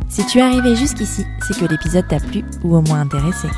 Si 0.09 0.25
tu 0.25 0.39
es 0.39 0.41
arrivé 0.41 0.75
jusqu'ici, 0.75 1.25
c'est 1.41 1.59
que 1.59 1.65
l'épisode 1.65 2.07
t'a 2.07 2.19
plu 2.19 2.43
ou 2.63 2.75
au 2.77 2.81
moins 2.81 3.01
intéressé. 3.01 3.49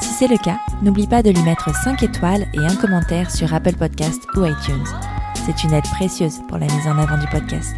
Si 0.00 0.12
c'est 0.12 0.28
le 0.28 0.38
cas, 0.38 0.58
n'oublie 0.82 1.06
pas 1.06 1.22
de 1.22 1.30
lui 1.30 1.42
mettre 1.42 1.74
5 1.74 2.02
étoiles 2.02 2.46
et 2.54 2.58
un 2.58 2.76
commentaire 2.76 3.30
sur 3.30 3.52
Apple 3.52 3.76
Podcast 3.76 4.22
ou 4.36 4.44
iTunes. 4.44 4.86
C'est 5.46 5.64
une 5.64 5.72
aide 5.72 5.88
précieuse 5.94 6.40
pour 6.48 6.58
la 6.58 6.66
mise 6.66 6.86
en 6.86 6.98
avant 6.98 7.18
du 7.18 7.26
podcast. 7.28 7.74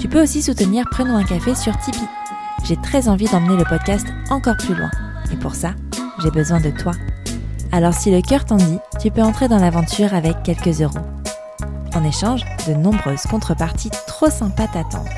Tu 0.00 0.08
peux 0.08 0.22
aussi 0.22 0.42
soutenir 0.42 0.84
Prenons 0.90 1.16
un 1.16 1.24
café 1.24 1.54
sur 1.54 1.76
Tipeee. 1.78 2.08
J'ai 2.64 2.76
très 2.76 3.08
envie 3.08 3.26
d'emmener 3.26 3.56
le 3.56 3.64
podcast 3.64 4.06
encore 4.30 4.56
plus 4.56 4.74
loin. 4.74 4.90
Et 5.32 5.36
pour 5.36 5.54
ça, 5.54 5.74
j'ai 6.22 6.30
besoin 6.30 6.60
de 6.60 6.70
toi. 6.70 6.92
Alors 7.72 7.94
si 7.94 8.10
le 8.10 8.20
cœur 8.20 8.44
t'en 8.44 8.56
dit, 8.56 8.78
tu 9.00 9.10
peux 9.10 9.22
entrer 9.22 9.48
dans 9.48 9.58
l'aventure 9.58 10.14
avec 10.14 10.42
quelques 10.42 10.80
euros. 10.80 10.98
En 11.94 12.04
échange, 12.04 12.42
de 12.68 12.74
nombreuses 12.74 13.22
contreparties 13.22 13.90
trop 14.06 14.30
sympas 14.30 14.66
t'attendent. 14.66 15.08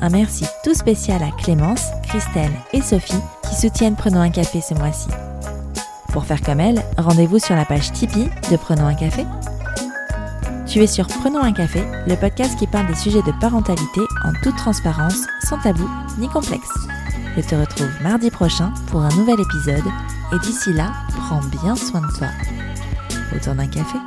Un 0.00 0.10
merci 0.10 0.44
tout 0.64 0.74
spécial 0.74 1.22
à 1.22 1.30
Clémence, 1.42 1.86
Christelle 2.08 2.52
et 2.72 2.80
Sophie 2.82 3.14
soutiennent 3.58 3.96
Prenons 3.96 4.20
un 4.20 4.30
café 4.30 4.60
ce 4.60 4.74
mois-ci. 4.74 5.08
Pour 6.12 6.24
faire 6.24 6.40
comme 6.42 6.60
elles, 6.60 6.82
rendez-vous 6.96 7.40
sur 7.40 7.56
la 7.56 7.64
page 7.64 7.92
Tipeee 7.92 8.30
de 8.50 8.56
Prenons 8.56 8.86
un 8.86 8.94
café. 8.94 9.26
Tu 10.66 10.80
es 10.80 10.86
sur 10.86 11.08
Prenons 11.08 11.42
un 11.42 11.52
café, 11.52 11.82
le 12.06 12.14
podcast 12.14 12.56
qui 12.56 12.68
parle 12.68 12.86
des 12.86 12.94
sujets 12.94 13.22
de 13.22 13.32
parentalité 13.40 14.00
en 14.24 14.32
toute 14.42 14.56
transparence, 14.56 15.26
sans 15.48 15.58
tabou 15.58 15.88
ni 16.18 16.28
complexe. 16.28 16.68
Je 17.36 17.42
te 17.42 17.54
retrouve 17.56 17.90
mardi 18.00 18.30
prochain 18.30 18.72
pour 18.88 19.00
un 19.00 19.10
nouvel 19.16 19.40
épisode 19.40 19.86
et 20.32 20.38
d'ici 20.38 20.72
là, 20.72 20.92
prends 21.16 21.40
bien 21.62 21.74
soin 21.74 22.00
de 22.00 22.16
toi. 22.16 22.28
Autour 23.34 23.54
d'un 23.54 23.66
café 23.66 23.98